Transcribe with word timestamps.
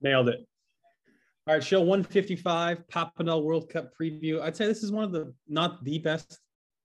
Nailed 0.00 0.28
it. 0.28 0.40
All 1.46 1.54
right, 1.54 1.64
show 1.64 1.80
155, 1.80 2.86
Papendal 2.92 3.42
World 3.42 3.70
Cup 3.70 3.90
preview. 3.98 4.40
I'd 4.42 4.54
say 4.54 4.66
this 4.66 4.82
is 4.82 4.92
one 4.92 5.04
of 5.04 5.12
the 5.12 5.32
not 5.48 5.82
the 5.82 5.98
best 5.98 6.38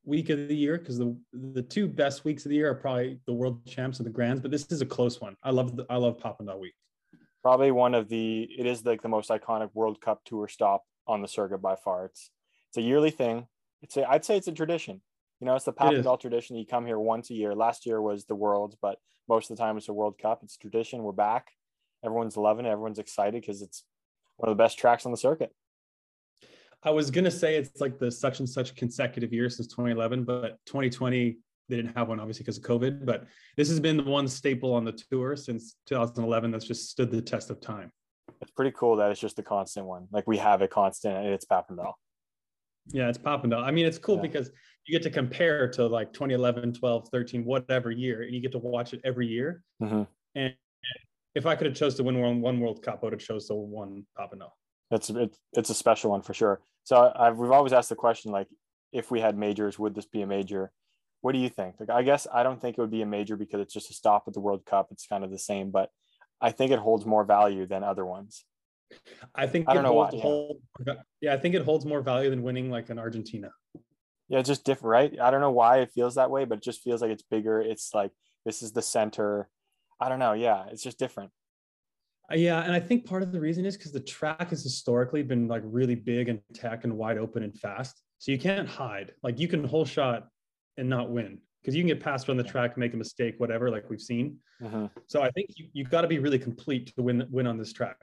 week 0.05 0.29
of 0.29 0.47
the 0.47 0.55
year 0.55 0.77
because 0.77 0.97
the 0.97 1.17
the 1.33 1.61
two 1.61 1.87
best 1.87 2.25
weeks 2.25 2.45
of 2.45 2.49
the 2.49 2.55
year 2.55 2.71
are 2.71 2.75
probably 2.75 3.19
the 3.27 3.33
World 3.33 3.65
Champs 3.65 3.99
and 3.99 4.05
the 4.05 4.11
Grands, 4.11 4.41
but 4.41 4.51
this 4.51 4.65
is 4.71 4.81
a 4.81 4.85
close 4.85 5.19
one. 5.19 5.35
I 5.43 5.51
love 5.51 5.75
the, 5.75 5.85
I 5.89 5.97
love 5.97 6.17
Papendal 6.17 6.59
week. 6.59 6.75
Probably 7.41 7.71
one 7.71 7.93
of 7.93 8.07
the 8.07 8.47
it 8.57 8.65
is 8.65 8.85
like 8.85 9.01
the 9.01 9.09
most 9.09 9.29
iconic 9.29 9.69
World 9.73 9.99
Cup 9.99 10.21
tour 10.23 10.47
stop 10.47 10.83
on 11.07 11.21
the 11.21 11.27
circuit 11.27 11.59
by 11.59 11.75
far. 11.75 12.05
It's 12.05 12.29
it's 12.69 12.77
a 12.77 12.81
yearly 12.81 13.11
thing. 13.11 13.47
It's 13.81 13.97
a, 13.97 14.09
I'd 14.09 14.23
say 14.23 14.37
it's 14.37 14.47
a 14.47 14.53
tradition. 14.53 15.01
You 15.41 15.47
know, 15.47 15.55
it's 15.55 15.65
the 15.65 15.73
Papendal 15.73 16.19
tradition. 16.19 16.55
You 16.55 16.65
come 16.65 16.85
here 16.85 16.99
once 16.99 17.29
a 17.29 17.33
year. 17.33 17.53
Last 17.53 17.85
year 17.85 18.01
was 18.01 18.23
the 18.23 18.35
Worlds, 18.35 18.77
but 18.81 18.97
most 19.27 19.51
of 19.51 19.57
the 19.57 19.61
time 19.61 19.75
it's 19.75 19.89
a 19.89 19.93
World 19.93 20.17
Cup. 20.17 20.39
It's 20.41 20.55
tradition. 20.55 21.03
We're 21.03 21.11
back. 21.11 21.47
Everyone's 22.03 22.37
loving 22.37 22.65
it. 22.65 22.69
Everyone's 22.69 22.99
excited 22.99 23.41
because 23.41 23.61
it's 23.61 23.83
one 24.37 24.49
of 24.49 24.57
the 24.57 24.61
best 24.61 24.77
tracks 24.77 25.05
on 25.05 25.11
the 25.11 25.17
circuit. 25.17 25.51
I 26.83 26.91
was 26.91 27.09
gonna 27.11 27.31
say 27.31 27.55
it's 27.55 27.79
like 27.79 27.97
the 27.97 28.11
such 28.11 28.39
and 28.39 28.49
such 28.49 28.75
consecutive 28.75 29.31
years 29.31 29.55
since 29.55 29.67
2011, 29.67 30.25
but 30.25 30.57
2020 30.65 31.37
they 31.69 31.77
didn't 31.77 31.95
have 31.95 32.09
one 32.09 32.19
obviously 32.19 32.43
because 32.43 32.57
of 32.57 32.63
COVID. 32.63 33.05
But 33.05 33.25
this 33.55 33.69
has 33.69 33.79
been 33.79 33.97
the 33.97 34.03
one 34.03 34.27
staple 34.27 34.73
on 34.73 34.83
the 34.83 34.91
tour 34.91 35.35
since 35.35 35.75
2011 35.87 36.51
that's 36.51 36.65
just 36.65 36.89
stood 36.89 37.09
the 37.09 37.21
test 37.21 37.49
of 37.49 37.61
time. 37.61 37.91
It's 38.41 38.51
pretty 38.51 38.71
cool 38.71 38.97
that 38.97 39.11
it's 39.11 39.19
just 39.19 39.37
the 39.37 39.43
constant 39.43 39.85
one. 39.85 40.07
Like 40.11 40.27
we 40.27 40.37
have 40.37 40.61
a 40.61 40.67
constant, 40.67 41.15
and 41.15 41.27
it's 41.27 41.45
Papendal. 41.45 41.93
Yeah, 42.87 43.07
it's 43.07 43.17
Papendal. 43.17 43.63
I 43.63 43.71
mean, 43.71 43.85
it's 43.85 43.97
cool 43.97 44.17
yeah. 44.17 44.23
because 44.23 44.51
you 44.85 44.97
get 44.97 45.03
to 45.03 45.09
compare 45.09 45.69
to 45.69 45.87
like 45.87 46.11
2011, 46.11 46.73
12, 46.73 47.09
13, 47.09 47.45
whatever 47.45 47.91
year, 47.91 48.23
and 48.23 48.33
you 48.33 48.41
get 48.41 48.51
to 48.51 48.59
watch 48.59 48.93
it 48.93 49.01
every 49.05 49.27
year. 49.27 49.63
Mm-hmm. 49.81 50.03
And 50.35 50.53
if 51.35 51.45
I 51.45 51.55
could 51.55 51.67
have 51.67 51.75
chose 51.75 51.95
to 51.95 52.03
win 52.03 52.19
one, 52.19 52.41
one 52.41 52.59
World 52.59 52.81
Cup, 52.83 52.99
I 53.01 53.05
would 53.05 53.13
have 53.13 53.21
chose 53.21 53.47
to 53.47 53.55
win 53.55 54.05
Papendal. 54.17 54.51
It's 54.91 55.09
it's 55.09 55.39
it's 55.53 55.69
a 55.69 55.73
special 55.73 56.11
one 56.11 56.21
for 56.21 56.33
sure. 56.33 56.61
So 56.83 57.11
I've, 57.15 57.37
we've 57.37 57.51
always 57.51 57.73
asked 57.73 57.89
the 57.89 57.95
question 57.95 58.31
like, 58.31 58.47
if 58.91 59.09
we 59.09 59.19
had 59.19 59.37
majors, 59.37 59.79
would 59.79 59.95
this 59.95 60.05
be 60.05 60.21
a 60.21 60.27
major? 60.27 60.71
What 61.21 61.31
do 61.31 61.39
you 61.39 61.49
think? 61.49 61.75
Like, 61.79 61.89
I 61.89 62.03
guess 62.03 62.27
I 62.31 62.43
don't 62.43 62.61
think 62.61 62.77
it 62.77 62.81
would 62.81 62.91
be 62.91 63.01
a 63.01 63.05
major 63.05 63.37
because 63.37 63.61
it's 63.61 63.73
just 63.73 63.89
a 63.89 63.93
stop 63.93 64.25
at 64.27 64.33
the 64.33 64.41
World 64.41 64.65
Cup. 64.65 64.89
It's 64.91 65.07
kind 65.07 65.23
of 65.23 65.31
the 65.31 65.39
same, 65.39 65.71
but 65.71 65.89
I 66.41 66.51
think 66.51 66.71
it 66.71 66.79
holds 66.79 67.05
more 67.05 67.23
value 67.23 67.65
than 67.65 67.83
other 67.83 68.05
ones. 68.05 68.43
I 69.33 69.47
think 69.47 69.69
I 69.69 69.73
don't 69.73 69.83
know 69.83 69.93
why. 69.93 70.09
Hold, 70.09 70.57
yeah. 70.85 70.93
yeah, 71.21 71.33
I 71.33 71.37
think 71.37 71.55
it 71.55 71.63
holds 71.63 71.85
more 71.85 72.01
value 72.01 72.29
than 72.29 72.43
winning 72.43 72.69
like 72.69 72.89
an 72.89 72.99
Argentina. 72.99 73.49
Yeah, 74.27 74.39
it's 74.39 74.49
just 74.49 74.65
different, 74.65 74.91
right? 74.91 75.19
I 75.19 75.31
don't 75.31 75.41
know 75.41 75.51
why 75.51 75.79
it 75.79 75.91
feels 75.91 76.15
that 76.15 76.29
way, 76.29 76.45
but 76.45 76.59
it 76.59 76.63
just 76.63 76.81
feels 76.81 77.01
like 77.01 77.11
it's 77.11 77.23
bigger. 77.23 77.61
It's 77.61 77.93
like 77.93 78.11
this 78.45 78.61
is 78.61 78.73
the 78.73 78.81
center. 78.81 79.49
I 80.03 80.09
don't 80.09 80.19
know. 80.19 80.33
Yeah, 80.33 80.65
it's 80.69 80.83
just 80.83 80.99
different. 80.99 81.31
Uh, 82.31 82.35
yeah, 82.35 82.61
and 82.61 82.73
I 82.73 82.79
think 82.79 83.05
part 83.05 83.23
of 83.23 83.31
the 83.31 83.39
reason 83.39 83.65
is 83.65 83.77
because 83.77 83.93
the 83.93 84.01
track 84.01 84.49
has 84.49 84.61
historically 84.61 85.23
been 85.23 85.47
like 85.47 85.61
really 85.65 85.95
big 85.95 86.27
and 86.27 86.41
tech 86.53 86.83
and 86.83 86.97
wide 86.97 87.17
open 87.17 87.43
and 87.43 87.57
fast. 87.57 88.01
So 88.19 88.31
you 88.31 88.37
can't 88.37 88.67
hide. 88.67 89.13
Like 89.23 89.39
you 89.39 89.47
can 89.47 89.63
whole 89.63 89.85
shot 89.85 90.27
and 90.77 90.89
not 90.89 91.09
win 91.09 91.39
because 91.61 91.73
you 91.73 91.81
can 91.81 91.87
get 91.87 92.01
passed 92.01 92.29
on 92.29 92.35
the 92.35 92.43
track, 92.43 92.77
make 92.77 92.93
a 92.93 92.97
mistake, 92.97 93.35
whatever, 93.37 93.69
like 93.69 93.89
we've 93.89 94.01
seen. 94.01 94.37
Uh-huh. 94.63 94.89
So 95.07 95.21
I 95.21 95.29
think 95.31 95.49
you, 95.55 95.67
you've 95.71 95.89
got 95.89 96.01
to 96.01 96.07
be 96.07 96.19
really 96.19 96.39
complete 96.39 96.93
to 96.95 97.01
win 97.01 97.25
win 97.31 97.47
on 97.47 97.57
this 97.57 97.71
track. 97.71 97.97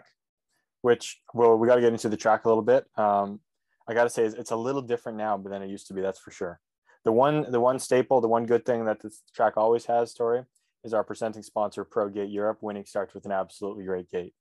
Which 0.80 1.20
well, 1.34 1.56
we 1.58 1.68
got 1.68 1.74
to 1.74 1.82
get 1.82 1.92
into 1.92 2.08
the 2.08 2.16
track 2.16 2.46
a 2.46 2.48
little 2.48 2.64
bit. 2.64 2.86
Um, 2.96 3.40
I 3.86 3.92
got 3.92 4.04
to 4.04 4.10
say 4.10 4.24
it's 4.24 4.52
a 4.52 4.56
little 4.56 4.82
different 4.82 5.18
now 5.18 5.36
than 5.36 5.62
it 5.62 5.68
used 5.68 5.88
to 5.88 5.94
be. 5.94 6.00
That's 6.00 6.18
for 6.18 6.30
sure. 6.30 6.60
The 7.04 7.12
one 7.12 7.50
the 7.50 7.60
one 7.60 7.78
staple, 7.78 8.20
the 8.22 8.28
one 8.28 8.46
good 8.46 8.64
thing 8.64 8.86
that 8.86 9.02
this 9.02 9.22
track 9.34 9.56
always 9.56 9.86
has, 9.86 10.14
Tori, 10.14 10.44
is 10.84 10.94
our 10.94 11.04
presenting 11.04 11.42
sponsor, 11.42 11.84
ProGate 11.84 12.32
Europe. 12.32 12.58
Winning 12.60 12.86
starts 12.86 13.14
with 13.14 13.26
an 13.26 13.32
absolutely 13.32 13.84
great 13.84 14.10
gate. 14.10 14.34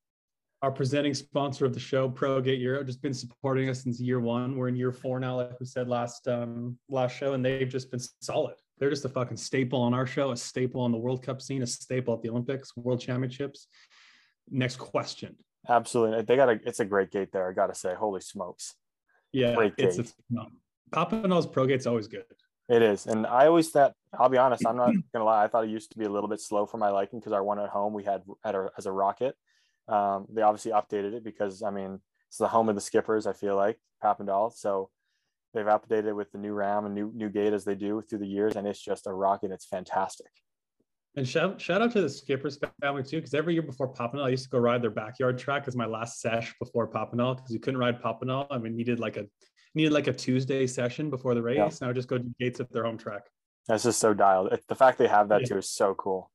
Our 0.62 0.70
presenting 0.70 1.14
sponsor 1.14 1.64
of 1.64 1.72
the 1.72 1.80
show, 1.80 2.08
ProGate 2.08 2.60
Europe, 2.60 2.86
just 2.86 3.00
been 3.00 3.14
supporting 3.14 3.68
us 3.70 3.82
since 3.82 3.98
year 3.98 4.20
one. 4.20 4.56
We're 4.56 4.68
in 4.68 4.76
year 4.76 4.92
four 4.92 5.18
now, 5.18 5.36
like 5.36 5.58
we 5.58 5.66
said 5.66 5.88
last 5.88 6.28
um, 6.28 6.78
last 6.88 7.16
show, 7.16 7.32
and 7.32 7.44
they've 7.44 7.68
just 7.68 7.90
been 7.90 8.00
solid. 8.20 8.56
They're 8.78 8.90
just 8.90 9.04
a 9.04 9.08
fucking 9.08 9.36
staple 9.36 9.80
on 9.80 9.94
our 9.94 10.06
show, 10.06 10.32
a 10.32 10.36
staple 10.36 10.82
on 10.82 10.92
the 10.92 10.98
World 10.98 11.22
Cup 11.22 11.40
scene, 11.40 11.62
a 11.62 11.66
staple 11.66 12.14
at 12.14 12.22
the 12.22 12.30
Olympics, 12.30 12.76
World 12.76 13.00
Championships. 13.00 13.68
Next 14.50 14.76
question. 14.76 15.36
Absolutely, 15.68 16.22
they 16.22 16.36
got 16.36 16.48
a. 16.48 16.60
It's 16.64 16.80
a 16.80 16.84
great 16.84 17.10
gate 17.10 17.32
there. 17.32 17.48
I 17.48 17.52
got 17.52 17.68
to 17.68 17.74
say, 17.74 17.94
holy 17.94 18.20
smokes. 18.20 18.74
Yeah, 19.32 19.54
great 19.54 19.74
it's, 19.78 19.96
gate. 19.96 20.06
it's 20.06 20.14
no, 20.28 20.46
Papendal's 20.90 21.46
Pro 21.46 21.66
Gate's 21.66 21.86
always 21.86 22.08
good. 22.08 22.24
It 22.70 22.82
is. 22.82 23.06
And 23.06 23.26
I 23.26 23.46
always 23.46 23.68
thought, 23.70 23.94
I'll 24.16 24.28
be 24.28 24.38
honest, 24.38 24.64
I'm 24.64 24.76
not 24.76 24.94
gonna 25.12 25.24
lie. 25.24 25.42
I 25.42 25.48
thought 25.48 25.64
it 25.64 25.70
used 25.70 25.90
to 25.90 25.98
be 25.98 26.04
a 26.04 26.08
little 26.08 26.28
bit 26.28 26.40
slow 26.40 26.66
for 26.66 26.78
my 26.78 26.88
liking 26.90 27.18
because 27.18 27.32
our 27.32 27.42
one 27.42 27.58
at 27.58 27.68
home 27.68 27.92
we 27.92 28.04
had 28.04 28.22
at 28.44 28.54
our, 28.54 28.72
as 28.78 28.86
a 28.86 28.92
rocket. 28.92 29.34
Um, 29.88 30.26
they 30.32 30.42
obviously 30.42 30.70
updated 30.70 31.14
it 31.14 31.24
because 31.24 31.64
I 31.64 31.70
mean 31.70 32.00
it's 32.28 32.38
the 32.38 32.46
home 32.46 32.68
of 32.68 32.76
the 32.76 32.80
skippers. 32.80 33.26
I 33.26 33.32
feel 33.32 33.56
like 33.56 33.76
Papendal, 34.02 34.54
so 34.54 34.88
they've 35.52 35.66
updated 35.66 36.06
it 36.06 36.12
with 36.16 36.30
the 36.30 36.38
new 36.38 36.52
RAM 36.52 36.86
and 36.86 36.94
new 36.94 37.10
new 37.12 37.28
gate 37.28 37.52
as 37.52 37.64
they 37.64 37.74
do 37.74 38.02
through 38.08 38.20
the 38.20 38.26
years, 38.26 38.54
and 38.54 38.68
it's 38.68 38.80
just 38.80 39.08
a 39.08 39.12
rocket. 39.12 39.50
It's 39.50 39.66
fantastic. 39.66 40.30
And 41.16 41.26
shout, 41.26 41.60
shout 41.60 41.82
out 41.82 41.90
to 41.94 42.02
the 42.02 42.08
skippers 42.08 42.56
family 42.80 43.02
too, 43.02 43.16
because 43.16 43.34
every 43.34 43.52
year 43.52 43.62
before 43.62 43.92
Papendal, 43.92 44.22
I 44.22 44.28
used 44.28 44.44
to 44.44 44.50
go 44.50 44.58
ride 44.58 44.80
their 44.80 44.92
backyard 44.92 45.38
track 45.38 45.64
as 45.66 45.74
my 45.74 45.86
last 45.86 46.20
sesh 46.20 46.54
before 46.60 46.86
Papendal 46.86 47.34
because 47.34 47.50
you 47.50 47.58
couldn't 47.58 47.80
ride 47.80 48.00
Papendal. 48.00 48.46
I 48.48 48.58
mean, 48.58 48.76
needed 48.76 49.00
like 49.00 49.16
a 49.16 49.26
needed 49.74 49.92
like 49.92 50.06
a 50.06 50.12
Tuesday 50.12 50.66
session 50.66 51.10
before 51.10 51.34
the 51.34 51.42
race. 51.42 51.56
Yeah. 51.56 51.86
Now 51.86 51.92
just 51.92 52.08
go 52.08 52.18
to 52.18 52.24
gates 52.38 52.60
at 52.60 52.72
their 52.72 52.84
home 52.84 52.98
track. 52.98 53.22
That's 53.68 53.84
just 53.84 54.00
so 54.00 54.14
dialed. 54.14 54.56
The 54.68 54.74
fact 54.74 54.98
they 54.98 55.08
have 55.08 55.28
that 55.28 55.42
yeah. 55.42 55.46
too 55.48 55.58
is 55.58 55.70
so 55.70 55.94
cool. 55.94 56.30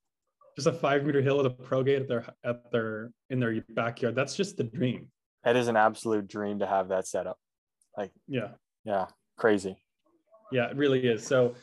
Just 0.56 0.68
a 0.68 0.74
five 0.74 1.04
meter 1.06 1.22
hill 1.22 1.38
with 1.38 1.48
a 1.48 1.50
pro 1.50 1.84
gate 1.84 2.02
at 2.02 2.08
their 2.08 2.26
at 2.46 2.72
their 2.72 3.12
in 3.30 3.40
their 3.40 3.62
backyard. 3.70 4.16
That's 4.16 4.36
just 4.36 4.58
the 4.58 4.64
dream. 4.64 5.10
That 5.44 5.56
is 5.58 5.68
an 5.68 5.76
absolute 5.76 6.28
dream 6.28 6.60
to 6.60 6.68
have 6.68 6.90
that 6.90 7.08
set 7.08 7.28
up. 7.28 7.38
Like 7.98 8.12
yeah, 8.28 8.52
yeah, 8.86 9.08
crazy. 9.38 9.78
Yeah, 10.52 10.70
it 10.70 10.78
really 10.78 11.06
is. 11.06 11.26
So 11.26 11.56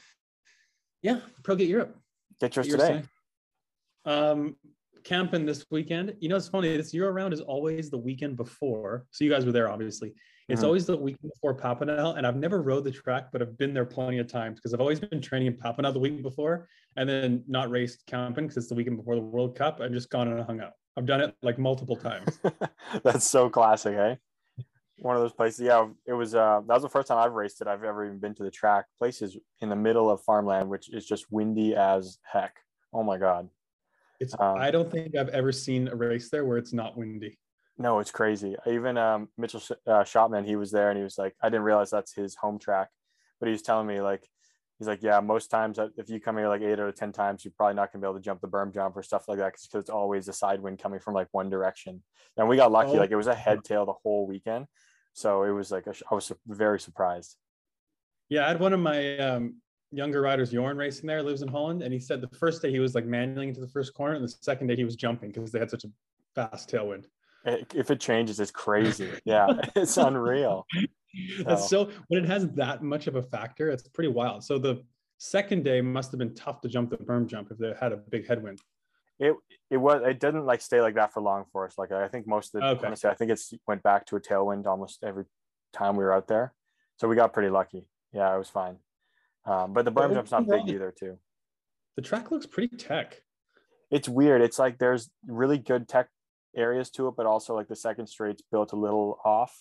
yeah, 1.01 1.21
Pro 1.43 1.57
Gate 1.57 1.69
Europe. 1.69 1.97
Get 2.41 2.55
yours 2.57 2.69
today. 2.69 3.03
Um, 4.05 4.57
camping 5.05 5.47
this 5.47 5.65
weekend. 5.71 6.15
You 6.21 6.29
know, 6.29 6.37
it's 6.37 6.49
funny. 6.49 6.77
This 6.77 6.93
Euro 6.95 7.13
round 7.13 7.33
is 7.33 7.41
always 7.41 7.91
the 7.91 7.99
weekend 7.99 8.37
before. 8.37 9.07
So 9.11 9.25
you 9.25 9.31
guys 9.31 9.47
were 9.47 9.53
there, 9.53 9.71
obviously. 9.71 10.15
It's 10.49 10.61
uh-huh. 10.61 10.67
always 10.67 10.87
the 10.87 10.97
week 10.97 11.17
before 11.23 11.55
Papendal, 11.55 12.17
and 12.17 12.27
I've 12.27 12.37
never 12.37 12.63
rode 12.63 12.85
the 12.85 12.91
track, 12.91 13.29
but 13.33 13.41
I've 13.41 13.57
been 13.57 13.73
there 13.73 13.85
plenty 13.85 14.19
of 14.19 14.27
times 14.27 14.59
because 14.59 14.75
I've 14.75 14.81
always 14.81 15.01
been 15.01 15.21
training 15.21 15.49
in 15.49 15.55
Papendal 15.55 15.93
the 15.93 16.01
week 16.01 16.23
before, 16.23 16.69
and 16.97 17.09
then 17.09 17.45
not 17.47 17.71
raced 17.71 18.05
camping 18.07 18.45
because 18.45 18.57
it's 18.57 18.69
the 18.69 18.75
weekend 18.75 18.97
before 18.97 19.15
the 19.15 19.21
World 19.21 19.57
Cup. 19.57 19.81
I've 19.81 19.93
just 19.93 20.11
gone 20.11 20.29
and 20.29 20.43
hung 20.45 20.61
out. 20.61 20.73
I've 20.97 21.07
done 21.07 21.21
it 21.21 21.35
like 21.43 21.59
multiple 21.59 21.97
times. 21.97 22.39
That's 23.05 23.29
so 23.29 23.49
classic, 23.49 23.97
eh? 23.97 24.17
One 24.99 25.17
of 25.17 25.23
those 25.23 25.33
places. 25.33 25.61
Yeah, 25.61 25.89
it 26.07 26.13
was. 26.13 26.35
Uh, 26.35 26.61
that 26.67 26.75
was 26.75 26.83
the 26.83 26.89
first 26.89 27.09
time 27.09 27.19
I've 27.19 27.33
raced 27.33 27.61
it. 27.61 27.67
I've 27.67 27.83
ever 27.83 28.05
even 28.05 28.19
been 28.19 28.35
to 28.35 28.43
the 28.43 28.51
track. 28.51 28.87
Places 28.99 29.37
in 29.61 29.69
the 29.69 29.77
middle 29.77 30.11
of 30.11 30.21
farmland, 30.23 30.69
which 30.69 30.93
is 30.93 31.07
just 31.07 31.31
windy 31.31 31.75
as 31.75 32.19
heck. 32.23 32.57
Oh 32.93 33.03
my 33.03 33.17
god. 33.17 33.49
It's. 34.21 34.35
Um, 34.39 34.59
I 34.59 34.71
don't 34.71 34.91
think 34.91 35.17
I've 35.17 35.31
ever 35.31 35.51
seen 35.51 35.89
a 35.89 35.97
race 35.97 36.29
there 36.31 36.45
where 36.45 36.59
it's 36.59 36.73
not 36.73 36.97
windy. 36.97 37.39
No, 37.83 37.99
it's 37.99 38.13
crazy. 38.13 38.55
Even 38.65 38.97
um, 38.97 39.29
Mitchell 39.37 39.61
uh, 39.89 40.05
Schotman, 40.05 40.47
he 40.47 40.55
was 40.55 40.71
there 40.71 40.91
and 40.91 40.97
he 40.97 41.03
was 41.03 41.19
like, 41.19 41.35
I 41.43 41.49
didn't 41.49 41.65
realize 41.65 41.91
that's 41.91 42.15
his 42.15 42.37
home 42.37 42.61
track, 42.61 42.89
but 43.41 43.47
he 43.47 43.53
was 43.53 43.63
telling 43.63 43.89
me 43.89 44.01
like, 44.01 44.25
he's 44.79 44.87
like, 44.87 45.03
yeah, 45.03 45.19
most 45.19 45.49
times 45.49 45.81
if 45.97 46.09
you 46.09 46.21
come 46.21 46.37
here 46.37 46.47
like 46.47 46.63
eight 46.63 46.79
out 46.79 46.89
of 46.89 46.95
10 46.95 47.11
times, 47.11 47.45
you're 47.45 47.53
probably 47.57 47.75
not 47.75 47.93
gonna 47.93 48.01
be 48.01 48.07
able 48.07 48.21
to 48.21 48.25
jump 48.25 48.41
the 48.41 48.47
berm 48.47 48.73
jump 48.73 48.97
or 48.97 49.03
stuff 49.03 49.27
like 49.27 49.39
that 49.39 49.55
because 49.55 49.69
it's 49.75 49.91
always 49.91 50.29
a 50.29 50.33
side 50.33 50.61
wind 50.61 50.79
coming 50.79 51.01
from 51.01 51.15
like 51.15 51.27
one 51.33 51.51
direction. 51.51 52.05
And 52.37 52.49
we 52.49 52.57
got 52.57 52.71
lucky, 52.71 52.93
oh. 52.93 53.01
like 53.01 53.11
it 53.11 53.17
was 53.17 53.27
a 53.27 53.35
head 53.35 53.65
tail 53.65 53.85
the 53.85 53.95
whole 54.05 54.29
weekend. 54.29 54.67
So 55.13 55.43
it 55.43 55.51
was 55.51 55.73
like, 55.73 55.89
a, 55.89 55.95
I 56.09 56.15
was 56.15 56.31
very 56.47 56.79
surprised. 56.79 57.37
Yeah, 58.29 58.45
I 58.45 58.49
had 58.49 58.61
one 58.61 58.73
of 58.73 58.81
my 58.81 59.19
um, 59.19 59.57
younger 59.91 60.21
riders, 60.21 60.53
Jorn, 60.53 60.77
racing 60.77 61.09
there, 61.09 61.21
lives 61.25 61.43
in 61.43 61.49
Holland. 61.49 61.83
And 61.83 61.93
he 61.93 61.99
said 61.99 62.21
the 62.21 62.39
first 62.39 62.63
day 62.63 62.71
he 62.71 62.79
was 62.79 62.95
like 62.95 63.07
manualing 63.07 63.49
into 63.49 63.61
the 63.61 63.69
first 63.69 63.93
corner, 63.93 64.15
and 64.15 64.23
the 64.23 64.35
second 64.41 64.69
day 64.69 64.77
he 64.77 64.85
was 64.85 64.95
jumping 64.95 65.33
because 65.33 65.51
they 65.51 65.59
had 65.59 65.69
such 65.69 65.83
a 65.83 65.89
fast 66.37 66.71
tailwind 66.71 67.07
if 67.45 67.91
it 67.91 68.01
changes 68.01 68.41
it's 68.41 68.51
crazy. 68.51 69.11
Yeah 69.25 69.49
it's 69.77 69.97
unreal. 69.97 70.67
That's 71.45 71.69
so. 71.69 71.87
so 71.87 71.93
when 72.09 72.25
it 72.25 72.27
has 72.29 72.49
that 72.51 72.83
much 72.83 73.07
of 73.07 73.17
a 73.17 73.23
factor 73.23 73.71
it's 73.71 73.87
pretty 73.89 74.09
wild. 74.09 74.45
So 74.45 74.59
the 74.59 74.83
second 75.19 75.65
day 75.65 75.81
must 75.81 76.11
have 76.11 76.19
been 76.19 76.35
tough 76.35 76.61
to 76.63 76.69
jump 76.69 76.91
the 76.91 76.97
berm 76.97 77.27
jump 77.27 77.51
if 77.51 77.59
they 77.59 77.75
had 77.79 77.93
a 77.93 77.97
big 77.97 78.27
headwind. 78.27 78.61
It 79.19 79.35
it 79.71 79.77
was 79.77 80.03
it 80.05 80.21
didn't 80.21 80.47
like 80.47 80.61
stay 80.61 80.81
like 80.81 80.95
that 80.95 81.13
for 81.13 81.21
long 81.21 81.45
for 81.53 81.67
us. 81.67 81.75
Like 81.79 81.93
i 81.93 82.09
think 82.09 82.27
most 82.27 82.55
of 82.55 82.61
the 82.61 82.67
okay. 82.69 82.87
honestly 82.87 83.11
i 83.11 83.15
think 83.15 83.31
it's 83.31 83.53
went 83.67 83.83
back 83.83 84.07
to 84.07 84.17
a 84.17 84.21
tailwind 84.21 84.67
almost 84.67 85.03
every 85.05 85.25
time 85.73 85.97
we 85.97 86.05
were 86.05 86.13
out 86.13 86.29
there. 86.29 86.53
So 86.99 87.09
we 87.09 87.17
got 87.17 87.33
pretty 87.33 87.51
lucky. 87.51 87.87
Yeah 88.13 88.35
it 88.35 88.39
was 88.39 88.49
fine. 88.49 88.77
Um, 89.45 89.73
but 89.73 89.85
the 89.85 89.93
berm 89.93 90.15
jump's 90.15 90.31
not 90.31 90.47
big 90.47 90.69
either 90.69 90.93
too. 90.97 91.19
the 91.97 92.03
track 92.03 92.31
looks 92.31 92.47
pretty 92.47 92.77
tech. 92.77 93.23
It's 93.91 94.09
weird. 94.09 94.41
It's 94.41 94.59
like 94.59 94.79
there's 94.79 95.11
really 95.27 95.59
good 95.59 95.89
tech 95.89 96.09
areas 96.57 96.91
to 96.91 97.09
it, 97.09 97.15
but 97.17 97.27
also 97.27 97.55
like 97.55 97.69
the 97.69 97.77
second 97.77 98.07
straight's 98.07 98.43
built 98.51 98.73
a 98.73 98.77
little 98.77 99.19
off. 99.25 99.57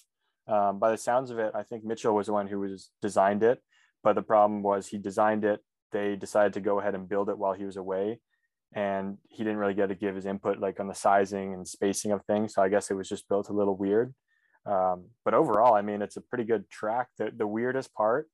Um, 0.48 0.80
by 0.80 0.92
the 0.92 0.98
sounds 0.98 1.30
of 1.32 1.40
it, 1.40 1.52
I 1.56 1.64
think 1.64 1.84
Mitchell 1.84 2.16
was 2.16 2.28
the 2.28 2.34
one 2.34 2.48
who 2.48 2.60
was 2.60 2.90
designed 3.02 3.44
it, 3.44 3.62
but 4.04 4.14
the 4.16 4.22
problem 4.22 4.64
was 4.64 4.88
he 4.88 4.98
designed 4.98 5.46
it. 5.46 5.62
They 5.92 6.16
decided 6.16 6.54
to 6.54 6.62
go 6.62 6.80
ahead 6.80 6.96
and 6.96 7.08
build 7.08 7.30
it 7.30 7.38
while 7.38 7.54
he 7.54 7.66
was 7.66 7.78
away, 7.78 8.20
and 8.74 9.18
he 9.30 9.44
didn't 9.44 9.60
really 9.60 9.74
get 9.74 9.88
to 9.88 9.96
give 9.96 10.16
his 10.16 10.26
input 10.26 10.60
like 10.60 10.80
on 10.80 10.88
the 10.88 10.96
sizing 10.96 11.54
and 11.54 11.68
spacing 11.68 12.12
of 12.12 12.24
things. 12.26 12.54
So 12.56 12.62
I 12.62 12.70
guess 12.70 12.90
it 12.90 12.96
was 12.96 13.08
just 13.10 13.28
built 13.30 13.50
a 13.50 13.54
little 13.54 13.76
weird. 13.78 14.14
Um, 14.66 15.06
but 15.26 15.34
overall, 15.34 15.74
I 15.74 15.82
mean, 15.82 16.02
it's 16.02 16.18
a 16.18 16.22
pretty 16.22 16.44
good 16.44 16.70
track. 16.70 17.08
The, 17.18 17.32
the 17.36 17.48
weirdest 17.48 17.94
part 17.94 18.28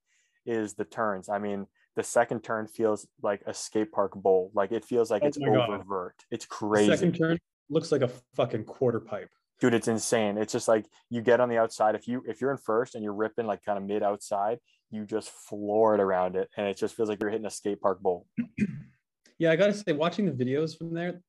is 0.46 0.74
the 0.74 0.86
turns. 0.86 1.30
I 1.30 1.40
mean, 1.40 1.68
the 1.96 2.04
second 2.04 2.42
turn 2.44 2.68
feels 2.68 3.08
like 3.22 3.42
a 3.48 3.54
skate 3.54 3.92
park 3.92 4.14
bowl. 4.16 4.52
Like 4.54 4.72
it 4.72 4.86
feels 4.86 5.10
like 5.10 5.24
Oh 5.24 5.28
it's 5.28 5.38
God. 5.38 5.48
oververt. 5.48 6.12
It's 6.32 6.46
The 6.46 6.50
crazy. 6.50 6.92
second 6.92 7.14
turn 7.18 7.38
looks 7.70 7.92
like 7.92 8.02
a 8.02 8.12
fucking 8.36 8.64
quarter 8.66 9.00
pipe. 9.00 9.30
dude 9.60 9.74
it's 9.74 9.88
insane 9.88 10.38
it's 10.38 10.54
just 10.54 10.68
like 10.68 10.86
you 11.10 11.22
get 11.22 11.40
on 11.40 11.50
the 11.50 11.58
outside 11.58 11.96
if 11.96 12.08
you 12.08 12.24
if 12.28 12.40
you're 12.42 12.52
in 12.52 12.58
first 12.58 12.96
and 12.96 13.04
you're 13.04 13.14
ripping 13.14 13.46
like 13.48 13.64
kind 13.64 13.78
of 13.78 13.84
mid 13.84 14.04
outside 14.04 14.60
you 14.92 15.06
just 15.06 15.30
floor 15.30 15.96
it 15.96 16.00
around 16.02 16.36
it 16.36 16.48
and 16.58 16.68
it 16.68 16.78
just 16.78 16.96
feels 16.96 17.10
like 17.10 17.20
you're 17.22 17.30
hitting 17.30 17.46
a 17.48 17.50
skate 17.50 17.82
park 17.82 18.00
bowl 18.02 18.26
Yeah, 19.40 19.52
I 19.52 19.56
gotta 19.56 19.74
say, 19.74 19.92
watching 19.94 20.26
the 20.26 20.32
videos 20.32 20.76
from 20.76 20.96
there, 20.96 21.22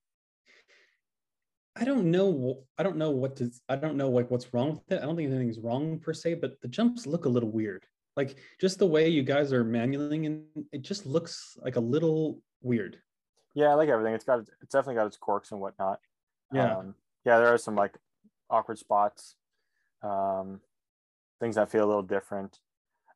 I 1.77 1.85
don't 1.85 2.11
know. 2.11 2.63
I 2.79 2.83
don't 2.83 2.97
know 2.97 3.11
what 3.11 3.37
to. 3.37 3.51
I 3.69 3.77
don't 3.77 3.97
know 3.97 4.09
like 4.09 4.31
what's 4.31 4.53
wrong 4.55 4.71
with 4.77 4.91
it. 4.93 5.03
I 5.03 5.07
don't 5.07 5.15
think 5.15 5.31
anything's 5.31 5.61
wrong 5.61 5.99
per 5.99 6.15
se, 6.15 6.35
but 6.35 6.61
the 6.63 6.69
jumps 6.69 7.07
look 7.07 7.27
a 7.27 7.29
little 7.29 7.51
weird. 7.53 7.85
Like 8.17 8.39
just 8.61 8.79
the 8.79 8.87
way 8.87 9.09
you 9.09 9.23
guys 9.23 9.53
are 9.53 9.65
manualing, 9.65 10.27
and 10.27 10.45
it 10.73 10.83
just 10.83 11.05
looks 11.05 11.57
like 11.63 11.77
a 11.77 11.81
little 11.81 12.41
weird. 12.63 12.97
yeah 13.55 13.69
i 13.69 13.75
like 13.75 13.89
everything 13.89 14.15
it's 14.15 14.25
got 14.25 14.41
it's 14.63 14.73
definitely 14.73 14.95
got 14.97 15.07
its 15.07 15.17
quirks 15.17 15.53
and 15.53 15.61
whatnot 15.61 15.99
Yeah. 16.53 16.79
um, 16.79 16.95
yeah 17.25 17.39
there 17.39 17.53
are 17.53 17.59
some 17.59 17.75
like 17.75 17.95
awkward 18.49 18.79
spots 18.79 19.37
um 20.03 20.61
things 21.41 21.57
that 21.57 21.71
feel 21.71 21.85
a 21.85 21.87
little 21.87 22.03
different. 22.03 22.59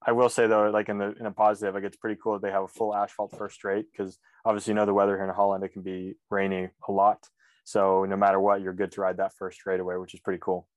I 0.05 0.13
will 0.13 0.29
say 0.29 0.47
though 0.47 0.71
like 0.71 0.89
in 0.89 0.99
the 0.99 1.15
in 1.19 1.27
a 1.27 1.31
positive 1.31 1.75
like 1.75 1.85
it's 1.85 1.97
pretty 1.97 2.19
cool 2.23 2.35
that 2.35 2.43
they 2.43 2.51
have 2.51 2.65
a 2.65 2.69
full 2.69 2.95
asphalt 2.95 3.37
first 3.37 3.55
straight 3.55 3.87
because 3.91 4.19
obviously 4.45 4.73
you 4.73 4.75
know 4.75 4.87
the 4.87 4.95
weather 4.95 5.17
here 5.17 5.25
in 5.25 5.35
holland 5.35 5.63
it 5.65 5.73
can 5.73 5.83
be 5.83 6.15
rainy 6.31 6.69
a 6.89 6.93
lot. 6.93 7.19
So 7.65 8.05
no 8.05 8.17
matter 8.17 8.41
what 8.41 8.61
you're 8.61 8.73
good 8.73 8.91
to 8.93 9.01
ride 9.01 9.19
that 9.19 9.33
first 9.35 9.59
straightaway 9.61 9.97
which 9.97 10.15
is 10.15 10.21
pretty 10.21 10.41
cool. 10.43 10.69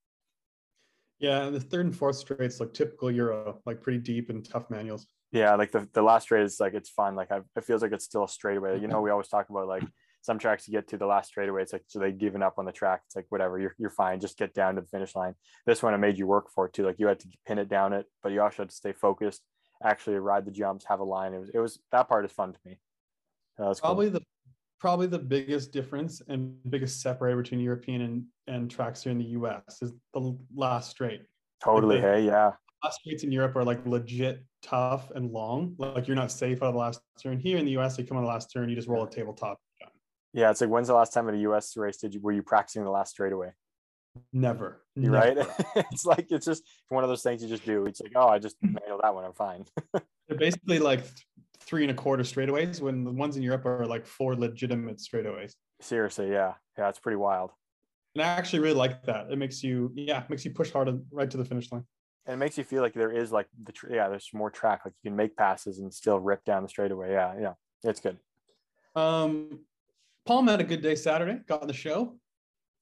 Yeah, 1.19 1.46
and 1.46 1.56
the 1.56 1.60
third 1.62 1.86
and 1.86 1.96
fourth 1.96 2.18
straights 2.18 2.60
look 2.60 2.74
typical 2.74 3.10
Euro, 3.10 3.62
like 3.66 3.81
pretty 3.81 4.00
deep 4.00 4.30
and 4.30 4.44
tough 4.48 4.69
manuals. 4.69 5.07
yeah 5.31 5.56
like 5.56 5.72
the, 5.72 5.88
the 5.94 6.02
last 6.02 6.24
straight 6.24 6.44
is 6.44 6.60
like 6.60 6.74
it's 6.74 6.90
fun 6.90 7.16
like 7.16 7.31
I, 7.31 7.40
it 7.56 7.63
feels 7.63 7.81
like 7.81 7.94
it's 7.94 8.06
still 8.06 8.25
a 8.25 8.30
straightaway. 8.30 8.80
You 8.80 8.88
know 8.88 9.02
we 9.02 9.10
always 9.10 9.28
talk 9.28 9.50
about 9.50 9.68
like 9.68 9.84
some 10.25 10.39
tracks 10.39 10.68
you 10.68 10.72
get 10.72 10.88
to 10.88 10.98
the 10.98 11.06
last 11.06 11.27
straightaway 11.27 11.62
it's 11.62 11.72
like 11.74 11.83
so 11.88 12.00
they 12.00 12.12
given 12.12 12.42
up 12.42 12.56
on 12.57 12.66
the 12.66 12.72
track 12.72 13.01
it's 13.06 13.16
like 13.16 13.27
whatever 13.30 13.60
you're, 13.60 13.75
you're 13.77 13.89
fine 13.89 14.19
just 14.19 14.38
get 14.38 14.54
down 14.54 14.75
to 14.75 14.81
the 14.81 14.88
finish 14.88 15.16
line 15.16 15.36
this 15.66 15.83
one 15.83 15.94
it 15.94 16.00
made 16.00 16.18
you 16.18 16.25
work 16.25 16.48
for 16.54 16.66
it 16.66 16.74
too 16.74 16.86
like 16.86 17.00
you 17.00 17.07
had 17.07 17.19
to 17.19 17.27
pin 17.48 17.60
it 17.60 17.69
down 17.69 17.94
it 17.94 18.06
but 18.24 18.31
you 18.31 18.42
also 18.42 18.63
had 18.63 18.69
to 18.69 18.75
stay 18.75 18.92
focused 18.92 19.42
actually 19.83 20.16
ride 20.16 20.45
the 20.45 20.51
jumps 20.51 20.86
have 20.86 21.00
a 21.00 21.04
line 21.04 21.33
it 21.33 21.39
was 21.39 21.51
it 21.54 21.60
was 21.60 21.80
that 21.92 22.10
part 22.10 22.25
is 22.25 22.31
fun 22.31 22.51
to 22.51 22.60
me 22.66 22.80
that 23.57 23.68
was 23.68 23.80
cool. 23.80 23.89
Probably 23.89 24.10
the 24.10 24.22
probably 24.80 25.07
the 25.07 25.19
biggest 25.19 25.72
difference 25.72 26.22
and 26.28 26.57
biggest 26.69 27.01
separator 27.01 27.38
between 27.38 27.62
European 27.62 28.01
and, 28.01 28.25
and 28.48 28.69
tracks 28.69 29.04
here 29.04 29.12
in 29.12 29.18
the 29.18 29.25
US 29.25 29.81
is 29.81 29.94
the 30.13 30.38
last 30.54 30.92
straight. 30.92 31.21
totally 31.63 31.95
like 31.95 32.04
the- 32.04 32.12
hey 32.12 32.25
yeah 32.25 32.51
last 32.83 33.00
straights 33.00 33.24
in 33.24 33.31
Europe 33.31 33.56
are 33.56 33.63
like 33.63 33.86
legit 33.86 34.45
tough 34.62 35.12
and 35.16 35.31
long. 35.31 35.75
Like 35.78 36.07
you're 36.07 36.16
not 36.16 36.31
safe 36.31 36.62
out 36.62 36.68
of 36.68 36.74
the 36.74 36.80
last 36.80 37.01
turn. 37.21 37.39
Here 37.39 37.57
in 37.57 37.66
the 37.66 37.78
US, 37.78 37.98
you 37.98 38.06
come 38.06 38.18
on 38.18 38.24
the 38.24 38.30
last 38.30 38.51
turn, 38.51 38.69
you 38.69 38.75
just 38.75 38.88
roll 38.88 39.04
a 39.04 39.10
tabletop. 39.10 39.60
Yeah 40.35 40.51
it's 40.51 40.59
like 40.59 40.69
when's 40.69 40.89
the 40.89 40.93
last 40.93 41.13
time 41.13 41.29
at 41.29 41.33
a 41.33 41.37
us 41.37 41.77
race 41.77 41.97
did 41.97 42.13
you 42.13 42.19
were 42.19 42.33
you 42.33 42.43
practicing 42.43 42.83
the 42.83 42.91
last 42.91 43.11
straightaway? 43.11 43.53
Never. 44.33 44.81
you 44.95 45.09
never. 45.09 45.15
right 45.15 45.47
it's 45.91 46.05
like 46.05 46.27
it's 46.29 46.45
just 46.45 46.63
one 46.89 47.03
of 47.03 47.09
those 47.09 47.23
things 47.23 47.41
you 47.41 47.47
just 47.47 47.65
do. 47.65 47.85
It's 47.85 48.01
like 48.01 48.11
oh 48.15 48.27
i 48.27 48.37
just 48.37 48.57
manual 48.61 48.99
that 49.01 49.15
one. 49.15 49.23
I'm 49.23 49.33
fine. 49.33 49.65
They're 50.27 50.37
basically 50.37 50.79
like 50.79 51.05
three 51.59 51.83
and 51.83 51.91
a 51.91 51.93
quarter 51.93 52.23
straightaways 52.23 52.81
when 52.81 53.05
the 53.05 53.11
ones 53.11 53.37
in 53.37 53.43
Europe 53.43 53.65
are 53.65 53.85
like 53.85 54.05
four 54.05 54.35
legitimate 54.35 54.97
straightaways. 54.97 55.53
seriously 55.79 56.29
yeah. 56.29 56.53
Yeah 56.77 56.89
it's 56.89 56.99
pretty 56.99 57.15
wild. 57.15 57.51
And 58.13 58.21
I 58.21 58.27
actually 58.27 58.59
really 58.59 58.75
like 58.75 59.03
that. 59.03 59.31
It 59.31 59.37
makes 59.37 59.63
you, 59.63 59.91
yeah, 59.95 60.23
it 60.23 60.29
makes 60.29 60.45
you 60.45 60.51
push 60.51 60.71
hard 60.71 60.89
right 61.11 61.29
to 61.29 61.37
the 61.37 61.43
finish 61.45 61.69
line. 61.71 61.83
and 62.25 62.33
it 62.33 62.37
makes 62.37 62.57
you 62.57 62.63
feel 62.63 62.81
like 62.81 62.93
there 62.93 63.11
is 63.11 63.31
like 63.31 63.47
the 63.63 63.71
tr- 63.71 63.93
yeah 63.93 64.09
there's 64.09 64.29
more 64.33 64.49
track. 64.49 64.81
Like 64.83 64.93
you 65.01 65.09
can 65.09 65.15
make 65.15 65.37
passes 65.37 65.79
and 65.79 65.93
still 65.93 66.19
rip 66.19 66.43
down 66.43 66.63
the 66.63 66.69
straightaway. 66.69 67.11
Yeah 67.11 67.33
yeah. 67.39 67.53
It's 67.83 68.01
good. 68.01 68.17
Um, 68.95 69.59
Palm 70.25 70.48
had 70.48 70.60
a 70.60 70.63
good 70.63 70.81
day 70.81 70.95
Saturday, 70.95 71.39
got 71.48 71.62
on 71.62 71.68
the 71.68 71.74
show. 71.74 72.16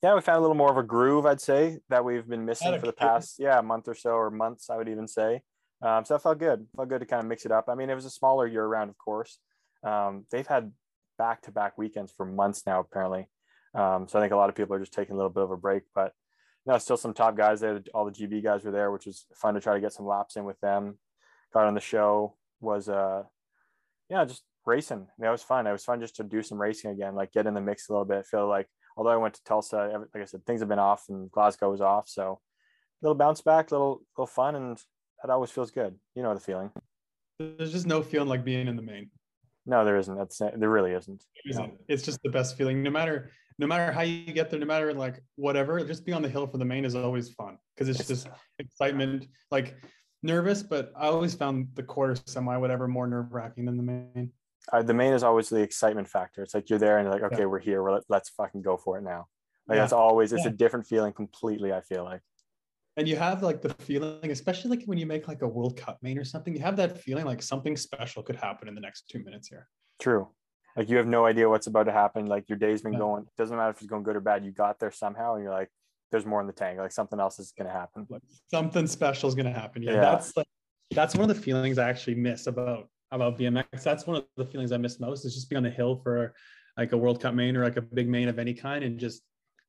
yeah 0.01 0.15
we 0.15 0.21
found 0.21 0.37
a 0.37 0.41
little 0.41 0.55
more 0.55 0.71
of 0.71 0.77
a 0.77 0.83
groove 0.83 1.25
i'd 1.25 1.41
say 1.41 1.79
that 1.89 2.03
we've 2.03 2.27
been 2.27 2.45
missing 2.45 2.77
for 2.79 2.85
the 2.85 2.93
past 2.93 3.35
yeah 3.39 3.59
month 3.61 3.87
or 3.87 3.95
so 3.95 4.11
or 4.11 4.29
months 4.31 4.69
i 4.69 4.77
would 4.77 4.89
even 4.89 5.07
say. 5.07 5.41
Um, 5.81 6.05
so 6.05 6.13
that 6.13 6.23
felt 6.23 6.39
good. 6.39 6.65
Felt 6.77 6.87
good 6.87 7.01
to 7.01 7.05
kind 7.05 7.21
of 7.21 7.27
mix 7.27 7.45
it 7.45 7.51
up. 7.51 7.65
I 7.67 7.75
mean 7.75 7.89
it 7.89 7.95
was 7.95 8.05
a 8.05 8.09
smaller 8.09 8.47
year 8.47 8.65
round 8.65 8.89
of 8.89 8.97
course. 8.97 9.37
Um, 9.83 10.25
they've 10.31 10.47
had 10.47 10.71
back-to-back 11.17 11.77
weekends 11.77 12.11
for 12.15 12.25
months 12.25 12.63
now 12.65 12.79
apparently. 12.79 13.27
Um, 13.75 14.07
so 14.07 14.17
i 14.17 14.21
think 14.21 14.31
a 14.31 14.37
lot 14.37 14.49
of 14.49 14.55
people 14.55 14.73
are 14.75 14.79
just 14.79 14.93
taking 14.93 15.13
a 15.13 15.17
little 15.17 15.29
bit 15.37 15.43
of 15.43 15.51
a 15.51 15.57
break 15.57 15.83
but 15.93 16.13
no 16.65 16.77
still 16.77 16.95
some 16.95 17.13
top 17.13 17.35
guys 17.35 17.59
there. 17.59 17.81
All 17.93 18.05
the 18.05 18.11
gb 18.11 18.41
guys 18.41 18.63
were 18.63 18.71
there 18.71 18.91
which 18.91 19.05
was 19.05 19.25
fun 19.35 19.55
to 19.55 19.59
try 19.59 19.73
to 19.73 19.81
get 19.81 19.91
some 19.91 20.05
laps 20.05 20.37
in 20.37 20.45
with 20.45 20.59
them. 20.61 20.97
Got 21.53 21.65
on 21.65 21.73
the 21.73 21.81
show 21.81 22.37
was 22.61 22.87
uh 22.87 23.23
yeah 24.09 24.23
just 24.23 24.43
racing 24.65 25.07
that 25.19 25.29
was 25.31 25.43
fun 25.43 25.67
it 25.67 25.71
was 25.71 25.83
fun 25.83 25.99
just 25.99 26.15
to 26.15 26.23
do 26.23 26.41
some 26.41 26.61
racing 26.61 26.91
again 26.91 27.15
like 27.15 27.31
get 27.31 27.47
in 27.47 27.53
the 27.53 27.61
mix 27.61 27.89
a 27.89 27.91
little 27.91 28.05
bit 28.05 28.25
feel 28.25 28.47
like 28.47 28.67
although 28.97 29.09
i 29.09 29.17
went 29.17 29.33
to 29.33 29.43
tulsa 29.43 30.05
like 30.13 30.21
i 30.21 30.25
said 30.25 30.45
things 30.45 30.61
have 30.61 30.69
been 30.69 30.79
off 30.79 31.05
and 31.09 31.31
glasgow 31.31 31.69
was 31.69 31.81
off 31.81 32.07
so 32.07 32.39
a 33.01 33.05
little 33.05 33.15
bounce 33.15 33.41
back 33.41 33.71
little 33.71 34.01
little 34.17 34.27
fun 34.27 34.55
and 34.55 34.77
that 35.21 35.31
always 35.31 35.51
feels 35.51 35.71
good 35.71 35.95
you 36.15 36.23
know 36.23 36.33
the 36.33 36.39
feeling 36.39 36.71
There's 37.39 37.71
just 37.71 37.87
no 37.87 38.01
feeling 38.01 38.29
like 38.29 38.45
being 38.45 38.67
in 38.67 38.75
the 38.75 38.81
main. 38.81 39.09
no 39.65 39.83
there 39.83 39.97
isn't 39.97 40.17
that's 40.17 40.37
there 40.37 40.69
really 40.69 40.93
isn't 40.93 41.23
isn't. 41.45 41.73
It's 41.87 42.03
just 42.03 42.21
the 42.23 42.29
best 42.29 42.57
feeling. 42.57 42.83
No 42.83 42.89
matter 42.89 43.31
no 43.59 43.67
matter 43.67 43.91
how 43.91 44.01
you 44.01 44.33
get 44.33 44.49
there, 44.49 44.59
no 44.59 44.65
matter 44.65 44.93
like 44.93 45.21
whatever, 45.35 45.83
just 45.85 46.05
being 46.05 46.15
on 46.15 46.21
the 46.21 46.29
hill 46.29 46.47
for 46.47 46.57
the 46.57 46.65
main 46.65 46.85
is 46.85 46.95
always 46.95 47.29
fun 47.29 47.57
because 47.75 47.89
it's 47.89 48.07
just 48.07 48.27
excitement. 48.59 49.27
Like 49.51 49.75
nervous, 50.21 50.63
but 50.63 50.91
I 50.95 51.07
always 51.07 51.35
found 51.35 51.67
the 51.75 51.83
quarter 51.83 52.15
semi 52.25 52.57
whatever 52.57 52.87
more 52.87 53.07
nerve 53.07 53.31
wracking 53.31 53.65
than 53.65 53.77
the 53.77 53.83
main. 53.83 54.31
Uh, 54.71 54.81
the 54.81 54.93
main 54.93 55.13
is 55.13 55.23
always 55.23 55.49
the 55.49 55.61
excitement 55.61 56.07
factor 56.07 56.41
it's 56.41 56.53
like 56.53 56.69
you're 56.69 56.79
there 56.79 56.97
and 56.97 57.05
you're 57.05 57.13
like 57.13 57.23
okay 57.23 57.41
Yeah. 57.41 57.45
we're 57.45 57.59
here 57.59 57.87
let, 57.89 58.03
let's 58.09 58.29
fucking 58.29 58.61
go 58.61 58.77
for 58.77 58.97
it 58.97 59.03
now 59.03 59.27
like 59.67 59.75
Yeah. 59.75 59.81
that's 59.81 59.93
always 59.93 60.31
it's 60.33 60.45
Yeah. 60.45 60.51
a 60.51 60.53
different 60.53 60.85
feeling 60.87 61.13
completely 61.13 61.73
i 61.73 61.81
feel 61.81 62.03
like 62.03 62.21
And 62.95 63.07
you 63.07 63.15
have 63.17 63.41
like 63.41 63.59
the 63.63 63.73
feeling, 63.87 64.29
especially 64.29 64.69
like 64.77 64.83
when 64.85 64.99
you 64.99 65.07
make 65.07 65.27
like 65.27 65.41
a 65.41 65.47
World 65.47 65.75
Cup 65.81 65.97
main 66.03 66.17
or 66.19 66.23
something, 66.33 66.53
you 66.55 66.61
have 66.61 66.75
that 66.77 66.91
feeling 67.05 67.25
like 67.25 67.41
something 67.41 67.75
special 67.75 68.21
could 68.21 68.35
happen 68.35 68.67
in 68.69 68.75
the 68.75 68.81
next 68.87 69.09
two 69.09 69.21
minutes 69.27 69.47
here. 69.47 69.67
True. 69.99 70.23
Like 70.77 70.89
you 70.91 70.97
have 70.97 71.07
no 71.07 71.25
idea 71.25 71.49
what's 71.49 71.65
about 71.65 71.85
to 71.85 71.91
happen. 71.91 72.27
Like 72.27 72.45
your 72.49 72.59
day's 72.65 72.83
been 72.83 72.95
going. 73.05 73.25
Doesn't 73.35 73.57
matter 73.57 73.71
if 73.71 73.77
it's 73.77 73.87
going 73.93 74.03
good 74.03 74.15
or 74.15 74.19
bad. 74.21 74.45
You 74.45 74.51
got 74.51 74.79
there 74.79 74.91
somehow, 74.91 75.33
and 75.33 75.43
you're 75.43 75.57
like, 75.61 75.71
"There's 76.11 76.27
more 76.31 76.39
in 76.43 76.45
the 76.45 76.53
tank. 76.53 76.77
Like 76.77 76.91
something 76.91 77.19
else 77.19 77.39
is 77.39 77.51
gonna 77.57 77.71
happen." 77.81 78.05
Like 78.15 78.21
something 78.55 78.85
special 78.85 79.27
is 79.27 79.33
gonna 79.33 79.57
happen. 79.61 79.81
Yeah, 79.81 79.93
Yeah. 79.93 80.01
that's 80.11 80.37
like 80.37 80.47
that's 80.91 81.15
one 81.15 81.27
of 81.27 81.35
the 81.35 81.41
feelings 81.47 81.79
I 81.79 81.89
actually 81.89 82.17
miss 82.29 82.45
about 82.45 82.83
about 83.13 83.37
BMX. 83.37 83.83
That's 83.83 84.05
one 84.07 84.17
of 84.17 84.25
the 84.37 84.45
feelings 84.45 84.71
I 84.71 84.77
miss 84.77 84.99
most 84.99 85.25
is 85.25 85.33
just 85.33 85.49
being 85.49 85.57
on 85.57 85.63
the 85.63 85.69
hill 85.69 86.01
for 86.03 86.33
like 86.77 86.91
a 86.91 86.97
World 86.97 87.21
Cup 87.21 87.33
main 87.33 87.55
or 87.55 87.63
like 87.63 87.77
a 87.77 87.81
big 87.81 88.09
main 88.09 88.27
of 88.27 88.39
any 88.39 88.53
kind, 88.53 88.83
and 88.83 88.99
just 88.99 89.21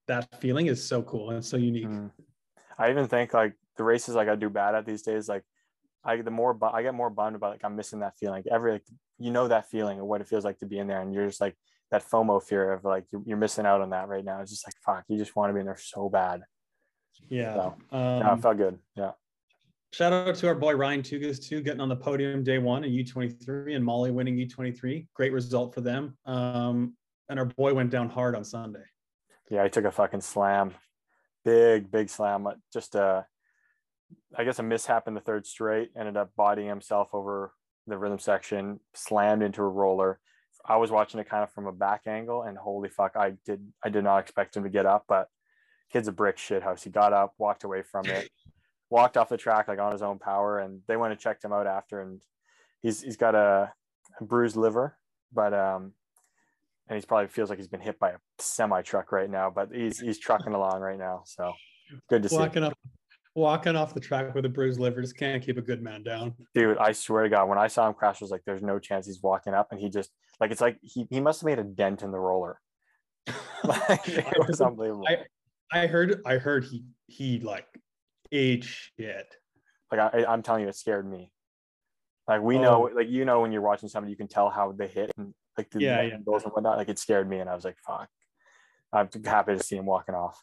that 0.08 0.40
feeling 0.40 0.66
is 0.66 0.86
so 0.86 1.02
cool 1.02 1.30
and 1.30 1.44
so 1.44 1.56
unique. 1.56 1.86
Mm. 1.86 2.10
I 2.78 2.90
even 2.90 3.06
think 3.06 3.34
like 3.34 3.54
the 3.76 3.84
races 3.84 4.14
like 4.14 4.28
I 4.28 4.36
do 4.36 4.50
bad 4.50 4.74
at 4.74 4.86
these 4.86 5.02
days. 5.02 5.28
Like 5.28 5.42
I 6.04 6.16
the 6.16 6.30
more 6.30 6.56
I 6.72 6.82
get 6.82 6.94
more 6.94 7.10
bummed 7.10 7.36
about 7.36 7.52
like 7.52 7.64
I'm 7.64 7.76
missing 7.76 8.00
that 8.00 8.16
feeling. 8.18 8.36
Like 8.36 8.46
every 8.50 8.72
like 8.72 8.84
you 9.18 9.30
know 9.30 9.48
that 9.48 9.70
feeling 9.70 10.00
of 10.00 10.06
what 10.06 10.20
it 10.20 10.28
feels 10.28 10.44
like 10.44 10.58
to 10.58 10.66
be 10.66 10.78
in 10.78 10.86
there, 10.86 11.00
and 11.00 11.14
you're 11.14 11.26
just 11.26 11.40
like 11.40 11.56
that 11.90 12.08
FOMO 12.08 12.42
fear 12.42 12.72
of 12.72 12.84
like 12.84 13.04
you're, 13.12 13.22
you're 13.26 13.36
missing 13.36 13.66
out 13.66 13.80
on 13.80 13.90
that 13.90 14.08
right 14.08 14.24
now. 14.24 14.40
It's 14.40 14.50
just 14.50 14.66
like 14.66 14.74
fuck. 14.84 15.04
You 15.08 15.18
just 15.18 15.36
want 15.36 15.50
to 15.50 15.54
be 15.54 15.60
in 15.60 15.66
there 15.66 15.78
so 15.78 16.08
bad. 16.08 16.42
Yeah. 17.28 17.54
So, 17.54 17.74
Um, 17.92 18.18
yeah, 18.18 18.34
it 18.34 18.40
felt 18.40 18.56
good. 18.56 18.78
Yeah. 18.96 19.12
Shout 19.94 20.12
out 20.12 20.34
to 20.34 20.48
our 20.48 20.56
boy 20.56 20.74
Ryan 20.74 21.02
Tugas 21.02 21.40
too, 21.40 21.60
getting 21.60 21.80
on 21.80 21.88
the 21.88 21.94
podium 21.94 22.42
day 22.42 22.58
one 22.58 22.82
in 22.82 22.90
U23 22.90 23.76
and 23.76 23.84
Molly 23.84 24.10
winning 24.10 24.36
U23. 24.36 25.06
Great 25.14 25.32
result 25.32 25.72
for 25.72 25.82
them. 25.82 26.18
Um, 26.26 26.96
and 27.28 27.38
our 27.38 27.44
boy 27.44 27.74
went 27.74 27.90
down 27.90 28.08
hard 28.08 28.34
on 28.34 28.42
Sunday. 28.42 28.82
Yeah, 29.48 29.62
he 29.62 29.70
took 29.70 29.84
a 29.84 29.92
fucking 29.92 30.22
slam, 30.22 30.74
big 31.44 31.92
big 31.92 32.10
slam. 32.10 32.44
uh, 32.44 32.54
Just 32.72 32.96
a, 32.96 33.24
I 34.36 34.42
guess 34.42 34.58
a 34.58 34.64
mishap 34.64 35.06
in 35.06 35.14
the 35.14 35.20
third 35.20 35.46
straight. 35.46 35.90
Ended 35.96 36.16
up 36.16 36.32
bodying 36.36 36.66
himself 36.66 37.10
over 37.12 37.52
the 37.86 37.96
rhythm 37.96 38.18
section, 38.18 38.80
slammed 38.94 39.44
into 39.44 39.62
a 39.62 39.68
roller. 39.68 40.18
I 40.66 40.78
was 40.78 40.90
watching 40.90 41.20
it 41.20 41.28
kind 41.28 41.44
of 41.44 41.52
from 41.52 41.68
a 41.68 41.72
back 41.72 42.08
angle, 42.08 42.42
and 42.42 42.58
holy 42.58 42.88
fuck, 42.88 43.12
I 43.14 43.34
did 43.46 43.64
I 43.84 43.90
did 43.90 44.02
not 44.02 44.18
expect 44.18 44.56
him 44.56 44.64
to 44.64 44.70
get 44.70 44.86
up, 44.86 45.04
but 45.06 45.28
kid's 45.92 46.08
a 46.08 46.12
brick 46.12 46.36
shit 46.36 46.64
house. 46.64 46.82
He 46.82 46.90
got 46.90 47.12
up, 47.12 47.34
walked 47.38 47.62
away 47.62 47.82
from 47.82 48.06
it, 48.06 48.28
walked 48.90 49.16
off 49.16 49.28
the 49.28 49.36
track 49.36 49.68
like 49.68 49.78
on 49.78 49.92
his 49.92 50.02
own 50.02 50.18
power, 50.18 50.58
and 50.58 50.80
they 50.86 50.96
went 50.96 51.12
and 51.12 51.20
checked 51.20 51.44
him 51.44 51.52
out 51.52 51.66
after, 51.66 52.00
and 52.00 52.20
he's 52.82 53.02
he's 53.02 53.16
got 53.16 53.34
a, 53.34 53.72
a 54.20 54.24
bruised 54.24 54.56
liver, 54.56 54.96
but 55.32 55.52
um, 55.54 55.92
and 56.88 56.96
he's 56.96 57.04
probably 57.04 57.28
feels 57.28 57.50
like 57.50 57.58
he's 57.58 57.68
been 57.68 57.80
hit 57.80 57.98
by 57.98 58.10
a 58.10 58.16
semi 58.38 58.82
truck 58.82 59.12
right 59.12 59.30
now, 59.30 59.50
but 59.50 59.70
he's 59.72 59.98
he's 59.98 60.18
trucking 60.18 60.52
along 60.52 60.80
right 60.80 60.98
now. 60.98 61.22
So 61.26 61.52
good 62.08 62.22
to 62.22 62.28
see. 62.28 62.36
Walking 62.36 62.64
up, 62.64 62.78
walking 63.34 63.74
off 63.76 63.94
the 63.94 64.00
track 64.00 64.34
with 64.34 64.44
a 64.44 64.48
bruised 64.48 64.78
liver 64.78 65.00
just 65.00 65.16
can't 65.16 65.44
keep 65.44 65.58
a 65.58 65.62
good 65.62 65.82
man 65.82 66.02
down. 66.02 66.34
Dude, 66.54 66.78
I 66.78 66.92
swear 66.92 67.24
to 67.24 67.28
God, 67.28 67.48
when 67.48 67.58
I 67.58 67.66
saw 67.66 67.88
him 67.88 67.94
crash, 67.94 68.16
I 68.20 68.24
was 68.24 68.30
like, 68.30 68.42
there's 68.46 68.62
no 68.62 68.78
chance 68.78 69.06
he's 69.06 69.22
walking 69.22 69.54
up. 69.54 69.72
And 69.72 69.80
he 69.80 69.90
just, 69.90 70.10
like, 70.40 70.50
it's 70.50 70.60
like 70.60 70.78
he, 70.82 71.06
he 71.10 71.20
must 71.20 71.40
have 71.40 71.46
made 71.46 71.58
a 71.58 71.64
dent 71.64 72.02
in 72.02 72.10
the 72.10 72.18
roller. 72.18 72.60
like, 73.64 74.08
it 74.08 74.26
was 74.48 74.60
unbelievable. 74.60 75.06
I, 75.08 75.80
I 75.82 75.86
heard, 75.86 76.22
I 76.24 76.36
heard 76.36 76.64
he, 76.64 76.84
he 77.06 77.40
like 77.40 77.66
ate 78.34 78.64
shit. 78.64 79.34
Like, 79.90 80.14
I, 80.14 80.24
I'm 80.26 80.42
telling 80.42 80.62
you, 80.62 80.68
it 80.68 80.76
scared 80.76 81.08
me. 81.08 81.30
Like, 82.26 82.42
we 82.42 82.58
know, 82.58 82.90
like, 82.94 83.08
you 83.08 83.24
know, 83.24 83.40
when 83.40 83.52
you're 83.52 83.62
watching 83.62 83.88
somebody, 83.88 84.10
you 84.10 84.16
can 84.16 84.28
tell 84.28 84.50
how 84.50 84.72
they 84.72 84.88
hit 84.88 85.10
and 85.16 85.34
like 85.56 85.70
the 85.70 85.80
Yeah, 85.80 86.02
yeah. 86.02 86.14
angles 86.14 86.44
and 86.44 86.52
whatnot. 86.52 86.78
Like, 86.78 86.88
it 86.88 86.98
scared 86.98 87.28
me. 87.28 87.38
And 87.38 87.50
I 87.50 87.54
was 87.54 87.64
like, 87.64 87.76
fuck. 87.86 88.08
I'm 88.92 89.08
happy 89.24 89.56
to 89.56 89.62
see 89.62 89.76
him 89.76 89.86
walking 89.86 90.14
off. 90.14 90.40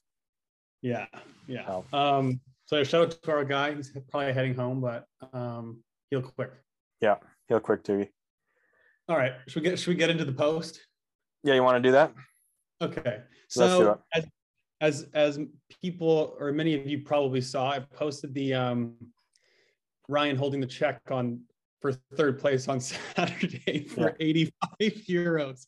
Yeah, 0.82 1.06
yeah. 1.48 1.66
Oh. 1.94 1.98
Um, 1.98 2.42
so 2.66 2.84
shout 2.84 3.04
out 3.04 3.24
to 3.24 3.32
our 3.32 3.46
guy. 3.46 3.76
He's 3.76 3.92
probably 4.10 4.34
heading 4.34 4.56
home, 4.56 4.82
but 4.82 5.06
um, 5.34 5.84
he'll 6.10 6.22
quick. 6.22 6.52
Yeah, 7.00 7.16
he'll 7.48 7.60
quick 7.60 7.84
too. 7.84 8.08
All 9.08 9.18
right, 9.18 9.34
should 9.48 9.62
we 9.62 9.70
get 9.70 9.80
should 9.80 9.90
we 9.90 9.96
get 9.96 10.10
into 10.10 10.26
the 10.26 10.34
post? 10.34 10.80
Yeah, 11.44 11.54
you 11.54 11.64
want 11.64 11.82
to 11.82 11.88
do 11.88 11.92
that? 11.94 12.14
Okay, 12.82 13.22
so 13.48 14.00
as 14.14 14.26
as 14.82 15.08
as 15.14 15.40
people 15.82 16.36
or 16.40 16.52
many 16.52 16.74
of 16.74 16.88
you 16.88 17.00
probably 17.04 17.40
saw, 17.40 17.70
I 17.70 17.80
posted 17.80 18.34
the 18.34 18.54
um, 18.54 18.96
Ryan 20.10 20.36
holding 20.36 20.60
the 20.60 20.68
check 20.68 21.00
on 21.10 21.42
for 21.80 21.94
third 22.16 22.40
place 22.40 22.68
on 22.68 22.80
Saturday 23.16 23.88
for 23.88 24.16
85 24.20 24.52
euros. 25.08 25.66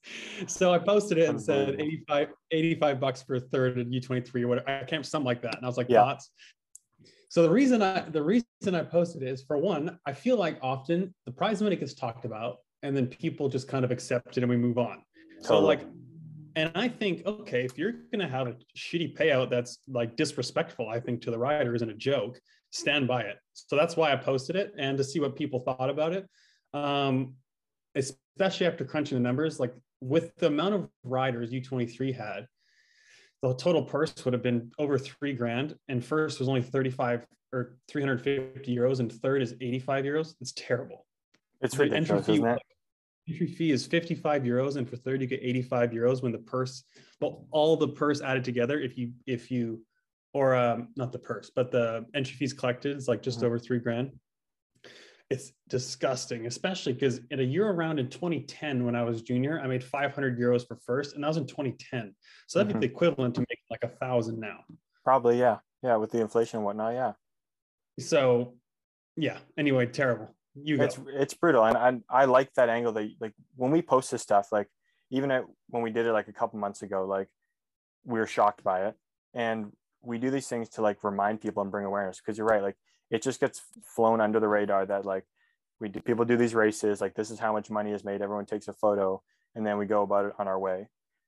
So 0.47 0.73
I 0.73 0.79
posted 0.79 1.17
it 1.19 1.29
and 1.29 1.41
said 1.41 1.69
Unbelievable. 1.69 2.15
85 2.15 2.27
85 2.51 2.99
bucks 2.99 3.23
for 3.23 3.39
third 3.39 3.79
at 3.79 3.87
U23 3.87 4.43
or 4.43 4.47
whatever. 4.47 4.69
I 4.69 4.83
can't 4.83 5.05
something 5.05 5.25
like 5.25 5.41
that. 5.43 5.55
And 5.55 5.65
I 5.65 5.67
was 5.67 5.77
like, 5.77 5.87
Yeah. 5.89 6.17
So 7.29 7.41
the 7.43 7.49
reason 7.49 7.81
I 7.81 8.01
the 8.09 8.21
reason 8.21 8.45
I 8.73 8.83
posted 8.83 9.23
it 9.23 9.29
is 9.29 9.43
for 9.43 9.57
one, 9.57 9.97
I 10.05 10.13
feel 10.13 10.37
like 10.37 10.59
often 10.61 11.13
the 11.25 11.31
prize 11.31 11.61
money 11.61 11.75
gets 11.75 11.93
talked 11.93 12.25
about 12.25 12.57
and 12.83 12.95
then 12.95 13.07
people 13.07 13.49
just 13.49 13.67
kind 13.67 13.85
of 13.85 13.91
accept 13.91 14.37
it 14.37 14.43
and 14.43 14.49
we 14.49 14.57
move 14.57 14.77
on. 14.77 15.03
So 15.41 15.59
like, 15.59 15.81
and 16.55 16.71
I 16.75 16.87
think, 16.87 17.25
okay, 17.25 17.63
if 17.65 17.77
you're 17.77 17.93
gonna 18.11 18.27
have 18.27 18.47
a 18.47 18.55
shitty 18.77 19.17
payout 19.17 19.49
that's 19.49 19.79
like 19.87 20.15
disrespectful, 20.15 20.89
I 20.89 20.99
think 20.99 21.21
to 21.23 21.31
the 21.31 21.37
riders 21.37 21.81
and 21.81 21.91
a 21.91 21.95
joke, 21.95 22.39
stand 22.71 23.07
by 23.07 23.21
it. 23.21 23.37
So 23.53 23.75
that's 23.75 23.95
why 23.95 24.11
I 24.11 24.15
posted 24.15 24.55
it 24.55 24.73
and 24.77 24.97
to 24.97 25.03
see 25.03 25.19
what 25.19 25.35
people 25.35 25.59
thought 25.59 25.89
about 25.89 26.13
it. 26.13 26.27
Um, 26.73 27.35
especially 27.95 28.67
after 28.67 28.83
crunching 28.83 29.17
the 29.17 29.21
numbers, 29.21 29.59
like 29.59 29.73
with 30.01 30.35
the 30.37 30.47
amount 30.47 30.75
of 30.75 30.89
riders 31.03 31.51
U23 31.51 32.15
had, 32.15 32.47
the 33.41 33.53
total 33.55 33.83
purse 33.83 34.13
would 34.25 34.33
have 34.33 34.41
been 34.41 34.71
over 34.79 34.97
three 34.97 35.33
grand, 35.33 35.75
and 35.89 36.03
first 36.03 36.39
was 36.39 36.47
only 36.47 36.61
35 36.61 37.25
or 37.51 37.77
350 37.89 38.75
euros, 38.75 38.99
and 38.99 39.11
third 39.11 39.41
is 39.41 39.53
85 39.59 40.05
euros. 40.05 40.35
It's 40.41 40.53
terrible. 40.53 41.05
It's 41.61 41.77
ridiculous, 41.77 42.27
isn't 42.29 42.45
it? 42.45 42.61
Entry 43.27 43.47
fee 43.47 43.71
is 43.71 43.85
55 43.85 44.43
euros, 44.43 44.75
and 44.77 44.89
for 44.89 44.97
third 44.97 45.21
you 45.21 45.27
get 45.27 45.39
85 45.41 45.91
euros 45.91 46.21
when 46.21 46.31
the 46.31 46.39
purse, 46.39 46.83
well, 47.21 47.47
all 47.51 47.77
the 47.77 47.87
purse 47.87 48.21
added 48.21 48.43
together, 48.43 48.79
if 48.79 48.97
you 48.97 49.11
if 49.25 49.49
you, 49.51 49.81
or 50.33 50.55
um, 50.55 50.89
not 50.95 51.11
the 51.11 51.19
purse, 51.19 51.51
but 51.55 51.71
the 51.71 52.05
entry 52.13 52.35
fees 52.35 52.53
collected 52.53 52.97
is 52.97 53.07
like 53.07 53.21
just 53.21 53.39
Mhm. 53.39 53.43
over 53.43 53.59
three 53.59 53.79
grand. 53.79 54.11
It's 55.29 55.53
disgusting, 55.69 56.45
especially 56.47 56.93
because 56.93 57.21
in 57.31 57.39
a 57.39 57.43
year 57.43 57.67
around 57.69 57.97
in 57.99 58.09
2010 58.09 58.85
when 58.85 58.95
I 58.95 59.03
was 59.03 59.21
junior, 59.21 59.59
I 59.59 59.67
made 59.67 59.83
500 59.83 60.37
euros 60.37 60.67
for 60.67 60.75
first, 60.77 61.15
and 61.15 61.23
that 61.23 61.27
was 61.27 61.37
in 61.37 61.47
2010. 61.47 62.15
So 62.47 62.59
that'd 62.59 62.75
Mhm. 62.75 62.81
be 62.81 62.87
the 62.87 62.93
equivalent 62.93 63.35
to 63.35 63.41
making 63.41 63.65
like 63.69 63.83
a 63.83 63.87
thousand 63.89 64.39
now. 64.39 64.63
Probably, 65.03 65.39
yeah. 65.39 65.59
Yeah, 65.81 65.95
with 65.97 66.11
the 66.11 66.21
inflation 66.21 66.57
and 66.57 66.65
whatnot, 66.65 66.93
yeah. 66.93 67.13
So, 67.99 68.57
yeah. 69.15 69.39
Anyway, 69.57 69.85
terrible. 69.87 70.35
You 70.55 70.77
go. 70.77 70.83
It's 70.83 70.99
it's 71.07 71.33
brutal. 71.33 71.65
And 71.65 72.03
I 72.09 72.21
I 72.23 72.25
like 72.25 72.53
that 72.53 72.69
angle 72.69 72.93
that 72.93 73.09
like 73.19 73.33
when 73.55 73.71
we 73.71 73.81
post 73.81 74.11
this 74.11 74.21
stuff, 74.21 74.47
like 74.51 74.67
even 75.09 75.31
at, 75.31 75.45
when 75.69 75.83
we 75.83 75.91
did 75.91 76.05
it 76.05 76.13
like 76.13 76.27
a 76.27 76.33
couple 76.33 76.59
months 76.59 76.81
ago, 76.81 77.05
like 77.05 77.27
we 78.05 78.19
were 78.19 78.27
shocked 78.27 78.63
by 78.63 78.87
it. 78.87 78.95
And 79.33 79.71
we 80.01 80.17
do 80.17 80.29
these 80.29 80.47
things 80.47 80.69
to 80.69 80.81
like 80.81 81.03
remind 81.03 81.41
people 81.41 81.61
and 81.61 81.71
bring 81.71 81.85
awareness 81.85 82.19
because 82.19 82.37
you're 82.37 82.47
right, 82.47 82.61
like 82.61 82.75
it 83.09 83.21
just 83.21 83.39
gets 83.39 83.61
flown 83.95 84.21
under 84.21 84.39
the 84.39 84.47
radar 84.47 84.85
that 84.85 85.05
like 85.05 85.23
we 85.79 85.89
do 85.89 85.99
people 86.01 86.25
do 86.25 86.37
these 86.37 86.53
races, 86.53 87.01
like 87.01 87.15
this 87.15 87.31
is 87.31 87.39
how 87.39 87.53
much 87.53 87.69
money 87.69 87.91
is 87.91 88.03
made, 88.03 88.21
everyone 88.21 88.45
takes 88.45 88.67
a 88.67 88.73
photo, 88.73 89.21
and 89.55 89.65
then 89.65 89.77
we 89.77 89.85
go 89.85 90.01
about 90.03 90.25
it 90.25 90.33
on 90.37 90.47
our 90.47 90.59
way. 90.59 90.87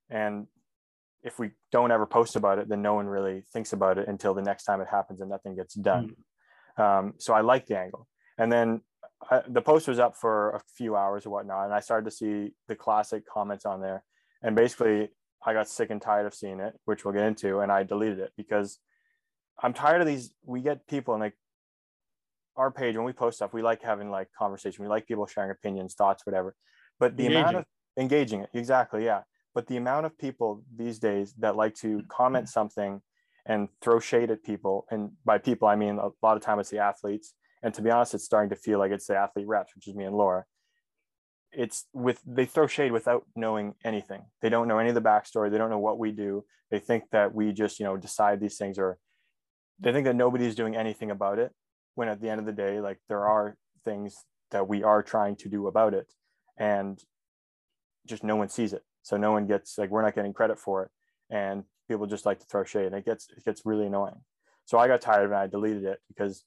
And 0.10 0.48
if 1.24 1.39
we 1.39 1.51
don't 1.72 1.91
ever 1.91 2.05
post 2.05 2.36
about 2.36 2.60
it, 2.60 2.70
then 2.70 2.82
no 2.82 2.94
one 2.94 3.08
really 3.08 3.44
thinks 3.51 3.74
about 3.74 3.98
it 3.98 4.08
until 4.08 4.34
the 4.34 4.41
next 4.41 4.65
time 4.65 4.82
it 4.82 4.88
happens 4.88 5.22
and 5.22 5.29
nothing 5.29 5.55
gets 5.55 5.74
done. 5.74 6.15
Um, 6.77 7.13
so 7.17 7.34
I 7.34 7.41
like 7.41 7.65
the 7.65 7.79
angle. 7.79 8.08
And 8.38 8.51
then 8.51 8.82
I, 9.29 9.41
the 9.48 9.62
post 9.62 9.88
was 9.88 10.00
up 10.00 10.15
for 10.15 10.51
a 10.51 10.62
few 10.77 10.96
hours 10.96 11.25
or 11.25 11.32
whatnot, 11.32 11.65
and 11.65 11.74
I 11.74 11.79
started 11.79 12.05
to 12.05 12.15
see 12.15 12.51
the 12.67 12.75
classic 12.75 13.24
comments 13.25 13.65
on 13.65 13.82
there. 13.82 14.03
And 14.44 14.55
basically, 14.55 15.10
I 15.46 15.53
got 15.53 15.67
sick 15.67 15.89
and 15.89 16.01
tired 16.01 16.25
of 16.25 16.34
seeing 16.34 16.60
it, 16.60 16.74
which 16.86 17.05
we'll 17.05 17.13
get 17.13 17.24
into, 17.25 17.60
and 17.60 17.72
I 17.72 17.84
deleted 17.84 18.20
it 18.20 18.32
because 18.38 18.79
I'm 19.62 19.74
tired 19.74 20.01
of 20.01 20.08
these. 20.08 20.34
We 20.44 20.62
get 20.62 20.88
people 20.88 21.13
and 21.13 21.22
like 21.22 21.34
our 22.58 22.72
page 22.72 22.96
when 22.96 23.05
we 23.05 23.13
post 23.13 23.38
stuff, 23.38 23.53
we 23.53 23.62
like 23.62 23.82
having 23.82 24.10
like 24.10 24.29
conversation. 24.38 24.84
We 24.84 24.89
like 24.89 25.08
people 25.08 25.25
sharing 25.25 25.51
opinions, 25.51 25.94
thoughts, 25.94 26.25
whatever. 26.25 26.55
But 27.00 27.17
the 27.17 27.27
amount 27.27 27.58
of 27.58 27.65
engaging 27.98 28.41
it, 28.41 28.50
exactly, 28.53 29.05
yeah. 29.05 29.22
But 29.53 29.67
the 29.67 29.77
amount 29.77 30.05
of 30.05 30.17
people 30.17 30.63
these 30.75 31.00
days 31.00 31.34
that 31.39 31.55
like 31.55 31.75
to 31.75 32.01
comment 32.10 32.50
something 32.50 33.01
and 33.46 33.70
throw 33.82 34.00
shade 34.00 34.32
at 34.32 34.44
people, 34.44 34.86
and 34.89 35.12
by 35.24 35.38
people 35.38 35.67
I 35.67 35.75
mean 35.75 36.00
a 36.00 36.10
lot 36.22 36.38
of 36.38 36.41
time 36.41 36.60
it's 36.60 36.70
the 36.70 36.79
athletes. 36.79 37.34
And 37.65 37.74
to 37.74 37.81
be 37.81 37.89
honest, 37.89 38.13
it's 38.13 38.24
starting 38.24 38.51
to 38.51 38.55
feel 38.55 38.77
like 38.77 38.91
it's 38.91 39.07
the 39.07 39.17
athlete 39.17 39.48
reps, 39.48 39.74
which 39.74 39.88
is 39.88 39.95
me 39.95 40.03
and 40.03 40.15
Laura. 40.15 40.45
It's 41.51 41.88
with 41.93 42.22
they 42.24 42.45
throw 42.45 42.67
shade 42.67 42.91
without 42.91 43.24
knowing 43.36 43.74
anything. 43.84 44.22
They 44.43 44.50
don't 44.50 44.67
know 44.67 44.77
any 44.77 44.89
of 44.89 44.95
the 44.95 45.01
backstory. 45.01 45.50
They 45.50 45.57
don't 45.57 45.72
know 45.72 45.79
what 45.79 45.98
we 45.98 46.12
do. 46.12 46.45
They 46.69 46.77
think 46.77 47.05
that 47.12 47.34
we 47.34 47.51
just 47.53 47.79
you 47.79 47.86
know 47.86 47.98
decide 47.98 48.39
these 48.39 48.57
things, 48.57 48.77
or 48.77 49.00
they 49.79 49.91
think 49.91 50.05
that 50.05 50.15
nobody's 50.15 50.53
doing 50.53 50.75
anything 50.75 51.10
about 51.10 51.39
it. 51.39 51.53
When 51.95 52.07
at 52.07 52.22
the 52.22 52.29
end 52.29 52.39
of 52.39 52.45
the 52.45 52.51
day, 52.51 52.79
like 52.79 53.00
there 53.10 53.25
are 53.25 53.57
things 53.84 54.15
that 54.51 54.67
we 54.67 54.84
are 54.84 55.01
trying 55.01 55.36
to 55.38 55.50
do 55.50 55.65
about 55.65 55.95
it, 55.95 56.13
and 56.60 57.00
just 58.05 58.24
no 58.24 58.36
one 58.36 58.50
sees 58.50 58.74
it. 58.74 58.84
So 59.01 59.17
no 59.17 59.31
one 59.31 59.48
gets 59.48 59.75
like 59.79 59.89
we're 59.89 60.03
not 60.03 60.13
getting 60.13 60.34
credit 60.34 60.60
for 60.60 60.84
it, 60.84 60.91
and 61.31 61.63
people 61.88 62.05
just 62.05 62.27
like 62.27 62.38
to 62.41 62.45
throw 62.45 62.63
shade. 62.63 62.86
And 62.86 62.95
it 62.95 63.05
gets 63.05 63.27
it 63.36 63.43
gets 63.43 63.65
really 63.65 63.88
annoying. 63.88 64.22
So 64.65 64.77
I 64.77 64.88
got 64.88 65.01
tired. 65.01 65.31
And 65.31 65.36
I 65.36 65.48
deleted 65.48 65.84
it 65.86 66.00
because 66.10 66.43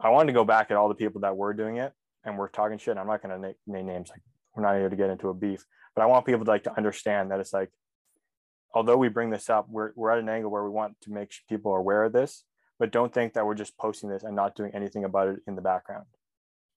I 0.00 0.10
wanted 0.10 0.26
to 0.26 0.32
go 0.32 0.44
back 0.44 0.70
at 0.70 0.76
all 0.76 0.88
the 0.88 0.94
people 0.94 1.22
that 1.22 1.36
were 1.36 1.54
doing 1.54 1.78
it 1.78 1.92
and 2.24 2.36
we're 2.36 2.48
talking 2.48 2.78
shit. 2.78 2.98
I'm 2.98 3.06
not 3.06 3.22
going 3.22 3.40
to 3.40 3.54
name 3.66 3.86
names. 3.86 4.10
Like 4.10 4.20
we're 4.54 4.62
not 4.62 4.76
here 4.76 4.88
to 4.88 4.96
get 4.96 5.10
into 5.10 5.28
a 5.28 5.34
beef, 5.34 5.64
but 5.94 6.02
I 6.02 6.06
want 6.06 6.26
people 6.26 6.44
to 6.44 6.50
like 6.50 6.64
to 6.64 6.76
understand 6.76 7.30
that 7.30 7.40
it's 7.40 7.52
like, 7.52 7.70
although 8.74 8.96
we 8.96 9.08
bring 9.08 9.30
this 9.30 9.48
up, 9.48 9.66
we're 9.70 9.92
we're 9.96 10.10
at 10.10 10.18
an 10.18 10.28
angle 10.28 10.50
where 10.50 10.64
we 10.64 10.70
want 10.70 11.00
to 11.02 11.10
make 11.10 11.32
people 11.48 11.74
aware 11.74 12.04
of 12.04 12.12
this, 12.12 12.44
but 12.78 12.90
don't 12.90 13.14
think 13.14 13.34
that 13.34 13.46
we're 13.46 13.54
just 13.54 13.78
posting 13.78 14.10
this 14.10 14.22
and 14.22 14.36
not 14.36 14.54
doing 14.54 14.72
anything 14.74 15.04
about 15.04 15.28
it 15.28 15.40
in 15.46 15.54
the 15.54 15.62
background. 15.62 16.04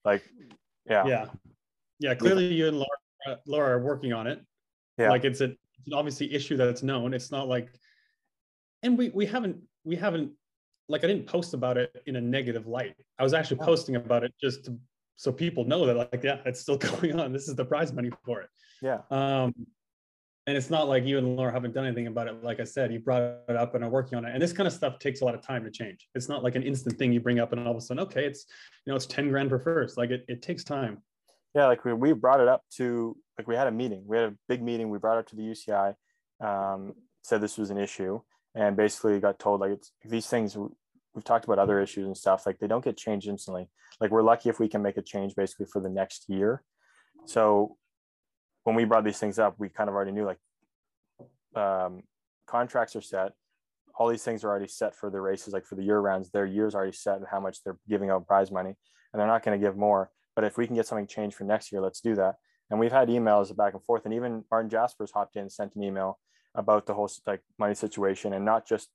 Like, 0.04 0.22
yeah, 0.88 1.06
yeah. 1.06 1.26
Yeah. 1.98 2.14
Clearly, 2.14 2.54
you 2.54 2.68
and 2.68 2.78
Laura, 2.78 3.38
Laura 3.46 3.76
are 3.76 3.84
working 3.84 4.12
on 4.12 4.26
it. 4.26 4.40
Yeah. 4.96 5.10
Like 5.10 5.24
it's 5.24 5.40
a 5.40 5.44
it's 5.44 5.86
an 5.86 5.94
obviously 5.94 6.32
issue 6.32 6.56
that's 6.56 6.82
known. 6.82 7.12
It's 7.12 7.30
not 7.30 7.48
like, 7.48 7.68
and 8.82 8.96
we 8.96 9.10
we 9.10 9.26
haven't 9.26 9.58
we 9.84 9.96
haven't 9.96 10.32
like 10.90 11.04
I 11.04 11.06
didn't 11.06 11.26
post 11.26 11.54
about 11.54 11.76
it 11.78 11.90
in 12.06 12.16
a 12.16 12.20
negative 12.20 12.66
light. 12.66 12.94
I 13.18 13.22
was 13.22 13.32
actually 13.34 13.58
posting 13.58 13.96
about 13.96 14.24
it 14.24 14.32
just 14.40 14.64
to, 14.66 14.76
so 15.16 15.30
people 15.32 15.64
know 15.64 15.86
that 15.86 15.96
like 15.96 16.22
yeah, 16.22 16.38
it's 16.44 16.60
still 16.60 16.76
going 16.90 17.18
on. 17.18 17.32
This 17.32 17.48
is 17.48 17.54
the 17.54 17.64
prize 17.64 17.92
money 17.92 18.10
for 18.24 18.40
it. 18.42 18.48
yeah, 18.82 19.00
Um, 19.10 19.54
and 20.46 20.56
it's 20.56 20.70
not 20.70 20.88
like 20.88 21.04
you 21.04 21.18
and 21.18 21.36
Laura 21.36 21.52
haven't 21.52 21.74
done 21.74 21.84
anything 21.86 22.08
about 22.08 22.26
it. 22.26 22.42
Like 22.42 22.58
I 22.60 22.64
said, 22.64 22.92
you 22.92 22.98
brought 22.98 23.22
it 23.48 23.56
up 23.56 23.74
and 23.74 23.84
are 23.84 23.90
working 23.90 24.16
on 24.18 24.24
it. 24.24 24.32
And 24.32 24.42
this 24.42 24.52
kind 24.52 24.66
of 24.66 24.72
stuff 24.72 24.98
takes 24.98 25.20
a 25.20 25.24
lot 25.24 25.34
of 25.34 25.42
time 25.42 25.62
to 25.64 25.70
change. 25.70 26.08
It's 26.14 26.28
not 26.28 26.42
like 26.42 26.56
an 26.56 26.62
instant 26.62 26.98
thing 26.98 27.12
you 27.12 27.20
bring 27.20 27.38
up 27.38 27.52
and 27.52 27.64
all 27.66 27.72
of 27.72 27.76
a 27.76 27.80
sudden, 27.80 28.02
okay, 28.04 28.24
it's 28.24 28.46
you 28.84 28.90
know 28.90 28.96
it's 28.96 29.06
ten 29.06 29.28
grand 29.30 29.50
per 29.50 29.58
first. 29.58 29.96
Like 29.96 30.10
it 30.10 30.24
it 30.28 30.42
takes 30.42 30.64
time. 30.64 31.02
yeah. 31.54 31.66
Like 31.66 31.84
we, 31.84 31.92
we 31.92 32.12
brought 32.14 32.40
it 32.40 32.48
up 32.48 32.62
to 32.78 33.16
like 33.38 33.46
we 33.46 33.54
had 33.54 33.68
a 33.68 33.70
meeting. 33.72 34.02
We 34.06 34.16
had 34.16 34.30
a 34.30 34.34
big 34.48 34.62
meeting. 34.62 34.90
We 34.90 34.98
brought 34.98 35.16
it 35.18 35.20
up 35.20 35.28
to 35.28 35.36
the 35.36 35.42
UCI. 35.42 35.94
Um, 36.40 36.94
said 37.22 37.40
this 37.42 37.58
was 37.58 37.68
an 37.70 37.76
issue, 37.78 38.20
and 38.54 38.76
basically 38.76 39.20
got 39.20 39.38
told 39.38 39.60
like 39.60 39.72
it's 39.72 39.92
these 40.04 40.26
things. 40.26 40.56
We've 41.14 41.24
talked 41.24 41.44
about 41.44 41.58
other 41.58 41.80
issues 41.80 42.06
and 42.06 42.16
stuff. 42.16 42.46
Like 42.46 42.58
they 42.58 42.66
don't 42.66 42.84
get 42.84 42.96
changed 42.96 43.28
instantly. 43.28 43.68
Like 44.00 44.10
we're 44.10 44.22
lucky 44.22 44.48
if 44.48 44.60
we 44.60 44.68
can 44.68 44.82
make 44.82 44.96
a 44.96 45.02
change 45.02 45.34
basically 45.34 45.66
for 45.66 45.80
the 45.80 45.88
next 45.88 46.26
year. 46.28 46.62
So 47.26 47.76
when 48.64 48.76
we 48.76 48.84
brought 48.84 49.04
these 49.04 49.18
things 49.18 49.38
up, 49.38 49.54
we 49.58 49.68
kind 49.68 49.88
of 49.88 49.94
already 49.94 50.12
knew 50.12 50.24
like 50.24 50.38
um, 51.56 52.02
contracts 52.46 52.94
are 52.96 53.00
set. 53.00 53.32
All 53.96 54.08
these 54.08 54.22
things 54.22 54.44
are 54.44 54.48
already 54.48 54.68
set 54.68 54.94
for 54.94 55.10
the 55.10 55.20
races, 55.20 55.52
like 55.52 55.66
for 55.66 55.74
the 55.74 55.82
year 55.82 55.98
rounds. 55.98 56.30
Their 56.30 56.46
year's 56.46 56.74
already 56.74 56.92
set 56.92 57.16
and 57.16 57.26
how 57.30 57.40
much 57.40 57.62
they're 57.64 57.78
giving 57.88 58.08
out 58.10 58.26
prize 58.26 58.50
money, 58.50 58.74
and 59.12 59.20
they're 59.20 59.26
not 59.26 59.42
going 59.42 59.58
to 59.60 59.64
give 59.64 59.76
more. 59.76 60.10
But 60.34 60.44
if 60.44 60.56
we 60.56 60.66
can 60.66 60.76
get 60.76 60.86
something 60.86 61.06
changed 61.06 61.36
for 61.36 61.44
next 61.44 61.72
year, 61.72 61.80
let's 61.80 62.00
do 62.00 62.14
that. 62.14 62.36
And 62.70 62.78
we've 62.78 62.92
had 62.92 63.08
emails 63.08 63.54
back 63.54 63.74
and 63.74 63.84
forth, 63.84 64.04
and 64.04 64.14
even 64.14 64.44
Martin 64.50 64.70
Jaspers 64.70 65.10
hopped 65.12 65.36
in, 65.36 65.50
sent 65.50 65.74
an 65.74 65.82
email 65.82 66.18
about 66.54 66.86
the 66.86 66.94
whole 66.94 67.10
like 67.26 67.42
money 67.58 67.74
situation, 67.74 68.32
and 68.32 68.44
not 68.44 68.66
just 68.66 68.88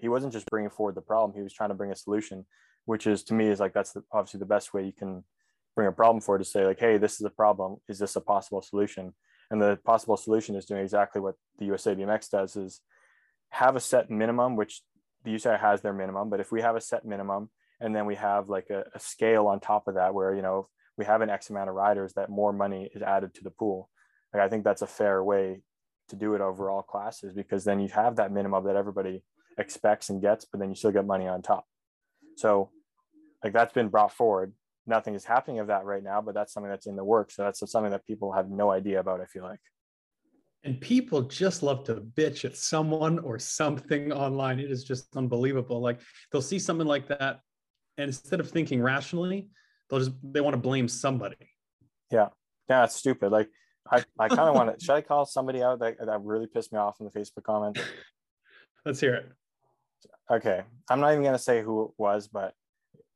he 0.00 0.08
wasn't 0.08 0.32
just 0.32 0.50
bringing 0.50 0.70
forward 0.70 0.94
the 0.94 1.00
problem 1.00 1.36
he 1.36 1.42
was 1.42 1.52
trying 1.52 1.70
to 1.70 1.74
bring 1.74 1.92
a 1.92 1.96
solution 1.96 2.44
which 2.84 3.06
is 3.06 3.22
to 3.24 3.34
me 3.34 3.46
is 3.46 3.60
like 3.60 3.72
that's 3.72 3.92
the, 3.92 4.02
obviously 4.12 4.40
the 4.40 4.46
best 4.46 4.72
way 4.74 4.84
you 4.84 4.92
can 4.92 5.24
bring 5.76 5.88
a 5.88 5.92
problem 5.92 6.20
forward 6.20 6.38
to 6.38 6.44
say 6.44 6.66
like 6.66 6.80
hey 6.80 6.98
this 6.98 7.14
is 7.14 7.26
a 7.26 7.30
problem. 7.30 7.76
Is 7.88 7.98
this 7.98 8.16
a 8.16 8.20
possible 8.20 8.62
solution? 8.62 9.14
And 9.50 9.60
the 9.60 9.78
possible 9.84 10.16
solution 10.16 10.56
is 10.56 10.66
doing 10.66 10.82
exactly 10.82 11.20
what 11.20 11.34
the 11.58 11.66
usa 11.66 11.94
bmx 11.94 12.30
does 12.30 12.56
is 12.56 12.80
have 13.50 13.76
a 13.76 13.80
set 13.80 14.10
minimum 14.10 14.56
which 14.56 14.82
the 15.24 15.32
usa 15.32 15.56
has 15.56 15.82
their 15.82 15.92
minimum 15.92 16.30
but 16.30 16.40
if 16.40 16.52
we 16.52 16.62
have 16.62 16.76
a 16.76 16.80
set 16.80 17.04
minimum 17.04 17.50
and 17.80 17.94
then 17.94 18.06
we 18.06 18.14
have 18.14 18.48
like 18.48 18.70
a, 18.70 18.84
a 18.94 19.00
scale 19.00 19.46
on 19.46 19.58
top 19.58 19.88
of 19.88 19.94
that 19.94 20.14
where 20.14 20.34
you 20.34 20.42
know 20.42 20.68
we 20.96 21.04
have 21.04 21.20
an 21.20 21.30
x 21.30 21.50
amount 21.50 21.68
of 21.68 21.74
riders 21.74 22.12
that 22.14 22.30
more 22.30 22.52
money 22.52 22.88
is 22.94 23.02
added 23.02 23.34
to 23.34 23.42
the 23.42 23.50
pool 23.50 23.90
like 24.32 24.42
i 24.42 24.48
think 24.48 24.62
that's 24.62 24.82
a 24.82 24.86
fair 24.86 25.22
way 25.22 25.60
to 26.08 26.16
do 26.16 26.34
it 26.34 26.40
over 26.40 26.70
all 26.70 26.82
classes 26.82 27.32
because 27.32 27.64
then 27.64 27.80
you 27.80 27.88
have 27.88 28.16
that 28.16 28.32
minimum 28.32 28.64
that 28.64 28.76
everybody 28.76 29.22
expects 29.58 30.10
and 30.10 30.20
gets, 30.20 30.44
but 30.44 30.60
then 30.60 30.70
you 30.70 30.74
still 30.74 30.92
get 30.92 31.06
money 31.06 31.26
on 31.26 31.42
top. 31.42 31.64
So 32.36 32.70
like 33.42 33.52
that's 33.52 33.72
been 33.72 33.88
brought 33.88 34.12
forward. 34.12 34.52
Nothing 34.86 35.14
is 35.14 35.24
happening 35.24 35.60
of 35.60 35.68
that 35.68 35.84
right 35.84 36.02
now, 36.02 36.20
but 36.20 36.34
that's 36.34 36.52
something 36.52 36.70
that's 36.70 36.86
in 36.86 36.96
the 36.96 37.04
works. 37.04 37.36
So 37.36 37.44
that's 37.44 37.68
something 37.70 37.92
that 37.92 38.06
people 38.06 38.32
have 38.32 38.50
no 38.50 38.70
idea 38.70 39.00
about, 39.00 39.20
I 39.20 39.26
feel 39.26 39.44
like. 39.44 39.60
And 40.64 40.80
people 40.80 41.22
just 41.22 41.62
love 41.62 41.84
to 41.84 41.94
bitch 41.94 42.44
at 42.44 42.56
someone 42.56 43.18
or 43.20 43.38
something 43.38 44.12
online. 44.12 44.58
It 44.58 44.70
is 44.70 44.84
just 44.84 45.16
unbelievable. 45.16 45.80
Like 45.80 46.00
they'll 46.30 46.42
see 46.42 46.58
something 46.58 46.86
like 46.86 47.08
that, 47.08 47.40
and 47.96 48.08
instead 48.08 48.40
of 48.40 48.50
thinking 48.50 48.82
rationally, 48.82 49.48
they'll 49.88 50.00
just 50.00 50.12
they 50.22 50.42
want 50.42 50.54
to 50.54 50.60
blame 50.60 50.86
somebody. 50.86 51.36
Yeah. 52.10 52.28
Yeah, 52.68 52.84
it's 52.84 52.96
stupid. 52.96 53.32
Like 53.32 53.48
I, 53.90 54.04
I 54.18 54.28
kind 54.28 54.48
of 54.48 54.54
want 54.54 54.78
to. 54.78 54.84
Should 54.84 54.94
I 54.94 55.00
call 55.00 55.24
somebody 55.24 55.62
out 55.62 55.80
that, 55.80 55.96
that 56.04 56.20
really 56.22 56.46
pissed 56.46 56.72
me 56.72 56.78
off 56.78 56.96
in 57.00 57.06
the 57.06 57.12
Facebook 57.12 57.42
comment? 57.42 57.78
Let's 58.84 59.00
hear 59.00 59.14
it. 59.14 59.32
Okay, 60.30 60.62
I'm 60.88 61.00
not 61.00 61.12
even 61.12 61.24
gonna 61.24 61.38
say 61.38 61.62
who 61.62 61.84
it 61.86 61.90
was, 61.98 62.28
but 62.28 62.54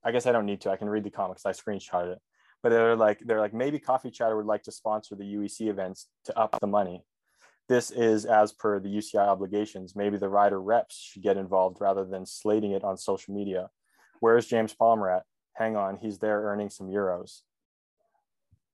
I 0.05 0.11
guess 0.11 0.27
I 0.27 0.33
don't 0.33 0.47
need 0.47 0.61
to. 0.63 0.71
I 0.71 0.77
can 0.77 0.89
read 0.89 1.05
the 1.05 1.11
comics. 1.11 1.47
I 1.47 1.53
screenshotted 1.53 2.13
it. 2.13 2.19
But 2.63 2.71
they're 2.71 2.97
like, 2.97 3.21
they're 3.21 3.41
like, 3.41 3.55
maybe 3.55 3.79
Coffee 3.79 4.11
Chatter 4.11 4.37
would 4.37 4.47
like 4.47 4.63
to 4.65 4.73
sponsor 4.73 5.15
the 5.15 5.35
UEC 5.35 5.69
events 5.69 6.09
to 6.25 6.39
up 6.39 6.57
the 6.61 6.67
money. 6.67 7.05
This 7.69 7.91
is 7.91 8.25
as 8.25 8.53
per 8.53 8.81
the 8.81 8.89
UCI 8.89 9.27
obligations. 9.27 9.95
Maybe 9.95 10.19
the 10.19 10.29
rider 10.29 10.61
reps 10.61 10.97
should 10.97 11.23
get 11.23 11.37
involved 11.37 11.79
rather 11.81 12.05
than 12.05 12.27
slating 12.27 12.73
it 12.73 12.85
on 12.85 12.97
social 12.97 13.35
media. 13.35 13.71
Where's 14.21 14.47
James 14.47 14.75
Palmer 14.75 15.11
at? 15.11 15.23
Hang 15.55 15.77
on, 15.77 15.99
he's 15.99 16.19
there 16.19 16.43
earning 16.43 16.69
some 16.69 16.89
euros. 16.89 17.43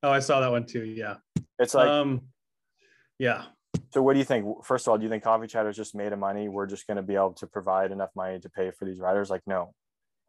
Oh, 0.03 0.11
I 0.11 0.21
saw 0.21 0.41
that 0.41 0.51
one 0.51 0.67
too. 0.67 0.85
Yeah. 0.85 1.17
It's 1.59 1.75
like, 1.75 1.89
um, 1.89 2.23
yeah. 3.19 3.45
So 3.93 4.03
what 4.03 4.13
do 4.13 4.19
you 4.21 4.25
think? 4.25 4.65
First 4.65 4.87
of 4.87 4.93
all, 4.93 4.99
do 4.99 5.05
you 5.05 5.11
think 5.11 5.25
Coffee 5.25 5.49
Chatter 5.49 5.69
is 5.69 5.77
just 5.77 5.95
made 5.95 6.13
of 6.13 6.19
money? 6.19 6.49
We're 6.49 6.67
just 6.67 6.87
going 6.87 6.97
to 6.97 7.03
be 7.03 7.17
able 7.17 7.33
to 7.35 7.47
provide 7.47 7.91
enough 7.91 8.11
money 8.15 8.39
to 8.39 8.49
pay 8.49 8.71
for 8.71 8.85
these 8.85 9.01
riders? 9.01 9.31
Like, 9.31 9.43
no, 9.47 9.75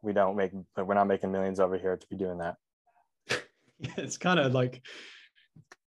we 0.02 0.12
don't 0.12 0.36
make. 0.36 0.50
We're 0.76 0.94
not 0.94 1.06
making 1.06 1.30
millions 1.30 1.60
over 1.60 1.78
here 1.78 1.96
to 1.96 2.06
be 2.08 2.16
doing 2.16 2.38
that. 2.38 2.56
it's 3.96 4.18
kind 4.18 4.40
of 4.40 4.52
like 4.52 4.82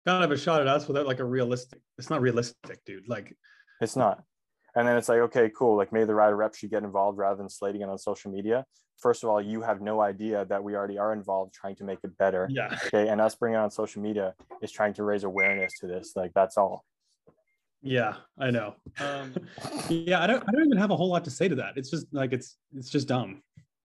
kind 0.05 0.23
of 0.23 0.31
a 0.31 0.37
shot 0.37 0.61
at 0.61 0.67
us 0.67 0.87
without 0.87 1.05
like 1.05 1.19
a 1.19 1.25
realistic. 1.25 1.81
It's 1.97 2.09
not 2.09 2.21
realistic, 2.21 2.83
dude. 2.85 3.09
Like, 3.09 3.35
it's 3.81 3.95
not. 3.95 4.23
And 4.75 4.87
then 4.87 4.97
it's 4.97 5.09
like, 5.09 5.19
okay, 5.19 5.49
cool. 5.55 5.77
Like 5.77 5.91
maybe 5.91 6.05
the 6.05 6.15
rider 6.15 6.35
rep 6.35 6.55
should 6.55 6.69
get 6.69 6.83
involved 6.83 7.17
rather 7.17 7.37
than 7.37 7.49
slating 7.49 7.81
it 7.81 7.89
on 7.89 7.97
social 7.97 8.31
media. 8.31 8.65
First 8.99 9.23
of 9.23 9.29
all, 9.29 9.41
you 9.41 9.61
have 9.61 9.81
no 9.81 10.01
idea 10.01 10.45
that 10.45 10.63
we 10.63 10.75
already 10.75 10.97
are 10.97 11.13
involved 11.13 11.53
trying 11.53 11.75
to 11.77 11.83
make 11.83 11.99
it 12.03 12.17
better. 12.17 12.47
Yeah. 12.49 12.77
Okay. 12.87 13.07
And 13.09 13.19
us 13.19 13.35
bringing 13.35 13.59
it 13.59 13.63
on 13.63 13.71
social 13.71 14.01
media 14.01 14.33
is 14.61 14.71
trying 14.71 14.93
to 14.95 15.03
raise 15.03 15.23
awareness 15.23 15.79
to 15.79 15.87
this. 15.87 16.13
Like 16.15 16.31
that's 16.33 16.57
all. 16.57 16.85
Yeah, 17.85 18.15
I 18.39 18.49
know. 18.49 18.73
Um, 18.99 19.35
yeah, 19.89 20.21
I 20.21 20.25
don't. 20.25 20.43
I 20.47 20.51
don't 20.51 20.65
even 20.65 20.77
have 20.77 20.89
a 20.89 20.95
whole 20.95 21.09
lot 21.09 21.23
to 21.25 21.29
say 21.29 21.47
to 21.47 21.55
that. 21.55 21.73
It's 21.77 21.91
just 21.91 22.07
like 22.11 22.33
it's 22.33 22.57
it's 22.75 22.89
just 22.89 23.07
dumb. 23.07 23.43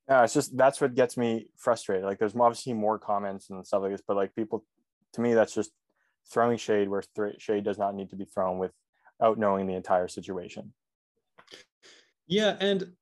Yeah, 0.08 0.22
it's 0.22 0.32
just 0.32 0.56
that's 0.56 0.80
what 0.80 0.94
gets 0.94 1.16
me 1.16 1.48
frustrated. 1.56 2.04
Like 2.04 2.20
there's 2.20 2.36
obviously 2.36 2.74
more 2.74 2.98
comments 2.98 3.50
and 3.50 3.66
stuff 3.66 3.82
like 3.82 3.90
this, 3.90 4.02
but 4.06 4.16
like 4.16 4.34
people, 4.36 4.64
to 5.14 5.20
me, 5.20 5.34
that's 5.34 5.52
just 5.52 5.72
throwing 6.32 6.56
shade 6.58 6.88
where 6.88 7.02
th- 7.16 7.42
shade 7.42 7.64
does 7.64 7.76
not 7.76 7.96
need 7.96 8.08
to 8.10 8.16
be 8.16 8.24
thrown 8.24 8.58
without 8.58 9.36
knowing 9.36 9.66
the 9.66 9.74
entire 9.74 10.06
situation. 10.06 10.72
Yeah, 12.28 12.56
and 12.60 12.92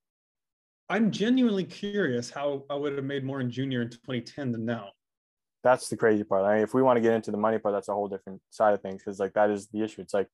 I'm 0.89 1.11
genuinely 1.11 1.65
curious 1.65 2.31
how 2.31 2.65
I 2.71 2.75
would 2.75 2.95
have 2.95 3.05
made 3.05 3.23
more 3.23 3.41
in 3.43 3.51
junior 3.51 3.83
in 3.83 3.91
2010 3.91 4.53
than 4.53 4.65
now. 4.65 4.93
That's 5.63 5.89
the 5.89 5.97
crazy 5.97 6.25
part. 6.25 6.45
I 6.45 6.55
mean, 6.55 6.63
if 6.63 6.73
we 6.73 6.83
want 6.83 6.97
to 6.97 7.03
get 7.03 7.13
into 7.13 7.33
the 7.33 7.37
money 7.37 7.59
part, 7.59 7.75
that's 7.75 7.89
a 7.89 7.93
whole 7.93 8.09
different 8.09 8.41
side 8.49 8.73
of 8.73 8.81
things 8.81 9.03
because 9.05 9.21
like 9.21 9.35
that 9.35 9.51
is 9.51 9.69
the 9.69 9.83
issue. 9.83 10.01
It's 10.01 10.15
like 10.15 10.29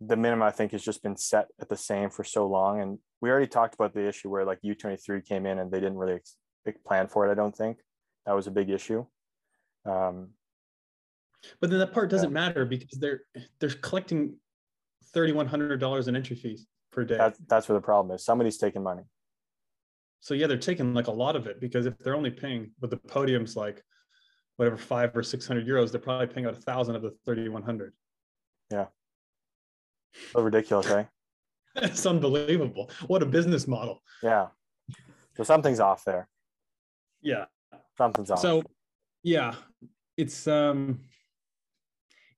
the 0.00 0.16
minimum 0.16 0.42
I 0.42 0.50
think 0.50 0.72
has 0.72 0.82
just 0.82 1.02
been 1.02 1.16
set 1.16 1.46
at 1.60 1.68
the 1.68 1.76
same 1.76 2.10
for 2.10 2.24
so 2.24 2.46
long, 2.46 2.80
and 2.80 2.98
we 3.20 3.30
already 3.30 3.46
talked 3.46 3.74
about 3.74 3.94
the 3.94 4.06
issue 4.06 4.28
where 4.28 4.44
like 4.44 4.60
U23 4.64 5.24
came 5.24 5.46
in 5.46 5.58
and 5.58 5.70
they 5.70 5.80
didn't 5.80 5.98
really 5.98 6.20
plan 6.86 7.08
for 7.08 7.26
it. 7.26 7.30
I 7.30 7.34
don't 7.34 7.56
think 7.56 7.78
that 8.26 8.34
was 8.34 8.46
a 8.46 8.50
big 8.50 8.70
issue. 8.70 9.06
Um, 9.84 10.30
but 11.60 11.70
then 11.70 11.78
that 11.78 11.92
part 11.92 12.10
doesn't 12.10 12.30
yeah. 12.30 12.34
matter 12.34 12.64
because 12.64 12.98
they're 12.98 13.22
they're 13.60 13.70
collecting 13.70 14.36
thirty 15.12 15.32
one 15.32 15.46
hundred 15.46 15.78
dollars 15.78 16.08
in 16.08 16.16
entry 16.16 16.36
fees 16.36 16.66
per 16.92 17.04
day. 17.04 17.16
That's 17.16 17.38
that's 17.46 17.68
where 17.68 17.78
the 17.78 17.84
problem 17.84 18.14
is. 18.14 18.24
Somebody's 18.24 18.58
taking 18.58 18.82
money. 18.82 19.02
So 20.20 20.34
yeah, 20.34 20.46
they're 20.46 20.56
taking 20.56 20.92
like 20.92 21.06
a 21.06 21.12
lot 21.12 21.36
of 21.36 21.46
it 21.46 21.60
because 21.60 21.86
if 21.86 21.96
they're 21.98 22.16
only 22.16 22.30
paying 22.30 22.72
with 22.80 22.90
the 22.90 22.96
podiums 22.96 23.54
like 23.54 23.82
whatever 24.56 24.76
five 24.76 25.16
or 25.16 25.22
six 25.22 25.46
hundred 25.46 25.66
euros, 25.66 25.92
they're 25.92 26.00
probably 26.00 26.26
paying 26.26 26.46
out 26.46 26.56
a 26.56 26.60
thousand 26.60 26.96
of 26.96 27.02
the 27.02 27.12
thirty 27.24 27.48
one 27.48 27.62
hundred. 27.62 27.92
Yeah. 28.72 28.86
So 30.32 30.40
ridiculous, 30.40 30.90
eh? 30.90 31.04
it's 31.76 32.06
unbelievable. 32.06 32.90
What 33.06 33.22
a 33.22 33.26
business 33.26 33.66
model. 33.66 34.02
Yeah. 34.22 34.48
So 35.36 35.44
something's 35.44 35.80
off 35.80 36.04
there. 36.04 36.28
Yeah. 37.20 37.46
Something's 37.98 38.30
off. 38.30 38.40
So 38.40 38.62
yeah, 39.22 39.54
it's 40.16 40.46
um 40.46 41.00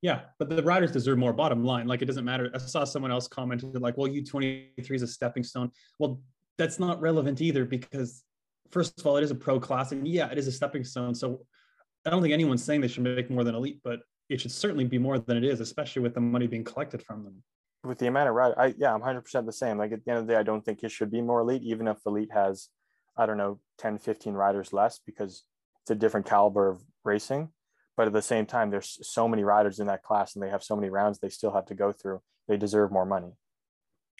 yeah, 0.00 0.20
but 0.38 0.48
the 0.48 0.62
riders 0.62 0.92
deserve 0.92 1.18
more. 1.18 1.32
Bottom 1.32 1.64
line, 1.64 1.88
like 1.88 2.02
it 2.02 2.04
doesn't 2.04 2.24
matter. 2.24 2.50
I 2.54 2.58
saw 2.58 2.84
someone 2.84 3.10
else 3.10 3.26
commented 3.26 3.80
like, 3.80 3.96
"Well, 3.96 4.06
U 4.06 4.24
twenty 4.24 4.70
three 4.82 4.96
is 4.96 5.02
a 5.02 5.08
stepping 5.08 5.42
stone." 5.42 5.72
Well, 5.98 6.20
that's 6.56 6.78
not 6.78 7.00
relevant 7.00 7.40
either 7.40 7.64
because, 7.64 8.22
first 8.70 8.98
of 8.98 9.06
all, 9.06 9.16
it 9.16 9.24
is 9.24 9.32
a 9.32 9.34
pro 9.34 9.58
class, 9.58 9.90
and 9.90 10.06
yeah, 10.06 10.30
it 10.30 10.38
is 10.38 10.46
a 10.46 10.52
stepping 10.52 10.84
stone. 10.84 11.14
So, 11.14 11.44
I 12.06 12.10
don't 12.10 12.22
think 12.22 12.32
anyone's 12.32 12.62
saying 12.62 12.80
they 12.80 12.88
should 12.88 13.02
make 13.02 13.28
more 13.28 13.42
than 13.42 13.56
elite, 13.56 13.80
but 13.82 14.00
it 14.28 14.40
should 14.40 14.52
certainly 14.52 14.84
be 14.84 14.98
more 14.98 15.18
than 15.18 15.36
it 15.36 15.44
is, 15.44 15.60
especially 15.60 16.02
with 16.02 16.14
the 16.14 16.20
money 16.20 16.46
being 16.46 16.64
collected 16.64 17.02
from 17.02 17.24
them. 17.24 17.42
With 17.84 17.98
the 17.98 18.08
amount 18.08 18.28
of 18.28 18.34
ride, 18.34 18.54
I 18.56 18.74
yeah, 18.76 18.92
I'm 18.92 19.00
100 19.00 19.22
percent 19.22 19.46
the 19.46 19.52
same. 19.52 19.78
Like 19.78 19.92
at 19.92 20.04
the 20.04 20.10
end 20.10 20.20
of 20.20 20.26
the 20.26 20.32
day, 20.32 20.38
I 20.38 20.42
don't 20.42 20.64
think 20.64 20.82
it 20.82 20.90
should 20.90 21.10
be 21.10 21.20
more 21.20 21.40
elite, 21.40 21.62
even 21.62 21.86
if 21.86 21.98
elite 22.04 22.32
has, 22.32 22.68
I 23.16 23.26
don't 23.26 23.38
know, 23.38 23.60
10, 23.78 23.98
15 23.98 24.34
riders 24.34 24.72
less 24.72 24.98
because 25.04 25.44
it's 25.82 25.90
a 25.90 25.94
different 25.94 26.26
caliber 26.26 26.68
of 26.68 26.82
racing. 27.04 27.50
But 27.96 28.08
at 28.08 28.12
the 28.12 28.22
same 28.22 28.46
time 28.46 28.70
there's 28.70 28.98
so 29.02 29.26
many 29.28 29.44
riders 29.44 29.80
in 29.80 29.86
that 29.86 30.02
class 30.02 30.34
and 30.34 30.42
they 30.42 30.50
have 30.50 30.62
so 30.62 30.76
many 30.76 30.90
rounds 30.90 31.18
they 31.18 31.28
still 31.28 31.52
have 31.52 31.66
to 31.66 31.74
go 31.74 31.92
through 31.92 32.20
they 32.48 32.56
deserve 32.56 32.90
more 32.90 33.06
money. 33.06 33.32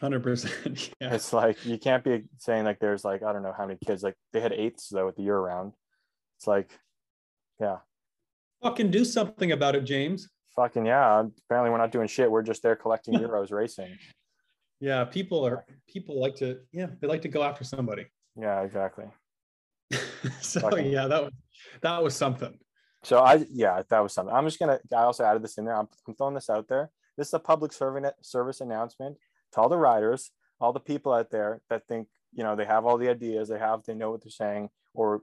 100% 0.02 0.94
yeah. 1.00 1.14
It's 1.14 1.32
like 1.32 1.64
you 1.64 1.78
can't 1.78 2.04
be 2.04 2.22
saying 2.36 2.64
like 2.64 2.78
there's 2.78 3.04
like 3.04 3.24
i 3.24 3.32
don't 3.32 3.42
know 3.42 3.54
how 3.56 3.66
many 3.66 3.78
kids 3.84 4.02
like 4.02 4.14
they 4.32 4.40
had 4.40 4.52
eighths 4.52 4.88
though 4.88 5.08
at 5.08 5.16
the 5.16 5.22
year 5.22 5.38
round. 5.38 5.72
It's 6.36 6.46
like 6.46 6.70
yeah. 7.60 7.78
Fucking 8.62 8.90
do 8.90 9.04
something 9.04 9.50
about 9.52 9.74
it 9.74 9.84
james 9.84 10.28
fucking 10.54 10.86
yeah 10.86 11.22
apparently 11.46 11.70
we're 11.70 11.78
not 11.78 11.92
doing 11.92 12.08
shit 12.08 12.30
we're 12.30 12.42
just 12.42 12.62
there 12.62 12.76
collecting 12.76 13.14
euros 13.18 13.52
racing 13.52 13.96
yeah 14.80 15.04
people 15.04 15.46
are 15.46 15.64
people 15.88 16.20
like 16.20 16.34
to 16.36 16.58
yeah 16.72 16.86
they 17.00 17.06
like 17.06 17.22
to 17.22 17.28
go 17.28 17.42
after 17.42 17.64
somebody 17.64 18.06
yeah 18.36 18.62
exactly 18.62 19.06
so 20.40 20.60
fucking. 20.60 20.86
yeah 20.86 21.06
that 21.06 21.22
was 21.22 21.32
that 21.82 22.02
was 22.02 22.14
something 22.14 22.58
so 23.02 23.20
I, 23.20 23.44
yeah, 23.50 23.82
that 23.88 24.00
was 24.00 24.12
something. 24.12 24.34
I'm 24.34 24.44
just 24.44 24.58
gonna. 24.58 24.80
I 24.92 25.02
also 25.02 25.24
added 25.24 25.42
this 25.42 25.58
in 25.58 25.64
there. 25.64 25.76
I'm, 25.76 25.88
I'm 26.06 26.14
throwing 26.14 26.34
this 26.34 26.50
out 26.50 26.68
there. 26.68 26.90
This 27.16 27.28
is 27.28 27.34
a 27.34 27.38
public 27.38 27.72
service 27.72 28.60
announcement 28.60 29.16
to 29.52 29.60
all 29.60 29.68
the 29.68 29.76
riders, 29.76 30.30
all 30.60 30.72
the 30.72 30.80
people 30.80 31.12
out 31.12 31.30
there 31.30 31.60
that 31.70 31.86
think 31.88 32.08
you 32.32 32.42
know 32.42 32.56
they 32.56 32.64
have 32.64 32.84
all 32.84 32.98
the 32.98 33.08
ideas, 33.08 33.48
they 33.48 33.58
have, 33.58 33.82
they 33.84 33.94
know 33.94 34.10
what 34.10 34.22
they're 34.22 34.30
saying, 34.30 34.70
or 34.94 35.22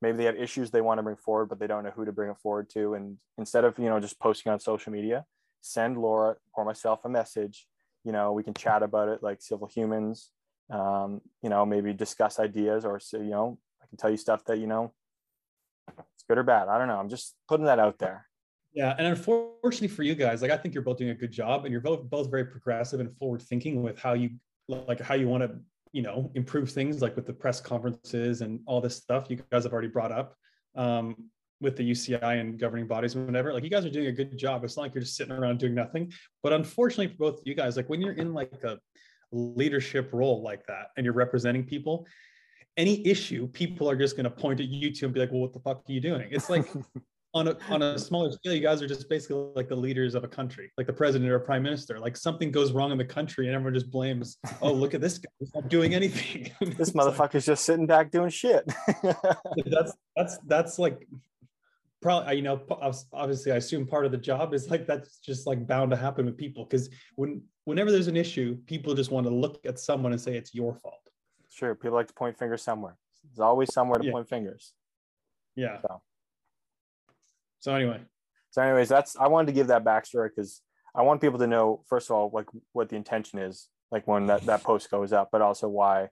maybe 0.00 0.18
they 0.18 0.24
have 0.24 0.36
issues 0.36 0.70
they 0.70 0.80
want 0.80 0.98
to 0.98 1.02
bring 1.02 1.16
forward, 1.16 1.46
but 1.46 1.58
they 1.58 1.66
don't 1.66 1.84
know 1.84 1.90
who 1.90 2.04
to 2.04 2.12
bring 2.12 2.30
it 2.30 2.38
forward 2.38 2.70
to. 2.70 2.94
And 2.94 3.18
instead 3.38 3.64
of 3.64 3.78
you 3.78 3.86
know 3.86 4.00
just 4.00 4.18
posting 4.18 4.52
on 4.52 4.60
social 4.60 4.92
media, 4.92 5.24
send 5.60 5.98
Laura 5.98 6.36
or 6.54 6.64
myself 6.64 7.00
a 7.04 7.08
message. 7.08 7.66
You 8.04 8.12
know, 8.12 8.32
we 8.32 8.42
can 8.42 8.54
chat 8.54 8.82
about 8.82 9.08
it 9.08 9.22
like 9.22 9.42
civil 9.42 9.66
humans. 9.66 10.30
Um, 10.70 11.20
you 11.42 11.50
know, 11.50 11.66
maybe 11.66 11.92
discuss 11.92 12.38
ideas, 12.38 12.84
or 12.84 13.00
you 13.12 13.30
know, 13.30 13.58
I 13.82 13.86
can 13.86 13.98
tell 13.98 14.10
you 14.10 14.16
stuff 14.16 14.44
that 14.44 14.58
you 14.58 14.66
know 14.66 14.92
it's 16.14 16.24
good 16.28 16.38
or 16.38 16.42
bad. 16.42 16.68
I 16.68 16.78
don't 16.78 16.88
know. 16.88 16.98
I'm 16.98 17.08
just 17.08 17.34
putting 17.48 17.66
that 17.66 17.78
out 17.78 17.98
there. 17.98 18.26
Yeah, 18.72 18.94
and 18.96 19.06
unfortunately 19.08 19.88
for 19.88 20.04
you 20.04 20.14
guys, 20.14 20.42
like 20.42 20.52
I 20.52 20.56
think 20.56 20.74
you're 20.74 20.84
both 20.84 20.98
doing 20.98 21.10
a 21.10 21.14
good 21.14 21.32
job, 21.32 21.64
and 21.64 21.72
you're 21.72 21.80
both 21.80 22.08
both 22.08 22.30
very 22.30 22.44
progressive 22.44 23.00
and 23.00 23.14
forward 23.18 23.42
thinking 23.42 23.82
with 23.82 23.98
how 23.98 24.12
you 24.12 24.30
like 24.68 25.00
how 25.00 25.14
you 25.14 25.28
want 25.28 25.42
to 25.42 25.58
you 25.92 26.02
know 26.02 26.30
improve 26.34 26.70
things, 26.70 27.02
like 27.02 27.16
with 27.16 27.26
the 27.26 27.32
press 27.32 27.60
conferences 27.60 28.40
and 28.40 28.60
all 28.66 28.80
this 28.80 28.96
stuff 28.96 29.26
you 29.28 29.40
guys 29.50 29.64
have 29.64 29.72
already 29.72 29.88
brought 29.88 30.12
up 30.12 30.36
um, 30.76 31.16
with 31.60 31.76
the 31.76 31.88
UCI 31.88 32.40
and 32.40 32.58
governing 32.58 32.86
bodies 32.86 33.14
and 33.14 33.26
whatever. 33.26 33.52
Like 33.52 33.64
you 33.64 33.70
guys 33.70 33.84
are 33.84 33.90
doing 33.90 34.06
a 34.06 34.12
good 34.12 34.36
job. 34.38 34.64
It's 34.64 34.76
not 34.76 34.84
like 34.84 34.94
you're 34.94 35.02
just 35.02 35.16
sitting 35.16 35.32
around 35.32 35.58
doing 35.58 35.74
nothing. 35.74 36.12
But 36.42 36.52
unfortunately 36.52 37.08
for 37.08 37.32
both 37.32 37.40
you 37.44 37.54
guys, 37.54 37.76
like 37.76 37.88
when 37.88 38.00
you're 38.00 38.14
in 38.14 38.32
like 38.32 38.62
a 38.64 38.78
leadership 39.32 40.10
role 40.12 40.42
like 40.42 40.66
that 40.66 40.88
and 40.96 41.04
you're 41.04 41.14
representing 41.14 41.64
people, 41.64 42.06
any 42.76 43.06
issue, 43.06 43.46
people 43.48 43.90
are 43.90 43.96
just 43.96 44.16
going 44.16 44.24
to 44.24 44.30
point 44.30 44.60
at 44.60 44.66
you 44.66 44.92
two 44.94 45.06
and 45.06 45.14
be 45.14 45.20
like, 45.20 45.30
well, 45.30 45.40
what 45.40 45.52
the 45.52 45.60
fuck 45.60 45.78
are 45.78 45.92
you 45.92 46.00
doing? 46.00 46.28
It's 46.30 46.48
like 46.48 46.66
on 47.34 47.48
a, 47.48 47.56
on 47.68 47.82
a 47.82 47.98
smaller 48.08 48.30
scale, 48.32 48.54
you 48.54 48.60
guys 48.60 48.82
are 48.82 48.86
just 48.86 49.08
basically 49.08 49.50
like 49.54 49.68
the 49.68 49.76
leaders 49.76 50.14
of 50.14 50.24
a 50.24 50.28
country, 50.28 50.70
like 50.76 50.86
the 50.86 50.92
president 50.92 51.30
or 51.30 51.38
prime 51.38 51.62
minister. 51.62 51.98
Like 51.98 52.16
something 52.16 52.50
goes 52.50 52.72
wrong 52.72 52.92
in 52.92 52.98
the 52.98 53.04
country 53.04 53.46
and 53.46 53.54
everyone 53.54 53.74
just 53.74 53.90
blames, 53.90 54.38
oh, 54.60 54.72
look 54.72 54.94
at 54.94 55.00
this 55.00 55.18
guy. 55.18 55.28
He's 55.38 55.54
not 55.54 55.68
doing 55.68 55.94
anything. 55.94 56.50
this 56.76 56.90
motherfucker's 56.92 57.46
just 57.46 57.64
sitting 57.64 57.86
back 57.86 58.10
doing 58.10 58.30
shit. 58.30 58.64
that's, 59.66 59.92
that's, 60.16 60.38
that's 60.46 60.78
like, 60.78 61.06
probably, 62.02 62.36
you 62.36 62.42
know, 62.42 62.60
obviously 63.12 63.52
I 63.52 63.56
assume 63.56 63.86
part 63.86 64.06
of 64.06 64.12
the 64.12 64.18
job 64.18 64.54
is 64.54 64.70
like, 64.70 64.86
that's 64.86 65.18
just 65.18 65.46
like 65.46 65.66
bound 65.66 65.90
to 65.90 65.96
happen 65.96 66.26
with 66.26 66.36
people. 66.36 66.66
Cause 66.66 66.88
when, 67.16 67.42
whenever 67.64 67.90
there's 67.90 68.08
an 68.08 68.16
issue, 68.16 68.56
people 68.66 68.94
just 68.94 69.10
want 69.10 69.26
to 69.26 69.32
look 69.32 69.60
at 69.64 69.78
someone 69.78 70.12
and 70.12 70.20
say 70.20 70.36
it's 70.36 70.54
your 70.54 70.74
fault. 70.74 70.94
Sure. 71.50 71.74
People 71.74 71.96
like 71.96 72.08
to 72.08 72.14
point 72.14 72.38
fingers 72.38 72.62
somewhere. 72.62 72.96
There's 73.24 73.40
always 73.40 73.72
somewhere 73.72 73.98
to 73.98 74.06
Yeah. 74.06 74.12
point 74.12 74.28
fingers. 74.28 74.72
Yeah. 75.56 75.80
So. 75.82 76.00
So 77.60 77.74
anyway, 77.74 78.00
So, 78.50 78.62
anyways, 78.62 78.88
that's 78.88 79.16
I 79.16 79.28
wanted 79.28 79.46
to 79.48 79.52
give 79.52 79.68
that 79.68 79.84
backstory 79.84 80.30
because 80.34 80.62
I 80.94 81.02
want 81.02 81.20
people 81.20 81.38
to 81.38 81.46
know 81.46 81.84
first 81.88 82.10
of 82.10 82.16
all 82.16 82.30
like 82.32 82.46
what 82.72 82.88
the 82.88 82.96
intention 82.96 83.38
is, 83.38 83.68
like 83.92 84.08
when 84.08 84.26
that 84.26 84.42
that 84.46 84.64
post 84.64 84.90
goes 84.90 85.12
up, 85.12 85.28
but 85.30 85.42
also 85.42 85.68
why 85.68 86.08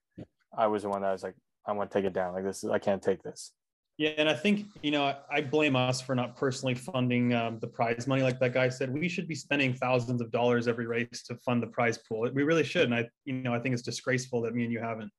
I 0.56 0.66
was 0.68 0.82
the 0.82 0.90
one 0.90 1.02
that 1.02 1.12
was 1.12 1.22
like, 1.22 1.34
I 1.66 1.72
want 1.72 1.90
to 1.90 1.98
take 1.98 2.04
it 2.04 2.12
down. 2.12 2.34
Like 2.34 2.44
this, 2.44 2.62
is, 2.62 2.70
I 2.70 2.78
can't 2.78 3.02
take 3.02 3.22
this. 3.22 3.52
Yeah, 3.96 4.10
and 4.16 4.28
I 4.28 4.34
think 4.34 4.66
you 4.82 4.92
know 4.92 5.04
I, 5.04 5.16
I 5.30 5.40
blame 5.40 5.74
us 5.74 6.00
for 6.00 6.14
not 6.14 6.36
personally 6.36 6.74
funding 6.74 7.34
um, 7.34 7.58
the 7.58 7.66
prize 7.66 8.06
money. 8.06 8.22
Like 8.22 8.38
that 8.40 8.52
guy 8.54 8.68
said, 8.68 8.92
we 8.92 9.08
should 9.08 9.26
be 9.26 9.34
spending 9.34 9.72
thousands 9.72 10.20
of 10.20 10.30
dollars 10.30 10.68
every 10.68 10.86
race 10.86 11.24
to 11.24 11.34
fund 11.36 11.62
the 11.62 11.66
prize 11.66 11.98
pool. 11.98 12.30
We 12.32 12.44
really 12.44 12.62
should, 12.62 12.84
and 12.84 12.94
I, 12.94 13.08
you 13.24 13.32
know, 13.32 13.52
I 13.54 13.58
think 13.58 13.72
it's 13.72 13.82
disgraceful 13.82 14.42
that 14.42 14.54
me 14.54 14.64
and 14.64 14.72
you 14.72 14.80
haven't. 14.80 15.10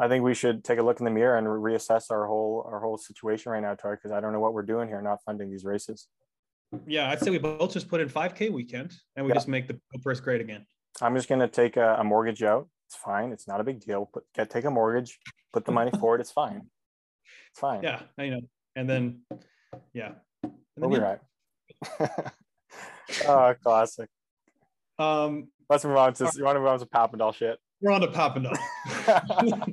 I 0.00 0.08
think 0.08 0.24
we 0.24 0.34
should 0.34 0.64
take 0.64 0.78
a 0.78 0.82
look 0.82 0.98
in 0.98 1.04
the 1.04 1.10
mirror 1.10 1.36
and 1.38 1.46
reassess 1.46 2.10
our 2.10 2.26
whole 2.26 2.66
our 2.68 2.80
whole 2.80 2.98
situation 2.98 3.52
right 3.52 3.60
now, 3.62 3.74
Tori, 3.74 3.96
because 3.96 4.10
I 4.10 4.20
don't 4.20 4.32
know 4.32 4.40
what 4.40 4.52
we're 4.52 4.62
doing 4.62 4.88
here, 4.88 5.00
not 5.00 5.18
funding 5.24 5.50
these 5.50 5.64
races. 5.64 6.08
Yeah, 6.86 7.08
I'd 7.10 7.20
say 7.20 7.30
we 7.30 7.38
both 7.38 7.72
just 7.72 7.88
put 7.88 8.00
in 8.00 8.08
5K 8.08 8.50
weekend, 8.52 8.92
and 9.14 9.24
we 9.24 9.30
Yeah. 9.30 9.34
just 9.34 9.46
make 9.46 9.68
the 9.68 9.78
first 10.02 10.24
grade 10.24 10.40
again. 10.40 10.66
I'm 11.00 11.14
just 11.14 11.28
gonna 11.28 11.46
take 11.48 11.76
a, 11.76 11.96
a 12.00 12.04
mortgage 12.04 12.42
out. 12.42 12.68
It's 12.88 12.96
fine. 12.96 13.30
It's 13.30 13.46
not 13.46 13.60
a 13.60 13.64
big 13.64 13.80
deal. 13.80 14.10
Put 14.12 14.24
get 14.34 14.50
take 14.50 14.64
a 14.64 14.70
mortgage, 14.70 15.18
put 15.52 15.64
the 15.64 15.72
money 15.72 15.90
forward. 16.00 16.20
It's 16.20 16.32
fine. 16.32 16.62
It's 17.52 17.60
fine. 17.60 17.82
Yeah, 17.82 18.02
you 18.18 18.30
know, 18.32 18.40
and 18.74 18.90
then 18.90 19.20
yeah, 19.92 20.12
and 20.42 20.52
We'll 20.76 20.90
be 20.90 20.98
right. 20.98 21.20
oh, 23.28 23.54
classic. 23.62 24.08
Um, 24.98 25.48
Let's 25.68 25.84
move 25.84 25.96
on 25.96 26.12
to 26.14 26.30
you 26.34 26.44
want 26.44 26.56
to 26.56 26.60
move 26.60 26.68
on 26.68 26.78
to 26.80 26.86
Papendal 26.86 27.32
shit. 27.34 27.58
We're 27.80 27.90
on 27.92 28.00
to 28.00 28.08
Papendal. 28.08 28.56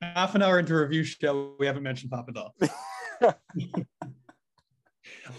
Half 0.00 0.34
an 0.34 0.42
hour 0.42 0.58
into 0.58 0.74
review 0.74 1.04
show, 1.04 1.54
we 1.58 1.66
haven't 1.66 1.82
mentioned 1.82 2.10
Papendal. 2.10 2.50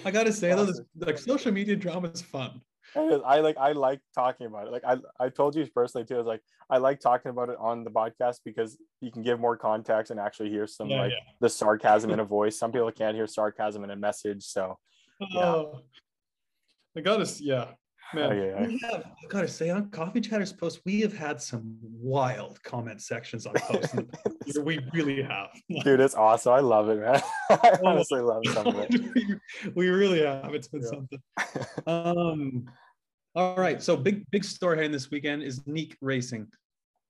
I 0.05 0.11
gotta 0.11 0.31
say 0.33 0.49
though, 0.53 0.65
this, 0.65 0.81
like 0.97 1.17
social 1.17 1.51
media 1.51 1.75
drama 1.75 2.09
is 2.09 2.21
fun. 2.21 2.61
I 2.95 3.39
like 3.41 3.57
I 3.57 3.73
like 3.73 3.99
talking 4.15 4.47
about 4.47 4.67
it. 4.67 4.71
Like 4.71 4.83
I 4.85 4.97
I 5.19 5.29
told 5.29 5.55
you 5.55 5.65
personally 5.73 6.05
too. 6.05 6.15
I 6.15 6.17
was 6.17 6.25
like 6.27 6.41
I 6.69 6.77
like 6.77 6.99
talking 6.99 7.29
about 7.29 7.49
it 7.49 7.57
on 7.59 7.83
the 7.83 7.91
podcast 7.91 8.39
because 8.43 8.77
you 9.01 9.11
can 9.11 9.21
give 9.23 9.39
more 9.39 9.55
context 9.57 10.09
and 10.11 10.19
actually 10.19 10.49
hear 10.49 10.65
some 10.67 10.89
Yeah, 10.89 11.01
like 11.01 11.11
yeah. 11.11 11.17
the 11.41 11.49
sarcasm 11.49 12.09
in 12.11 12.19
a 12.19 12.25
voice. 12.37 12.57
Some 12.57 12.71
people 12.71 12.91
can't 12.91 13.15
hear 13.15 13.27
sarcasm 13.27 13.83
in 13.83 13.91
a 13.91 13.95
message. 13.95 14.43
So 14.45 14.77
Yeah. 15.19 15.45
Oh, 15.45 15.81
I 16.95 17.01
gotta, 17.01 17.21
s- 17.23 17.41
yeah. 18.15 18.27
Oh, 18.27 18.31
yeah. 18.31 18.67
We 18.67 18.77
have, 18.89 19.03
I 19.05 19.27
gotta 19.27 19.47
say, 19.47 19.69
on 19.69 19.89
Coffee 19.89 20.21
Chatters 20.21 20.53
posts, 20.53 20.81
we 20.85 21.01
have 21.01 21.15
had 21.15 21.41
some 21.41 21.75
wild 21.81 22.61
comment 22.63 23.01
sections 23.01 23.45
on 23.45 23.53
posts. 23.55 23.93
in 23.93 23.97
the 23.97 24.03
past 24.03 24.37
year. 24.55 24.63
we 24.63 24.79
really 24.93 25.21
have. 25.21 25.49
dude, 25.83 25.99
it's 25.99 26.15
awesome. 26.15 26.53
I 26.53 26.59
love 26.59 26.89
it, 26.89 26.99
man. 26.99 27.21
I 27.49 27.77
honestly 27.83 28.21
love 28.21 28.43
some 28.53 28.67
of 28.67 28.75
it. 28.79 28.91
we, 29.13 29.35
we 29.75 29.89
really 29.89 30.23
have. 30.25 30.53
It's 30.53 30.67
been 30.67 30.81
Yeah. 30.81 30.87
something. 30.89 31.19
Um, 31.85 32.65
all 33.35 33.55
right. 33.55 33.81
So 33.81 33.95
big, 33.97 34.29
big 34.31 34.43
story 34.43 34.77
heading 34.77 34.91
this 34.91 35.11
weekend 35.11 35.43
is 35.43 35.59
Niek 35.61 35.95
Racing. 36.01 36.47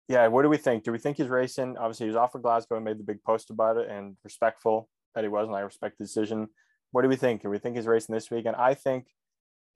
yeah, 0.09 0.27
what 0.27 0.41
do 0.43 0.49
we 0.49 0.57
think? 0.57 0.83
Do 0.83 0.91
we 0.91 0.97
think 0.99 1.17
he's 1.17 1.27
racing? 1.27 1.77
Obviously, 1.77 2.05
he 2.05 2.09
was 2.09 2.15
off 2.17 2.31
for 2.31 2.39
Glasgow 2.39 2.75
and 2.75 2.85
made 2.85 2.97
the 2.99 3.03
big 3.03 3.23
post 3.23 3.49
about 3.49 3.77
it, 3.77 3.89
and 3.89 4.17
respectful 4.23 4.89
that 5.15 5.23
he 5.23 5.27
was, 5.29 5.47
and 5.47 5.55
I 5.55 5.61
respect 5.61 5.97
the 5.97 6.03
decision. 6.05 6.47
What 6.91 7.01
do 7.01 7.09
we 7.09 7.15
think? 7.17 7.41
Do 7.41 7.49
we 7.49 7.59
think 7.59 7.75
he's 7.75 7.87
racing 7.87 8.13
this 8.13 8.29
weekend? 8.31 8.55
I 8.55 8.73
think 8.73 9.07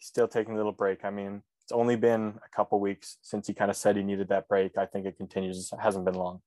he's 0.02 0.08
still 0.08 0.28
taking 0.28 0.54
a 0.54 0.58
little 0.58 0.72
break. 0.72 1.06
I 1.06 1.12
mean, 1.12 1.44
it's 1.64 1.72
only 1.72 1.96
been 1.96 2.40
a 2.44 2.56
couple 2.56 2.80
weeks 2.80 3.18
since 3.22 3.48
he 3.48 3.54
kind 3.54 3.70
of 3.70 3.78
said 3.78 3.96
he 3.96 4.04
needed 4.04 4.30
that 4.30 4.48
break. 4.48 4.78
I 4.78 4.86
think 4.86 5.06
it 5.06 5.16
continues. 5.16 5.72
It 5.72 5.80
hasn't 5.80 6.06
been 6.06 6.16
long. 6.16 6.42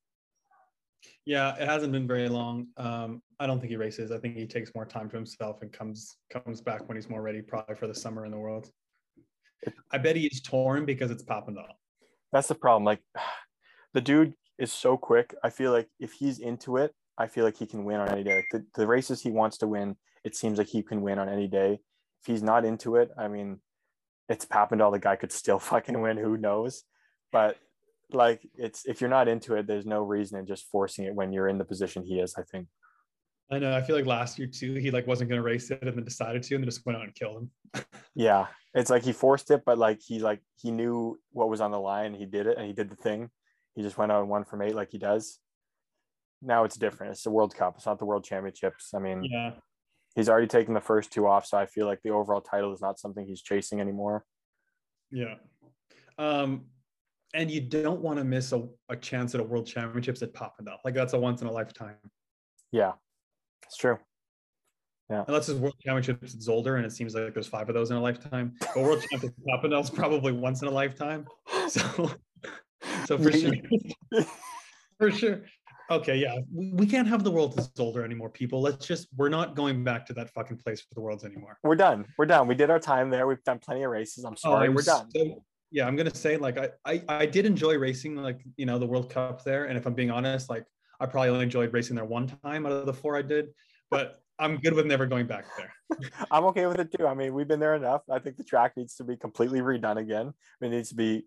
Yeah, 1.25 1.55
it 1.57 1.69
hasn't 1.69 1.93
been 1.93 2.07
very 2.07 2.29
long. 2.29 2.69
Um, 2.77 3.23
I 3.38 3.47
don't 3.47 3.61
think 3.61 3.71
he 3.71 3.77
races. 3.77 4.11
I 4.11 4.19
think 4.19 4.37
he 4.37 4.47
takes 4.47 4.75
more 4.75 4.87
time 4.87 5.09
to 5.11 5.17
himself 5.17 5.62
and 5.62 5.73
comes 5.73 6.17
comes 6.31 6.61
back 6.61 6.88
when 6.88 6.97
he's 6.97 7.09
more 7.09 7.23
ready, 7.23 7.43
probably 7.43 7.77
for 7.77 7.87
the 7.87 7.95
summer 7.95 8.25
in 8.25 8.33
the 8.33 8.38
world. 8.38 8.71
I 9.90 9.99
bet 9.99 10.17
he 10.17 10.27
is 10.27 10.40
torn 10.40 10.85
because 10.85 11.11
it's 11.11 11.23
popping 11.23 11.55
Papendal. 11.55 11.69
That's 12.33 12.49
the 12.49 12.55
problem. 12.55 12.85
Like, 12.85 13.01
the 13.95 14.01
dude 14.01 14.35
is 14.59 14.73
so 14.73 14.97
quick. 14.97 15.35
I 15.45 15.51
feel 15.51 15.73
like 15.73 15.88
if 16.01 16.12
he's 16.12 16.38
into 16.38 16.77
it, 16.79 16.93
I 17.17 17.29
feel 17.29 17.45
like 17.45 17.57
he 17.57 17.67
can 17.67 17.85
win 17.85 18.01
on 18.01 18.09
any 18.09 18.25
day. 18.25 18.37
Like 18.37 18.49
the, 18.51 18.67
the 18.75 18.87
races 18.87 19.23
he 19.23 19.31
wants 19.31 19.59
to 19.59 19.69
win, 19.69 19.97
it 20.25 20.35
seems 20.35 20.59
like 20.59 20.67
he 20.67 20.83
can 20.83 21.01
win 21.03 21.19
on 21.19 21.29
any 21.29 21.47
day. 21.47 21.79
If 22.24 22.32
he's 22.32 22.42
not 22.42 22.64
into 22.64 22.96
it, 22.96 23.10
I 23.18 23.28
mean, 23.28 23.60
it's 24.30 24.46
Papendal. 24.46 24.90
The 24.90 24.98
guy 24.98 25.16
could 25.16 25.30
still 25.30 25.58
fucking 25.70 26.00
win. 26.00 26.16
Who 26.16 26.38
knows? 26.38 26.82
But 27.30 27.58
like, 28.10 28.40
it's 28.54 28.87
if 28.87 29.00
you're 29.00 29.10
not 29.10 29.28
into 29.28 29.54
it, 29.56 29.66
there's 29.66 29.84
no 29.84 30.02
reason 30.02 30.38
in 30.38 30.46
just 30.46 30.64
forcing 30.70 31.04
it 31.04 31.14
when 31.14 31.32
you're 31.32 31.48
in 31.48 31.58
the 31.58 31.64
position 31.64 32.02
he 32.02 32.20
is. 32.20 32.34
I 32.38 32.42
think. 32.42 32.68
I 33.50 33.58
know. 33.58 33.76
I 33.76 33.82
feel 33.82 33.94
like 33.94 34.06
last 34.06 34.38
year 34.38 34.48
too, 34.48 34.74
he 34.74 34.90
like 34.90 35.06
wasn't 35.06 35.28
going 35.28 35.38
to 35.38 35.44
race 35.44 35.70
it 35.70 35.82
and 35.82 35.94
then 35.94 36.04
decided 36.04 36.42
to, 36.44 36.54
and 36.54 36.64
then 36.64 36.68
just 36.68 36.87
went 36.87 36.96
out 36.96 37.04
and 37.04 37.14
killed 37.14 37.42
him. 37.42 37.84
Yeah, 38.16 38.46
it's 38.74 38.90
like 38.90 39.02
he 39.02 39.12
forced 39.12 39.50
it, 39.50 39.62
but 39.66 39.76
like 39.76 40.00
he 40.00 40.20
like 40.20 40.40
he 40.54 40.70
knew 40.70 41.18
what 41.32 41.50
was 41.50 41.60
on 41.60 41.72
the 41.72 41.80
line. 41.80 42.14
He 42.14 42.26
did 42.26 42.46
it, 42.46 42.56
and 42.56 42.64
he 42.64 42.72
did 42.72 42.88
the 42.88 42.94
thing. 42.94 43.28
He 43.74 43.82
just 43.82 43.98
went 43.98 44.12
out 44.12 44.20
and 44.20 44.30
won 44.30 44.44
from 44.44 44.62
eight 44.62 44.76
like 44.76 44.90
he 44.92 44.98
does. 44.98 45.40
Now 46.40 46.62
it's 46.62 46.76
different. 46.76 47.10
It's 47.10 47.24
the 47.24 47.30
World 47.30 47.56
Cup. 47.56 47.74
It's 47.76 47.87
not 47.87 47.98
the 47.98 48.04
World 48.04 48.22
Championships. 48.22 48.94
I 48.94 49.00
mean, 49.00 49.24
Yeah. 49.24 49.50
He's 50.14 50.29
already 50.29 50.46
taken 50.46 50.74
the 50.74 50.81
first 50.81 51.12
two 51.12 51.27
off, 51.27 51.46
so 51.46 51.59
I 51.59 51.66
feel 51.66 51.87
like 51.87 52.00
the 52.03 52.11
overall 52.11 52.40
title 52.40 52.72
is 52.72 52.81
not 52.81 52.98
something 52.98 53.27
he's 53.27 53.42
chasing 53.42 53.81
anymore. 53.81 54.24
Yeah. 55.11 55.35
Um, 56.18 56.66
and 57.35 57.50
you 57.50 57.61
don't 57.61 58.00
want 58.00 58.18
to 58.18 58.24
miss 58.24 58.53
a, 58.53 58.66
a 58.88 58.96
chance 58.96 59.35
at 59.35 59.40
a 59.40 59.44
world 59.44 59.66
championships 59.66 60.22
at 60.22 60.33
Papendal. 60.33 60.77
Like 60.85 60.94
that's 60.94 61.12
a 61.12 61.18
once 61.18 61.42
in 61.42 61.48
a 61.48 61.53
lifetime. 61.53 61.96
Yeah, 62.70 62.92
it's 63.66 63.77
true. 63.77 63.98
Yeah. 65.11 65.24
Unless 65.29 65.48
it's 65.48 65.59
world 65.59 65.74
championships 65.81 66.35
at 66.35 66.40
Zolder, 66.40 66.77
and 66.77 66.87
it 66.87 66.92
seems 66.92 67.14
like 67.14 67.35
there's 67.35 67.46
five 67.46 67.68
of 67.68 67.74
those 67.74 67.90
in 67.90 67.96
a 67.96 68.00
lifetime. 68.00 68.55
But 68.61 68.77
world 68.77 69.05
championships 69.11 69.38
at 69.48 69.62
Papendal 69.62 69.83
is 69.83 69.90
probably 69.90 70.33
once 70.33 70.62
in 70.62 70.68
a 70.68 70.72
lifetime. 70.72 71.27
So, 71.66 72.11
so 73.07 73.16
for 73.16 73.33
sure, 73.33 73.55
for 74.98 75.11
sure. 75.11 75.40
Okay, 75.90 76.16
yeah, 76.16 76.38
we, 76.53 76.87
can't 76.87 77.07
have 77.07 77.25
the 77.25 77.31
world 77.31 77.59
at 77.59 77.64
Zolder 77.75 78.05
anymore, 78.05 78.31
people. 78.31 78.62
Let's 78.62 78.87
just 78.87 79.09
we're 79.16 79.29
not 79.29 79.55
going 79.55 79.85
back 79.85 80.07
to 80.07 80.14
that 80.14 80.31
fucking 80.31 80.57
place 80.57 80.81
for 80.81 80.94
the 80.94 81.01
worlds 81.01 81.25
anymore. 81.25 81.59
We're 81.62 81.77
done. 81.77 82.07
We're 82.16 82.27
done. 82.27 82.47
We 82.47 82.55
did 82.55 82.70
our 82.70 82.79
time 82.79 83.11
there. 83.11 83.27
We've 83.27 83.42
done 83.44 83.59
plenty 83.59 83.83
of 83.83 83.90
races. 83.90 84.25
I'm 84.25 84.33
oh, 84.33 84.37
sorry. 84.37 84.68
I'm 84.68 84.75
We're 84.75 84.83
done. 84.83 85.11
so- 85.14 85.42
yeah, 85.70 85.88
I'm 85.88 85.97
gonna 85.97 86.14
say 86.14 86.37
like 86.37 86.57
I, 86.57 86.68
I 86.85 87.03
I 87.09 87.27
did 87.27 87.47
enjoy 87.47 87.77
racing 87.77 88.14
like 88.14 88.40
you 88.57 88.64
know 88.64 88.79
the 88.79 88.87
World 88.87 89.11
Cup 89.11 89.42
there, 89.42 89.64
and 89.64 89.77
if 89.77 89.87
I'm 89.87 89.94
being 89.94 90.11
honest, 90.11 90.49
like 90.49 90.64
I 91.01 91.07
probably 91.07 91.31
only 91.31 91.42
enjoyed 91.42 91.73
racing 91.73 91.97
there 91.97 92.05
one 92.05 92.29
time 92.44 92.64
out 92.64 92.73
of 92.73 92.87
the 92.87 92.92
four 92.92 93.16
I 93.16 93.23
did, 93.23 93.49
but 93.90 94.20
I'm 94.38 94.59
good 94.59 94.75
with 94.75 94.87
never 94.87 95.05
going 95.05 95.27
back 95.27 95.44
there. 95.57 95.73
I'm 96.31 96.44
okay 96.44 96.66
with 96.66 96.79
it 96.79 96.92
too. 96.97 97.07
I 97.07 97.14
mean, 97.14 97.35
we've 97.35 97.49
been 97.49 97.61
there 97.61 97.75
enough. 97.75 98.03
I 98.09 98.20
think 98.20 98.37
the 98.37 98.44
track 98.44 98.77
needs 98.77 98.94
to 98.97 99.05
be 99.05 99.16
completely 99.16 99.61
redone 99.61 99.97
again. 99.97 100.33
It 100.61 100.68
needs 100.68 100.90
to 100.90 100.94
be 100.94 101.27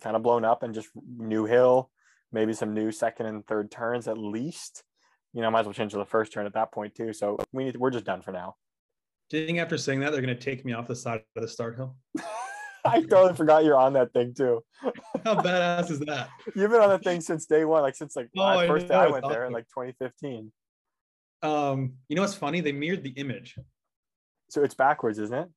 kind 0.00 0.16
of 0.16 0.22
blown 0.22 0.44
up 0.44 0.62
and 0.62 0.72
just 0.72 0.88
new 1.18 1.44
hill, 1.44 1.90
maybe 2.32 2.52
some 2.52 2.74
new 2.74 2.90
second 2.92 3.26
and 3.26 3.46
third 3.46 3.70
turns 3.70 4.08
at 4.08 4.18
least. 4.18 4.82
You 5.32 5.42
know, 5.42 5.50
might 5.50 5.60
as 5.60 5.66
well 5.66 5.74
change 5.74 5.92
to 5.92 5.98
the 5.98 6.04
first 6.04 6.32
turn 6.32 6.46
at 6.46 6.54
that 6.54 6.72
point 6.72 6.94
too. 6.94 7.12
So 7.12 7.38
we 7.52 7.64
need 7.64 7.76
we're 7.76 7.90
just 7.90 8.04
done 8.04 8.22
for 8.22 8.32
now. 8.32 8.56
Do 9.28 9.38
you 9.38 9.46
think 9.46 9.58
after 9.58 9.78
saying 9.78 10.00
that 10.00 10.10
they're 10.10 10.20
gonna 10.20 10.34
take 10.34 10.64
me 10.64 10.72
off 10.72 10.88
the 10.88 10.96
side 10.96 11.22
of 11.36 11.42
the 11.42 11.48
start 11.48 11.76
hill? 11.76 11.96
I 12.84 13.02
totally 13.02 13.34
forgot 13.34 13.64
you're 13.64 13.76
on 13.76 13.92
that 13.92 14.12
thing 14.12 14.34
too. 14.34 14.64
How 15.24 15.36
badass 15.36 15.90
is 15.90 16.00
that? 16.00 16.30
You've 16.54 16.70
been 16.70 16.80
on 16.80 16.88
that 16.88 17.04
thing 17.04 17.20
since 17.20 17.46
day 17.46 17.64
one, 17.64 17.82
like 17.82 17.94
since 17.94 18.16
like 18.16 18.28
Oh, 18.36 18.42
my 18.42 18.66
first 18.66 18.88
day 18.88 18.94
I 18.94 19.06
went 19.08 19.28
there 19.28 19.46
in 19.46 19.52
like 19.52 19.66
2015. 19.68 20.50
Um, 21.42 21.94
you 22.08 22.16
know 22.16 22.22
what's 22.22 22.34
funny? 22.34 22.60
They 22.60 22.72
mirrored 22.72 23.02
the 23.02 23.10
image. 23.10 23.56
So 24.48 24.62
it's 24.62 24.74
backwards, 24.74 25.18
isn't 25.18 25.34
it? 25.34 25.48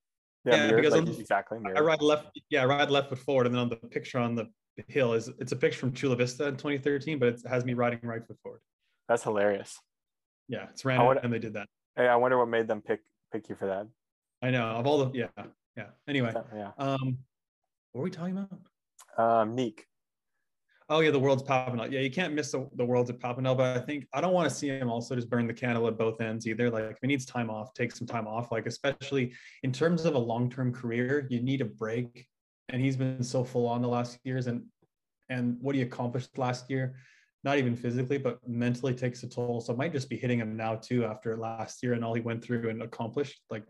Yeah, 0.45 0.67
mirrored, 0.67 0.83
because 0.83 0.93
like, 0.93 1.05
the- 1.05 1.19
exactly. 1.19 1.57
I 1.57 1.62
mirrored. 1.62 1.86
ride 1.86 2.01
left, 2.01 2.39
yeah, 2.49 2.63
I 2.63 2.65
ride 2.65 2.91
left 2.91 3.09
foot 3.09 3.19
forward, 3.19 3.45
and 3.47 3.55
then 3.55 3.62
on 3.62 3.69
the 3.69 3.77
picture 3.77 4.19
on 4.19 4.36
the 4.36 4.49
hill 4.88 5.13
is 5.13 5.29
it's 5.39 5.51
a 5.51 5.55
picture 5.55 5.79
from 5.79 5.93
Chula 5.93 6.15
Vista 6.15 6.47
in 6.47 6.55
2013, 6.55 7.19
but 7.19 7.29
it 7.29 7.41
has 7.47 7.65
me 7.65 7.73
riding 7.73 7.99
right 8.03 8.25
foot 8.25 8.38
forward. 8.41 8.62
That's 9.07 9.23
hilarious. 9.23 9.79
Yeah, 10.47 10.67
it's 10.69 10.83
random, 10.86 11.19
and 11.23 11.31
they 11.31 11.39
did 11.39 11.53
that. 11.53 11.67
Hey, 11.95 12.07
I 12.07 12.15
wonder 12.15 12.38
what 12.38 12.47
made 12.47 12.67
them 12.67 12.81
pick 12.81 13.01
pick 13.31 13.49
you 13.49 13.55
for 13.55 13.67
that. 13.67 13.88
I 14.41 14.51
know 14.51 14.65
of 14.65 14.88
all 14.88 15.05
the 15.05 15.17
yeah, 15.17 15.27
yeah. 15.77 15.86
Anyway, 16.07 16.33
Yeah. 16.55 16.71
um, 16.77 17.17
what 17.91 17.99
were 17.99 18.03
we 18.03 18.12
talking 18.12 18.38
about? 18.38 18.51
Um, 19.17 19.55
Niek. 19.55 19.79
Oh 20.89 20.99
yeah, 20.99 21.12
the 21.12 21.19
world's 21.19 21.43
Papendal. 21.43 21.89
Yeah, 21.89 22.01
you 22.01 22.12
can't 22.12 22.33
miss 22.33 22.51
the, 22.51 22.67
the 22.75 22.83
world's 22.83 23.09
at 23.09 23.19
Papendal, 23.19 23.55
but 23.55 23.77
I 23.77 23.79
think 23.79 24.05
I 24.13 24.19
don't 24.19 24.33
want 24.33 24.49
to 24.49 24.53
see 24.53 24.67
him 24.67 24.89
also 24.89 25.15
just 25.15 25.29
burn 25.29 25.47
the 25.47 25.53
candle 25.53 25.88
at 25.88 25.97
both 25.97 26.19
ends 26.19 26.45
either. 26.45 26.69
Like 26.69 26.83
if 26.86 26.97
he 27.01 27.07
needs 27.07 27.25
time 27.25 27.49
off, 27.49 27.73
take 27.73 27.91
some 27.95 28.05
time 28.05 28.27
off. 28.27 28.51
Like 28.51 28.65
especially 28.65 29.33
in 29.63 29.71
terms 29.71 30.03
of 30.05 30.15
a 30.15 30.19
long-term 30.19 30.73
career, 30.73 31.25
you 31.29 31.41
need 31.41 31.62
a 31.62 31.65
break. 31.65 32.27
And 32.69 32.82
he's 32.82 32.95
been 32.95 33.23
so 33.23 33.43
full 33.43 33.67
on 33.67 33.82
the 33.82 33.88
last 33.88 34.19
years. 34.23 34.47
And 34.47 34.63
and 35.30 35.58
what 35.62 35.76
he 35.76 35.82
accomplished 35.82 36.38
last 36.38 36.69
year, 36.69 36.95
not 37.43 37.58
even 37.58 37.76
physically, 37.76 38.17
but 38.17 38.39
mentally 38.47 38.93
takes 38.93 39.23
a 39.23 39.28
toll. 39.28 39.62
So 39.62 39.73
it 39.73 39.78
might 39.78 39.93
just 39.93 40.10
be 40.10 40.17
hitting 40.17 40.39
him 40.39 40.56
now 40.56 40.76
too 40.76 41.06
after 41.06 41.38
last 41.38 41.82
year 41.84 41.93
and 41.93 42.04
all 42.04 42.13
he 42.13 42.21
went 42.21 42.43
through 42.43 42.69
and 42.69 42.82
accomplished. 42.82 43.41
Like 43.49 43.63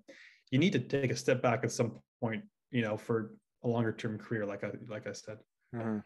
you 0.52 0.60
need 0.60 0.74
to 0.74 0.80
take 0.80 1.12
a 1.12 1.16
step 1.16 1.42
back 1.42 1.64
at 1.64 1.72
some 1.72 2.00
point, 2.22 2.44
you 2.72 2.82
know, 2.82 2.98
for 2.98 3.32
a 3.64 3.68
longer 3.68 3.92
term 3.92 4.18
career, 4.18 4.46
like 4.46 4.64
I 4.64 4.72
like 4.88 5.08
I 5.08 5.14
said. 5.14 5.38
Mm-hmm. 5.76 6.00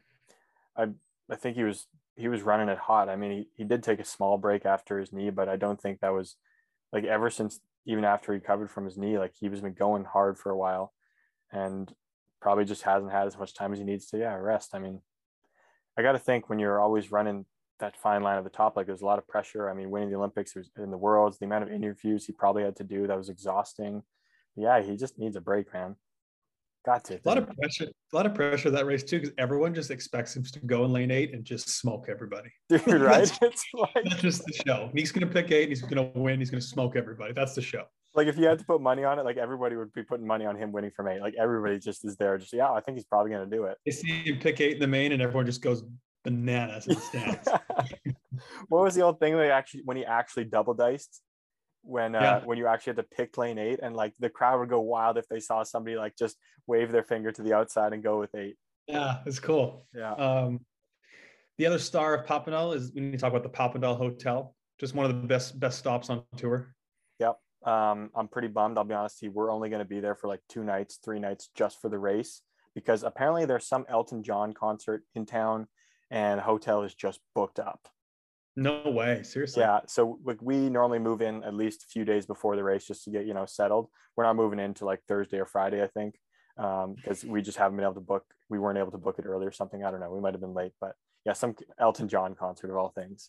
I 0.78 0.88
I 1.32 1.36
think 1.36 1.56
he 1.56 1.64
was 1.64 1.88
he 2.16 2.28
was 2.28 2.42
running 2.42 2.70
it 2.70 2.78
hot. 2.78 3.10
I 3.10 3.16
mean, 3.16 3.32
he, 3.32 3.48
he 3.56 3.64
did 3.64 3.84
take 3.84 4.00
a 4.00 4.06
small 4.06 4.38
break 4.38 4.66
after 4.66 5.00
his 5.00 5.14
knee, 5.14 5.30
but 5.30 5.50
I 5.50 5.56
don't 5.56 5.80
think 5.80 6.00
that 6.00 6.14
was 6.14 6.36
like 6.92 7.04
ever 7.04 7.30
since 7.30 7.60
even 7.86 8.04
after 8.04 8.34
he 8.34 8.40
recovered 8.40 8.72
from 8.72 8.86
his 8.86 8.98
knee, 8.98 9.18
like 9.18 9.34
he 9.40 9.50
was 9.50 9.62
been 9.62 9.74
going 9.74 10.04
hard 10.04 10.38
for 10.38 10.52
a 10.52 10.58
while 10.58 10.94
and 11.52 11.94
probably 12.42 12.66
just 12.66 12.84
hasn't 12.84 13.12
had 13.12 13.28
as 13.28 13.38
much 13.38 13.54
time 13.54 13.74
as 13.74 13.80
he 13.80 13.86
needs 13.86 14.08
to, 14.08 14.18
yeah, 14.18 14.34
rest. 14.36 14.74
I 14.74 14.80
mean, 14.80 15.02
I 15.98 16.02
got 16.02 16.14
to 16.14 16.20
think 16.20 16.50
when 16.50 16.60
you're 16.60 16.80
always 16.80 17.12
running 17.12 17.46
that 17.80 17.98
fine 17.98 18.24
line 18.24 18.38
at 18.38 18.44
the 18.44 18.50
top, 18.50 18.76
like 18.76 18.86
there's 18.86 19.02
a 19.02 19.06
lot 19.06 19.20
of 19.20 19.28
pressure. 19.28 19.70
I 19.70 19.74
mean, 19.74 19.90
winning 19.90 20.10
the 20.10 20.18
Olympics 20.18 20.56
in 20.78 20.92
the 20.92 20.98
worlds, 20.98 21.38
the 21.38 21.46
amount 21.46 21.64
of 21.64 21.72
interviews 21.72 22.26
he 22.26 22.34
probably 22.34 22.64
had 22.64 22.76
to 22.78 22.84
do, 22.84 23.08
that 23.08 23.18
was 23.18 23.30
exhausting. 23.30 24.04
Yeah, 24.56 24.82
he 24.82 24.96
just 24.96 25.20
needs 25.20 25.36
a 25.36 25.42
break, 25.42 25.72
man. 25.74 25.96
Got 26.86 27.04
to. 27.06 27.16
A 27.16 27.20
lot 27.26 27.38
of 27.38 27.50
pressure. 27.58 27.88
A 28.14 28.16
lot 28.16 28.26
of 28.26 28.34
pressure 28.34 28.70
that 28.72 28.86
race 28.86 29.04
too, 29.04 29.20
because 29.20 29.36
everyone 29.38 29.74
just 29.74 29.92
expects 29.92 30.36
him 30.36 30.44
to 30.44 30.60
go 30.62 30.86
in 30.86 30.94
lane 30.94 31.12
eight 31.12 31.34
and 31.34 31.44
just 31.44 31.70
smoke 31.70 32.06
everybody. 32.08 32.50
Dude, 32.70 32.88
right? 33.02 33.30
it's 33.42 33.66
like 33.74 34.06
that's 34.06 34.22
just 34.22 34.46
the 34.46 34.54
show. 34.66 34.90
He's 34.94 35.12
gonna 35.12 35.28
pick 35.28 35.52
eight. 35.52 35.70
He's 35.70 35.82
gonna 35.82 36.10
win. 36.16 36.40
He's 36.40 36.50
gonna 36.50 36.62
smoke 36.62 36.96
everybody. 36.96 37.34
That's 37.34 37.56
the 37.56 37.62
show. 37.62 37.84
Like 38.18 38.28
if 38.28 38.38
you 38.38 38.46
had 38.46 38.60
to 38.60 38.66
put 38.66 38.82
money 38.82 39.04
on 39.04 39.20
it, 39.20 39.26
like 39.26 39.38
everybody 39.38 39.76
would 39.76 39.94
be 39.94 40.04
putting 40.04 40.26
money 40.26 40.46
on 40.46 40.58
him 40.58 40.72
winning 40.72 40.92
from 40.96 41.08
eight. 41.08 41.22
Like 41.22 41.36
everybody 41.40 41.80
just 41.80 42.04
is 42.04 42.18
there. 42.18 42.38
Just 42.38 42.52
yeah, 42.52 42.72
I 42.72 42.82
think 42.82 42.98
he's 42.98 43.06
probably 43.06 43.32
gonna 43.32 43.46
do 43.46 43.66
it. 43.66 43.78
They 43.86 43.92
see 43.92 44.24
him 44.24 44.40
pick 44.40 44.60
eight 44.60 44.74
in 44.74 44.80
the 44.80 44.88
main, 44.88 45.12
and 45.12 45.22
everyone 45.22 45.46
just 45.46 45.62
goes 45.62 45.84
bananas 46.24 46.88
in 46.88 46.96
the 46.96 47.02
stands. 47.02 47.48
what 48.70 48.84
was 48.84 48.96
the 48.96 49.02
old 49.02 49.20
thing 49.20 49.38
they 49.38 49.52
actually 49.52 49.84
when 49.86 49.96
he 49.96 50.04
actually 50.04 50.46
double 50.46 50.74
diced? 50.74 51.22
when 51.88 52.16
uh, 52.16 52.20
yeah. 52.22 52.46
when 52.46 52.58
you 52.58 52.68
actually 52.68 52.92
had 52.92 52.98
to 52.98 53.16
pick 53.16 53.38
lane 53.38 53.58
eight 53.58 53.80
and 53.82 53.96
like 53.96 54.14
the 54.20 54.30
crowd 54.30 54.60
would 54.60 54.70
go 54.70 54.82
wild 54.82 55.18
if 55.18 55.28
they 55.30 55.40
saw 55.40 55.64
somebody 55.64 55.96
like 55.96 56.16
just 56.18 56.36
wave 56.68 56.92
their 56.92 57.04
finger 57.04 57.32
to 57.32 57.42
the 57.42 57.54
outside 57.54 57.94
and 57.94 58.04
go 58.04 58.20
with 58.20 58.34
eight. 58.36 58.58
Yeah, 58.88 59.20
it's 59.26 59.40
cool. 59.40 59.88
Yeah. 59.96 60.14
Um, 60.14 60.60
the 61.58 61.66
other 61.66 61.80
star 61.80 62.14
of 62.16 62.26
Papendal 62.26 62.76
is 62.76 62.92
we 62.94 63.02
need 63.02 63.14
to 63.14 63.18
talk 63.18 63.32
about 63.32 63.44
the 63.44 63.50
Papendal 63.50 63.98
Hotel. 63.98 64.54
Just 64.80 64.94
one 64.94 65.06
of 65.06 65.22
the 65.22 65.28
best 65.28 65.60
best 65.60 65.80
stops 65.80 66.10
on 66.10 66.24
tour. 66.36 66.76
Yep. 67.20 67.38
Um, 67.66 68.12
I'm 68.16 68.28
pretty 68.28 68.48
bummed. 68.48 68.78
I'll 68.78 68.84
be 68.84 68.94
honest. 68.94 69.24
We're 69.24 69.52
only 69.52 69.70
going 69.70 69.80
to 69.80 69.86
be 69.86 70.00
there 70.00 70.16
for 70.16 70.28
like 70.28 70.42
two 70.48 70.64
nights, 70.64 71.00
three 71.04 71.20
nights, 71.20 71.50
just 71.56 71.82
for 71.82 71.90
the 71.90 72.00
race 72.00 72.42
because 72.78 73.02
apparently 73.02 73.44
there's 73.44 73.68
some 73.68 73.88
Elton 73.90 74.22
John 74.22 74.54
concert 74.54 75.02
in 75.16 75.26
town, 75.26 75.66
and 76.12 76.40
hotel 76.40 76.84
is 76.84 76.94
just 76.94 77.20
booked 77.34 77.58
up. 77.58 77.88
No 78.56 78.84
way, 78.86 79.24
seriously. 79.24 79.62
Yeah, 79.62 79.80
so 79.88 80.20
like 80.24 80.38
we 80.44 80.70
normally 80.70 81.00
move 81.00 81.24
in 81.24 81.44
at 81.44 81.56
least 81.56 81.82
a 81.82 81.88
few 81.88 82.06
days 82.06 82.28
before 82.28 82.56
the 82.56 82.64
race 82.64 82.86
just 82.86 83.04
to 83.06 83.10
get 83.10 83.26
you 83.26 83.34
know 83.34 83.48
settled. 83.48 83.88
We're 84.16 84.26
not 84.26 84.36
moving 84.36 84.60
into 84.60 84.86
like 84.86 85.02
Thursday 85.08 85.40
or 85.40 85.48
Friday, 85.48 85.82
I 85.82 85.88
think, 85.88 86.20
because 86.56 87.24
um, 87.24 87.32
we 87.32 87.42
just 87.42 87.58
haven't 87.58 87.78
been 87.78 87.84
able 87.84 87.96
to 87.96 88.00
book. 88.00 88.26
We 88.48 88.60
weren't 88.60 88.78
able 88.78 88.92
to 88.92 89.00
book 89.00 89.18
it 89.18 89.26
early 89.26 89.48
or 89.48 89.52
something. 89.52 89.84
I 89.84 89.90
don't 89.90 90.00
know. 90.00 90.12
We 90.12 90.22
might 90.22 90.36
have 90.36 90.42
been 90.42 90.54
late, 90.54 90.74
but 90.80 90.92
yeah, 91.26 91.34
some 91.34 91.56
Elton 91.80 92.08
John 92.08 92.36
concert 92.36 92.70
of 92.70 92.78
all 92.78 92.90
things. 92.90 93.28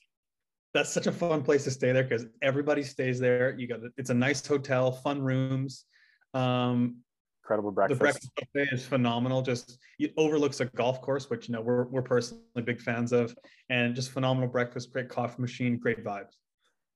That's 0.75 0.93
such 0.93 1.07
a 1.07 1.13
fun 1.13 1.43
place 1.43 1.65
to 1.65 1.71
stay 1.71 1.93
there 1.93 2.03
because 2.03 2.27
everybody 2.43 2.83
stays 2.83 3.19
there. 3.19 3.55
You 3.59 3.67
got 3.67 3.81
it's 3.97 4.11
a 4.11 4.15
nice 4.15 4.47
hotel, 4.47 4.93
fun 4.93 5.23
rooms. 5.23 5.85
Um, 6.35 6.99
incredible 7.43 7.73
breakfast. 7.73 7.99
The 7.99 8.05
breakfast 8.05 8.31
buffet 8.37 8.75
is 8.75 8.85
phenomenal. 8.85 9.41
Just 9.41 9.79
it 9.99 10.13
overlooks 10.17 10.61
a 10.61 10.67
golf 10.67 11.01
course, 11.01 11.31
which 11.31 11.49
you 11.49 11.55
know 11.55 11.63
we're 11.63 11.85
we're 11.85 12.03
personally 12.03 12.43
big 12.65 12.81
fans 12.81 13.13
of, 13.13 13.35
and 13.71 13.95
just 13.95 14.11
phenomenal 14.11 14.49
breakfast, 14.49 14.93
great 14.93 15.09
coffee 15.09 15.41
machine, 15.41 15.79
great 15.79 16.05
vibes. 16.05 16.35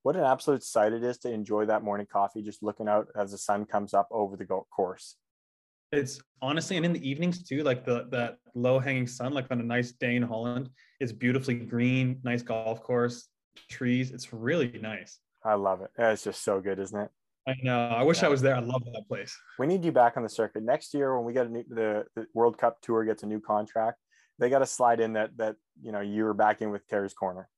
What 0.03 0.17
an 0.17 0.25
absolute 0.25 0.65
sight 0.65 0.93
it 0.93 1.05
is 1.05 1.19
to 1.19 1.33
enjoy 1.33 1.67
that 1.67 1.83
morning 1.83 2.07
coffee, 2.13 2.43
just 2.43 2.63
looking 2.63 2.89
out 2.89 3.09
as 3.17 3.31
the 3.31 3.39
sun 3.39 3.65
comes 3.65 3.95
up 3.95 4.09
over 4.11 4.37
the 4.37 4.45
golf 4.45 4.69
course. 4.69 5.17
It's 5.93 6.21
honestly, 6.41 6.77
and 6.77 6.85
in 6.85 6.93
the 6.93 7.09
evenings 7.09 7.43
too, 7.43 7.63
like 7.63 7.85
the 7.85 8.09
that 8.11 8.39
low 8.55 8.79
hanging 8.79 9.07
sun, 9.07 9.33
like 9.33 9.47
on 9.51 9.61
a 9.61 9.65
nice 9.65 9.93
day 9.93 10.17
in 10.17 10.23
Holland, 10.23 10.69
it's 11.01 11.13
beautifully 11.13 11.55
green, 11.55 12.21
nice 12.25 12.43
golf 12.43 12.83
course, 12.83 13.29
trees. 13.69 14.11
It's 14.13 14.33
really 14.33 14.79
nice. 14.81 15.19
I 15.45 15.55
love 15.55 15.81
it. 15.81 15.91
It's 15.99 16.25
just 16.25 16.45
so 16.45 16.61
good, 16.61 16.79
isn't 16.79 16.99
it? 16.99 17.11
I 17.47 17.55
know. 17.63 17.89
I 17.89 18.03
wish 18.03 18.23
yeah. 18.23 18.29
I 18.29 18.31
was 18.31 18.41
there. 18.41 18.55
I 18.55 18.61
love 18.61 18.85
that 18.85 19.05
place. 19.09 19.37
We 19.59 19.67
need 19.67 19.85
you 19.85 19.91
back 19.91 20.17
on 20.17 20.23
the 20.23 20.29
circuit 20.29 20.63
next 20.63 20.95
year 20.95 21.17
when 21.17 21.25
we 21.27 21.33
get 21.33 21.47
a 21.47 21.49
new 21.49 21.65
the, 21.69 22.05
the 22.15 22.27
World 22.35 22.57
Cup 22.57 22.81
tour 22.83 23.05
gets 23.05 23.25
a 23.25 23.27
new 23.27 23.41
contract. 23.41 23.99
They 24.39 24.49
got 24.49 24.61
to 24.61 24.67
slide 24.67 25.01
in 25.01 25.15
that 25.15 25.37
that 25.39 25.57
you 25.83 25.91
know 25.91 26.01
you 26.01 26.25
were 26.25 26.35
back 26.35 26.63
in 26.63 26.71
with 26.71 26.87
Terry's 26.87 27.15
corner. 27.15 27.49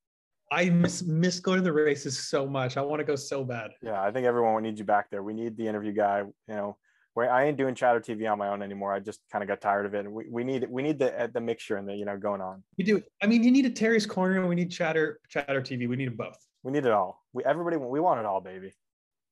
I 0.50 0.70
miss 0.70 1.02
miss 1.02 1.38
going 1.40 1.58
to 1.58 1.62
the 1.62 1.72
races 1.72 2.18
so 2.18 2.46
much. 2.46 2.76
I 2.76 2.82
want 2.82 3.00
to 3.00 3.04
go 3.04 3.16
so 3.16 3.44
bad. 3.44 3.72
Yeah, 3.82 4.00
I 4.00 4.10
think 4.10 4.26
everyone 4.26 4.62
needs 4.62 4.78
you 4.78 4.86
back 4.86 5.10
there. 5.10 5.22
We 5.22 5.34
need 5.34 5.56
the 5.56 5.66
interview 5.66 5.92
guy. 5.92 6.20
You 6.20 6.54
know, 6.54 6.76
where 7.14 7.32
I 7.32 7.44
ain't 7.44 7.56
doing 7.56 7.74
chatter 7.74 8.00
TV 8.00 8.30
on 8.30 8.38
my 8.38 8.48
own 8.48 8.60
anymore. 8.60 8.92
I 8.92 8.98
just 8.98 9.20
kind 9.30 9.42
of 9.42 9.48
got 9.48 9.60
tired 9.60 9.86
of 9.86 9.94
it. 9.94 10.10
We, 10.10 10.24
we 10.28 10.44
need 10.44 10.66
we 10.68 10.82
need 10.82 10.98
the 10.98 11.30
the 11.32 11.40
mixture 11.40 11.76
and 11.76 11.88
the 11.88 11.94
you 11.94 12.04
know 12.04 12.18
going 12.18 12.40
on. 12.40 12.62
We 12.76 12.84
do. 12.84 13.02
I 13.22 13.26
mean, 13.26 13.42
you 13.42 13.50
need 13.50 13.66
a 13.66 13.70
Terry's 13.70 14.04
corner 14.04 14.38
and 14.38 14.48
we 14.48 14.54
need 14.54 14.70
chatter 14.70 15.20
chatter 15.28 15.62
TV. 15.62 15.88
We 15.88 15.96
need 15.96 16.08
them 16.08 16.16
both. 16.16 16.38
We 16.62 16.72
need 16.72 16.84
it 16.84 16.92
all. 16.92 17.24
We 17.32 17.44
everybody 17.44 17.76
we 17.76 18.00
want 18.00 18.20
it 18.20 18.26
all, 18.26 18.40
baby. 18.40 18.72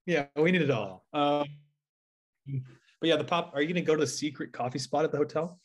Yeah, 0.07 0.27
we 0.37 0.53
need 0.53 0.63
it 0.63 0.71
all. 0.71 1.05
Um, 1.13 1.47
but 2.47 3.09
yeah, 3.09 3.17
the 3.17 3.25
pop. 3.25 3.53
Are 3.55 3.61
you 3.61 3.69
going 3.69 3.83
to 3.83 3.87
go 3.87 3.95
to 3.95 4.01
the 4.01 4.07
secret 4.07 4.53
coffee 4.53 4.79
spot 4.79 5.05
at 5.05 5.13
the 5.13 5.19
hotel? 5.19 5.59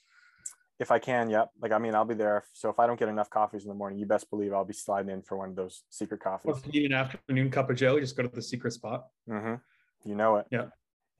If 0.80 0.91
I 0.91 0.99
can, 0.99 1.30
yep. 1.30 1.49
Like 1.60 1.71
I 1.71 1.80
mean, 1.80 1.95
I'll 1.95 2.06
be 2.06 2.13
there. 2.13 2.45
So 2.53 2.69
if 2.69 2.80
I 2.80 2.86
don't 2.86 2.99
get 2.99 3.10
enough 3.10 3.30
coffees 3.30 3.63
in 3.63 3.69
the 3.69 3.75
morning, 3.75 3.97
you 3.97 4.06
best 4.06 4.30
believe 4.30 4.53
I'll 4.53 4.65
be 4.65 4.73
sliding 4.73 5.12
in 5.12 5.23
for 5.23 5.38
one 5.38 5.49
of 5.49 5.56
those 5.56 5.84
secret 5.89 6.21
coffees. 6.21 6.45
Or 6.45 6.58
if 6.58 6.65
you 6.65 6.82
need 6.82 6.91
an 6.91 6.97
afternoon 6.97 7.49
cup 7.49 7.69
of 7.69 7.77
Joe, 7.77 7.99
just 7.99 8.15
go 8.15 8.23
to 8.23 8.30
the 8.30 8.41
secret 8.41 8.73
spot. 8.73 9.06
Mm-hmm. 9.30 9.56
You 10.10 10.15
know 10.15 10.38
it. 10.38 10.45
Yeah. 10.51 10.65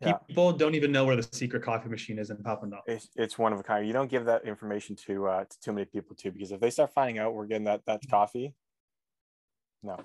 Yeah. 0.02 0.14
People 0.28 0.54
don't 0.54 0.76
even 0.76 0.92
know 0.92 1.06
where 1.06 1.16
the 1.16 1.28
secret 1.32 1.64
coffee 1.64 1.90
machine 1.90 2.20
is 2.20 2.30
in 2.30 2.38
Papendal. 2.38 2.80
It's, 2.86 3.10
it's 3.16 3.38
one 3.38 3.52
of 3.52 3.60
a 3.60 3.64
kind. 3.64 3.88
You 3.88 3.94
don't 3.94 4.10
give 4.10 4.26
that 4.26 4.46
information 4.46 4.96
to 5.08 5.28
uh, 5.28 5.44
to 5.46 5.60
too 5.60 5.74
many 5.74 5.86
people 5.86 6.16
too, 6.16 6.32
because 6.32 6.52
if 6.52 6.60
they 6.60 6.70
start 6.70 6.94
finding 6.94 7.18
out 7.18 7.34
we're 7.34 7.48
getting 7.48 7.66
that 7.66 7.82
that 7.88 8.02
coffee, 8.10 8.54
no, 9.82 9.98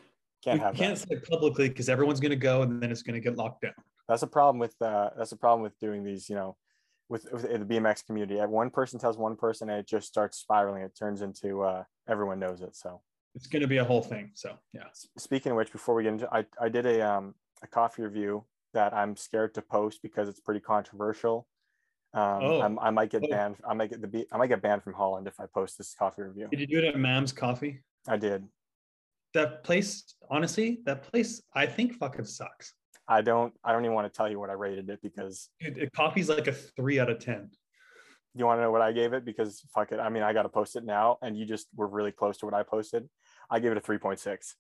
can't 0.43 0.59
we 0.59 0.65
have 0.65 0.75
can't 0.75 0.97
that. 0.97 1.09
say 1.09 1.31
publicly 1.31 1.69
because 1.69 1.89
everyone's 1.89 2.21
going 2.21 2.31
to 2.31 2.37
go 2.37 2.63
and 2.63 2.83
then 2.83 2.91
it's 2.91 3.03
going 3.03 3.15
to 3.15 3.21
get 3.21 3.37
locked 3.37 3.63
down. 3.63 3.75
That's 4.09 4.23
a 4.23 4.27
problem 4.27 4.59
with 4.59 4.75
uh, 4.81 5.11
that's 5.17 5.33
a 5.33 5.37
problem 5.37 5.63
with 5.63 5.79
doing 5.79 6.05
these. 6.05 6.31
You 6.31 6.37
know, 6.37 6.57
with, 7.11 7.31
with 7.31 7.43
the 7.43 7.59
BMX 7.59 8.07
community, 8.07 8.37
one 8.41 8.71
person 8.71 8.99
tells 8.99 9.19
one 9.19 9.37
person 9.37 9.69
and 9.69 9.79
it 9.79 9.87
just 9.87 10.09
starts 10.09 10.39
spiraling. 10.39 10.83
It 10.83 10.97
turns 10.99 11.21
into 11.21 11.63
uh, 11.63 11.85
everyone 12.09 12.39
knows 12.39 12.63
it. 12.63 12.75
So 12.77 13.03
it's 13.35 13.47
going 13.47 13.63
to 13.63 13.69
be 13.69 13.77
a 13.77 13.85
whole 13.85 14.03
thing. 14.03 14.31
So 14.35 14.55
yeah. 14.73 14.85
Speaking 15.19 15.53
of 15.53 15.57
which, 15.57 15.71
before 15.71 15.95
we 15.95 16.05
get 16.05 16.15
into, 16.15 16.35
I 16.35 16.47
I 16.59 16.71
did 16.71 16.87
a 16.87 17.07
um 17.07 17.35
a 17.63 17.67
coffee 17.67 18.03
review 18.03 18.45
that 18.75 18.95
I'm 18.95 19.17
scared 19.17 19.55
to 19.55 19.63
post 19.63 20.01
because 20.03 20.29
it's 20.29 20.41
pretty 20.41 20.61
controversial. 20.61 21.47
Um, 22.15 22.43
oh. 22.43 22.79
i 22.81 22.91
might 22.91 23.11
get 23.11 23.23
oh. 23.25 23.29
banned. 23.29 23.57
I 23.67 23.75
might 23.75 23.91
get 23.91 24.03
the 24.03 24.27
I 24.31 24.37
might 24.37 24.49
get 24.49 24.61
banned 24.61 24.83
from 24.83 24.93
Holland 24.93 25.27
if 25.27 25.41
I 25.41 25.45
post 25.53 25.79
this 25.79 25.95
coffee 25.99 26.23
review. 26.23 26.49
Did 26.51 26.61
you 26.61 26.67
do 26.67 26.79
it 26.79 26.85
at 26.85 26.99
Mam's 26.99 27.33
Coffee? 27.33 27.81
I 28.07 28.17
did 28.17 28.47
that 29.35 29.65
place, 29.65 30.05
honestly, 30.31 30.81
that 30.85 31.03
place, 31.03 31.43
I 31.55 31.67
think 31.67 31.95
fucking 31.95 32.25
sucks. 32.25 32.75
I 33.09 33.21
don't, 33.21 33.53
I 33.65 33.73
don't 33.73 33.85
even 33.85 33.95
want 33.95 34.13
to 34.13 34.17
tell 34.17 34.31
you 34.31 34.39
what 34.39 34.51
I 34.51 34.55
rated 34.55 34.89
it 34.89 35.01
because 35.03 35.49
it, 35.61 35.77
it 35.77 35.93
coffee's 35.93 36.29
like 36.29 36.47
a 36.47 36.53
three 36.53 36.99
out 36.99 37.11
of 37.11 37.19
10. 37.19 37.51
You 38.35 38.47
want 38.47 38.59
to 38.59 38.63
know 38.63 38.71
what 38.71 38.81
I 38.81 38.93
gave 38.93 39.13
it? 39.13 39.25
Because 39.25 39.63
fuck 39.75 39.93
it. 39.93 40.01
I 40.01 40.09
mean, 40.09 40.23
I 40.23 40.33
got 40.33 40.43
to 40.43 40.49
post 40.49 40.77
it 40.77 40.85
now 40.85 41.19
and 41.21 41.37
you 41.37 41.45
just 41.45 41.67
were 41.75 41.89
really 41.89 42.13
close 42.13 42.39
to 42.39 42.47
what 42.47 42.55
I 42.55 42.63
posted. 42.63 43.09
I 43.51 43.59
gave 43.59 43.73
it 43.73 43.79
a 43.79 43.81
3.6. 43.81 44.55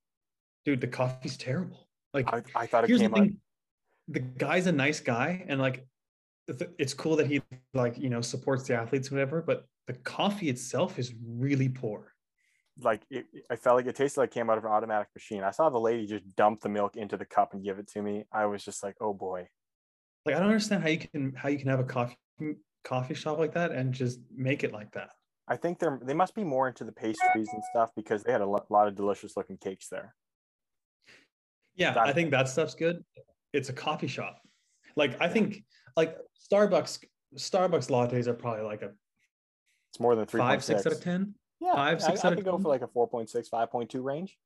Dude, 0.64 0.81
the 0.81 0.87
coffee's 0.87 1.37
terrible. 1.37 1.88
Like, 2.12 2.33
I, 2.33 2.42
I 2.55 2.66
thought 2.66 2.85
it 2.85 2.98
came 2.98 3.11
the, 3.11 3.35
the 4.09 4.21
guy's 4.21 4.67
a 4.67 4.73
nice 4.73 5.01
guy 5.01 5.45
and 5.49 5.61
like, 5.61 5.87
it's 6.79 6.93
cool 6.93 7.17
that 7.17 7.27
he 7.27 7.41
like, 7.73 7.97
you 7.99 8.11
know, 8.11 8.21
supports 8.21 8.65
the 8.65 8.75
athletes, 8.75 9.11
whatever, 9.11 9.43
but 9.43 9.65
the 9.87 9.95
coffee 9.95 10.49
itself 10.49 10.99
is 10.99 11.15
really 11.25 11.69
poor 11.69 12.12
like 12.81 13.03
it, 13.11 13.27
I 13.51 13.57
felt 13.57 13.77
like 13.77 13.87
it 13.87 13.97
tasted 13.97 14.21
like 14.21 14.31
it 14.31 14.35
came 14.35 14.51
out 14.51 14.59
of 14.59 14.65
an 14.65 14.71
automatic 14.71 15.09
machine. 15.15 15.43
I 15.43 15.51
saw 15.51 15.69
the 15.71 15.79
lady 15.79 16.07
just 16.07 16.25
dump 16.37 16.61
the 16.61 16.69
milk 16.69 16.97
into 16.97 17.17
the 17.17 17.25
cup 17.25 17.53
and 17.53 17.62
give 17.62 17.79
it 17.79 17.88
to 17.88 18.03
me. 18.03 18.25
I 18.33 18.47
was 18.47 18.65
just 18.65 18.83
like, 18.83 18.97
oh 19.01 19.12
boy. 19.12 19.49
Like 20.25 20.37
I 20.37 20.38
don't 20.38 20.49
understand 20.49 20.83
how 20.83 20.88
you 20.88 20.99
can 20.99 21.33
how 21.37 21.49
you 21.49 21.59
can 21.59 21.69
have 21.69 21.81
a 21.81 21.85
coffee 21.85 22.17
coffee 22.85 23.15
shop 23.15 23.38
like 23.38 23.55
that 23.55 23.73
and 23.73 23.93
just 23.93 24.21
make 24.35 24.65
it 24.65 24.73
like 24.73 24.93
that. 24.93 25.11
I 25.49 25.57
think 25.57 25.79
they're 25.79 26.01
they 26.03 26.15
must 26.15 26.35
be 26.35 26.45
more 26.45 26.69
into 26.69 26.85
the 26.85 26.93
pastries 26.93 27.49
and 27.53 27.62
stuff 27.71 27.91
because 27.97 28.23
they 28.23 28.33
had 28.33 28.41
a 28.41 28.47
lot 28.47 28.88
of 28.88 28.95
delicious 28.95 29.37
looking 29.37 29.59
cakes 29.59 29.88
there. 29.88 30.15
Yeah, 31.75 31.95
that, 31.95 32.07
I 32.07 32.12
think 32.12 32.31
that 32.31 32.49
stuff's 32.49 32.75
good. 32.75 33.03
It's 33.53 33.69
a 33.69 33.73
coffee 33.73 34.07
shop. 34.07 34.41
Like 34.97 35.21
I 35.21 35.29
think 35.29 35.65
like 35.97 36.17
Starbucks 36.51 37.05
Starbucks 37.37 37.88
lattes 37.91 38.27
are 38.27 38.35
probably 38.35 38.62
like 38.65 38.83
a 38.83 38.91
it's 39.91 40.01
more 40.01 40.15
than 40.15 40.27
three 40.27 40.41
five 40.41 40.65
six 40.65 40.87
out 40.87 40.93
of 40.93 41.03
ten 41.03 41.35
Yeah, 41.61 41.75
Five, 41.75 41.99
I, 41.99 42.07
six 42.07 42.25
I 42.25 42.29
out 42.29 42.33
of 42.33 42.38
could 42.38 42.45
go 42.45 42.53
10? 42.53 42.62
for 42.62 42.69
like 42.69 42.83
a 42.83 42.88
4.6, 42.88 43.51
5.2 43.51 44.03
range. 44.03 44.38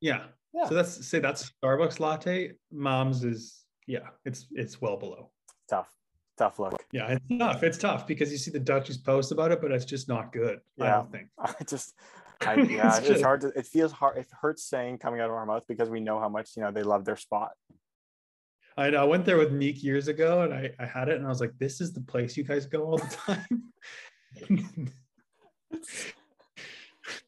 Yeah. 0.00 0.24
Yeah. 0.52 0.68
So 0.68 0.74
that's 0.74 1.08
say 1.08 1.18
that's 1.18 1.52
Starbucks 1.62 1.98
latte. 2.00 2.52
Mom's 2.72 3.24
is 3.24 3.64
yeah, 3.86 4.08
it's 4.24 4.46
it's 4.52 4.80
well 4.80 4.96
below. 4.96 5.30
Tough, 5.68 5.88
tough 6.36 6.58
look. 6.58 6.84
Yeah, 6.92 7.08
it's 7.08 7.24
tough. 7.38 7.62
It's 7.62 7.78
tough 7.78 8.06
because 8.06 8.30
you 8.30 8.38
see 8.38 8.50
the 8.50 8.60
Dutchies 8.60 8.98
post 8.98 9.32
about 9.32 9.50
it, 9.52 9.60
but 9.60 9.70
it's 9.72 9.84
just 9.84 10.08
not 10.08 10.32
good. 10.32 10.60
Yeah. 10.76 10.84
I 10.84 10.90
don't 10.90 11.10
think. 11.10 11.28
I 11.38 11.54
just, 11.66 11.94
I, 12.40 12.54
yeah, 12.56 12.88
It's 12.88 12.98
it's, 12.98 13.08
just- 13.08 13.22
hard 13.24 13.40
to. 13.42 13.48
It 13.58 13.66
feels 13.66 13.92
hard. 13.92 14.18
It 14.18 14.26
hurts 14.40 14.64
saying 14.64 14.98
coming 14.98 15.20
out 15.20 15.30
of 15.30 15.34
our 15.36 15.46
mouth 15.46 15.64
because 15.66 15.88
we 15.90 16.00
know 16.00 16.20
how 16.20 16.28
much 16.28 16.50
you 16.56 16.62
know 16.62 16.70
they 16.70 16.82
love 16.82 17.04
their 17.04 17.16
spot. 17.16 17.52
I 18.76 18.90
know. 18.90 19.02
I 19.02 19.04
went 19.04 19.24
there 19.24 19.38
with 19.38 19.52
Niek 19.52 19.82
years 19.82 20.08
ago, 20.08 20.42
and 20.42 20.54
I, 20.54 20.70
I 20.78 20.86
had 20.86 21.08
it, 21.08 21.16
and 21.16 21.26
I 21.26 21.28
was 21.28 21.40
like, 21.40 21.52
"This 21.58 21.80
is 21.80 21.92
the 21.92 22.00
place 22.00 22.36
you 22.36 22.44
guys 22.44 22.66
go 22.66 22.84
all 22.84 22.98
the 22.98 23.16
time." 23.16 23.72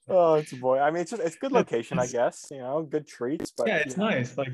Oh, 0.08 0.34
it's 0.34 0.52
a 0.52 0.56
boy. 0.56 0.78
I 0.80 0.90
mean, 0.90 1.00
it's 1.00 1.10
just 1.10 1.22
it's 1.22 1.36
good 1.36 1.52
location, 1.52 1.98
I 1.98 2.06
guess. 2.06 2.46
You 2.50 2.58
know, 2.58 2.82
good 2.82 3.06
treats. 3.06 3.52
But 3.56 3.68
yeah, 3.68 3.76
it's 3.76 3.96
you 3.96 4.02
know, 4.02 4.10
nice. 4.10 4.36
Like, 4.36 4.52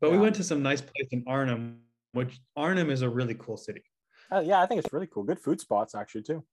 but 0.00 0.10
we 0.10 0.18
went 0.18 0.34
to 0.36 0.44
some 0.44 0.62
nice 0.62 0.80
place 0.80 1.08
in 1.12 1.22
Arnhem, 1.26 1.78
which 2.12 2.40
Arnhem 2.56 2.90
is 2.90 3.02
a 3.02 3.08
really 3.08 3.34
cool 3.34 3.56
city. 3.56 3.82
uh, 4.32 4.40
yeah, 4.40 4.60
I 4.60 4.66
think 4.66 4.84
it's 4.84 4.92
really 4.92 5.06
cool. 5.06 5.22
Good 5.22 5.38
food 5.38 5.60
spots 5.60 5.94
actually 5.94 6.22
too. 6.22 6.44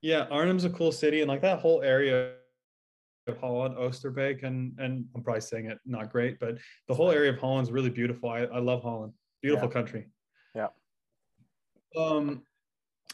Yeah, 0.00 0.26
Arnhem's 0.30 0.64
a 0.64 0.70
cool 0.70 0.92
city, 0.92 1.22
and 1.22 1.28
like 1.28 1.42
that 1.42 1.58
whole 1.58 1.82
area 1.82 2.34
of 3.30 3.38
Holland, 3.38 3.76
Oosterbeek, 3.76 4.42
and 4.44 4.78
and 4.78 5.04
I'm 5.14 5.22
probably 5.22 5.40
saying 5.40 5.66
it 5.66 5.78
not 5.86 6.10
great, 6.10 6.38
but 6.38 6.58
the 6.88 6.94
whole 6.94 7.10
area 7.10 7.30
of 7.30 7.38
Holland 7.38 7.66
is 7.68 7.72
really 7.72 7.90
beautiful. 7.90 8.28
I, 8.28 8.40
I 8.40 8.58
love 8.58 8.82
Holland. 8.82 9.12
Beautiful 9.42 9.68
Yeah. 9.68 9.72
country. 9.72 10.08
Yeah. 10.54 10.68
Um. 11.96 12.42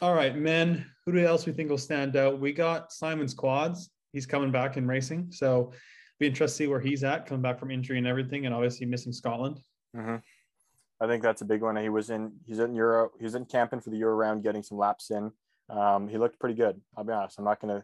All 0.01 0.13
right, 0.13 0.35
men. 0.35 0.85
Who 1.05 1.17
else 1.19 1.45
we 1.45 1.53
think 1.53 1.69
will 1.69 1.77
stand 1.77 2.15
out? 2.15 2.39
We 2.39 2.53
got 2.53 2.91
Simon 2.91 3.25
Marquart. 3.27 3.77
He's 4.13 4.25
coming 4.25 4.51
back 4.51 4.77
in 4.77 4.87
racing, 4.87 5.31
so 5.31 5.71
be 6.19 6.27
interested 6.27 6.53
to 6.53 6.57
see 6.57 6.67
where 6.67 6.79
he's 6.79 7.03
at, 7.03 7.25
coming 7.25 7.41
back 7.41 7.59
from 7.59 7.71
injury 7.71 7.97
and 7.97 8.07
everything, 8.07 8.45
and 8.45 8.53
obviously 8.53 8.85
missing 8.85 9.13
Scotland. 9.13 9.59
Mm-hmm. 9.95 10.17
I 10.99 11.07
think 11.07 11.21
that's 11.23 11.41
a 11.41 11.45
big 11.45 11.61
one. 11.61 11.75
He 11.77 11.89
was 11.89 12.09
in. 12.09 12.31
He's 12.45 12.59
in 12.59 12.73
Euro. 12.75 13.11
He 13.17 13.23
was 13.23 13.35
in 13.35 13.45
camping 13.45 13.81
for 13.81 13.89
the 13.89 13.97
Euro 13.97 14.15
round, 14.15 14.43
getting 14.43 14.63
some 14.63 14.77
laps 14.77 15.11
in. 15.11 15.31
Um, 15.69 16.07
he 16.07 16.17
looked 16.17 16.39
pretty 16.39 16.55
good. 16.55 16.79
I'll 16.95 17.03
be 17.03 17.13
honest. 17.13 17.37
I'm 17.37 17.45
not 17.45 17.59
gonna, 17.59 17.83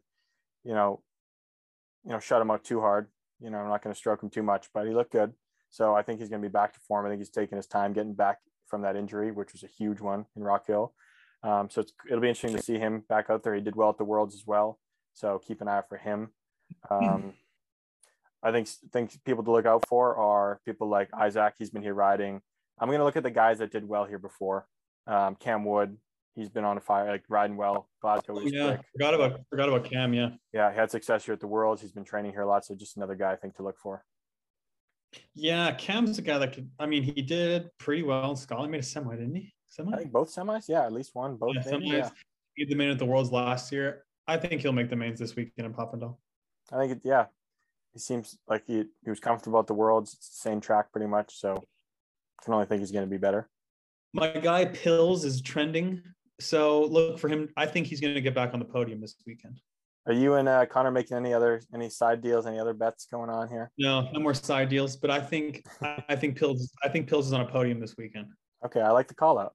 you 0.63 0.73
know, 0.73 1.01
you 2.05 2.11
know, 2.11 2.19
shut 2.19 2.41
him 2.41 2.51
out 2.51 2.63
too 2.63 2.79
hard. 2.79 3.07
You 3.39 3.49
know, 3.49 3.59
I'm 3.59 3.69
not 3.69 3.81
gonna 3.81 3.95
stroke 3.95 4.23
him 4.23 4.29
too 4.29 4.43
much, 4.43 4.67
but 4.73 4.87
he 4.87 4.93
looked 4.93 5.11
good. 5.11 5.33
So 5.69 5.95
I 5.95 6.01
think 6.03 6.19
he's 6.19 6.29
gonna 6.29 6.41
be 6.41 6.47
back 6.47 6.73
to 6.73 6.79
form. 6.81 7.05
I 7.05 7.09
think 7.09 7.19
he's 7.19 7.29
taking 7.29 7.57
his 7.57 7.67
time 7.67 7.93
getting 7.93 8.13
back 8.13 8.39
from 8.67 8.81
that 8.81 8.95
injury, 8.95 9.31
which 9.31 9.53
was 9.53 9.63
a 9.63 9.67
huge 9.67 9.99
one 9.99 10.25
in 10.35 10.43
Rock 10.43 10.67
Hill. 10.67 10.93
Um, 11.43 11.69
so 11.69 11.81
it's, 11.81 11.91
it'll 12.07 12.21
be 12.21 12.29
interesting 12.29 12.55
to 12.55 12.63
see 12.63 12.79
him 12.79 13.03
back 13.09 13.29
out 13.29 13.43
there. 13.43 13.53
He 13.53 13.61
did 13.61 13.75
well 13.75 13.89
at 13.89 13.97
the 13.97 14.05
Worlds 14.05 14.33
as 14.33 14.47
well. 14.47 14.79
So 15.13 15.39
keep 15.39 15.61
an 15.61 15.67
eye 15.67 15.77
out 15.77 15.89
for 15.89 15.97
him. 15.97 16.29
Um, 16.89 17.33
I 18.43 18.51
think 18.51 18.67
think 18.91 19.23
people 19.23 19.43
to 19.43 19.51
look 19.51 19.65
out 19.65 19.87
for 19.87 20.17
are 20.17 20.59
people 20.65 20.89
like 20.89 21.09
Isaac. 21.13 21.53
He's 21.57 21.69
been 21.69 21.81
here 21.81 21.93
riding. 21.93 22.41
I'm 22.79 22.89
going 22.89 22.99
to 22.99 23.05
look 23.05 23.15
at 23.15 23.23
the 23.23 23.31
guys 23.31 23.59
that 23.59 23.71
did 23.71 23.87
well 23.87 24.05
here 24.05 24.19
before. 24.19 24.67
Um, 25.07 25.35
Cam 25.35 25.63
Wood, 25.63 25.97
he's 26.35 26.49
been 26.49 26.63
on 26.63 26.77
a 26.77 26.81
fire, 26.81 27.09
like 27.09 27.23
riding 27.29 27.57
well. 27.57 27.89
Glasgow 28.01 28.33
was 28.33 28.43
oh, 28.45 28.47
yeah, 28.47 28.75
quick. 28.75 28.85
forgot 28.93 29.13
about 29.13 29.41
forgot 29.49 29.69
about 29.69 29.85
Cam. 29.85 30.13
Yeah, 30.13 30.29
Yeah, 30.53 30.71
he 30.71 30.77
had 30.77 30.91
success 30.91 31.25
here 31.25 31.33
at 31.33 31.39
the 31.39 31.47
Worlds. 31.47 31.81
He's 31.81 31.91
been 31.91 32.03
training 32.03 32.31
here 32.31 32.41
a 32.41 32.47
lot. 32.47 32.65
So 32.65 32.75
just 32.75 32.97
another 32.97 33.15
guy 33.15 33.31
I 33.31 33.35
think 33.35 33.55
to 33.57 33.63
look 33.63 33.77
for. 33.77 34.03
yeah. 35.33 35.71
Cam's 35.73 36.17
a 36.17 36.21
guy 36.21 36.37
that 36.37 36.53
could. 36.53 36.69
I 36.79 36.85
mean, 36.85 37.03
he 37.03 37.21
did 37.21 37.69
pretty 37.77 38.03
well 38.03 38.31
in 38.31 38.35
Scotland. 38.35 38.71
Made 38.71 38.81
a 38.81 38.83
semi, 38.83 39.15
didn't 39.15 39.35
he? 39.35 39.53
Semi. 39.69 39.93
I 39.93 39.97
think 39.97 40.11
both 40.11 40.33
semis. 40.33 40.65
Yeah, 40.67 40.85
at 40.85 40.93
least 40.93 41.11
one. 41.13 41.35
Both. 41.35 41.55
Yeah, 41.55 41.71
maybe, 41.71 41.89
semis. 41.89 41.97
yeah. 41.97 42.09
He 42.55 42.65
did 42.65 42.71
the 42.71 42.75
main 42.75 42.89
at 42.89 42.99
the 42.99 43.05
Worlds 43.05 43.31
last 43.31 43.71
year. 43.71 44.05
I 44.27 44.37
think 44.37 44.61
he'll 44.61 44.71
make 44.71 44.89
the 44.89 44.95
mains 44.95 45.19
this 45.19 45.35
weekend 45.35 45.65
in 45.65 45.73
Papendal. 45.73 46.17
I 46.71 46.79
think 46.79 46.91
it, 46.93 47.01
yeah. 47.03 47.25
He 47.91 47.99
seems 47.99 48.37
like 48.47 48.63
he, 48.65 48.85
he 49.03 49.09
was 49.09 49.19
comfortable 49.19 49.59
at 49.59 49.67
the 49.67 49.73
Worlds. 49.73 50.13
It's 50.13 50.29
the 50.29 50.49
same 50.49 50.61
track 50.61 50.91
pretty 50.91 51.07
much. 51.07 51.39
So 51.39 51.55
I 51.55 52.43
can 52.43 52.53
only 52.53 52.65
think 52.65 52.79
he's 52.79 52.91
going 52.91 53.05
to 53.05 53.09
be 53.09 53.17
better. 53.17 53.49
My 54.13 54.29
guy 54.29 54.65
Pills 54.65 55.25
is 55.25 55.41
trending, 55.41 56.01
so 56.43 56.83
look 56.85 57.19
for 57.19 57.27
him. 57.29 57.49
I 57.57 57.65
think 57.65 57.87
he's 57.87 57.99
going 58.01 58.13
to 58.13 58.21
get 58.21 58.35
back 58.35 58.53
on 58.53 58.59
the 58.59 58.65
podium 58.65 59.01
this 59.01 59.15
weekend. 59.25 59.59
Are 60.05 60.13
you 60.13 60.35
and 60.35 60.49
uh, 60.49 60.65
Connor 60.65 60.91
making 60.91 61.15
any 61.15 61.33
other 61.33 61.61
any 61.73 61.89
side 61.89 62.21
deals, 62.21 62.45
any 62.45 62.59
other 62.59 62.73
bets 62.73 63.05
going 63.05 63.29
on 63.29 63.47
here? 63.47 63.71
No, 63.77 64.09
no 64.11 64.19
more 64.19 64.33
side 64.33 64.67
deals, 64.69 64.97
but 64.97 65.09
I 65.09 65.19
think 65.21 65.63
I 66.09 66.15
think 66.15 66.37
Pills. 66.37 66.71
I 66.83 66.89
think 66.89 67.07
Pills 67.07 67.27
is 67.27 67.33
on 67.33 67.41
a 67.41 67.45
podium 67.47 67.79
this 67.79 67.95
weekend. 67.97 68.27
Okay, 68.65 68.81
I 68.81 68.91
like 68.91 69.07
the 69.07 69.15
call 69.15 69.39
out. 69.39 69.53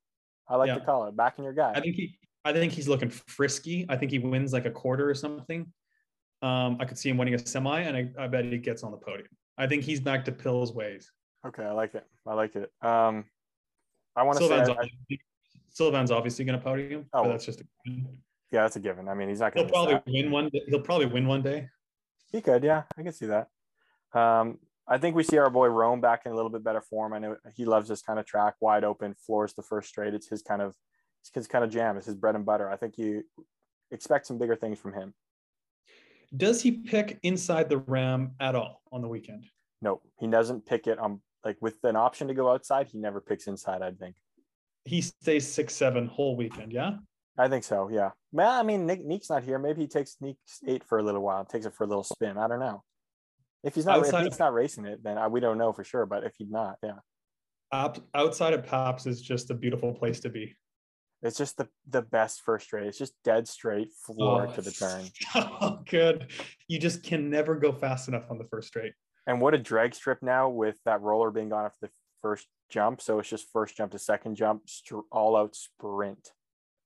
I 0.49 0.57
like 0.57 0.69
Yeah. 0.69 0.79
the 0.79 0.85
call 0.87 1.03
out. 1.05 1.17
Backing 1.17 1.45
your 1.45 1.53
guy. 1.53 1.73
I 1.75 1.81
think 1.81 1.97
he. 1.97 2.19
I 2.45 2.53
think 2.55 2.73
he's 2.73 2.89
looking 2.89 3.11
frisky. 3.11 3.85
I 3.91 3.97
think 3.97 4.11
he 4.11 4.19
wins 4.19 4.55
like 4.55 4.65
a 4.65 4.71
quarter 4.71 5.09
or 5.09 5.15
something. 5.15 5.71
Um, 6.41 6.79
I 6.81 6.87
could 6.87 6.97
see 6.97 7.11
him 7.11 7.19
winning 7.19 7.35
a 7.35 7.39
semi, 7.47 7.81
and 7.81 7.95
I, 7.97 8.25
I 8.25 8.27
bet 8.29 8.45
he 8.47 8.57
gets 8.57 8.83
on 8.83 8.91
the 8.93 8.97
podium. 8.97 9.29
I 9.59 9.67
think 9.67 9.83
he's 9.83 10.01
back 10.01 10.25
to 10.27 10.33
Pills 10.33 10.73
ways. 10.73 11.11
Okay, 11.47 11.65
I 11.65 11.73
like 11.73 11.95
it. 11.95 12.05
I 12.27 12.33
like 12.35 12.57
it. 12.57 12.71
Um, 12.81 13.25
I 14.17 14.23
want 14.23 14.39
to 14.39 14.47
say, 14.49 14.55
I- 14.55 14.59
I- 14.59 14.71
obviously, 14.71 15.21
Sylvain's 15.79 16.11
obviously 16.11 16.45
going 16.45 16.59
to 16.59 16.65
podium. 16.65 17.07
Oh. 17.13 17.23
but 17.23 17.29
that's 17.31 17.45
just. 17.47 17.61
A, 17.61 17.65
yeah, 18.51 18.63
that's 18.63 18.75
a 18.75 18.81
given. 18.81 19.09
I 19.09 19.15
mean, 19.15 19.29
he's 19.29 19.39
not 19.39 19.55
he'll 19.55 19.63
going 19.69 19.89
to. 19.89 20.01
probably 20.01 20.23
win 20.23 20.31
one. 20.33 20.49
day- 20.49 20.63
He'll 20.67 20.81
probably 20.81 21.07
win 21.07 21.29
one 21.29 21.41
day. 21.41 21.69
He 22.33 22.41
could, 22.41 22.65
yeah, 22.65 22.83
I 22.99 23.03
can 23.05 23.13
see 23.13 23.27
that. 23.27 23.47
Um, 24.13 24.59
I 24.89 24.99
think 24.99 25.15
we 25.15 25.23
see 25.23 25.39
our 25.39 25.51
boy 25.51 25.69
Rome 25.69 26.01
back 26.01 26.23
in 26.27 26.33
a 26.33 26.35
little 26.35 26.51
bit 26.51 26.65
better 26.65 26.81
form. 26.81 27.13
I 27.13 27.21
know 27.21 27.37
he 27.55 27.65
loves 27.65 27.89
this 27.89 28.03
kind 28.03 28.19
of 28.19 28.27
track, 28.27 28.55
wide 28.61 28.83
open, 28.85 29.15
floors 29.25 29.55
the 29.55 29.63
first 29.63 29.89
straight. 29.89 30.15
It's 30.15 30.29
his 30.29 30.43
kind 30.43 30.61
of, 30.61 30.75
it's 31.23 31.31
his 31.33 31.47
kind 31.47 31.63
of 31.65 31.71
jam. 31.71 31.97
It's 31.97 32.07
his 32.07 32.17
bread 32.17 32.35
and 32.35 32.45
butter. 32.45 32.69
I 32.69 32.77
think 32.77 32.99
you 32.99 33.23
expect 33.93 34.27
some 34.27 34.37
bigger 34.39 34.57
things 34.57 34.79
from 34.81 34.95
him. 34.95 35.15
Does 36.37 36.61
he 36.61 36.73
pick 36.73 37.19
inside 37.23 37.69
the 37.69 37.79
ram 37.79 38.33
at 38.41 38.55
all 38.57 38.83
on 38.91 39.01
the 39.01 39.09
weekend? 39.09 39.47
No, 39.81 40.01
he 40.19 40.27
doesn't 40.27 40.67
pick 40.67 40.87
it 40.89 40.99
on 40.99 41.21
like 41.45 41.57
with 41.61 41.77
an 41.85 41.95
option 41.97 42.27
to 42.29 42.35
go 42.35 42.51
outside. 42.51 42.89
He 42.89 42.99
never 42.99 43.21
picks 43.21 43.47
inside. 43.47 43.81
I 43.83 43.93
think. 43.93 44.17
He 44.89 45.03
stays 45.03 45.47
six 45.47 45.75
seven 45.75 46.07
whole 46.07 46.37
weekend. 46.37 46.73
Yeah. 46.73 46.93
I 47.37 47.49
think 47.49 47.63
so. 47.63 47.89
Yeah. 47.93 48.11
Well, 48.33 48.51
I 48.51 48.63
mean, 48.63 48.87
Nick 48.87 49.05
Niek's 49.05 49.31
not 49.31 49.45
here. 49.45 49.59
Maybe 49.59 49.83
he 49.83 49.87
takes 49.87 50.17
Niek's 50.21 50.61
eight 50.67 50.83
for 50.85 50.99
a 50.99 51.03
little 51.03 51.21
while, 51.23 51.45
takes 51.45 51.67
it 51.67 51.75
for 51.75 51.85
a 51.85 51.87
little 51.87 52.03
spin. 52.03 52.37
I 52.39 52.49
don't 52.49 52.59
know. 52.59 52.83
If 53.63 53.75
he's 53.75 53.85
not, 53.87 53.99
if 53.99 54.07
Outside 54.07 54.19
of- 54.21 54.25
Niek's 54.25 54.39
not 54.39 54.55
racing 54.55 54.87
it, 54.87 55.03
then 55.05 55.19
I, 55.19 55.29
we 55.29 55.41
don't 55.41 55.59
know 55.59 55.73
for 55.73 55.85
sure. 55.85 56.07
But 56.07 56.25
if 56.25 56.33
he's 56.39 56.51
not, 56.51 56.77
yeah, 56.83 56.95
outside 58.15 58.55
of 58.55 58.65
Paps 58.65 59.07
is 59.07 59.21
just 59.21 59.51
a 59.51 59.55
beautiful 59.55 59.93
place 59.93 60.21
to 60.21 60.31
be. 60.31 60.55
it's 61.23 61.37
just 61.37 61.57
the 61.59 61.69
the 61.89 62.03
best 62.03 62.43
first 62.45 62.67
straight. 62.67 62.87
It's 62.87 62.99
just 62.99 63.15
dead 63.25 63.47
straight 63.47 63.89
floor 64.07 64.47
Oh, 64.49 64.53
to 64.55 64.63
the 64.63 64.75
oh, 64.83 64.87
turn. 64.89 65.05
So 65.61 65.83
good. 65.89 66.33
You 66.67 66.79
just 66.79 67.03
can 67.03 67.29
never 67.31 67.55
go 67.57 67.73
fast 67.73 68.09
enough 68.09 68.25
on 68.31 68.39
the 68.39 68.45
first 68.45 68.69
straight. 68.69 68.93
And 69.27 69.41
what 69.41 69.55
a 69.55 69.59
drag 69.59 69.95
strip 69.95 70.23
now 70.23 70.49
with 70.49 70.77
that 70.87 71.03
roller 71.03 71.31
being 71.31 71.51
gone 71.51 71.67
after 71.67 71.79
the 71.83 71.91
first 72.23 72.47
jump. 72.69 73.01
So 73.01 73.19
it's 73.19 73.29
just 73.29 73.51
first 73.53 73.77
jump 73.77 73.93
to 73.93 73.99
second 73.99 74.37
jump, 74.37 74.63
all 75.11 75.37
out 75.37 75.55
sprint. 75.57 76.33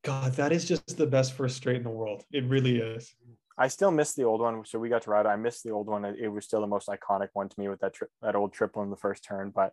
God, 0.05 0.33
that 0.33 0.53
is 0.53 0.67
just 0.67 0.97
the 0.97 1.07
best 1.07 1.35
first 1.35 1.57
straight 1.57 1.77
in 1.77 1.85
the 1.85 1.91
world. 1.91 2.25
It 2.33 2.45
really 2.45 2.79
is. 2.79 3.15
I 3.57 3.69
still 3.69 3.91
miss 3.91 4.15
the 4.15 4.25
old 4.25 4.41
one. 4.41 4.65
So 4.65 4.79
we 4.79 4.89
got 4.89 5.03
to 5.03 5.11
ride. 5.11 5.27
I 5.27 5.37
miss 5.37 5.63
the 5.63 5.71
old 5.71 5.87
one. 5.87 6.05
It, 6.05 6.17
it 6.19 6.29
was 6.29 6.45
still 6.45 6.61
the 6.61 6.67
most 6.67 6.89
iconic 6.89 7.29
one 7.35 7.49
to 7.49 7.61
me 7.61 7.69
with 7.69 7.81
that 7.81 7.95
tri- 7.95 8.09
that 8.23 8.35
old 8.35 8.53
triple 8.53 8.83
in 8.83 8.91
the 8.91 8.97
first 8.97 9.23
turn. 9.25 9.53
But 9.55 9.73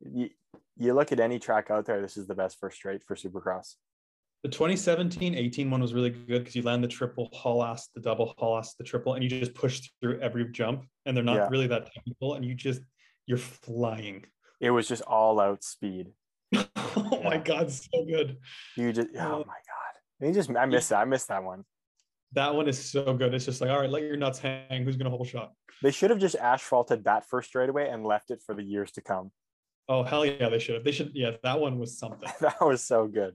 you, 0.00 0.30
you 0.76 0.94
look 0.94 1.12
at 1.12 1.20
any 1.20 1.38
track 1.38 1.70
out 1.70 1.84
there, 1.86 2.00
this 2.00 2.16
is 2.16 2.26
the 2.26 2.34
best 2.34 2.58
first 2.58 2.76
straight 2.76 3.04
for 3.04 3.14
Supercross. 3.14 3.74
The 4.42 4.48
2017 4.48 5.34
18 5.34 5.70
one 5.70 5.82
was 5.82 5.92
really 5.92 6.08
good 6.10 6.38
because 6.38 6.56
you 6.56 6.62
land 6.62 6.82
the 6.82 6.88
triple 6.88 7.28
haul 7.34 7.62
ass, 7.62 7.88
the 7.94 8.00
double 8.00 8.34
haul 8.38 8.56
ass, 8.56 8.74
the 8.74 8.84
triple, 8.84 9.12
and 9.14 9.22
you 9.22 9.28
just 9.28 9.52
push 9.52 9.82
through 10.00 10.18
every 10.20 10.50
jump. 10.50 10.86
And 11.04 11.14
they're 11.14 11.22
not 11.22 11.36
Yeah. 11.36 11.48
really 11.50 11.66
that 11.66 11.92
technical. 11.92 12.34
And 12.34 12.44
you 12.44 12.54
just, 12.54 12.80
you're 13.26 13.36
flying. 13.38 14.24
It 14.60 14.70
was 14.70 14.86
just 14.86 15.02
all 15.02 15.40
out 15.40 15.64
speed. 15.64 16.08
oh 16.54 17.20
my 17.24 17.38
God, 17.38 17.70
so 17.70 18.04
good. 18.04 18.36
You 18.76 18.92
just 18.92 19.08
Uh, 19.16 19.20
oh 19.26 19.38
my 19.38 19.54
god. 19.54 20.26
You 20.26 20.34
just 20.34 20.50
I 20.50 20.66
miss 20.66 20.88
that. 20.88 20.98
I 21.00 21.04
missed 21.04 21.28
that 21.28 21.42
one. 21.42 21.64
That 22.32 22.54
one 22.54 22.68
is 22.68 22.78
so 22.78 23.14
good. 23.14 23.34
It's 23.34 23.44
just 23.46 23.60
like, 23.60 23.70
all 23.70 23.80
right, 23.80 23.90
let 23.90 24.02
your 24.02 24.16
nuts 24.16 24.38
hang. 24.38 24.84
Who's 24.84 24.96
going 24.96 25.10
to 25.10 25.16
hold 25.16 25.26
shot? 25.26 25.52
They 25.82 25.90
should 25.90 26.10
have 26.10 26.18
just 26.20 26.36
asphalted 26.36 27.04
that 27.04 27.26
first 27.26 27.48
straightaway 27.48 27.88
and 27.88 28.04
left 28.04 28.30
it 28.30 28.40
for 28.44 28.54
the 28.54 28.62
years 28.62 28.92
to 28.92 29.00
come. 29.00 29.32
Oh, 29.88 30.04
hell 30.04 30.24
yeah, 30.24 30.48
they 30.48 30.58
should 30.60 30.76
have. 30.76 30.84
They 30.84 30.92
should, 30.92 31.10
yeah, 31.14 31.32
that 31.42 31.58
one 31.58 31.78
was 31.80 31.98
something. 31.98 32.30
that 32.40 32.60
was 32.60 32.84
so 32.84 33.08
good. 33.08 33.34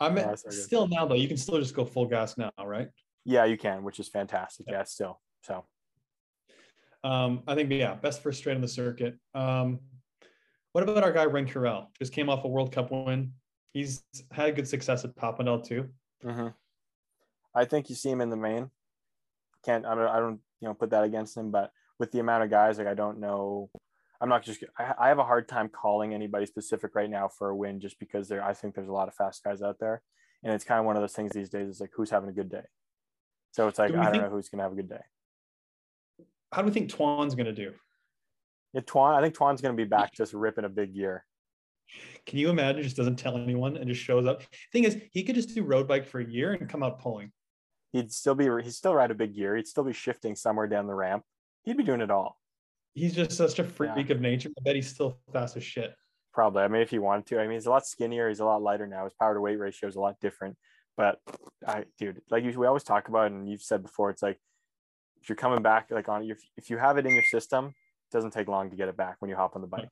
I 0.00 0.08
mean, 0.08 0.24
Yeah, 0.24 0.34
so 0.34 0.48
good. 0.48 0.58
still 0.58 0.88
now 0.88 1.06
though, 1.06 1.14
you 1.14 1.28
can 1.28 1.36
still 1.36 1.58
just 1.58 1.74
go 1.74 1.84
full 1.84 2.06
gas 2.06 2.36
now, 2.36 2.50
right? 2.64 2.88
Yeah, 3.24 3.44
you 3.44 3.56
can, 3.58 3.84
which 3.84 4.00
is 4.00 4.08
fantastic. 4.08 4.66
Yeah. 4.68 4.78
Yeah, 4.78 4.84
still. 4.84 5.20
So 5.42 5.64
Um, 7.04 7.42
I 7.46 7.54
think 7.54 7.70
yeah, 7.70 7.94
best 7.94 8.22
first 8.22 8.38
straight 8.38 8.56
on 8.56 8.62
the 8.62 8.68
circuit. 8.68 9.14
Um, 9.34 9.80
what 10.78 10.88
about 10.88 11.02
our 11.02 11.10
guy 11.12 11.24
Ren 11.24 11.44
Curel? 11.46 11.88
Just 11.98 12.12
came 12.12 12.28
off 12.30 12.44
a 12.44 12.48
World 12.48 12.70
Cup 12.70 12.92
win. 12.92 13.32
He's 13.72 14.04
had 14.30 14.54
good 14.54 14.68
success 14.68 15.04
at 15.04 15.16
Papendal 15.16 15.64
too. 15.66 15.88
mhm. 16.24 16.54
I 17.54 17.64
think 17.64 17.88
you 17.90 17.96
see 17.96 18.10
him 18.10 18.20
in 18.20 18.30
the 18.30 18.36
main. 18.36 18.70
Can't 19.64 19.84
I 19.84 19.96
don't 19.96 20.06
I 20.08 20.20
don't 20.20 20.40
you 20.60 20.68
know 20.68 20.74
put 20.74 20.90
that 20.90 21.02
against 21.02 21.36
him, 21.36 21.50
but 21.50 21.72
with 21.98 22.12
the 22.12 22.20
amount 22.20 22.44
of 22.44 22.50
guys, 22.50 22.78
like 22.78 22.86
I 22.86 22.94
don't 22.94 23.18
know. 23.18 23.70
I'm 24.20 24.28
not 24.28 24.44
just 24.44 24.62
I, 24.78 24.94
I 25.00 25.08
have 25.08 25.18
a 25.18 25.24
hard 25.24 25.48
time 25.48 25.68
calling 25.68 26.14
anybody 26.14 26.46
specific 26.46 26.94
right 26.94 27.10
now 27.10 27.26
for 27.26 27.48
a 27.48 27.56
win 27.56 27.80
just 27.80 27.98
because 27.98 28.28
there 28.28 28.44
I 28.44 28.52
think 28.54 28.76
there's 28.76 28.88
a 28.88 28.92
lot 28.92 29.08
of 29.08 29.14
fast 29.14 29.42
guys 29.42 29.62
out 29.62 29.80
there. 29.80 30.02
And 30.44 30.52
it's 30.54 30.62
kind 30.64 30.78
of 30.78 30.86
one 30.86 30.94
of 30.94 31.02
those 31.02 31.12
things 31.14 31.32
these 31.32 31.48
days 31.48 31.68
is 31.68 31.80
like 31.80 31.90
who's 31.92 32.10
having 32.10 32.28
a 32.28 32.32
good 32.32 32.48
day. 32.50 32.62
So 33.50 33.66
it's 33.66 33.80
like 33.80 33.90
Do 33.90 33.98
I 33.98 34.04
don't 34.04 34.12
think- 34.12 34.22
know 34.22 34.30
who's 34.30 34.48
gonna 34.48 34.62
have 34.62 34.72
a 34.72 34.76
good 34.76 34.88
day. 34.88 35.02
How 36.52 36.62
do 36.62 36.68
we 36.68 36.72
think 36.72 36.88
Twan's 36.88 37.34
going 37.34 37.44
to 37.46 37.52
do? 37.52 37.74
Yeah, 38.72 38.82
Twan. 38.82 39.14
I 39.14 39.22
think 39.22 39.34
Twan's 39.34 39.60
gonna 39.60 39.74
be 39.74 39.84
back 39.84 40.12
just 40.14 40.32
ripping 40.32 40.64
a 40.64 40.68
big 40.68 40.94
year. 40.94 41.24
Can 42.26 42.38
you 42.38 42.50
imagine? 42.50 42.82
Just 42.82 42.96
doesn't 42.96 43.16
tell 43.16 43.36
anyone 43.36 43.76
and 43.76 43.88
just 43.88 44.02
shows 44.02 44.26
up. 44.26 44.42
Thing 44.72 44.84
is, 44.84 44.98
he 45.12 45.22
could 45.22 45.34
just 45.34 45.54
do 45.54 45.62
road 45.62 45.88
bike 45.88 46.06
for 46.06 46.20
a 46.20 46.24
year 46.24 46.52
and 46.52 46.68
come 46.68 46.82
out 46.82 47.00
pulling. 47.00 47.32
He'd 47.92 48.12
still 48.12 48.34
be 48.34 48.44
he'd 48.44 48.72
still 48.72 48.94
ride 48.94 49.10
a 49.10 49.14
big 49.14 49.34
gear. 49.34 49.56
He'd 49.56 49.66
still 49.66 49.84
be 49.84 49.92
shifting 49.92 50.36
somewhere 50.36 50.66
down 50.66 50.86
the 50.86 50.94
ramp. 50.94 51.24
He'd 51.64 51.76
be 51.76 51.84
doing 51.84 52.00
it 52.00 52.10
all. 52.10 52.38
He's 52.94 53.14
just 53.14 53.32
such 53.32 53.58
a 53.58 53.64
freak 53.64 54.10
of 54.10 54.20
nature. 54.20 54.50
I 54.58 54.62
bet 54.62 54.76
he's 54.76 54.88
still 54.88 55.18
fast 55.32 55.56
as 55.56 55.64
shit. 55.64 55.94
Probably. 56.32 56.62
I 56.62 56.68
mean, 56.68 56.82
if 56.82 56.90
he 56.90 56.98
wanted 56.98 57.26
to. 57.26 57.40
I 57.40 57.44
mean, 57.44 57.52
he's 57.52 57.66
a 57.66 57.70
lot 57.70 57.86
skinnier. 57.86 58.28
He's 58.28 58.40
a 58.40 58.44
lot 58.44 58.62
lighter 58.62 58.86
now. 58.86 59.04
His 59.04 59.14
power 59.14 59.34
to 59.34 59.40
weight 59.40 59.58
ratio 59.58 59.88
is 59.88 59.96
a 59.96 60.00
lot 60.00 60.16
different. 60.20 60.56
But 60.96 61.20
I, 61.66 61.84
dude, 61.98 62.20
like 62.30 62.44
you, 62.44 62.58
we 62.58 62.66
always 62.66 62.82
talk 62.82 63.08
about, 63.08 63.30
and 63.30 63.48
you've 63.48 63.62
said 63.62 63.82
before, 63.82 64.10
it's 64.10 64.22
like 64.22 64.38
if 65.22 65.28
you're 65.28 65.36
coming 65.36 65.62
back, 65.62 65.90
like 65.90 66.08
on 66.08 66.24
your, 66.24 66.36
if 66.56 66.70
you 66.70 66.76
have 66.76 66.98
it 66.98 67.06
in 67.06 67.12
your 67.12 67.24
system, 67.24 67.72
doesn't 68.10 68.32
take 68.32 68.48
long 68.48 68.70
to 68.70 68.76
get 68.76 68.88
it 68.88 68.96
back 68.96 69.16
when 69.18 69.28
you 69.28 69.36
hop 69.36 69.54
on 69.56 69.62
the 69.62 69.68
bike. 69.68 69.88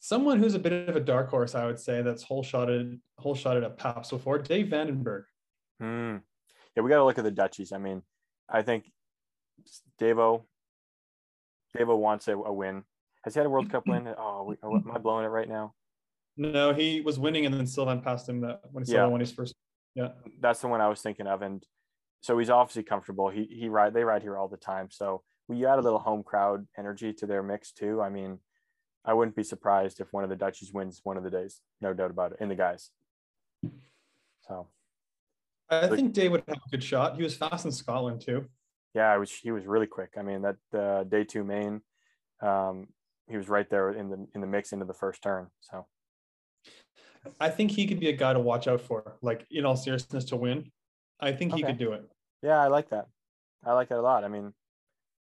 Someone 0.00 0.38
who's 0.40 0.54
a 0.54 0.58
bit 0.58 0.88
of 0.88 0.96
a 0.96 1.00
dark 1.00 1.28
horse, 1.30 1.54
I 1.54 1.66
would 1.66 1.78
say, 1.78 2.02
that's 2.02 2.22
whole 2.22 2.42
shotted, 2.42 3.00
whole 3.18 3.34
shotted 3.34 3.62
at 3.62 3.78
Paps 3.78 4.10
before. 4.10 4.38
Dave 4.38 4.68
van 4.68 4.86
der 4.88 4.92
Burg. 4.94 5.24
Hmm. 5.78 6.16
Yeah, 6.74 6.82
we 6.82 6.90
got 6.90 6.96
to 6.96 7.04
look 7.04 7.18
at 7.18 7.24
the 7.24 7.30
Dutchies. 7.30 7.72
I 7.72 7.78
mean, 7.78 8.02
I 8.48 8.62
think 8.62 8.90
Davo, 10.00 10.42
Davo 11.76 11.96
wants 11.96 12.26
a, 12.28 12.36
a 12.36 12.52
win. 12.52 12.82
Has 13.24 13.34
he 13.34 13.38
had 13.38 13.46
a 13.46 13.50
World 13.50 13.70
Cup 13.70 13.86
win? 13.86 14.08
Oh, 14.18 14.44
we, 14.44 14.56
oh, 14.62 14.74
am 14.76 14.90
I 14.92 14.98
blowing 14.98 15.24
it 15.24 15.28
right 15.28 15.48
now? 15.48 15.74
No, 16.36 16.72
he 16.74 17.02
was 17.02 17.18
winning, 17.18 17.46
and 17.46 17.54
then 17.54 17.66
Sylvain 17.66 18.00
passed 18.00 18.28
him 18.28 18.40
that 18.40 18.62
when 18.72 18.84
he 18.84 18.92
Yeah. 18.92 19.06
won 19.06 19.20
his 19.20 19.30
first. 19.30 19.54
Yeah, 19.94 20.08
That's 20.40 20.60
the 20.60 20.68
one 20.68 20.80
I 20.80 20.88
was 20.88 21.02
thinking 21.02 21.26
of, 21.26 21.42
and 21.42 21.62
so 22.22 22.38
he's 22.38 22.48
obviously 22.50 22.82
comfortable. 22.82 23.28
He 23.28 23.44
he 23.44 23.68
ride 23.68 23.92
they 23.92 24.02
ride 24.04 24.22
here 24.22 24.38
all 24.38 24.48
the 24.48 24.56
time. 24.56 24.88
So 24.90 25.22
we 25.52 25.66
add 25.66 25.78
a 25.78 25.82
little 25.82 25.98
home 25.98 26.22
crowd 26.22 26.66
energy 26.78 27.12
to 27.12 27.26
their 27.26 27.42
mix 27.42 27.72
too. 27.72 28.00
I 28.00 28.08
mean, 28.08 28.38
I 29.04 29.14
wouldn't 29.14 29.36
be 29.36 29.42
surprised 29.42 30.00
if 30.00 30.12
one 30.12 30.24
of 30.24 30.30
the 30.30 30.36
Dutchies 30.36 30.72
wins 30.72 31.00
one 31.04 31.16
of 31.16 31.24
the 31.24 31.30
days, 31.30 31.60
no 31.80 31.92
doubt 31.92 32.10
about 32.10 32.32
it. 32.32 32.38
In 32.40 32.48
the 32.48 32.54
guys. 32.54 32.90
So 34.48 34.68
I 35.70 35.88
think 35.88 36.12
Day 36.12 36.28
would 36.28 36.42
have 36.48 36.56
a 36.56 36.70
good 36.70 36.82
shot. 36.82 37.16
He 37.16 37.22
was 37.22 37.36
fast 37.36 37.64
in 37.64 37.72
Scotland 37.72 38.20
too. 38.20 38.46
yeah, 38.94 39.10
I 39.10 39.18
was 39.18 39.30
he 39.30 39.50
was 39.50 39.66
really 39.66 39.86
quick. 39.86 40.10
I 40.18 40.22
mean 40.22 40.42
that 40.42 40.56
uh, 40.78 41.04
day 41.04 41.24
two 41.24 41.44
main, 41.44 41.80
um, 42.42 42.88
he 43.28 43.36
was 43.36 43.48
right 43.48 43.68
there 43.68 43.90
in 43.90 44.08
the 44.08 44.26
in 44.34 44.40
the 44.40 44.46
mix 44.46 44.72
into 44.72 44.84
the 44.84 44.94
first 44.94 45.22
turn. 45.22 45.48
So 45.60 45.86
I 47.40 47.50
think 47.50 47.70
he 47.70 47.86
could 47.86 48.00
be 48.00 48.08
a 48.08 48.16
guy 48.16 48.32
to 48.32 48.40
watch 48.40 48.66
out 48.68 48.80
for. 48.80 49.16
Like 49.22 49.46
in 49.50 49.64
all 49.64 49.76
seriousness, 49.76 50.24
to 50.26 50.36
win, 50.36 50.70
I 51.20 51.32
think 51.32 51.54
he 51.54 51.62
could 51.62 51.78
do 51.78 51.92
it. 51.92 52.04
yeah, 52.42 52.60
I 52.60 52.68
like 52.68 52.90
that. 52.90 53.06
I 53.64 53.72
like 53.74 53.88
that 53.90 53.98
a 53.98 54.02
lot. 54.02 54.24
I 54.24 54.28
mean, 54.28 54.52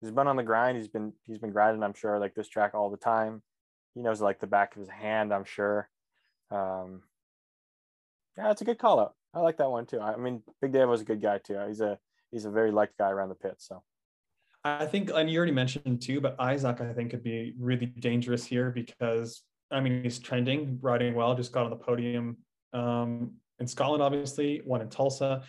he's 0.00 0.10
been 0.10 0.26
on 0.26 0.36
the 0.36 0.42
grind. 0.42 0.76
He's 0.76 0.88
been 0.88 1.12
he's 1.26 1.38
been 1.38 1.52
grinding. 1.52 1.82
I'm 1.82 1.94
sure 1.94 2.18
like 2.18 2.34
this 2.34 2.48
track 2.48 2.74
all 2.74 2.90
the 2.90 2.96
time. 2.96 3.42
He 3.94 4.02
knows 4.02 4.20
like 4.20 4.40
the 4.40 4.46
back 4.46 4.74
of 4.74 4.80
his 4.80 4.88
hand. 4.88 5.32
I'm 5.32 5.44
sure. 5.44 5.88
Um, 6.50 7.02
yeah, 8.36 8.50
it's 8.50 8.62
a 8.62 8.64
good 8.64 8.78
call 8.78 9.00
out. 9.00 9.14
I 9.34 9.40
like 9.40 9.58
that 9.58 9.70
one 9.70 9.86
too. 9.86 10.00
I 10.00 10.16
mean, 10.16 10.42
Big 10.60 10.72
Dave 10.72 10.88
was 10.88 11.02
a 11.02 11.04
good 11.04 11.22
guy 11.22 11.38
too. 11.38 11.58
He's 11.66 11.80
a 11.80 11.98
he's 12.30 12.44
a 12.44 12.50
very 12.50 12.72
liked 12.72 12.98
guy 12.98 13.10
around 13.10 13.28
the 13.28 13.34
pit. 13.34 13.56
So 13.58 13.82
I 14.64 14.86
think, 14.86 15.10
and 15.14 15.30
you 15.30 15.38
already 15.38 15.52
mentioned 15.52 16.02
too, 16.02 16.20
but 16.20 16.36
Isaac, 16.38 16.80
I 16.80 16.92
think, 16.92 17.10
could 17.10 17.22
be 17.22 17.54
really 17.58 17.86
dangerous 17.86 18.44
here 18.44 18.70
because 18.70 19.42
I 19.70 19.80
mean 19.80 20.02
he's 20.02 20.18
trending, 20.18 20.78
riding 20.80 21.14
well, 21.14 21.34
just 21.34 21.52
got 21.52 21.64
on 21.64 21.70
the 21.70 21.76
podium 21.76 22.38
um, 22.72 23.32
in 23.58 23.66
Scotland, 23.66 24.02
obviously, 24.02 24.62
won 24.64 24.80
in 24.80 24.88
Tulsa. 24.88 25.42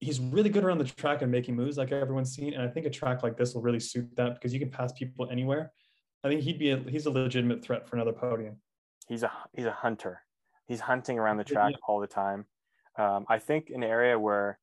He's 0.00 0.20
really 0.20 0.48
good 0.48 0.62
around 0.64 0.78
the 0.78 0.84
track 0.84 1.22
and 1.22 1.30
making 1.32 1.56
moves, 1.56 1.76
like 1.76 1.90
everyone's 1.90 2.32
seen. 2.32 2.54
And 2.54 2.62
I 2.62 2.68
think 2.68 2.86
a 2.86 2.90
track 2.90 3.22
like 3.22 3.36
this 3.36 3.54
will 3.54 3.62
really 3.62 3.80
suit 3.80 4.14
that 4.16 4.34
because 4.34 4.52
you 4.54 4.60
can 4.60 4.70
pass 4.70 4.92
people 4.92 5.28
anywhere. 5.30 5.72
I 6.22 6.28
think 6.28 6.42
he'd 6.42 6.58
be 6.58 6.70
a, 6.70 6.78
he's 6.78 7.06
a 7.06 7.10
legitimate 7.10 7.62
threat 7.64 7.88
for 7.88 7.96
another 7.96 8.12
podium. 8.12 8.60
he's 9.08 9.22
a 9.24 9.32
he's 9.52 9.66
a 9.66 9.72
hunter. 9.72 10.22
He's 10.66 10.80
hunting 10.80 11.18
around 11.18 11.38
the 11.38 11.44
track 11.44 11.72
Yeah. 11.72 11.78
all 11.88 11.98
the 12.00 12.06
time. 12.06 12.46
Um, 12.96 13.24
I 13.28 13.38
think 13.38 13.70
an 13.70 13.82
area 13.82 14.18
where, 14.18 14.58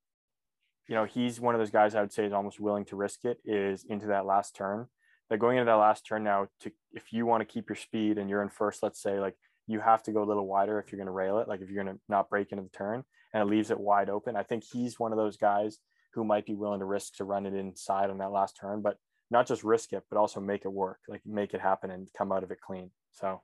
you 0.88 0.96
know, 0.96 1.06
he's 1.06 1.40
one 1.40 1.56
of 1.56 1.60
those 1.60 1.72
guys 1.72 1.96
I 1.96 2.02
would 2.02 2.14
say 2.14 2.26
is 2.26 2.34
almost 2.34 2.60
willing 2.60 2.86
to 2.86 2.96
risk 2.96 3.26
it 3.26 3.40
is 3.44 3.84
into 3.90 4.08
that 4.08 4.26
last 4.26 4.56
turn. 4.56 4.88
That 5.30 5.40
going 5.40 5.58
into 5.58 5.66
that 5.66 5.76
last 5.76 6.06
turn 6.06 6.24
now, 6.24 6.48
to 6.62 6.72
if 6.94 7.12
you 7.12 7.26
want 7.26 7.42
to 7.42 7.46
keep 7.46 7.68
your 7.70 7.76
speed 7.76 8.18
and 8.20 8.30
you're 8.30 8.44
in 8.44 8.50
first, 8.50 8.84
let's 8.84 9.02
say, 9.02 9.20
like 9.20 9.36
you 9.68 9.80
have 9.80 10.04
to 10.04 10.12
go 10.12 10.22
a 10.24 10.26
little 10.30 10.46
wider 10.48 10.80
if 10.80 10.92
you're 10.92 10.98
going 10.98 11.08
to 11.08 11.12
rail 11.12 11.40
it, 11.40 11.48
like 11.48 11.62
if 11.62 11.70
you're 11.72 11.84
going 11.84 11.96
to 11.96 12.02
not 12.08 12.30
break 12.30 12.52
into 12.52 12.64
the 12.64 12.70
turn, 12.70 13.04
and 13.36 13.42
it 13.44 13.52
leaves 13.52 13.70
it 13.70 13.78
wide 13.80 14.10
open. 14.10 14.38
I 14.38 14.44
think 14.44 14.64
he's 14.64 14.98
one 14.98 15.12
of 15.12 15.18
those 15.18 15.36
guys 15.36 15.80
who 16.14 16.24
might 16.24 16.46
be 16.46 16.56
willing 16.56 16.80
to 16.80 16.86
risk 16.86 17.16
to 17.18 17.26
run 17.26 17.46
it 17.46 17.54
inside 17.54 18.10
on 18.10 18.18
that 18.20 18.32
last 18.32 18.56
turn, 18.60 18.82
but 18.82 18.96
not 19.30 19.46
just 19.46 19.62
risk 19.66 19.92
it, 19.92 20.04
but 20.10 20.18
also 20.18 20.40
make 20.40 20.64
it 20.64 20.72
work, 20.72 21.00
like 21.10 21.22
make 21.26 21.54
it 21.54 21.60
happen 21.60 21.92
and 21.92 22.08
come 22.18 22.32
out 22.32 22.44
of 22.44 22.52
it 22.52 22.60
clean. 22.66 22.90
So 23.12 23.42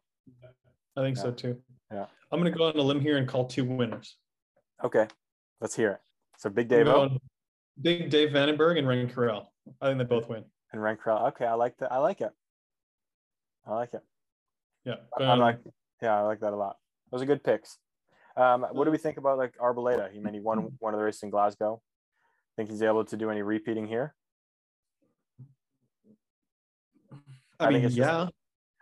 I 0.95 1.01
think 1.01 1.17
Yeah. 1.17 1.23
so 1.23 1.31
too. 1.31 1.61
Yeah. 1.91 2.05
I'm 2.31 2.39
going 2.39 2.49
to 2.49 2.57
go 2.57 2.67
on 2.67 2.77
a 2.77 2.81
limb 2.81 3.01
here 3.01 3.17
and 3.17 3.27
call 3.27 3.45
two 3.47 3.65
winners. 3.65 4.15
okay, 4.81 5.07
let's 5.59 5.75
hear 5.75 5.91
it. 5.91 5.99
So 6.37 6.49
Big 6.49 6.69
Dave 6.69 6.87
Big 7.81 8.09
Dave 8.09 8.31
van 8.31 8.47
der 8.47 8.55
Burg 8.55 8.77
and 8.77 8.87
Rain 8.87 9.09
Carell. 9.09 9.47
I 9.81 9.87
think 9.87 9.97
they 9.97 10.05
both 10.05 10.29
win. 10.29 10.45
and 10.71 10.81
Rank 10.81 11.01
Krell. 11.01 11.27
Okay, 11.29 11.45
I 11.45 11.53
like 11.55 11.75
that. 11.79 11.91
I 11.91 11.97
like 11.97 12.21
it. 12.21 12.31
I 13.67 13.75
like 13.75 13.93
it. 13.93 14.01
Yeah. 14.85 14.95
I'm 15.19 15.29
Um, 15.31 15.39
like, 15.39 15.59
yeah, 16.01 16.17
I 16.17 16.21
like 16.21 16.39
that 16.39 16.53
a 16.53 16.55
lot. 16.55 16.77
Those 17.11 17.21
are 17.21 17.25
good 17.25 17.43
picks. 17.43 17.77
Um, 18.37 18.65
what 18.71 18.85
do 18.85 18.91
we 18.91 18.97
think 18.97 19.17
about 19.17 19.37
like 19.37 19.57
Arboleda? 19.57 20.11
He 20.11 20.19
mean 20.19 20.33
he 20.33 20.39
won 20.39 20.73
one 20.79 20.93
of 20.93 20.99
the 20.99 21.03
races 21.03 21.23
in 21.23 21.29
Glasgow. 21.29 21.81
Think 22.57 22.69
he's 22.69 22.81
able 22.81 23.03
to 23.05 23.17
do 23.17 23.29
any 23.29 23.41
repeating 23.41 23.87
here? 23.87 24.13
I, 27.59 27.65
I 27.65 27.67
think 27.67 27.73
mean, 27.77 27.85
it's 27.85 27.95
just- 27.95 28.07
yeah. 28.09 28.27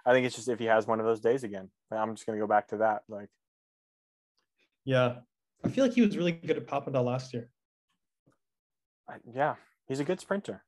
I 0.05 0.13
think 0.13 0.25
it's 0.25 0.35
just 0.35 0.47
if 0.47 0.57
he 0.59 0.65
has 0.65 0.87
one 0.87 0.99
of 0.99 1.05
those 1.05 1.19
days 1.19 1.43
again. 1.43 1.69
I'm 1.91 2.15
just 2.15 2.25
gonna 2.25 2.39
go 2.39 2.47
back 2.47 2.67
to 2.69 2.77
that. 2.77 3.01
Like, 3.09 3.29
Yeah. 4.85 5.19
I 5.63 5.67
feel 5.67 5.83
like 5.85 5.93
he 5.93 6.01
was 6.01 6.15
really 6.15 6.31
good 6.31 6.55
at 6.57 6.65
Papendal 6.65 7.03
last 7.03 7.33
year. 7.33 7.49
I, 9.09 9.15
yeah, 9.33 9.55
he's 9.87 9.99
a 9.99 10.05
good 10.05 10.19
sprinter. 10.21 10.63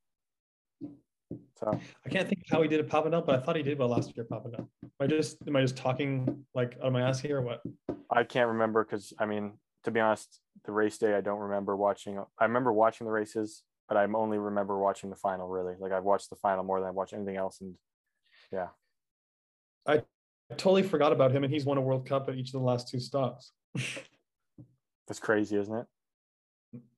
So 1.57 1.79
I 2.05 2.09
can't 2.09 2.27
think 2.27 2.41
of 2.41 2.55
how 2.55 2.61
he 2.61 2.67
did 2.67 2.79
it 2.79 2.89
popping 2.89 3.13
up, 3.13 3.25
but 3.25 3.39
I 3.39 3.43
thought 3.43 3.55
he 3.55 3.63
did 3.63 3.77
well 3.77 3.89
last 3.89 4.15
year 4.15 4.25
popping 4.25 4.55
up. 4.55 4.67
Am 4.83 4.89
I 4.99 5.07
just 5.07 5.37
am 5.47 5.55
I 5.55 5.61
just 5.61 5.77
talking 5.77 6.45
like 6.55 6.77
out 6.79 6.87
of 6.87 6.93
my 6.93 7.01
ass 7.01 7.19
here 7.19 7.37
or 7.37 7.41
what? 7.41 7.61
I 8.09 8.23
can't 8.23 8.49
remember 8.49 8.83
because 8.83 9.13
I 9.19 9.25
mean, 9.25 9.53
to 9.83 9.91
be 9.91 9.99
honest, 9.99 10.39
the 10.65 10.71
race 10.71 10.97
day 10.97 11.13
I 11.15 11.21
don't 11.21 11.39
remember 11.39 11.75
watching. 11.75 12.23
I 12.39 12.45
remember 12.45 12.73
watching 12.73 13.05
the 13.05 13.11
races, 13.11 13.63
but 13.87 13.97
I 13.97 14.05
only 14.05 14.37
remember 14.37 14.79
watching 14.79 15.09
the 15.09 15.15
final. 15.15 15.47
Really, 15.47 15.75
like 15.79 15.91
I've 15.91 16.03
watched 16.03 16.29
the 16.29 16.35
final 16.35 16.63
more 16.63 16.79
than 16.79 16.89
I've 16.89 16.95
watched 16.95 17.13
anything 17.13 17.37
else. 17.37 17.61
And 17.61 17.75
yeah, 18.51 18.67
I 19.85 20.01
totally 20.57 20.83
forgot 20.83 21.11
about 21.11 21.31
him 21.31 21.43
and 21.43 21.53
he's 21.53 21.65
won 21.65 21.77
a 21.77 21.81
World 21.81 22.07
Cup 22.07 22.29
at 22.29 22.35
each 22.35 22.49
of 22.49 22.53
the 22.53 22.65
last 22.65 22.87
two 22.87 22.99
stops. 22.99 23.51
that's 25.07 25.19
crazy, 25.19 25.57
isn't 25.57 25.75
it? 25.75 25.85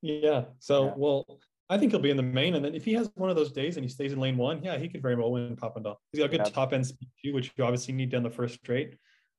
Yeah. 0.01 0.45
So 0.59 0.85
Yeah. 0.85 0.93
well, 0.97 1.39
I 1.73 1.77
think 1.77 1.91
he'll 1.91 2.01
be 2.01 2.11
in 2.11 2.17
the 2.17 2.23
main. 2.23 2.53
And 2.55 2.63
then 2.63 2.75
if 2.75 2.85
he 2.85 2.93
has 2.93 3.09
one 3.15 3.29
of 3.29 3.35
those 3.35 3.51
days 3.51 3.77
and 3.77 3.83
he 3.83 3.89
stays 3.89 4.13
in 4.13 4.19
lane 4.19 4.37
one, 4.37 4.63
yeah, 4.63 4.77
he 4.77 4.87
could 4.87 5.01
very 5.01 5.15
well 5.15 5.31
win 5.31 5.55
Papendal. 5.55 5.95
He's 6.11 6.19
got 6.19 6.25
a 6.25 6.29
good 6.29 6.41
Yeah. 6.45 6.51
top 6.51 6.71
end 6.73 6.85
speed 6.85 7.09
too, 7.23 7.33
which 7.33 7.51
you 7.57 7.63
obviously 7.63 7.93
need 7.93 8.11
down 8.11 8.21
the 8.23 8.29
first 8.29 8.55
straight. 8.55 8.95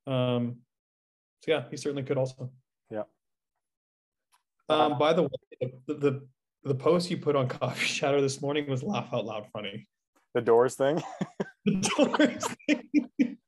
Um, 0.07 0.57
so 1.45 1.53
yeah, 1.53 1.65
he 1.71 1.77
certainly 1.77 2.03
could 2.03 2.19
also. 2.19 2.51
Yeah. 2.91 3.05
Um, 4.69 4.99
by 4.99 5.13
the 5.13 5.23
way, 5.25 5.73
the, 5.87 5.95
the 5.95 6.27
the 6.65 6.75
post 6.75 7.11
you 7.11 7.19
put 7.19 7.37
on 7.37 7.47
Coffee 7.59 7.87
Chatter 7.87 8.21
this 8.21 8.41
morning 8.43 8.69
was 8.69 8.83
laugh 8.83 9.13
out 9.13 9.27
loud 9.27 9.47
funny. 9.53 9.87
The 10.35 10.41
doors 10.41 10.75
thing. 10.75 11.03
The 11.67 11.77
doors 11.97 12.47
thing. 12.67 13.39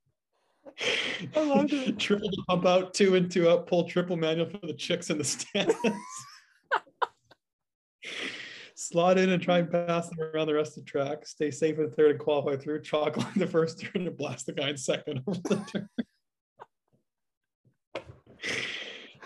I 1.37 1.41
loved 1.45 1.72
it. 1.74 1.99
Triple 1.99 2.30
pump 2.49 2.64
out, 2.64 2.95
two 2.95 3.14
and 3.14 3.30
two 3.30 3.49
up, 3.51 3.66
pull 3.66 3.84
triple 3.84 4.16
manual 4.16 4.49
for 4.49 4.66
the 4.66 4.72
chicks 4.72 5.11
in 5.11 5.18
the 5.18 5.24
stands. 5.24 5.74
Slot 8.89 9.18
in 9.18 9.30
and 9.30 9.43
try 9.43 9.59
and 9.59 9.68
pass 9.68 10.09
them 10.09 10.20
around 10.20 10.47
the 10.47 10.55
rest 10.55 10.78
of 10.78 10.84
the 10.84 10.91
track. 10.91 11.26
Stay 11.26 11.51
safe 11.51 11.76
in 11.80 11.91
third 11.91 12.12
and 12.12 12.20
qualify 12.20 12.55
through. 12.57 12.82
Chalk 12.82 13.16
line 13.16 13.32
the 13.34 13.47
first 13.47 13.80
turn 13.80 14.07
and 14.07 14.16
blast 14.16 14.47
the 14.47 14.53
guy 14.53 14.68
in 14.70 14.76
second 14.76 15.22
over 15.26 15.41
the 15.41 15.57
turn. 15.72 15.89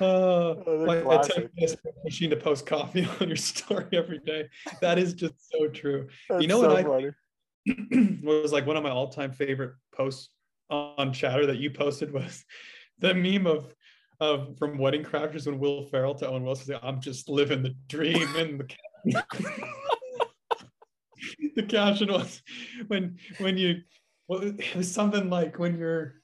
Uh, 0.00 0.54
Oh, 0.66 1.84
machine 2.04 2.30
to 2.30 2.36
post 2.36 2.64
coffee 2.64 3.06
on 3.20 3.28
your 3.28 3.36
story 3.36 3.84
every 3.92 4.20
day. 4.20 4.48
That 4.80 4.98
is 4.98 5.12
just 5.12 5.34
so 5.52 5.68
true. 5.68 6.08
That's 6.30 6.46
know 6.46 6.62
so 6.62 6.82
what 6.82 7.04
I- 7.04 7.11
was 8.22 8.50
like 8.52 8.64
one 8.66 8.78
of 8.78 8.82
my 8.82 8.88
all-time 8.90 9.32
favorite 9.32 9.74
posts 9.94 10.30
on 10.70 11.12
chatter 11.12 11.44
that 11.46 11.58
you 11.58 11.70
posted 11.70 12.11
was 12.14 12.44
the 12.98 13.12
meme 13.12 13.46
of 13.46 13.74
of 14.20 14.56
from 14.58 14.78
wedding 14.78 15.02
crashers 15.02 15.46
when 15.46 15.58
Will 15.58 15.84
Ferrell 15.86 16.14
to 16.16 16.28
Owen 16.28 16.44
Wilson 16.44 16.66
say, 16.66 16.78
I'm 16.82 17.00
just 17.00 17.28
living 17.28 17.62
the 17.62 17.74
dream 17.88 18.36
and 18.36 18.58
the 18.61 18.64
the 21.57 21.62
caption 21.68 22.11
was 22.12 22.42
when 22.88 23.16
when 23.38 23.57
you 23.57 23.76
well 24.28 24.40
it 24.42 24.74
was 24.76 24.92
something 24.92 25.28
like 25.30 25.59
when 25.59 25.78
you're 25.78 26.14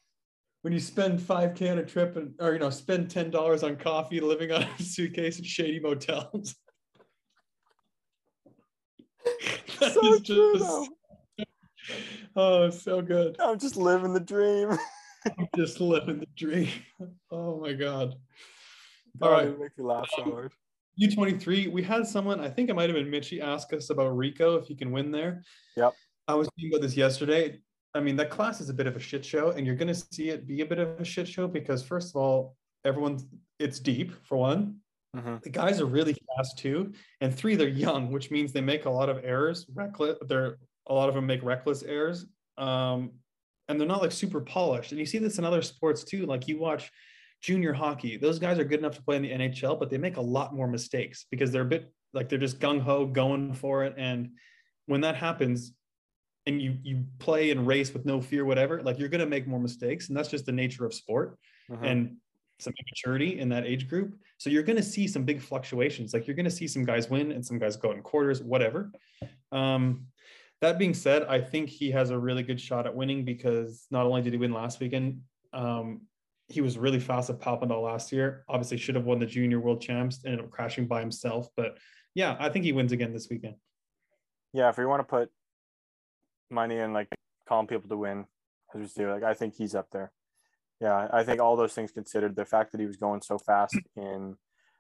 when 0.63 0.73
you 0.73 0.81
spend 0.81 1.21
5k 1.21 1.71
on 1.71 1.79
a 1.79 1.85
trip 1.85 2.17
and 2.17 2.35
or 2.41 2.53
you 2.55 2.59
know 2.59 2.71
spend 2.71 3.09
$10 3.09 3.63
on 3.63 3.77
coffee 3.77 4.21
living 4.21 4.51
on 4.53 4.63
a 4.63 4.83
suitcase 4.83 5.39
in 5.39 5.45
shady 5.45 5.81
motels 5.81 6.55
That 9.81 9.93
So 9.93 10.19
true, 10.21 10.59
just- 10.59 10.91
oh, 12.37 12.71
so 12.71 13.03
good. 13.03 13.37
I'm 13.41 13.59
just 13.59 13.77
living 13.77 14.13
the 14.13 14.21
dream. 14.21 14.71
I'm 15.27 15.49
just 15.55 15.81
living 15.81 16.21
the 16.21 16.27
dream. 16.37 16.69
Oh 17.31 17.61
my 17.61 17.73
god. 17.73 18.15
All 19.21 19.29
All 19.29 19.35
right, 19.35 19.49
right. 19.49 19.59
make 19.61 19.77
me 19.77 19.85
laugh 19.85 20.09
so 20.17 20.23
um, 20.23 20.31
hard. 20.33 20.53
U23, 21.01 21.71
we 21.71 21.83
had 21.83 22.07
someone, 22.07 22.41
I 22.41 22.49
think 22.49 22.71
it 22.71 22.75
might 22.75 22.89
have 22.89 22.97
been 22.97 23.11
Mitchy, 23.11 23.41
ask 23.41 23.73
us 23.73 23.91
about 23.91 24.17
Rico 24.17 24.57
if 24.57 24.67
he 24.67 24.75
can 24.75 24.91
win 24.91 25.11
there. 25.11 25.43
Yep. 25.77 25.95
I 26.29 26.35
was 26.35 26.49
thinking 26.57 26.73
about 26.73 26.83
this 26.83 26.97
yesterday. 26.97 27.61
I 27.95 28.01
mean, 28.01 28.17
that 28.17 28.31
class 28.31 28.61
is 28.61 28.69
a 28.69 28.75
bit 28.75 28.87
of 28.87 28.97
a 28.97 29.01
shit 29.01 29.25
show, 29.25 29.51
and 29.51 29.67
you're 29.67 29.77
going 29.77 29.89
to 29.89 29.95
see 29.95 30.31
it 30.31 30.47
be 30.47 30.61
a 30.61 30.67
bit 30.67 30.79
of 30.79 31.01
a 31.01 31.05
shit 31.05 31.29
show 31.29 31.47
because, 31.47 31.83
first 31.83 32.15
of 32.15 32.21
all, 32.21 32.57
everyone's 32.85 33.27
it's 33.59 33.81
deep 33.81 34.13
for 34.25 34.37
one. 34.37 34.77
Mhm. 35.17 35.43
The 35.43 35.51
guys 35.51 35.81
are 35.81 35.87
really 35.87 36.15
fast 36.37 36.59
too, 36.59 36.93
and 37.23 37.35
three, 37.35 37.57
they're 37.57 37.69
young, 37.69 38.13
which 38.13 38.31
means 38.31 38.53
they 38.53 38.61
make 38.61 38.85
a 38.85 38.91
lot 38.91 39.09
of 39.09 39.25
errors. 39.25 39.67
Reckless, 39.73 40.19
they're 40.29 40.59
a 40.89 40.95
lot 40.95 41.09
of 41.09 41.15
them 41.15 41.27
make 41.27 41.43
reckless 41.43 41.83
errors, 41.83 42.27
um, 42.59 43.13
and 43.69 43.81
they're 43.81 43.89
not 43.89 44.03
like 44.03 44.13
super 44.13 44.41
polished. 44.41 44.93
And 44.93 44.99
you 44.99 45.07
see 45.07 45.19
this 45.19 45.39
in 45.39 45.45
other 45.45 45.63
sports 45.63 46.05
too. 46.05 46.27
Like 46.27 46.49
you 46.49 46.59
watch 46.59 46.93
junior 47.41 47.73
hockey; 47.73 48.17
those 48.17 48.39
guys 48.39 48.59
are 48.59 48.65
good 48.65 48.79
enough 48.81 48.97
to 48.97 49.03
play 49.03 49.17
in 49.17 49.23
the 49.23 49.31
NHL, 49.31 49.79
but 49.79 49.91
they 49.91 49.99
make 49.99 50.17
a 50.17 50.21
lot 50.21 50.55
more 50.55 50.69
mistakes 50.69 51.27
because 51.31 51.53
they're 51.53 51.63
a 51.63 51.67
bit 51.67 51.93
like 52.13 52.29
they're 52.29 52.39
just 52.39 52.59
gung 52.59 52.81
ho 52.81 53.07
going 53.07 53.53
for 53.55 53.85
it. 53.85 53.95
And 53.97 54.31
when 54.87 55.01
that 55.03 55.17
happens, 55.17 55.73
and 56.47 56.61
you 56.61 56.77
you 56.83 57.05
play 57.19 57.51
and 57.51 57.67
race 57.67 57.93
with 57.93 58.05
no 58.05 58.21
fear, 58.21 58.45
whatever, 58.45 58.83
like 58.83 58.99
you're 58.99 59.09
gonna 59.09 59.27
make 59.27 59.47
more 59.47 59.61
mistakes, 59.61 60.09
and 60.09 60.17
that's 60.17 60.29
just 60.29 60.47
the 60.47 60.53
nature 60.53 60.85
of 60.85 60.95
sport 60.95 61.39
Mhm. 61.71 61.83
and 61.83 62.17
some 62.59 62.73
maturity 62.91 63.39
in 63.39 63.49
that 63.51 63.67
age 63.67 63.89
group. 63.89 64.19
So 64.39 64.49
you're 64.51 64.63
going 64.63 64.77
to 64.77 64.83
see 64.83 65.07
some 65.07 65.25
big 65.25 65.43
fluctuations. 65.43 66.15
Like 66.15 66.27
you're 66.27 66.37
going 66.37 66.45
to 66.45 66.51
see 66.51 66.67
some 66.67 66.85
guys 66.85 67.11
win 67.11 67.33
and 67.33 67.45
some 67.45 67.59
guys 67.59 67.77
go 67.77 67.93
in 67.93 68.01
quarters, 68.03 68.43
whatever. 68.43 68.93
Um, 69.53 70.07
that 70.63 70.79
being 70.79 70.95
said, 70.95 71.25
I 71.25 71.41
think 71.41 71.69
he 71.69 71.91
has 71.91 72.09
a 72.11 72.19
really 72.19 72.43
good 72.43 72.59
shot 72.59 72.87
at 72.87 72.95
winning 72.95 73.25
because 73.27 73.87
not 73.91 74.07
only 74.07 74.23
did 74.23 74.33
he 74.33 74.39
win 74.39 74.53
last 74.55 74.81
weekend, 74.81 75.21
um, 75.53 76.03
he 76.49 76.61
was 76.61 76.79
really 76.79 77.01
fast 77.01 77.29
at 77.31 77.41
Papendal 77.41 77.83
last 77.83 78.13
year. 78.13 78.45
Obviously, 78.49 78.77
should 78.77 78.95
have 78.95 79.05
won 79.05 79.19
the 79.19 79.27
junior 79.27 79.61
world 79.61 79.81
champs, 79.81 80.19
and 80.19 80.33
ended 80.33 80.47
up 80.47 80.51
crashing 80.51 80.87
by 80.87 81.01
himself. 81.01 81.49
But 81.57 81.79
yeah, 82.15 82.37
I 82.39 82.49
think 82.49 82.65
he 82.65 82.73
wins 82.73 82.93
again 82.93 83.13
this 83.13 83.29
weekend. 83.29 83.57
yeah, 84.53 84.69
if 84.69 84.79
we 84.79 84.87
want 84.87 85.01
to 85.01 85.05
put 85.05 85.31
money 86.51 86.79
in 86.79 86.93
like 86.93 87.09
calling 87.49 87.67
people 87.67 87.89
to 87.89 87.97
win, 87.97 88.27
as 88.75 88.81
we 88.81 88.87
do, 89.05 89.11
like 89.11 89.25
I 89.25 89.35
think 89.35 89.55
he's 89.55 89.75
up 89.75 89.89
there. 89.91 90.13
Yeah, 90.81 91.09
I 91.13 91.25
think 91.25 91.41
all 91.41 91.57
those 91.57 91.73
things 91.73 91.91
considered, 91.91 92.37
the 92.37 92.45
fact 92.45 92.73
that 92.73 92.81
he 92.81 92.87
was 92.87 92.97
going 92.97 93.23
so 93.23 93.39
fast 93.39 93.77
in 93.97 94.37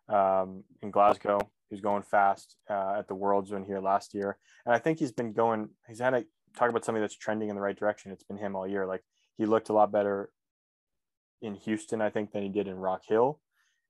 um, 0.08 0.62
in 0.82 0.92
Glasgow, 0.92 1.38
he 1.68 1.74
was 1.74 1.80
going 1.80 2.02
fast 2.02 2.56
uh, 2.70 2.96
at 2.98 3.08
the 3.08 3.14
Worlds 3.14 3.50
when 3.50 3.64
here 3.64 3.80
last 3.80 4.14
year, 4.14 4.38
and 4.64 4.74
I 4.74 4.78
think 4.78 5.00
he's 5.00 5.12
been 5.12 5.32
going. 5.32 5.70
He's 5.88 5.98
had 5.98 6.14
a 6.14 6.24
talk 6.56 6.70
about 6.70 6.84
something 6.84 7.02
that's 7.02 7.16
trending 7.16 7.48
in 7.48 7.56
the 7.56 7.60
right 7.60 7.76
direction. 7.76 8.12
It's 8.12 8.22
been 8.22 8.38
him 8.38 8.54
all 8.54 8.68
year. 8.68 8.86
Like 8.86 9.02
he 9.36 9.46
looked 9.46 9.68
a 9.68 9.72
lot 9.72 9.90
better 9.90 10.30
in 11.42 11.54
Houston, 11.54 12.00
I 12.00 12.10
think, 12.10 12.32
than 12.32 12.42
he 12.42 12.48
did 12.48 12.68
in 12.68 12.76
Rock 12.76 13.02
Hill, 13.06 13.40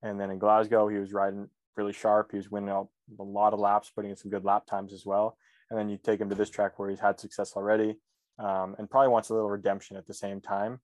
and 0.03 0.21
then 0.21 0.31
in 0.31 0.39
Glasgow, 0.39 0.89
he 0.89 0.99
was 0.99 1.13
riding 1.13 1.49
really 1.77 1.93
sharp. 1.93 2.31
He 2.31 2.37
was 2.39 2.51
winning 2.51 2.71
a, 2.71 2.83
a 2.83 3.23
lot 3.23 3.53
of 3.53 3.61
laps, 3.61 3.91
putting 3.95 4.11
in 4.11 4.17
some 4.17 4.31
good 4.31 4.45
lap 4.45 4.67
times 4.67 4.93
as 4.93 5.05
well 5.05 5.37
and 5.71 5.79
then 5.79 5.89
you 5.89 5.99
take 6.03 6.21
him 6.21 6.29
to 6.29 6.35
this 6.35 6.51
track 6.51 6.79
where 6.79 6.91
he's 6.91 7.01
had 7.01 7.19
success 7.19 7.53
already 7.57 7.97
um, 8.39 8.77
and 8.79 8.89
probably 8.91 9.09
wants 9.09 9.31
a 9.31 9.35
little 9.35 9.51
redemption 9.51 9.97
at 9.97 10.07
the 10.07 10.15
same 10.15 10.41
time 10.41 10.79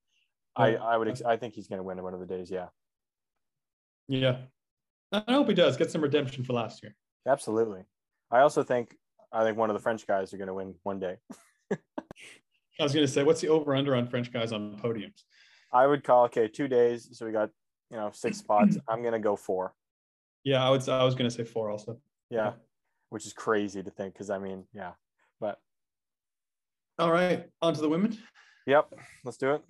i 0.57 0.75
i 0.77 0.97
would 0.97 1.09
ex- 1.09 1.23
i 1.23 1.37
think 1.37 1.55
he's 1.55 1.69
going 1.69 1.79
to 1.79 1.83
win 1.83 2.03
one 2.03 2.15
of 2.15 2.21
the 2.21 2.27
days 2.27 2.51
yeah 2.51 2.67
Yeah. 4.09 4.37
I 5.13 5.25
hope 5.29 5.49
he 5.49 5.55
does 5.55 5.77
get 5.77 5.91
some 5.91 6.03
redemption 6.03 6.45
for 6.45 6.55
last 6.55 6.83
year. 6.83 6.95
absolutely 7.27 7.83
i 8.31 8.41
also 8.41 8.63
think 8.63 8.97
i 9.33 9.45
think 9.45 9.57
one 9.57 9.71
of 9.71 9.75
the 9.75 9.83
french 9.83 10.07
guys 10.07 10.33
are 10.33 10.39
going 10.39 10.49
to 10.49 10.55
win 10.55 10.75
one 10.83 10.99
day 10.99 11.17
I 12.81 12.85
was 12.85 12.95
going 12.95 13.07
to 13.07 13.13
say, 13.13 13.23
what's 13.23 13.43
the 13.43 13.49
over 13.49 13.77
under 13.77 13.95
on 13.95 14.09
French 14.09 14.33
guys 14.33 14.51
on 14.51 14.79
podiums? 14.79 15.23
I 15.73 15.87
would 15.87 16.03
call 16.05 16.25
okay 16.25 16.49
two 16.49 16.69
days 16.69 17.09
so 17.13 17.27
we 17.27 17.33
got 17.33 17.51
you 17.91 17.97
know 17.97 18.11
six 18.13 18.39
spots 18.45 18.77
i'm 18.89 19.01
going 19.03 19.13
to 19.15 19.19
go 19.19 19.37
four 19.37 19.75
Yeah, 20.45 20.67
I 20.67 20.71
would. 20.71 20.87
I 20.89 21.05
was 21.05 21.15
going 21.15 21.29
to 21.31 21.35
say 21.35 21.45
four 21.45 21.71
also. 21.71 21.99
yeah 22.31 22.53
which 23.11 23.27
is 23.27 23.33
crazy 23.33 23.83
to 23.83 23.91
think 23.91 24.15
because 24.15 24.31
i 24.31 24.39
mean 24.39 24.65
yeah 24.73 24.93
but 25.41 25.59
All 26.99 27.11
right, 27.11 27.49
on 27.61 27.75
to 27.75 27.81
the 27.81 27.89
women. 27.89 28.17
yep 28.67 28.93
let's 29.25 29.37
do 29.39 29.53
it 29.55 29.63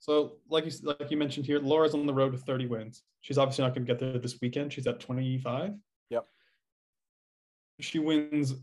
So, 0.00 0.38
like 0.50 0.64
you 0.66 0.72
like 0.82 1.10
you 1.10 1.16
mentioned 1.16 1.46
here, 1.46 1.60
Laura's 1.60 1.94
on 1.94 2.06
the 2.06 2.12
road 2.20 2.32
to 2.32 2.38
30 2.38 2.66
wins. 2.66 3.02
She's 3.20 3.38
obviously 3.38 3.62
not 3.64 3.72
going 3.74 3.86
to 3.86 3.92
get 3.92 4.00
there 4.00 4.18
this 4.18 4.40
weekend. 4.42 4.72
She's 4.72 4.86
at 4.88 4.98
25. 4.98 5.74
Yep. 6.10 6.24
She 7.80 7.98
wins. 8.00 8.54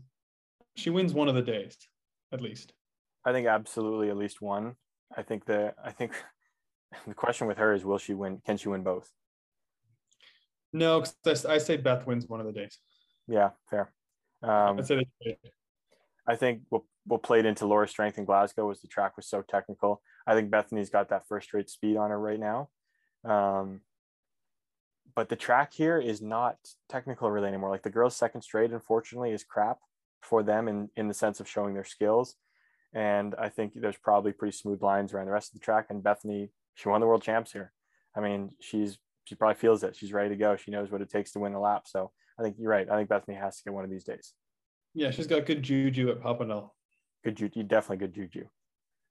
She 0.76 0.90
wins 0.90 1.14
one 1.14 1.28
of 1.28 1.34
the 1.34 1.42
days, 1.42 1.76
at 2.32 2.40
least. 2.42 2.72
i 3.24 3.32
think 3.32 3.46
absolutely 3.46 4.08
at 4.10 4.16
least 4.16 4.40
one 4.40 4.76
i 5.16 5.22
think 5.22 5.44
the 5.46 5.74
i 5.84 5.90
think 5.98 6.12
the 7.06 7.14
question 7.14 7.46
with 7.46 7.58
her 7.58 7.72
is 7.74 7.84
will 7.84 7.98
she 7.98 8.14
win 8.14 8.40
can 8.44 8.56
she 8.56 8.68
win 8.68 8.82
both 8.82 9.10
No, 10.72 11.00
'cause 11.00 11.46
I 11.46 11.54
I 11.54 11.58
say 11.58 11.76
Beth 11.76 12.06
wins 12.06 12.26
one 12.26 12.40
of 12.40 12.46
the 12.46 12.52
days. 12.52 12.78
yeah 13.26 13.50
fair 13.68 13.92
um, 14.42 14.78
I'd 14.78 14.86
say 14.86 15.04
they. 15.24 15.36
I 16.26 16.36
think 16.36 16.62
what 16.70 16.82
what 17.04 17.22
played 17.22 17.44
into 17.44 17.66
Laura's 17.66 17.90
strength 17.90 18.16
in 18.18 18.24
Glasgow 18.24 18.66
was 18.66 18.80
the 18.80 18.88
track 18.88 19.16
was 19.16 19.26
so 19.26 19.42
technical. 19.42 20.00
I 20.26 20.34
think 20.34 20.50
Bethany's 20.50 20.90
got 20.90 21.08
that 21.10 21.26
first 21.26 21.52
rate 21.52 21.68
speed 21.68 21.96
on 21.96 22.10
her 22.10 22.18
right 22.18 22.38
now. 22.40 22.68
Um, 23.24 23.80
but 25.14 25.28
the 25.28 25.36
track 25.36 25.72
here 25.74 25.98
is 25.98 26.22
not 26.22 26.56
technical 26.88 27.30
really 27.30 27.48
anymore. 27.48 27.70
Like 27.70 27.82
the 27.82 27.90
girls' 27.90 28.16
second 28.16 28.42
straight, 28.42 28.70
unfortunately, 28.70 29.32
is 29.32 29.44
crap 29.44 29.78
for 30.22 30.42
them 30.42 30.68
in, 30.68 30.88
in 30.96 31.08
the 31.08 31.14
sense 31.14 31.40
of 31.40 31.48
showing 31.48 31.74
their 31.74 31.84
skills. 31.84 32.36
And 32.94 33.34
I 33.36 33.48
think 33.48 33.72
there's 33.74 33.96
probably 33.98 34.32
pretty 34.32 34.56
smooth 34.56 34.82
lines 34.82 35.12
around 35.12 35.26
the 35.26 35.32
rest 35.32 35.52
of 35.52 35.58
the 35.60 35.64
track. 35.64 35.86
And 35.90 36.02
Bethany, 36.02 36.50
she 36.74 36.88
won 36.88 37.00
the 37.00 37.06
world 37.06 37.22
champs 37.22 37.52
here. 37.52 37.72
I 38.16 38.20
mean, 38.20 38.50
she's 38.60 38.98
she 39.24 39.34
probably 39.34 39.56
feels 39.56 39.82
it. 39.84 39.96
She's 39.96 40.12
ready 40.12 40.30
to 40.30 40.36
go. 40.36 40.56
She 40.56 40.70
knows 40.70 40.90
what 40.90 41.00
it 41.00 41.10
takes 41.10 41.32
to 41.32 41.38
win 41.38 41.52
the 41.52 41.58
lap. 41.58 41.82
So 41.86 42.10
I 42.38 42.42
think 42.42 42.56
you're 42.58 42.70
right. 42.70 42.88
I 42.90 42.96
think 42.96 43.08
Bethany 43.08 43.36
has 43.36 43.58
to 43.58 43.64
get 43.64 43.72
one 43.72 43.84
of 43.84 43.90
these 43.90 44.04
days. 44.04 44.32
Yeah, 44.94 45.10
she's 45.10 45.26
got 45.26 45.46
good 45.46 45.62
juju 45.62 46.10
at 46.10 46.20
Papendal. 46.20 46.70
Good 47.22 47.36
juju, 47.36 47.62
definitely 47.62 47.98
good 47.98 48.14
juju. 48.14 48.46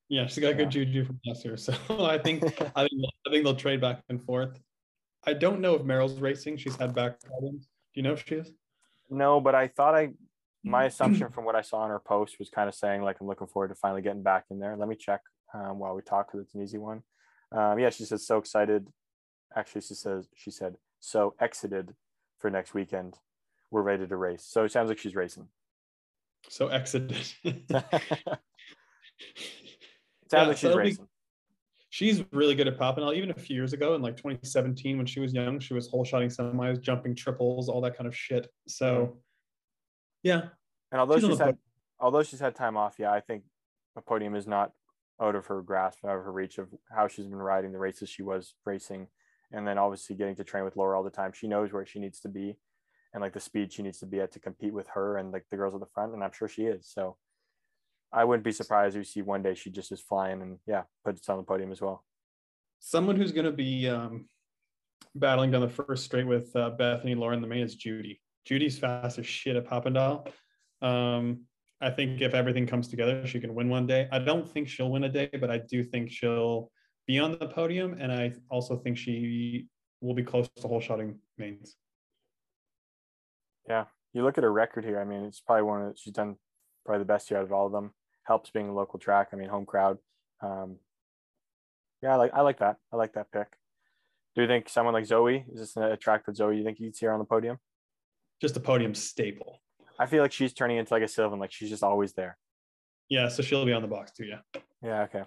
Yeah, 0.09 0.25
she's 0.25 0.39
got 0.39 0.57
good 0.57 0.71
juju 0.71 1.05
from 1.05 1.19
last 1.25 1.45
year. 1.45 1.55
So 1.57 1.73
I 1.89 2.17
think 2.23 2.43
I 2.75 2.87
think 2.87 2.91
I 3.25 3.29
think 3.29 3.43
they'll 3.43 3.55
trade 3.55 3.81
back 3.81 4.01
and 4.09 4.21
forth. 4.21 4.59
I 5.25 5.33
don't 5.33 5.61
know 5.61 5.75
if 5.75 5.83
Merel's 5.83 6.19
racing. 6.19 6.57
She's 6.57 6.75
had 6.75 6.95
back 6.95 7.21
problems. 7.21 7.67
Do 7.93 8.01
you 8.01 8.03
know 8.03 8.13
if 8.13 8.25
she 8.27 8.35
is? 8.35 8.51
No, 9.09 9.39
but 9.39 9.55
I 9.55 9.67
thought 9.67 9.95
I 9.95 10.09
my 10.63 10.85
assumption 10.85 11.29
from 11.29 11.45
what 11.45 11.55
I 11.55 11.61
saw 11.61 11.85
in 11.85 11.91
her 11.91 11.99
post 11.99 12.37
was 12.39 12.49
kind 12.49 12.67
of 12.67 12.75
saying 12.75 13.03
like 13.03 13.17
I'm 13.21 13.27
looking 13.27 13.47
forward 13.47 13.69
to 13.69 13.75
finally 13.75 14.01
getting 14.01 14.23
back 14.23 14.45
in 14.49 14.59
there. 14.59 14.75
Let 14.75 14.89
me 14.89 14.95
check 14.95 15.21
um, 15.53 15.79
while 15.79 15.95
we 15.95 16.01
talk 16.01 16.27
because 16.27 16.45
it's 16.45 16.55
an 16.55 16.63
easy 16.63 16.77
one. 16.77 17.03
Um, 17.51 17.79
yeah, 17.79 17.89
she 17.89 18.05
says 18.05 18.25
so 18.25 18.37
excited. 18.37 18.87
Actually, 19.55 19.81
she 19.81 19.95
says 19.95 20.27
she 20.35 20.51
said 20.51 20.75
so 20.99 21.33
exited 21.39 21.95
for 22.39 22.49
next 22.49 22.73
weekend. 22.73 23.17
We're 23.71 23.81
ready 23.81 24.05
to 24.07 24.15
race. 24.15 24.43
So 24.47 24.63
it 24.63 24.71
sounds 24.71 24.89
like 24.89 24.97
she's 24.99 25.15
racing. 25.15 25.47
So 26.47 26.67
exited. 26.69 27.17
Sounds 30.31 30.31
Yeah, 30.31 30.43
like 30.43 30.57
she's 30.57 30.69
be- 30.71 30.77
racing. 30.77 31.07
she's 31.89 32.23
really 32.31 32.55
good 32.55 32.67
at 32.67 32.77
popping 32.77 33.03
out. 33.03 33.15
Even 33.15 33.31
a 33.31 33.33
few 33.33 33.55
years 33.55 33.73
ago, 33.73 33.95
in 33.95 34.01
like 34.01 34.15
2017, 34.15 34.97
when 34.97 35.05
she 35.05 35.19
was 35.19 35.33
young, 35.33 35.59
she 35.59 35.73
was 35.73 35.87
whole 35.87 36.03
shotting 36.05 36.29
semis, 36.29 36.79
jumping 36.81 37.15
triples, 37.15 37.67
all 37.69 37.81
that 37.81 37.97
kind 37.97 38.07
of 38.07 38.15
shit. 38.15 38.47
So, 38.67 39.17
yeah, 40.23 40.49
And 40.91 41.01
although 41.01 41.19
She's 41.19 41.29
she's 41.29 41.39
had 41.39 41.57
although 41.99 42.23
she's 42.23 42.39
had 42.39 42.55
time 42.55 42.77
off, 42.77 42.95
yeah, 42.99 43.11
I 43.11 43.19
think 43.21 43.43
a 43.95 44.01
podium 44.01 44.35
is 44.35 44.47
not 44.47 44.71
out 45.21 45.35
of 45.35 45.45
her 45.47 45.61
grasp, 45.61 46.05
out 46.05 46.17
of 46.17 46.23
her 46.23 46.31
reach 46.31 46.57
of 46.57 46.69
how 46.91 47.07
she's 47.07 47.25
been 47.25 47.35
riding 47.35 47.71
the 47.71 47.79
races 47.79 48.09
she 48.09 48.23
was 48.23 48.55
racing. 48.65 49.07
And 49.51 49.67
then 49.67 49.77
obviously 49.77 50.15
getting 50.15 50.35
to 50.35 50.43
train 50.43 50.63
with 50.63 50.77
Laura 50.77 50.97
all 50.97 51.03
the 51.03 51.09
time. 51.09 51.31
She 51.33 51.47
knows 51.47 51.73
where 51.73 51.85
she 51.85 51.99
needs 51.99 52.19
to 52.21 52.29
be 52.29 52.57
and 53.13 53.21
like 53.21 53.33
the 53.33 53.39
speed 53.39 53.73
she 53.73 53.81
needs 53.81 53.99
to 53.99 54.05
be 54.05 54.19
at 54.19 54.31
to 54.33 54.39
compete 54.39 54.73
with 54.73 54.87
her 54.89 55.17
and 55.17 55.31
like 55.31 55.45
the 55.49 55.57
girls 55.57 55.73
at 55.73 55.79
the 55.79 55.87
front. 55.87 56.13
And 56.13 56.23
I'm 56.23 56.31
sure 56.31 56.47
she 56.47 56.63
is. 56.63 56.87
So 56.87 57.17
I 58.13 58.23
wouldn't 58.23 58.43
be 58.43 58.51
surprised 58.51 58.95
if 58.95 58.99
you 58.99 59.03
see 59.03 59.21
one 59.21 59.41
day 59.41 59.55
she 59.55 59.71
just 59.71 59.91
is 59.91 60.01
flying 60.01 60.41
and 60.41 60.59
yeah, 60.67 60.83
puts 61.03 61.27
on 61.29 61.37
the 61.37 61.43
podium 61.43 61.71
as 61.71 61.81
well. 61.81 62.03
someone 62.79 63.15
who's 63.15 63.31
going 63.31 63.45
to 63.45 63.51
be 63.51 63.87
um, 63.89 64.25
battling 65.15 65.51
down 65.51 65.61
the 65.61 65.69
first 65.69 66.05
straight 66.05 66.27
with 66.27 66.55
uh, 66.55 66.71
Bethany 66.71 67.15
Laura 67.15 67.35
in 67.35 67.41
the 67.41 67.47
main 67.47 67.63
is 67.63 67.75
Judy. 67.75 68.21
Judy's 68.45 68.79
fast 68.79 69.19
as 69.19 69.25
shit 69.25 69.55
at 69.55 69.67
Papendal. 69.67 70.27
Um, 70.81 71.41
I 71.81 71.89
think 71.89 72.21
if 72.21 72.33
everything 72.33 72.67
comes 72.67 72.87
together, 72.87 73.25
she 73.25 73.39
can 73.39 73.55
win 73.55 73.69
one 73.69 73.87
day. 73.87 74.09
I 74.11 74.19
don't 74.19 74.47
think 74.47 74.67
she'll 74.67 74.91
win 74.91 75.05
a 75.05 75.09
day, 75.09 75.29
but 75.39 75.49
I 75.49 75.59
do 75.59 75.83
think 75.83 76.11
she'll 76.11 76.71
be 77.07 77.19
on 77.19 77.31
the 77.31 77.47
podium, 77.47 77.95
and 77.99 78.11
I 78.11 78.33
also 78.49 78.75
think 78.77 78.97
she 78.97 79.67
will 80.01 80.13
be 80.13 80.23
close 80.23 80.49
to 80.49 80.67
whole 80.67 80.81
shotting 80.81 81.19
mains. 81.37 81.75
Yeah. 83.67 83.85
You 84.13 84.23
look 84.23 84.37
at 84.37 84.43
her 84.43 84.51
record 84.51 84.83
here. 84.83 84.99
I 84.99 85.05
mean, 85.05 85.23
it's 85.23 85.39
probably 85.39 85.63
one 85.63 85.81
of 85.83 85.93
she's 85.97 86.13
done 86.13 86.35
probably 86.85 86.99
the 86.99 87.05
best 87.05 87.29
year 87.29 87.39
out 87.39 87.45
of 87.45 87.53
all 87.53 87.67
of 87.67 87.71
them. 87.71 87.91
Helps 88.23 88.49
being 88.49 88.69
a 88.69 88.73
local 88.73 88.99
track. 88.99 89.29
I 89.31 89.35
mean, 89.35 89.49
home 89.49 89.65
crowd. 89.65 89.99
Um, 90.41 90.77
yeah, 92.01 92.13
I 92.13 92.15
like 92.15 92.31
I 92.33 92.41
like 92.41 92.59
that. 92.59 92.77
I 92.91 92.95
like 92.95 93.13
that 93.13 93.31
pick. 93.31 93.47
Do 94.35 94.41
you 94.41 94.47
think 94.47 94.69
someone 94.69 94.93
like 94.93 95.05
Zoe 95.05 95.45
is 95.51 95.59
this 95.59 95.77
a 95.77 95.97
track 95.97 96.25
that 96.25 96.35
Zoe 96.35 96.57
you 96.57 96.63
think 96.63 96.79
you'd 96.79 96.95
see 96.95 97.05
her 97.05 97.13
on 97.13 97.19
the 97.19 97.25
podium? 97.25 97.59
Just 98.41 98.57
a 98.57 98.59
podium 98.59 98.95
staple. 98.95 99.59
I 99.99 100.05
feel 100.05 100.21
like 100.21 100.31
she's 100.31 100.53
turning 100.53 100.77
into 100.77 100.93
like 100.93 101.03
a 101.03 101.07
Sylvain, 101.07 101.39
like 101.39 101.51
she's 101.51 101.69
just 101.69 101.83
always 101.83 102.13
there. 102.13 102.37
Yeah, 103.09 103.27
so 103.27 103.43
she'll 103.43 103.65
be 103.65 103.73
on 103.73 103.81
the 103.81 103.87
box 103.87 104.11
too. 104.11 104.25
Yeah. 104.25 104.61
Yeah. 104.81 105.01
Okay. 105.03 105.23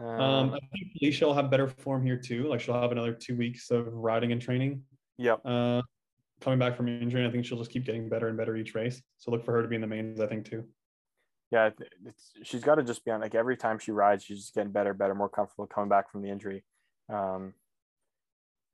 Um, 0.00 0.50
I 0.54 0.60
think 0.72 0.92
Felicia 0.98 1.26
will 1.26 1.34
have 1.34 1.50
better 1.50 1.66
form 1.66 2.04
here 2.04 2.16
too. 2.16 2.48
Like 2.48 2.60
she'll 2.60 2.80
have 2.80 2.92
another 2.92 3.12
two 3.12 3.36
weeks 3.36 3.70
of 3.70 3.92
riding 3.92 4.32
and 4.32 4.40
training. 4.40 4.82
Yep. 5.18 5.40
Uh, 5.44 5.82
coming 6.40 6.58
back 6.58 6.76
from 6.76 6.88
injury, 6.88 7.26
I 7.26 7.30
think 7.30 7.44
she'll 7.44 7.58
just 7.58 7.70
keep 7.70 7.84
getting 7.84 8.08
better 8.08 8.28
and 8.28 8.36
better 8.36 8.56
each 8.56 8.74
race. 8.74 9.02
So 9.18 9.32
look 9.32 9.44
for 9.44 9.52
her 9.52 9.62
to 9.62 9.68
be 9.68 9.74
in 9.74 9.80
the 9.80 9.88
mains, 9.88 10.20
I 10.20 10.26
think 10.26 10.48
too. 10.48 10.64
Yeah, 11.50 11.70
it's, 12.06 12.32
she's 12.42 12.62
got 12.62 12.76
to 12.76 12.84
just 12.84 13.04
be 13.04 13.10
on 13.10 13.20
like 13.20 13.34
every 13.34 13.56
time 13.56 13.78
she 13.78 13.90
rides, 13.90 14.22
she's 14.22 14.40
just 14.40 14.54
getting 14.54 14.70
better, 14.70 14.94
better, 14.94 15.14
more 15.14 15.28
comfortable 15.28 15.66
coming 15.66 15.88
back 15.88 16.10
from 16.10 16.22
the 16.22 16.30
injury. 16.30 16.62
Um, 17.12 17.54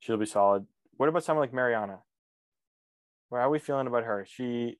she'll 0.01 0.17
be 0.19 0.27
solid. 0.27 0.67
What 0.97 1.09
about 1.09 1.25
someone 1.25 1.43
like 1.43 1.55
Mariana? 1.55 2.01
Where 3.29 3.41
are 3.41 3.51
we 3.51 3.59
feeling 3.59 3.87
about 3.87 4.05
her? 4.05 4.27
She 4.29 4.79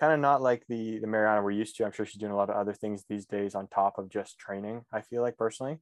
kind 0.00 0.12
of 0.12 0.20
not 0.20 0.42
like 0.42 0.64
the 0.68 0.98
the 0.98 1.06
Mariana 1.06 1.42
we're 1.42 1.52
used 1.52 1.76
to. 1.76 1.84
I'm 1.84 1.92
sure 1.92 2.04
she's 2.04 2.20
doing 2.20 2.32
a 2.32 2.36
lot 2.36 2.50
of 2.50 2.56
other 2.56 2.72
things 2.74 3.04
these 3.08 3.26
days 3.26 3.54
on 3.54 3.68
top 3.68 3.98
of 3.98 4.08
just 4.10 4.38
training. 4.38 4.82
I 4.92 5.00
feel 5.00 5.22
like 5.22 5.36
personally. 5.36 5.78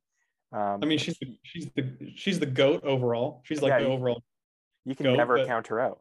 Um, 0.52 0.80
I 0.82 0.86
mean, 0.86 0.98
she's 0.98 1.18
the, 1.18 1.38
she's 1.42 1.70
the 1.74 2.12
she's 2.14 2.38
the 2.38 2.46
goat 2.46 2.84
overall. 2.84 3.40
She's 3.44 3.62
like 3.62 3.70
Yeah, 3.70 3.78
the 3.80 3.84
you- 3.86 3.92
overall. 3.92 4.22
you 4.84 4.94
can 4.94 5.04
goat, 5.04 5.16
never 5.16 5.44
count 5.46 5.68
her 5.68 5.80
out. 5.80 6.00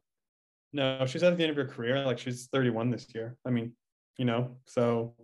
No, 0.73 1.05
she's 1.05 1.23
at 1.23 1.37
the 1.37 1.43
end 1.43 1.51
of 1.51 1.57
her 1.57 1.65
career. 1.65 2.03
Like 2.05 2.19
she's 2.19 2.47
31 2.51 2.91
this 2.91 3.07
year. 3.15 3.35
I 3.45 3.49
mean, 3.49 3.73
you 4.17 4.25
know, 4.25 4.57
so 4.65 5.15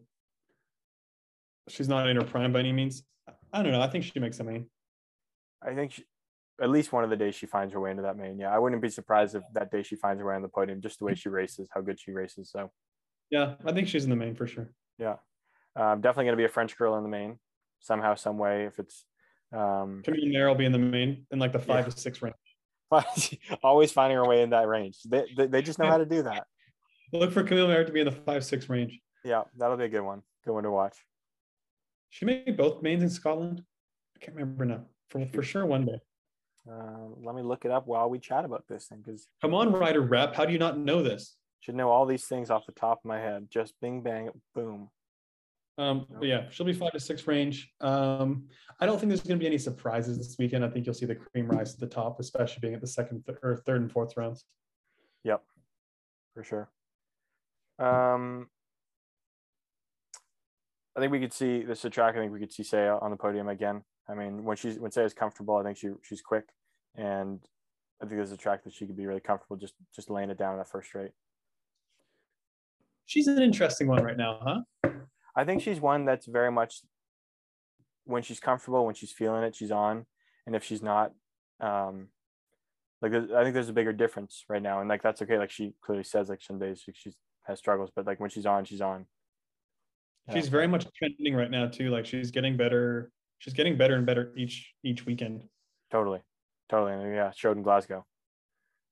she's 1.69 1.87
not 1.89 2.07
in 2.07 2.15
her 2.17 2.23
prime 2.23 2.51
by 2.53 2.59
any 2.59 2.73
means. 2.73 3.03
I 3.53 3.63
don't 3.63 3.71
know. 3.71 3.81
I 3.81 3.87
think 3.87 4.03
she 4.03 4.19
makes 4.19 4.39
a 4.39 4.43
main. 4.43 4.69
I 5.61 5.73
think 5.73 5.91
she, 5.93 6.03
at 6.61 6.69
least 6.69 6.91
one 6.91 7.03
of 7.03 7.09
the 7.09 7.15
days 7.15 7.35
she 7.35 7.45
finds 7.45 7.73
her 7.73 7.79
way 7.79 7.91
into 7.91 8.03
that 8.03 8.17
main. 8.17 8.39
Yeah, 8.39 8.53
I 8.53 8.59
wouldn't 8.59 8.81
be 8.81 8.89
surprised 8.89 9.35
if 9.35 9.43
that 9.53 9.71
day 9.71 9.83
she 9.83 9.95
finds 9.95 10.19
her 10.19 10.27
way 10.27 10.35
on 10.35 10.41
the 10.41 10.47
podium, 10.49 10.81
just 10.81 10.99
the 10.99 11.05
way 11.05 11.15
she 11.15 11.29
races, 11.29 11.67
how 11.73 11.81
good 11.81 11.99
she 11.99 12.11
races. 12.11 12.49
So 12.51 12.71
Yeah, 13.29 13.55
I 13.65 13.71
think 13.73 13.87
she's 13.87 14.03
in 14.03 14.09
the 14.09 14.15
main 14.15 14.35
for 14.35 14.47
sure. 14.47 14.71
yeah, 14.97 15.17
um, 15.75 16.01
definitely 16.01 16.25
going 16.25 16.33
to 16.37 16.41
be 16.41 16.45
a 16.45 16.49
French 16.49 16.77
girl 16.77 16.95
in 16.97 17.03
the 17.03 17.09
main 17.09 17.37
somehow, 17.79 18.15
some 18.15 18.37
way. 18.37 18.65
If 18.65 18.79
it's 18.79 19.05
um, 19.53 20.01
Camille 20.03 20.47
will 20.47 20.55
be 20.55 20.65
in 20.65 20.71
the 20.71 20.79
main 20.79 21.25
in 21.31 21.39
like 21.39 21.51
the 21.53 21.59
five 21.59 21.85
Yeah. 21.85 21.91
to 21.91 21.99
six 21.99 22.21
range. 22.21 22.35
always 23.63 23.91
finding 23.91 24.17
her 24.17 24.25
way 24.25 24.41
in 24.41 24.49
that 24.51 24.67
range. 24.67 24.97
They, 25.07 25.25
they, 25.35 25.47
they 25.47 25.61
just 25.61 25.77
know 25.77 25.87
how 25.87 25.97
to 25.97 26.05
do 26.05 26.23
that. 26.23 26.45
Look 27.13 27.31
for 27.31 27.43
Camille 27.43 27.67
Maire 27.67 27.85
to 27.85 27.91
be 27.91 27.99
in 27.99 28.05
the 28.05 28.11
five 28.11 28.43
six 28.43 28.67
range. 28.69 28.99
Yeah, 29.23 29.43
that'll 29.57 29.77
be 29.77 29.85
a 29.85 29.89
good 29.89 30.01
one. 30.01 30.21
Good 30.45 30.53
one 30.53 30.63
to 30.63 30.71
watch. 30.71 30.97
She 32.09 32.25
made 32.25 32.55
both 32.57 32.81
mains 32.81 33.03
in 33.03 33.09
Scotland. 33.09 33.61
I 34.15 34.19
can't 34.25 34.35
remember 34.35 34.65
now. 34.65 34.85
For 35.09 35.25
for 35.27 35.43
sure 35.43 35.65
one 35.65 35.85
day. 35.85 35.99
Uh, 36.69 37.07
let 37.23 37.35
me 37.35 37.41
look 37.41 37.65
it 37.65 37.71
up 37.71 37.87
while 37.87 38.09
we 38.09 38.19
chat 38.19 38.45
about 38.45 38.65
this 38.67 38.87
thing 38.87 39.01
because 39.03 39.27
Come 39.41 39.53
on, 39.53 39.71
Ryder 39.71 40.01
Rep. 40.01 40.35
How 40.35 40.45
do 40.45 40.51
you 40.51 40.59
not 40.59 40.77
know 40.77 41.01
this? 41.01 41.37
should 41.59 41.75
know 41.75 41.89
all 41.89 42.05
these 42.05 42.25
things 42.25 42.49
off 42.49 42.65
the 42.65 42.71
top 42.71 42.99
of 42.99 43.05
my 43.05 43.19
head. 43.19 43.47
Just 43.49 43.73
bing 43.81 44.01
bang 44.01 44.29
boom. 44.55 44.89
Um, 45.77 46.07
yeah, 46.21 46.45
she'll 46.49 46.65
be 46.65 46.73
five 46.73 46.91
to 46.93 46.99
six 46.99 47.27
range. 47.27 47.71
Um, 47.81 48.47
I 48.79 48.85
don't 48.85 48.97
think 48.97 49.09
there's 49.09 49.21
going 49.21 49.37
to 49.37 49.43
be 49.43 49.47
any 49.47 49.57
surprises 49.57 50.17
this 50.17 50.35
weekend. 50.39 50.65
I 50.65 50.69
think 50.69 50.85
you'll 50.85 50.95
see 50.95 51.05
the 51.05 51.15
cream 51.15 51.47
rise 51.47 51.73
to 51.73 51.79
the 51.79 51.87
top, 51.87 52.19
especially 52.19 52.61
being 52.61 52.73
at 52.73 52.81
the 52.81 52.87
second 52.87 53.23
th- 53.25 53.37
or 53.43 53.57
third 53.57 53.81
and 53.81 53.91
fourth 53.91 54.17
rounds. 54.17 54.45
Yep, 55.23 55.43
for 56.33 56.43
sure. 56.43 56.69
Um, 57.79 58.47
I 60.95 60.99
think 60.99 61.11
we 61.11 61.19
could 61.19 61.33
see 61.33 61.61
this 61.61 61.79
is 61.79 61.85
a 61.85 61.89
track. 61.91 62.15
I 62.15 62.19
think 62.19 62.33
we 62.33 62.39
could 62.39 62.51
see 62.53 62.63
Saya 62.63 62.97
on 62.99 63.11
the 63.11 63.17
podium 63.17 63.47
again. 63.47 63.83
I 64.09 64.13
mean, 64.15 64.43
when 64.43 64.55
she's 64.57 64.79
when 64.79 64.91
Saya's 64.91 65.13
comfortable, 65.13 65.57
I 65.57 65.63
think 65.63 65.77
she 65.77 65.89
she's 66.01 66.21
quick, 66.21 66.45
and 66.95 67.39
I 68.01 68.05
think 68.05 68.17
there's 68.17 68.31
a 68.31 68.37
track 68.37 68.63
that 68.63 68.73
she 68.73 68.85
could 68.85 68.95
be 68.97 69.05
really 69.05 69.19
comfortable 69.19 69.57
just 69.57 69.73
just 69.95 70.09
laying 70.09 70.29
it 70.29 70.37
down 70.37 70.53
in 70.53 70.57
that 70.59 70.69
first 70.69 70.87
straight. 70.89 71.11
She's 73.05 73.27
an 73.27 73.41
interesting 73.41 73.87
one 73.87 74.03
right 74.03 74.17
now, 74.17 74.63
huh? 74.83 74.89
I 75.35 75.43
think 75.45 75.61
she's 75.61 75.79
one 75.79 76.05
that's 76.05 76.25
very 76.25 76.51
much 76.51 76.81
when 78.05 78.21
she's 78.23 78.39
comfortable, 78.39 78.85
when 78.85 78.95
she's 78.95 79.11
feeling 79.11 79.43
it, 79.43 79.55
she's 79.55 79.71
on, 79.71 80.05
and 80.45 80.55
if 80.55 80.63
she's 80.63 80.81
not, 80.81 81.11
um, 81.59 82.07
like 83.01 83.13
I 83.13 83.43
think 83.43 83.53
there's 83.53 83.69
a 83.69 83.73
bigger 83.73 83.93
difference 83.93 84.45
right 84.49 84.61
now, 84.61 84.79
and 84.79 84.89
like 84.89 85.03
that's 85.03 85.21
okay. 85.21 85.37
Like 85.37 85.51
she 85.51 85.73
clearly 85.81 86.03
says, 86.03 86.29
like 86.29 86.41
some 86.41 86.59
days 86.59 86.83
she 86.93 87.13
has 87.45 87.59
struggles, 87.59 87.91
but 87.95 88.05
like 88.05 88.19
when 88.19 88.29
she's 88.29 88.45
on, 88.45 88.63
she's 88.65 88.81
on. 88.81 89.05
She's 90.33 90.45
Yeah. 90.45 90.51
very 90.51 90.67
much 90.67 90.85
trending 90.93 91.33
right 91.35 91.51
now 91.51 91.67
too. 91.67 91.89
Like 91.89 92.05
she's 92.05 92.31
getting 92.31 92.57
better. 92.57 93.11
She's 93.39 93.53
getting 93.53 93.77
better 93.77 93.95
and 93.95 94.05
better 94.05 94.33
each 94.35 94.73
each 94.83 95.05
weekend. 95.05 95.43
Totally, 95.91 96.21
totally, 96.69 96.93
and 96.93 97.15
yeah, 97.15 97.31
showed 97.31 97.57
in 97.57 97.63
Glasgow. 97.63 98.05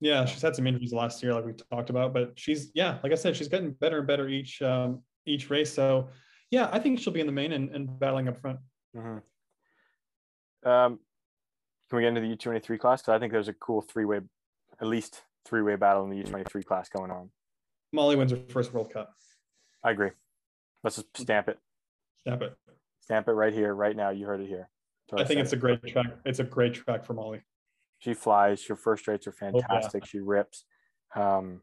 Yeah, 0.02 0.26
she's 0.26 0.42
had 0.42 0.56
some 0.56 0.68
injuries 0.68 0.94
last 0.94 1.24
year, 1.24 1.34
like 1.34 1.46
we 1.46 1.54
talked 1.54 1.90
about, 1.90 2.14
but 2.14 2.34
she's 2.36 2.72
yeah, 2.76 3.00
like 3.02 3.12
I 3.12 3.16
said, 3.16 3.36
she's 3.36 3.48
getting 3.48 3.72
better 3.72 4.00
and 4.00 4.08
better 4.08 4.28
each 4.28 4.62
um, 4.62 5.02
each 5.26 5.50
race. 5.50 5.74
So 5.74 6.10
yeah, 6.52 6.70
I 6.72 6.80
think 6.80 7.00
she'll 7.00 7.14
be 7.14 7.22
in 7.22 7.26
the 7.26 7.32
main 7.32 7.54
and, 7.54 7.70
and 7.74 8.00
battling 8.00 8.28
up 8.28 8.38
front. 8.38 8.60
hmm 8.94 9.18
Um, 10.64 11.00
can 11.90 11.98
we 11.98 12.02
get 12.02 12.10
into 12.10 12.22
the 12.22 12.28
U 12.28 12.36
twenty 12.36 12.60
three 12.60 12.78
class? 12.78 13.02
Because 13.02 13.14
I 13.14 13.20
think 13.20 13.32
there's 13.32 13.48
a 13.48 13.54
cool 13.54 13.82
three 13.82 14.06
way, 14.06 14.20
at 14.80 14.88
least 14.88 15.24
three 15.46 15.62
way 15.62 15.76
battle 15.76 16.04
in 16.04 16.10
the 16.12 16.18
U 16.18 16.24
twenty 16.24 16.46
three 16.46 16.64
class 16.64 16.90
going 16.90 17.12
on. 17.12 17.30
Molly 17.94 18.16
wins 18.16 18.32
her 18.32 18.40
first 18.50 18.74
World 18.74 18.92
Cup. 18.92 19.14
I 19.84 19.92
agree. 19.92 20.12
Let's 20.84 20.98
just 20.98 21.18
stamp 21.18 21.48
it, 21.48 21.58
Stamp 22.20 22.42
it. 22.42 22.56
Stamp 23.06 23.28
it 23.28 23.34
right 23.34 23.54
here, 23.54 23.74
right 23.74 23.96
now. 23.96 24.10
You 24.10 24.26
heard 24.26 24.42
it 24.42 24.48
here. 24.48 24.70
I 25.16 25.24
think 25.24 25.40
it's 25.40 25.54
a 25.54 25.58
great 25.58 25.82
track. 25.86 26.08
It's 26.26 26.40
a 26.40 26.44
great 26.44 26.74
track 26.74 27.06
for 27.06 27.14
Molly. 27.14 27.42
she 28.00 28.14
flies. 28.14 28.66
Her 28.66 28.76
first 28.76 29.08
rates 29.08 29.28
are 29.28 29.34
Oh, 29.42 29.52
yeah. 29.54 29.62
fantastic. 29.68 30.06
She 30.06 30.20
rips. 30.20 30.66
Um, 31.16 31.62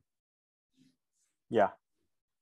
yeah, 1.51 1.71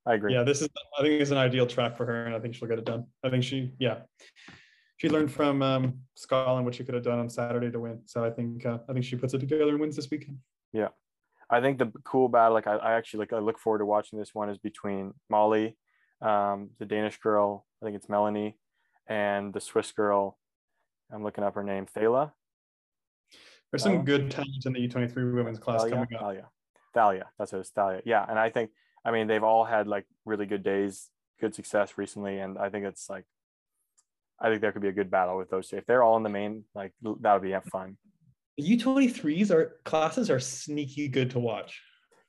I 0.07 0.15
agree. 0.15 0.35
Yeah, 0.35 0.45
this 0.45 0.61
is 0.63 0.69
I 0.99 1.03
think 1.03 1.21
it's 1.21 1.31
an 1.31 1.39
ideal 1.39 1.67
track 1.67 1.97
for 1.97 2.05
her, 2.07 2.27
and 2.27 2.35
I 2.35 2.39
think 2.39 2.55
she'll 2.55 2.69
get 2.69 2.79
it 2.79 2.85
done. 2.85 3.07
I 3.25 3.31
think 3.31 3.43
she 3.43 3.73
yeah. 3.79 4.01
She 4.99 5.09
learned 5.09 5.33
from 5.33 5.63
um, 5.63 6.01
Scotland 6.15 6.67
what 6.67 6.75
she 6.75 6.85
could 6.85 6.95
have 6.95 7.03
done 7.03 7.19
on 7.19 7.31
Saturday 7.31 7.71
to 7.71 7.81
win. 7.81 8.03
So 8.05 8.23
I 8.23 8.31
think 8.31 8.67
uh, 8.67 8.79
I 8.89 8.93
think 8.93 9.05
she 9.07 9.17
puts 9.17 9.33
it 9.33 9.39
together 9.41 9.69
and 9.71 9.81
wins 9.81 9.97
this 9.97 10.11
weekend. 10.11 10.37
Yeah, 10.75 10.89
I 11.49 11.61
think 11.63 11.79
the 11.79 11.91
cool 12.05 12.29
battle, 12.29 12.53
like 12.53 12.67
I, 12.67 12.77
I 12.77 12.93
actually 12.95 13.21
like, 13.21 13.33
I 13.33 13.39
look 13.39 13.59
forward 13.59 13.79
to 13.79 13.87
watching 13.87 14.19
this 14.19 14.35
one 14.35 14.51
is 14.51 14.59
between 14.59 15.15
Molly, 15.31 15.77
um, 16.21 16.71
the 16.79 16.85
Danish 16.85 17.19
girl, 17.19 17.67
I 17.83 17.87
think 17.87 17.97
it's 17.97 18.09
Melanie, 18.11 18.57
and 19.07 19.53
the 19.53 19.61
Swiss 19.61 19.93
girl. 19.93 20.39
I'm 21.13 21.23
looking 21.23 21.45
up 21.45 21.55
her 21.55 21.65
name, 21.65 21.87
Thala. 21.87 22.33
There's 23.71 23.83
some 23.83 24.05
good 24.05 24.31
talent 24.31 24.67
in 24.67 24.73
the 24.73 24.89
U23 24.89 25.35
women's 25.35 25.59
class 25.59 25.83
Thalia, 25.83 25.95
coming 25.95 26.15
up. 26.15 26.21
Thalia, 26.21 26.49
Thalia. 26.93 27.27
That's 27.39 27.53
what 27.53 27.61
it's 27.61 27.71
Thalia. 27.71 28.03
Yeah, 28.05 28.25
and 28.29 28.39
I 28.39 28.51
think, 28.51 28.71
I 29.05 29.13
mean, 29.13 29.27
they've 29.29 29.45
all 29.45 29.65
had 29.65 29.87
like 29.87 30.07
really 30.25 30.47
good 30.47 30.63
days, 30.63 31.09
good 31.41 31.55
success 31.55 31.95
recently, 31.97 32.39
and 32.39 32.59
I 32.59 32.69
think 32.69 32.85
it's 32.85 33.09
like, 33.09 33.25
I 34.41 34.49
think 34.49 34.61
there 34.61 34.73
could 34.73 34.83
be 34.83 34.89
a 34.89 34.93
good 34.93 35.11
battle 35.11 35.37
with 35.37 35.51
those 35.51 35.69
two. 35.69 35.77
If 35.77 35.87
they're 35.87 36.03
all 36.03 36.17
in 36.17 36.23
the 36.23 36.29
main, 36.29 36.65
like 36.75 36.93
that 37.03 37.33
would 37.33 37.43
be 37.43 37.55
fun. 37.71 37.97
The 38.57 38.77
U23s 38.77 39.51
are 39.51 39.77
classes 39.85 40.31
are 40.31 40.41
sneaky 40.41 41.09
good 41.09 41.31
to 41.31 41.39
watch. 41.39 41.81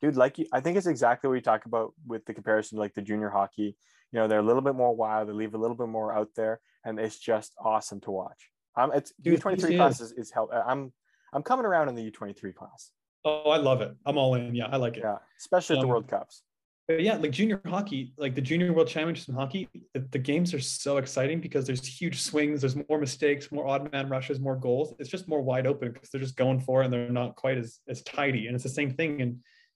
Dude 0.02 0.16
like 0.16 0.38
you, 0.39 0.45
i 0.54 0.60
think 0.60 0.78
it's 0.78 0.88
exactly 0.88 1.28
what 1.28 1.36
you 1.36 1.41
talk 1.41 1.66
about 1.66 1.93
with 2.08 2.26
the 2.26 2.34
comparison 2.34 2.76
to 2.76 2.80
like 2.80 2.93
the 2.93 3.02
junior 3.02 3.30
hockey 3.30 3.76
you 4.12 4.20
know 4.20 4.28
they're 4.28 4.39
a 4.39 4.43
little 4.43 4.62
bit 4.62 4.76
more 4.76 4.95
wild 4.95 5.28
they 5.30 5.34
leave 5.34 5.54
a 5.54 5.58
little 5.58 5.76
bit 5.76 5.88
more 5.88 6.14
out 6.14 6.30
there 6.36 6.60
and 6.86 6.99
it's 6.99 7.20
just 7.20 7.54
awesome 7.60 7.99
to 8.02 8.12
watch 8.12 8.49
um 8.78 8.91
it's 8.93 9.14
u23 9.26 9.76
class 9.78 10.02
is- 10.02 10.12
is, 10.14 10.32
help 10.32 10.49
i'm 10.68 10.91
i'm 11.34 11.43
coming 11.43 11.66
around 11.66 11.89
in 11.89 11.95
the 11.95 12.12
u23 12.12 12.54
class 12.56 12.91
Oh, 13.24 13.52
I 13.52 13.58
love 13.58 13.82
it. 13.82 13.95
I'm 14.04 14.18
all 14.18 14.34
in. 14.34 14.56
Yeah, 14.56 14.66
I 14.72 14.78
like 14.78 14.97
it. 14.97 15.04
yeah 15.04 15.18
especially 15.39 15.76
at 15.76 15.82
the 15.82 15.86
Um, 15.86 15.91
world 15.91 16.08
cups 16.08 16.41
But 16.88 17.02
yeah, 17.04 17.18
like 17.18 17.30
junior 17.30 17.62
hockey, 17.68 18.14
like 18.18 18.34
the 18.34 18.41
junior 18.41 18.74
world 18.74 18.88
championships 18.88 19.30
in 19.30 19.36
hockey, 19.36 19.70
the, 19.93 19.99
the 20.12 20.18
games 20.18 20.56
are 20.56 20.60
so 20.60 20.97
exciting 20.97 21.39
because 21.39 21.68
there's 21.68 21.86
huge 21.86 22.20
swings, 22.20 22.62
there's 22.62 22.76
more 22.89 22.99
mistakes, 22.99 23.52
more 23.52 23.68
odd 23.68 23.91
man 23.91 24.10
rushes, 24.10 24.39
more 24.39 24.56
goals. 24.56 24.95
It's 24.97 25.08
just 25.08 25.28
more 25.28 25.39
wide 25.43 25.68
open 25.68 25.91
because 25.91 26.10
they're 26.10 26.20
just 26.28 26.36
going 26.36 26.60
for 26.60 26.82
it 26.82 26.86
and 26.86 26.93
they're 26.93 27.10
not 27.12 27.36
quite 27.36 27.60
as 27.60 27.80
as 27.88 28.02
tidy. 28.02 28.47
And 28.47 28.56
it's 28.56 28.64
the 28.64 28.70
same 28.82 28.89
thing 28.89 29.20
in 29.20 29.30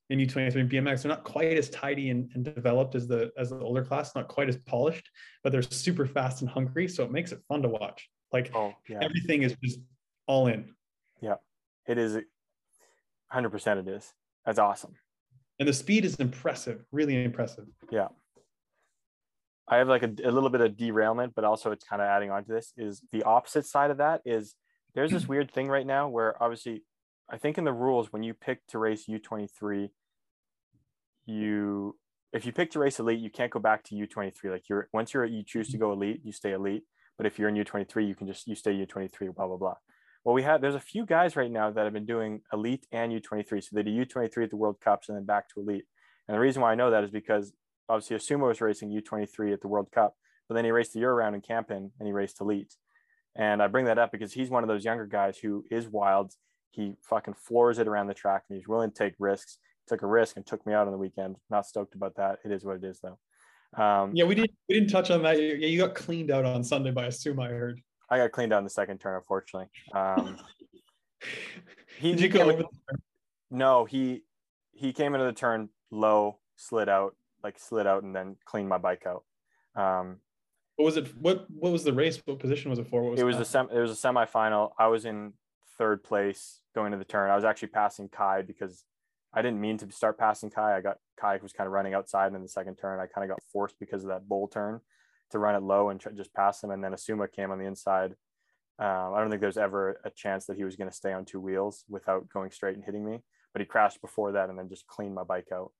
in 0.09 0.19
U23 0.19 0.55
and 0.55 0.69
BMX. 0.69 1.01
They're 1.01 1.09
not 1.09 1.23
quite 1.23 1.57
as 1.57 1.69
tidy 1.69 2.09
and, 2.09 2.29
and 2.35 2.43
developed 2.43 2.95
as 2.95 3.07
the 3.07 3.31
as 3.37 3.49
the 3.49 3.59
older 3.59 3.83
class, 3.83 4.15
not 4.15 4.27
quite 4.27 4.49
as 4.49 4.57
polished, 4.57 5.09
but 5.43 5.51
they're 5.51 5.61
super 5.61 6.05
fast 6.05 6.41
and 6.41 6.49
hungry. 6.49 6.87
So 6.87 7.03
it 7.03 7.11
makes 7.11 7.31
it 7.31 7.39
fun 7.47 7.61
to 7.63 7.69
watch. 7.69 8.09
Like 8.31 8.51
oh 8.55 8.73
yeah 8.89 8.99
everything 9.01 9.43
is 9.43 9.55
just 9.63 9.79
all 10.27 10.47
in. 10.47 10.73
Yeah, 11.21 11.35
it 11.87 11.97
is 11.97 12.17
100% 13.33 13.79
it 13.79 13.87
is 13.87 14.13
that's 14.45 14.59
awesome 14.59 14.93
And 15.59 15.67
the 15.67 15.73
speed 15.73 16.05
is 16.05 16.15
impressive, 16.15 16.85
really 16.91 17.23
impressive. 17.23 17.65
Yeah. 17.91 18.07
I 19.67 19.77
have 19.77 19.87
like 19.87 20.03
a, 20.03 20.13
a 20.23 20.29
little 20.29 20.49
bit 20.49 20.61
of 20.61 20.77
derailment 20.77 21.33
but 21.35 21.43
also 21.43 21.71
it's 21.71 21.83
kind 21.83 22.01
of 22.01 22.07
adding 22.07 22.29
on 22.29 22.43
to 22.45 22.51
this 22.51 22.71
is 22.77 23.01
the 23.11 23.23
opposite 23.23 23.65
side 23.65 23.89
of 23.89 23.97
that 23.97 24.21
is 24.25 24.53
there's 24.93 25.11
this 25.11 25.27
weird 25.27 25.51
thing 25.51 25.67
right 25.67 25.85
now 25.85 26.07
where 26.07 26.41
obviously 26.41 26.83
i 27.29 27.37
think 27.37 27.57
in 27.57 27.63
the 27.63 27.73
rules 27.73 28.11
when 28.11 28.23
you 28.23 28.33
pick 28.33 28.65
to 28.67 28.77
race 28.77 29.05
u23 29.09 29.89
you 31.25 31.95
if 32.33 32.45
you 32.45 32.51
pick 32.51 32.71
to 32.71 32.79
race 32.79 32.99
elite 32.99 33.19
you 33.19 33.29
can't 33.29 33.51
go 33.51 33.59
back 33.59 33.83
to 33.83 33.95
u23 33.95 34.51
like 34.51 34.69
you're 34.69 34.87
once 34.93 35.13
you're 35.13 35.25
you 35.25 35.43
choose 35.43 35.69
to 35.69 35.77
go 35.77 35.91
elite 35.91 36.21
you 36.23 36.31
stay 36.31 36.51
elite 36.51 36.83
but 37.17 37.25
if 37.25 37.39
you're 37.39 37.49
in 37.49 37.55
u23 37.55 38.07
you 38.07 38.15
can 38.15 38.27
just 38.27 38.47
you 38.47 38.55
stay 38.55 38.73
u23 38.73 39.33
blah 39.35 39.47
blah 39.47 39.57
blah 39.57 39.75
Well, 40.25 40.33
we 40.33 40.41
have 40.41 40.59
there's 40.59 40.75
a 40.75 40.79
few 40.79 41.05
guys 41.05 41.35
right 41.35 41.51
now 41.51 41.69
that 41.69 41.83
have 41.83 41.93
been 41.93 42.07
doing 42.07 42.41
elite 42.51 42.87
and 42.91 43.11
U23. 43.11 43.63
So 43.63 43.69
they 43.73 43.83
do 43.83 43.91
U23 43.91 44.43
at 44.45 44.49
the 44.49 44.57
World 44.57 44.77
Cups 44.83 45.07
and 45.07 45.15
then 45.15 45.23
back 45.23 45.47
to 45.49 45.59
elite. 45.59 45.85
And 46.27 46.35
the 46.35 46.39
reason 46.39 46.63
why 46.63 46.71
I 46.71 46.75
know 46.75 46.89
that 46.89 47.03
is 47.03 47.11
because 47.11 47.53
obviously 47.87 48.17
Asuma 48.17 48.47
was 48.47 48.59
racing 48.59 48.89
U23 48.89 49.53
at 49.53 49.61
the 49.61 49.67
World 49.67 49.89
Cup, 49.93 50.15
but 50.47 50.55
then 50.55 50.65
he 50.65 50.71
raced 50.71 50.93
the 50.93 50.99
year 50.99 51.13
round 51.13 51.35
in 51.35 51.41
Campen 51.41 51.91
and 51.99 52.07
he 52.07 52.11
raced 52.11 52.41
elite. 52.41 52.73
And 53.35 53.61
I 53.61 53.67
bring 53.67 53.85
that 53.85 53.99
up 53.99 54.11
because 54.11 54.33
he's 54.33 54.49
one 54.49 54.63
of 54.63 54.67
those 54.67 54.83
younger 54.83 55.05
guys 55.05 55.37
who 55.37 55.63
is 55.69 55.87
wild. 55.87 56.33
He 56.71 56.95
fucking 57.01 57.35
floors 57.35 57.79
it 57.79 57.87
around 57.87 58.07
the 58.07 58.13
track 58.13 58.43
and 58.49 58.57
he's 58.57 58.67
willing 58.67 58.91
to 58.91 58.95
take 58.95 59.13
risks. 59.19 59.57
Took 59.87 60.01
a 60.01 60.07
risk 60.07 60.35
and 60.35 60.45
took 60.45 60.65
me 60.65 60.73
out 60.73 60.87
on 60.87 60.91
the 60.91 60.97
weekend. 60.97 61.37
Not 61.49 61.65
stoked 61.65 61.95
about 61.95 62.15
that. 62.15 62.39
It 62.43 62.51
is 62.51 62.65
what 62.65 62.77
it 62.77 62.83
is 62.83 62.99
though. 63.01 63.19
Um, 63.81 64.11
yeah, 64.13 64.23
we 64.25 64.35
didn't 64.35 64.51
we 64.67 64.75
didn't 64.75 64.89
touch 64.89 65.11
on 65.11 65.21
that. 65.23 65.41
Yeah, 65.41 65.67
you 65.67 65.77
got 65.77 65.95
cleaned 65.95 66.31
out 66.31 66.45
on 66.45 66.63
Sunday 66.63 66.91
by 66.91 67.07
Asuma. 67.07 67.45
I 67.45 67.49
heard. 67.49 67.81
I 68.09 68.17
got 68.17 68.31
cleaned 68.31 68.53
out 68.53 68.59
in 68.59 68.63
the 68.63 68.69
second 68.69 68.99
turn, 68.99 69.15
unfortunately. 69.15 69.67
Um, 69.93 70.37
he, 71.99 72.11
Did 72.11 72.21
you 72.21 72.29
go 72.29 72.49
over? 72.49 72.63
No, 73.51 73.85
he 73.85 74.23
he 74.71 74.93
came 74.93 75.13
into 75.13 75.25
the 75.25 75.33
turn 75.33 75.69
low, 75.91 76.39
slid 76.55 76.89
out, 76.89 77.15
like 77.43 77.59
slid 77.59 77.87
out, 77.87 78.03
and 78.03 78.15
then 78.15 78.37
cleaned 78.45 78.69
my 78.69 78.77
bike 78.77 79.05
out. 79.05 79.23
Um, 79.75 80.17
what 80.75 80.85
was 80.85 80.97
it? 80.97 81.07
What 81.17 81.45
what 81.49 81.71
was 81.71 81.83
the 81.83 81.93
race? 81.93 82.21
What 82.25 82.39
position 82.39 82.69
was 82.69 82.79
it 82.79 82.87
for? 82.87 83.09
Was 83.09 83.19
it 83.19 83.23
was 83.23 83.39
a 83.39 83.45
sem- 83.45 83.69
it 83.73 83.79
was 83.79 83.91
a 83.91 84.07
semifinal. 84.07 84.71
I 84.77 84.87
was 84.87 85.05
in 85.05 85.33
third 85.77 86.03
place 86.03 86.61
going 86.73 86.91
to 86.91 86.97
the 86.97 87.05
turn. 87.05 87.29
I 87.29 87.35
was 87.35 87.45
actually 87.45 87.69
passing 87.69 88.09
Kai 88.09 88.41
because 88.41 88.83
I 89.33 89.41
didn't 89.41 89.61
mean 89.61 89.77
to 89.79 89.91
start 89.91 90.17
passing 90.17 90.49
Kai. 90.49 90.77
I 90.77 90.81
got 90.81 90.97
Kai 91.19 91.37
who 91.37 91.43
was 91.43 91.53
kind 91.53 91.67
of 91.67 91.73
running 91.73 91.93
outside 91.93 92.33
in 92.33 92.41
the 92.41 92.47
second 92.47 92.75
turn. 92.75 92.99
I 92.99 93.07
kind 93.07 93.29
of 93.29 93.35
got 93.35 93.43
forced 93.51 93.79
because 93.79 94.03
of 94.03 94.09
that 94.09 94.27
bowl 94.27 94.47
turn 94.47 94.79
to 95.31 95.39
run 95.39 95.55
it 95.55 95.63
low 95.63 95.89
and 95.89 96.03
just 96.15 96.33
pass 96.33 96.63
him. 96.63 96.71
And 96.71 96.83
then 96.83 96.93
Asuma 96.93 97.31
came 97.31 97.51
on 97.51 97.59
the 97.59 97.65
inside. 97.65 98.11
Um, 98.77 99.13
I 99.13 99.19
don't 99.19 99.29
think 99.29 99.41
there's 99.41 99.57
ever 99.57 100.01
a 100.03 100.09
chance 100.09 100.45
that 100.45 100.57
he 100.57 100.63
was 100.63 100.75
going 100.75 100.89
to 100.89 100.95
stay 100.95 101.13
on 101.13 101.25
two 101.25 101.39
wheels 101.39 101.83
without 101.89 102.29
going 102.29 102.51
straight 102.51 102.75
and 102.75 102.83
hitting 102.83 103.05
me. 103.05 103.23
But 103.53 103.61
he 103.61 103.65
crashed 103.65 104.01
before 104.01 104.33
that 104.33 104.49
and 104.49 104.59
then 104.59 104.69
just 104.69 104.87
cleaned 104.87 105.15
my 105.15 105.23
bike 105.23 105.47
out 105.53 105.71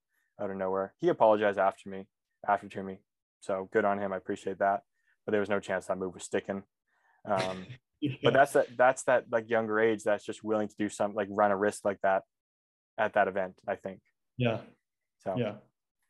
out 0.42 0.52
of 0.52 0.58
nowhere. 0.58 0.94
He 1.00 1.10
apologized 1.10 1.60
after 1.60 1.90
me, 1.90 2.08
after 2.48 2.68
to 2.68 2.84
me. 2.84 3.00
So 3.40 3.70
good 3.72 3.86
on 3.86 4.00
him. 4.00 4.14
I 4.14 4.18
appreciate 4.18 4.60
that. 4.60 4.84
But 5.26 5.32
there 5.32 5.40
was 5.40 5.50
no 5.50 5.60
chance 5.60 5.86
that 5.86 5.98
move 5.98 6.14
was 6.14 6.24
sticking. 6.24 6.64
Um, 7.26 7.66
yeah. 8.02 8.12
But 8.24 8.34
that's 8.34 8.54
that. 8.54 8.68
That's 8.78 9.04
that 9.04 9.26
like 9.32 9.50
younger 9.50 9.80
age 9.80 10.04
that's 10.04 10.26
just 10.26 10.44
willing 10.44 10.68
to 10.68 10.76
do 10.78 10.90
something 10.90 11.16
like 11.16 11.28
run 11.32 11.52
a 11.52 11.58
risk 11.58 11.86
like 11.86 12.00
that 12.02 12.24
at 12.98 13.14
that 13.14 13.28
event. 13.28 13.56
I 13.68 13.76
think. 13.76 14.00
Yeah. 14.38 14.60
So 15.24 15.36
yeah. 15.38 15.54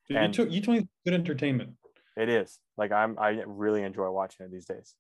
and 0.10 0.38
you 0.38 0.46
took 0.46 0.52
you 0.52 0.88
good 1.06 1.14
entertainment. 1.14 1.72
It 2.18 2.30
is 2.30 2.60
like 2.78 2.92
I'm. 2.92 3.18
I 3.20 3.44
really 3.46 3.84
enjoy 3.84 4.10
watching 4.10 4.46
it 4.46 4.52
these 4.52 4.66
days. 4.66 4.96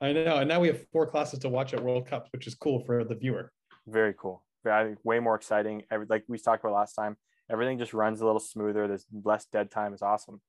I 0.00 0.12
know, 0.12 0.38
and 0.38 0.48
now 0.48 0.60
we 0.60 0.68
have 0.68 0.86
four 0.92 1.06
classes 1.06 1.38
to 1.40 1.48
watch 1.48 1.72
at 1.72 1.82
World 1.82 2.06
Cups, 2.06 2.28
which 2.32 2.46
is 2.46 2.54
cool 2.54 2.80
for 2.80 3.02
the 3.04 3.14
viewer. 3.14 3.50
Very 3.86 4.14
cool. 4.18 4.44
Very, 4.62 4.96
way 5.04 5.20
more 5.20 5.34
exciting. 5.34 5.84
Every, 5.90 6.06
like 6.08 6.24
we 6.28 6.38
talked 6.38 6.62
about 6.62 6.74
last 6.74 6.94
time, 6.94 7.16
everything 7.50 7.78
just 7.78 7.94
runs 7.94 8.20
a 8.20 8.26
little 8.26 8.40
smoother. 8.40 8.88
There's 8.88 9.06
less 9.24 9.46
dead 9.46 9.70
time. 9.70 9.94
It's 9.94 10.02
awesome. 10.02 10.40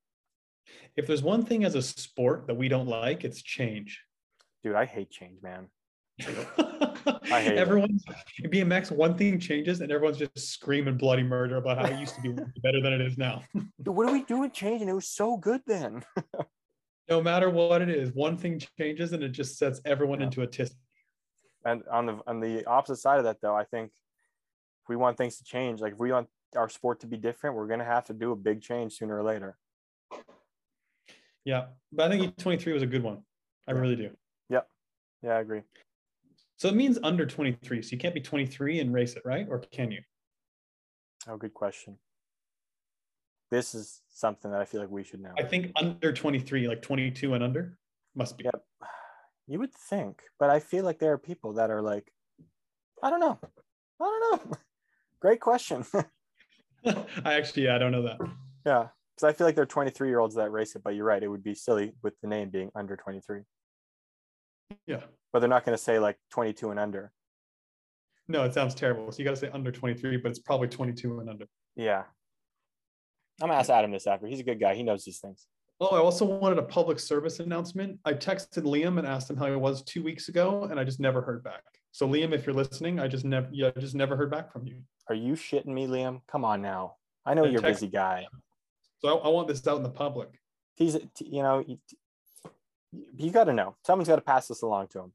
If 0.96 1.06
there's 1.06 1.22
one 1.22 1.44
thing 1.44 1.64
as 1.64 1.74
a 1.74 1.82
sport 1.82 2.46
that 2.46 2.56
we 2.56 2.68
don't 2.68 2.88
like, 2.88 3.24
it's 3.24 3.40
change. 3.40 4.02
Dude, 4.62 4.74
I 4.74 4.84
hate 4.84 5.10
change, 5.10 5.42
man. 5.42 5.68
I 7.30 7.40
hate 7.40 7.58
everyone 7.58 7.98
it. 8.38 8.50
BMX. 8.50 8.90
One 8.90 9.16
thing 9.16 9.38
changes, 9.38 9.80
and 9.80 9.92
everyone's 9.92 10.18
just 10.18 10.36
screaming 10.36 10.96
bloody 10.96 11.22
murder 11.22 11.56
about 11.56 11.78
how 11.78 11.86
it 11.86 11.98
used 12.00 12.16
to 12.16 12.20
be 12.20 12.30
better 12.62 12.80
than 12.80 12.92
it 12.92 13.00
is 13.00 13.16
now. 13.16 13.42
Dude, 13.54 13.94
what 13.94 14.08
are 14.08 14.12
we 14.12 14.24
doing 14.24 14.50
changing? 14.50 14.88
It 14.88 14.94
was 14.94 15.08
so 15.08 15.36
good 15.36 15.60
then. 15.66 16.04
no 17.08 17.22
matter 17.22 17.50
what 17.50 17.82
it 17.82 17.88
is, 17.88 18.10
one 18.14 18.36
thing 18.36 18.60
changes, 18.78 19.12
and 19.12 19.22
it 19.22 19.30
just 19.30 19.58
sets 19.58 19.80
everyone 19.84 20.20
yeah. 20.20 20.26
into 20.26 20.42
a 20.42 20.46
tisk. 20.46 20.72
And 21.64 21.82
on 21.90 22.06
the 22.06 22.20
on 22.26 22.40
the 22.40 22.64
opposite 22.66 22.96
side 22.96 23.18
of 23.18 23.24
that, 23.24 23.40
though, 23.40 23.54
I 23.54 23.64
think 23.64 23.90
if 23.90 24.88
we 24.88 24.96
want 24.96 25.16
things 25.16 25.38
to 25.38 25.44
change, 25.44 25.80
like 25.80 25.92
if 25.92 25.98
we 25.98 26.10
want 26.10 26.28
our 26.56 26.68
sport 26.68 27.00
to 27.00 27.06
be 27.06 27.16
different, 27.16 27.54
we're 27.54 27.68
gonna 27.68 27.84
have 27.84 28.04
to 28.06 28.12
do 28.12 28.32
a 28.32 28.36
big 28.36 28.60
change 28.60 28.94
sooner 28.94 29.16
or 29.16 29.22
later. 29.22 29.56
Yeah, 31.44 31.66
but 31.92 32.06
I 32.06 32.18
think 32.18 32.36
U23 32.36 32.74
was 32.74 32.82
a 32.82 32.86
good 32.86 33.02
one. 33.02 33.22
I 33.66 33.72
really 33.72 33.96
do. 33.96 34.10
Yeah, 35.22 35.36
I 35.36 35.40
agree. 35.40 35.62
So 36.56 36.68
it 36.68 36.74
means 36.74 36.98
under 37.02 37.24
23. 37.26 37.82
So 37.82 37.90
you 37.92 37.98
can't 37.98 38.14
be 38.14 38.20
23 38.20 38.80
and 38.80 38.92
race 38.92 39.14
it, 39.14 39.22
right? 39.24 39.46
Or 39.48 39.58
can 39.58 39.90
you? 39.90 40.00
Oh, 41.28 41.36
good 41.36 41.54
question. 41.54 41.98
This 43.50 43.74
is 43.74 44.02
something 44.08 44.50
that 44.50 44.60
I 44.60 44.64
feel 44.64 44.80
like 44.80 44.90
we 44.90 45.04
should 45.04 45.20
know. 45.20 45.32
I 45.38 45.42
think 45.42 45.72
under 45.76 46.12
23, 46.12 46.68
like 46.68 46.82
22 46.82 47.34
and 47.34 47.42
under, 47.42 47.78
must 48.14 48.36
be. 48.36 48.44
Yep. 48.44 48.62
You 49.50 49.58
would 49.60 49.72
think, 49.72 50.20
but 50.38 50.50
I 50.50 50.60
feel 50.60 50.84
like 50.84 50.98
there 50.98 51.14
are 51.14 51.16
people 51.16 51.54
that 51.54 51.70
are 51.70 51.80
like, 51.80 52.12
I 53.02 53.08
don't 53.08 53.18
know. 53.18 53.38
I 53.98 54.04
don't 54.04 54.50
know. 54.50 54.52
Great 55.20 55.40
question. 55.40 55.86
I 56.84 57.32
actually, 57.32 57.64
yeah, 57.64 57.74
I 57.74 57.78
don't 57.78 57.92
know 57.92 58.02
that. 58.02 58.18
Yeah. 58.66 58.88
Because 59.16 59.24
I 59.24 59.32
feel 59.32 59.46
like 59.46 59.54
there 59.54 59.62
are 59.62 59.66
23 59.66 60.06
year 60.06 60.18
olds 60.18 60.34
that 60.34 60.52
race 60.52 60.76
it, 60.76 60.82
but 60.84 60.94
you're 60.94 61.06
right. 61.06 61.22
It 61.22 61.28
would 61.28 61.42
be 61.42 61.54
silly 61.54 61.94
with 62.02 62.12
the 62.20 62.28
name 62.28 62.50
being 62.50 62.70
under 62.74 62.94
23. 62.94 63.40
Yeah 64.86 65.00
but 65.32 65.40
they're 65.40 65.48
not 65.48 65.64
going 65.64 65.76
to 65.76 65.82
say 65.82 65.98
like 65.98 66.16
22 66.30 66.70
and 66.70 66.80
under. 66.80 67.12
No, 68.28 68.44
it 68.44 68.54
sounds 68.54 68.74
terrible. 68.74 69.10
So 69.10 69.18
you 69.18 69.24
got 69.24 69.32
to 69.32 69.36
say 69.36 69.50
under 69.52 69.70
23, 69.70 70.18
but 70.18 70.30
it's 70.30 70.38
probably 70.38 70.68
22 70.68 71.20
and 71.20 71.30
under. 71.30 71.46
Yeah. 71.76 72.04
I'm 73.40 73.48
gonna 73.48 73.60
ask 73.60 73.70
Adam 73.70 73.92
this 73.92 74.08
after. 74.08 74.26
He's 74.26 74.40
a 74.40 74.42
good 74.42 74.58
guy. 74.58 74.74
He 74.74 74.82
knows 74.82 75.04
these 75.04 75.20
things. 75.20 75.46
Oh, 75.80 75.94
I 75.94 76.00
also 76.00 76.24
wanted 76.24 76.58
a 76.58 76.62
public 76.62 76.98
service 76.98 77.38
announcement. 77.38 78.00
I 78.04 78.14
texted 78.14 78.64
Liam 78.64 78.98
and 78.98 79.06
asked 79.06 79.30
him 79.30 79.36
how 79.36 79.46
he 79.46 79.54
was 79.54 79.84
two 79.84 80.02
weeks 80.02 80.28
ago, 80.28 80.64
and 80.68 80.80
I 80.80 80.82
just 80.82 80.98
never 80.98 81.22
heard 81.22 81.44
back. 81.44 81.62
So 81.92 82.08
Liam, 82.08 82.32
if 82.32 82.44
you're 82.44 82.54
listening, 82.54 82.98
I 82.98 83.06
just 83.06 83.24
never, 83.24 83.46
yeah, 83.52 83.70
I 83.76 83.78
just 83.78 83.94
never 83.94 84.16
heard 84.16 84.32
back 84.32 84.52
from 84.52 84.66
you. 84.66 84.82
Are 85.08 85.14
you 85.14 85.34
shitting 85.34 85.66
me, 85.66 85.86
Liam? 85.86 86.20
Come 86.26 86.44
on 86.44 86.60
now. 86.60 86.96
I 87.24 87.34
know 87.34 87.44
I 87.44 87.48
you're 87.50 87.60
a 87.60 87.62
busy 87.62 87.86
guy. 87.86 88.26
So 88.98 89.16
I, 89.16 89.26
I, 89.26 89.28
want 89.28 89.46
this 89.46 89.64
out 89.68 89.76
in 89.76 89.84
the 89.84 89.88
public. 89.88 90.30
He's, 90.74 90.96
you 91.20 91.44
know, 91.44 91.64
you, 93.16 93.30
got 93.30 93.44
to 93.44 93.52
know. 93.52 93.76
Someone's 93.86 94.08
got 94.08 94.16
to 94.16 94.22
pass 94.22 94.48
this 94.48 94.62
along 94.62 94.88
to 94.88 95.00
him. 95.00 95.12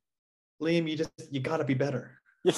Liam, 0.62 0.90
you 0.90 0.96
just 0.98 1.12
you 1.32 1.40
got 1.40 1.58
to 1.58 1.66
be 1.66 1.74
better. 1.74 2.20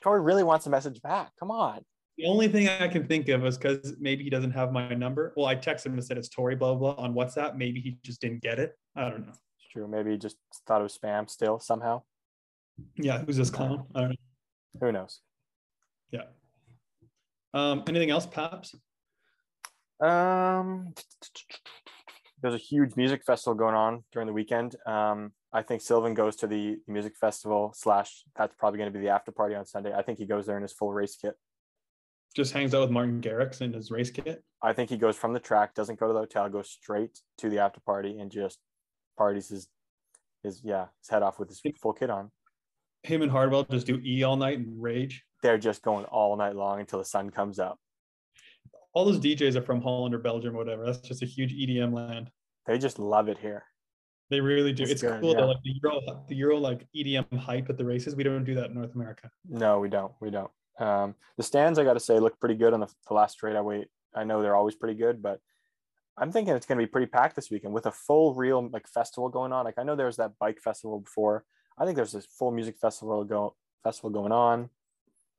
Tori 0.00 0.20
really 0.20 0.42
wants 0.42 0.66
a 0.66 0.70
message 0.70 1.00
back. 1.02 1.30
Come 1.38 1.50
on. 1.50 1.80
The 2.16 2.26
only 2.26 2.48
thing 2.48 2.68
I 2.68 2.88
can 2.88 3.06
think 3.06 3.28
of 3.28 3.44
is 3.44 3.58
because 3.58 3.94
maybe 3.98 4.22
he 4.22 4.30
doesn't 4.30 4.52
have 4.52 4.72
my 4.72 4.94
number. 4.94 5.32
Well, 5.36 5.46
I 5.46 5.56
texted 5.56 5.86
him 5.86 5.94
and 5.94 6.04
said 6.04 6.16
it's 6.16 6.28
Tori, 6.28 6.54
blah, 6.54 6.74
blah, 6.74 6.94
blah 6.94 7.04
on 7.04 7.12
WhatsApp. 7.14 7.56
Maybe 7.56 7.80
he 7.80 7.98
just 8.04 8.20
didn't 8.20 8.42
get 8.42 8.58
it. 8.58 8.72
I 8.94 9.08
don't 9.08 9.26
know. 9.26 9.32
It's 9.32 9.68
true. 9.72 9.88
Maybe 9.88 10.12
he 10.12 10.18
just 10.18 10.36
thought 10.66 10.80
it 10.80 10.84
was 10.84 10.96
spam 10.96 11.28
still 11.28 11.58
somehow. 11.58 12.02
Yeah. 12.96 13.24
Who's 13.24 13.36
this 13.36 13.50
clown? 13.50 13.86
I 13.94 14.00
don't 14.00 14.10
know. 14.10 14.16
Who 14.80 14.92
knows? 14.92 15.20
Yeah. 16.10 16.24
Um, 17.52 17.82
anything 17.88 18.10
else, 18.10 18.26
Paps? 18.26 18.74
Um, 20.00 20.94
there's 22.44 22.54
a 22.54 22.58
huge 22.58 22.94
music 22.94 23.24
festival 23.24 23.54
going 23.54 23.74
on 23.74 24.04
during 24.12 24.26
the 24.26 24.32
weekend. 24.34 24.76
Um, 24.84 25.32
I 25.50 25.62
think 25.62 25.80
Sylvain 25.80 26.12
goes 26.12 26.36
to 26.36 26.46
the, 26.46 26.76
music 26.86 27.16
festival 27.16 27.72
slash 27.74 28.22
that's 28.36 28.54
probably 28.58 28.76
going 28.76 28.92
to 28.92 28.98
be 28.98 29.02
the 29.02 29.10
after 29.10 29.32
party 29.32 29.54
on 29.54 29.64
Sunday. 29.64 29.94
I 29.94 30.02
think 30.02 30.18
he 30.18 30.26
goes 30.26 30.44
there 30.44 30.58
in 30.58 30.62
his 30.62 30.74
full 30.74 30.92
race 30.92 31.16
kit. 31.16 31.36
Just 32.36 32.52
hangs 32.52 32.74
out 32.74 32.82
with 32.82 32.90
Martin 32.90 33.22
Garrix 33.22 33.62
in 33.62 33.72
his 33.72 33.90
race 33.90 34.10
kit. 34.10 34.44
I 34.60 34.74
think 34.74 34.90
he 34.90 34.98
goes 34.98 35.16
from 35.16 35.32
the 35.32 35.40
track, 35.40 35.72
doesn't 35.72 35.98
go 35.98 36.06
to 36.06 36.12
the 36.12 36.18
hotel, 36.18 36.50
goes 36.50 36.68
straight 36.68 37.18
to 37.38 37.48
the 37.48 37.60
after 37.60 37.80
party 37.80 38.18
and 38.18 38.30
just 38.30 38.58
parties 39.16 39.48
his 39.48 39.68
his 40.42 40.60
yeah 40.62 40.86
his 41.00 41.08
head 41.08 41.22
off 41.22 41.38
with 41.38 41.48
his 41.48 41.62
full 41.80 41.94
kit 41.94 42.10
on. 42.10 42.30
Him 43.04 43.22
and 43.22 43.30
Hardwell 43.30 43.64
just 43.70 43.86
do 43.86 43.98
E 44.04 44.22
all 44.22 44.36
night 44.36 44.58
and 44.58 44.82
rage. 44.82 45.24
They're 45.42 45.56
just 45.56 45.80
going 45.80 46.04
all 46.06 46.36
night 46.36 46.56
long 46.56 46.80
until 46.80 46.98
the 46.98 47.06
sun 47.06 47.30
comes 47.30 47.58
up. 47.58 47.78
All 48.92 49.06
those 49.06 49.18
DJs 49.18 49.56
are 49.56 49.62
from 49.62 49.80
Holland 49.80 50.14
or 50.14 50.18
Belgium 50.18 50.54
or 50.54 50.58
whatever. 50.58 50.84
That's 50.84 51.00
just 51.00 51.22
a 51.22 51.26
huge 51.26 51.54
EDM 51.54 51.92
land. 51.94 52.30
They 52.66 52.78
just 52.78 52.98
love 52.98 53.28
it 53.28 53.38
here. 53.38 53.64
They 54.30 54.40
really 54.40 54.72
do. 54.72 54.84
That's 54.84 54.92
it's 54.92 55.02
good, 55.02 55.20
cool 55.20 55.32
yeah. 55.32 55.40
though. 55.40 55.48
Like 55.48 55.62
the 55.62 55.74
Euro, 55.82 56.24
the 56.28 56.34
Euro 56.36 56.58
like 56.58 56.86
EDM 56.96 57.38
hype 57.38 57.68
at 57.68 57.76
the 57.76 57.84
races. 57.84 58.16
We 58.16 58.22
don't 58.22 58.44
do 58.44 58.54
that 58.54 58.66
in 58.66 58.74
North 58.74 58.94
America. 58.94 59.30
No, 59.48 59.78
we 59.78 59.88
don't. 59.88 60.12
We 60.20 60.30
don't. 60.30 60.50
Um, 60.78 61.14
the 61.36 61.42
stands, 61.42 61.78
I 61.78 61.84
got 61.84 61.94
to 61.94 62.00
say, 62.00 62.18
look 62.18 62.40
pretty 62.40 62.56
good 62.56 62.72
on 62.72 62.80
the, 62.80 62.88
the 63.06 63.14
last 63.14 63.32
straight. 63.32 63.56
I 63.56 63.60
wait. 63.60 63.88
I 64.14 64.24
know 64.24 64.42
they're 64.42 64.56
always 64.56 64.74
pretty 64.74 64.98
good, 64.98 65.22
but 65.22 65.40
I'm 66.16 66.32
thinking 66.32 66.54
it's 66.54 66.66
going 66.66 66.78
to 66.78 66.86
be 66.86 66.90
pretty 66.90 67.06
packed 67.06 67.36
this 67.36 67.50
weekend 67.50 67.74
with 67.74 67.86
a 67.86 67.92
full 67.92 68.34
real 68.34 68.68
like 68.72 68.88
festival 68.88 69.28
going 69.28 69.52
on. 69.52 69.64
Like 69.64 69.78
I 69.78 69.82
know 69.82 69.96
there 69.96 70.06
was 70.06 70.16
that 70.16 70.38
bike 70.38 70.60
festival 70.60 71.00
before. 71.00 71.44
I 71.76 71.84
think 71.84 71.96
there's 71.96 72.12
this 72.12 72.26
full 72.26 72.52
music 72.52 72.76
festival 72.80 73.24
go 73.24 73.56
festival 73.82 74.10
going 74.10 74.32
on. 74.32 74.70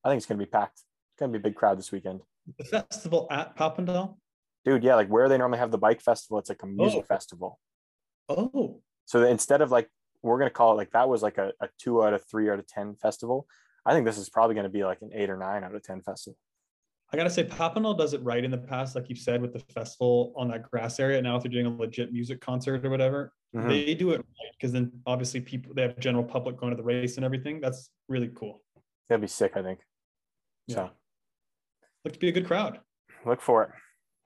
I 0.03 0.09
think 0.09 0.17
it's 0.17 0.25
going 0.25 0.37
to 0.37 0.45
be 0.45 0.49
packed. 0.49 0.79
It's 0.79 1.19
going 1.19 1.31
to 1.31 1.39
be 1.39 1.41
a 1.41 1.49
big 1.49 1.55
crowd 1.55 1.77
this 1.77 1.91
weekend. 1.91 2.21
The 2.59 2.65
festival 2.65 3.27
at 3.31 3.57
Papendal? 3.57 4.17
Dude, 4.65 4.83
yeah, 4.83 4.95
like 4.95 5.07
where 5.07 5.29
they 5.29 5.37
normally 5.37 5.59
have 5.59 5.71
the 5.71 5.77
bike 5.77 6.01
festival, 6.01 6.39
it's 6.39 6.49
like 6.49 6.63
a 6.63 6.67
music 6.67 7.01
oh. 7.03 7.07
festival. 7.07 7.59
Oh. 8.27 8.81
So 9.05 9.23
instead 9.23 9.61
of 9.61 9.71
like, 9.71 9.87
we're 10.23 10.39
going 10.39 10.49
to 10.49 10.53
call 10.53 10.73
it 10.73 10.75
like 10.75 10.91
that 10.91 11.07
was 11.07 11.21
like 11.21 11.37
a, 11.37 11.53
a 11.61 11.69
two 11.79 12.03
out 12.03 12.13
of 12.13 12.25
three 12.27 12.49
out 12.49 12.57
of 12.57 12.67
10 12.67 12.95
festival. 12.95 13.47
I 13.85 13.93
think 13.93 14.05
this 14.05 14.17
is 14.17 14.29
probably 14.29 14.55
going 14.55 14.63
to 14.63 14.71
be 14.71 14.83
like 14.83 15.01
an 15.01 15.11
eight 15.13 15.29
or 15.29 15.37
nine 15.37 15.63
out 15.63 15.75
of 15.75 15.83
10 15.83 16.01
festival. 16.01 16.35
I 17.13 17.17
gotta 17.17 17.29
say, 17.29 17.43
Papendal 17.43 17.95
does 17.95 18.13
it 18.13 18.23
right 18.23 18.43
in 18.43 18.49
the 18.49 18.57
past, 18.57 18.95
like 18.95 19.09
you 19.09 19.15
said, 19.15 19.39
with 19.41 19.53
the 19.53 19.59
festival 19.73 20.33
on 20.35 20.47
that 20.49 20.69
grass 20.69 20.99
area. 20.99 21.21
Now, 21.21 21.35
if 21.35 21.43
they're 21.43 21.51
doing 21.51 21.67
a 21.67 21.69
legit 21.69 22.11
music 22.11 22.41
concert 22.41 22.83
or 22.83 22.89
whatever, 22.89 23.31
Mhm. 23.55 23.69
they 23.69 23.93
do 23.93 24.09
it 24.11 24.17
right 24.17 24.51
because 24.57 24.71
then 24.73 24.91
obviously 25.05 25.39
people 25.39 25.73
they 25.75 25.83
have 25.83 25.99
general 25.99 26.23
public 26.23 26.57
going 26.57 26.71
to 26.71 26.75
the 26.75 26.83
race 26.83 27.17
and 27.17 27.23
everything. 27.23 27.61
That's 27.61 27.91
really 28.09 28.29
cool. 28.29 28.63
That'd 29.07 29.21
be 29.21 29.27
sick, 29.27 29.55
I 29.55 29.61
think. 29.61 29.79
Yeah. 30.67 30.75
So 30.75 30.89
Look 32.03 32.13
to 32.13 32.19
be 32.19 32.29
a 32.29 32.31
good 32.31 32.47
crowd. 32.47 32.81
look 33.23 33.39
for 33.41 33.63
it. 33.63 33.69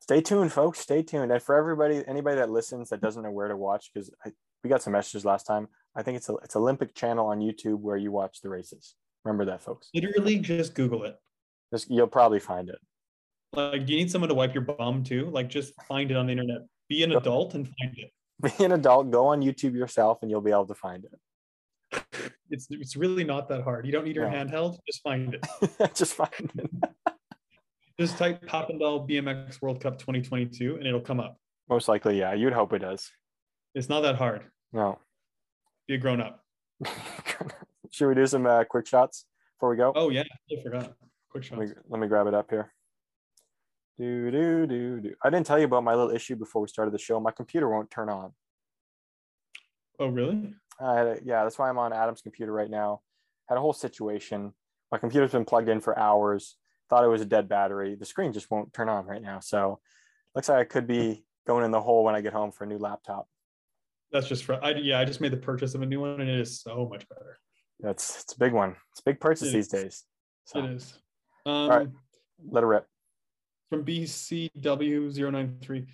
Stay 0.09 0.21
tuned, 0.21 0.51
folks. 0.51 0.79
Stay 0.79 1.03
tuned. 1.03 1.31
And 1.31 1.39
for 1.39 1.53
everybody, 1.53 2.03
anybody 2.07 2.37
that 2.37 2.49
listens 2.49 2.89
that 2.89 2.99
doesn't 2.99 3.21
know 3.21 3.29
where 3.29 3.47
to 3.47 3.55
watch, 3.55 3.91
because 3.93 4.09
we 4.63 4.67
got 4.67 4.81
some 4.81 4.93
messages 4.93 5.23
last 5.23 5.43
time. 5.43 5.67
I 5.95 6.01
think 6.01 6.17
it's 6.17 6.29
a 6.29 6.33
it's 6.37 6.55
Olympic 6.55 6.95
channel 6.95 7.27
on 7.27 7.41
YouTube 7.41 7.77
where 7.81 7.95
you 7.95 8.11
watch 8.11 8.41
the 8.41 8.49
races. 8.49 8.95
Remember 9.23 9.45
that, 9.45 9.61
folks. 9.61 9.91
Literally, 9.93 10.39
just 10.39 10.73
Google 10.73 11.03
it. 11.03 11.15
Just, 11.71 11.91
you'll 11.91 12.07
probably 12.07 12.39
find 12.39 12.69
it. 12.69 12.79
Like, 13.53 13.85
do 13.85 13.93
you 13.93 13.99
need 13.99 14.09
someone 14.09 14.29
to 14.29 14.33
wipe 14.33 14.51
your 14.51 14.63
bum 14.63 15.03
too? 15.03 15.29
Like, 15.29 15.47
just 15.47 15.79
find 15.83 16.09
it 16.09 16.17
on 16.17 16.25
the 16.25 16.31
internet. 16.31 16.61
Be 16.87 17.03
an 17.03 17.11
adult 17.11 17.53
and 17.53 17.67
find 17.67 17.95
it. 17.95 18.11
Be 18.57 18.65
an 18.65 18.71
adult. 18.71 19.11
Go 19.11 19.27
on 19.27 19.43
YouTube 19.43 19.75
yourself, 19.75 20.23
and 20.23 20.31
you'll 20.31 20.41
be 20.41 20.49
able 20.49 20.65
to 20.65 20.73
find 20.73 21.05
it. 21.05 22.01
It's 22.51 22.65
it's 22.71 22.95
really 22.95 23.23
not 23.23 23.47
that 23.49 23.61
hard. 23.61 23.85
You 23.85 23.91
don't 23.91 24.05
need 24.05 24.15
your 24.15 24.27
No. 24.27 24.35
handheld. 24.35 24.79
Just 24.87 25.03
find 25.03 25.35
it. 25.35 25.45
just 25.93 26.15
find 26.15 26.51
it. 26.57 26.71
Just 27.99 28.17
type 28.17 28.45
Papendal 28.45 29.05
BMX 29.09 29.61
World 29.61 29.81
Cup 29.81 29.99
2022 29.99 30.77
and 30.77 30.87
it'll 30.87 31.01
come 31.01 31.19
up. 31.19 31.37
Most 31.69 31.89
likely, 31.89 32.17
yeah. 32.17 32.33
You'd 32.33 32.53
hope 32.53 32.71
it 32.71 32.79
does. 32.79 33.11
It's 33.75 33.89
not 33.89 34.01
that 34.01 34.15
hard. 34.15 34.43
No. 34.71 34.99
Be 35.85 35.95
a 35.95 35.97
grown 35.97 36.21
up. 36.21 36.41
Should 37.91 38.07
we 38.07 38.15
do 38.15 38.25
some 38.25 38.45
uh, 38.45 38.63
quick 38.63 38.87
shots 38.87 39.25
before 39.57 39.69
we 39.69 39.75
go? 39.75 39.91
Oh 39.95 40.09
yeah, 40.09 40.23
I 40.49 40.63
forgot. 40.63 40.93
Quick 41.29 41.51
Let 41.51 41.59
me, 41.59 41.67
shots. 41.67 41.79
let 41.89 41.99
me 41.99 42.07
grab 42.07 42.27
it 42.27 42.33
up 42.33 42.49
here. 42.49 42.71
Do 43.97 44.31
do 44.31 44.65
do 44.65 45.01
do. 45.01 45.13
I 45.21 45.29
didn't 45.29 45.45
tell 45.45 45.59
you 45.59 45.65
about 45.65 45.83
my 45.83 45.93
little 45.93 46.11
issue 46.15 46.37
before 46.37 46.61
we 46.61 46.69
started 46.69 46.93
the 46.93 46.97
show. 46.99 47.19
My 47.19 47.31
computer 47.31 47.67
won't 47.69 47.91
turn 47.91 48.07
on. 48.09 48.31
Oh 49.99 50.07
really? 50.07 50.53
I 50.79 50.95
had 50.95 51.07
a- 51.07 51.19
yeah, 51.25 51.43
that's 51.43 51.59
why 51.59 51.67
I'm 51.67 51.77
on 51.77 51.91
Adam's 51.91 52.21
computer 52.21 52.53
right 52.53 52.69
now. 52.69 53.01
Had 53.49 53.57
a 53.57 53.61
whole 53.61 53.73
situation. 53.73 54.53
My 54.89 54.97
computer's 54.97 55.33
been 55.33 55.43
plugged 55.43 55.67
in 55.67 55.81
for 55.81 55.99
hours. 55.99 56.55
Thought 56.89 57.03
it 57.03 57.07
was 57.07 57.21
a 57.21 57.25
dead 57.25 57.47
battery. 57.47 57.95
The 57.95 58.05
screen 58.05 58.33
just 58.33 58.49
won't 58.49 58.73
turn 58.73 58.89
on 58.89 59.05
right 59.05 59.21
now. 59.21 59.39
So 59.39 59.79
looks 60.35 60.49
like 60.49 60.57
I 60.59 60.63
could 60.63 60.87
be 60.87 61.23
going 61.45 61.63
in 61.65 61.71
the 61.71 61.81
hole 61.81 62.03
when 62.03 62.15
I 62.15 62.21
get 62.21 62.33
home 62.33 62.51
for 62.51 62.63
a 62.63 62.67
new 62.67 62.77
laptop. 62.79 63.27
That's 64.11 64.27
just 64.27 64.43
for 64.43 64.63
I 64.63 64.71
yeah, 64.71 64.99
I 64.99 65.05
just 65.05 65.21
made 65.21 65.31
the 65.31 65.37
purchase 65.37 65.75
of 65.75 65.83
a 65.83 65.85
new 65.85 66.01
one 66.01 66.19
and 66.19 66.29
it 66.29 66.39
is 66.39 66.61
so 66.61 66.87
much 66.89 67.07
better. 67.09 67.37
That's 67.79 68.23
it's 68.23 68.33
a 68.33 68.39
big 68.39 68.53
one. 68.53 68.75
It's 68.91 69.01
a 69.01 69.03
big 69.03 69.19
purchase 69.19 69.49
It 69.49 69.53
these 69.53 69.65
is. 69.65 69.71
days. 69.71 70.03
So 70.45 70.63
It 70.63 70.71
is. 70.71 70.97
Um 71.45 71.69
right. 71.69 71.87
let 72.49 72.63
it 72.63 72.67
rip. 72.67 72.87
from 73.69 73.85
BCW093. 73.85 75.85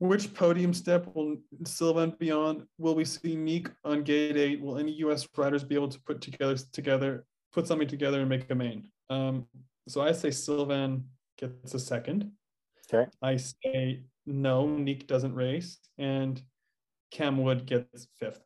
Which 0.00 0.34
podium 0.34 0.74
step 0.74 1.06
will 1.14 1.36
Sylvain 1.64 2.10
be 2.18 2.32
on? 2.32 2.66
Will 2.78 2.96
we 2.96 3.04
see 3.04 3.36
Niek 3.36 3.70
on 3.84 4.02
gate 4.02 4.36
eight? 4.36 4.60
Will 4.60 4.78
any 4.78 4.90
US 5.04 5.26
riders 5.36 5.62
be 5.62 5.76
able 5.76 5.88
to 5.88 6.00
put 6.00 6.20
together 6.20 6.56
together, 6.72 7.24
put 7.52 7.68
something 7.68 7.86
together 7.86 8.18
and 8.20 8.28
make 8.28 8.50
a 8.50 8.54
main? 8.54 8.88
Um, 9.08 9.46
so 9.88 10.00
I 10.00 10.12
say 10.12 10.30
Sylvain 10.30 11.04
gets 11.38 11.74
a 11.74 11.78
second. 11.78 12.32
Okay. 12.92 13.10
I 13.22 13.36
say 13.36 14.04
no, 14.26 14.66
Niek 14.66 15.06
doesn't 15.06 15.34
race, 15.34 15.78
and 15.98 16.40
Cam 17.10 17.42
Wood 17.42 17.66
gets 17.66 18.08
fifth. 18.18 18.44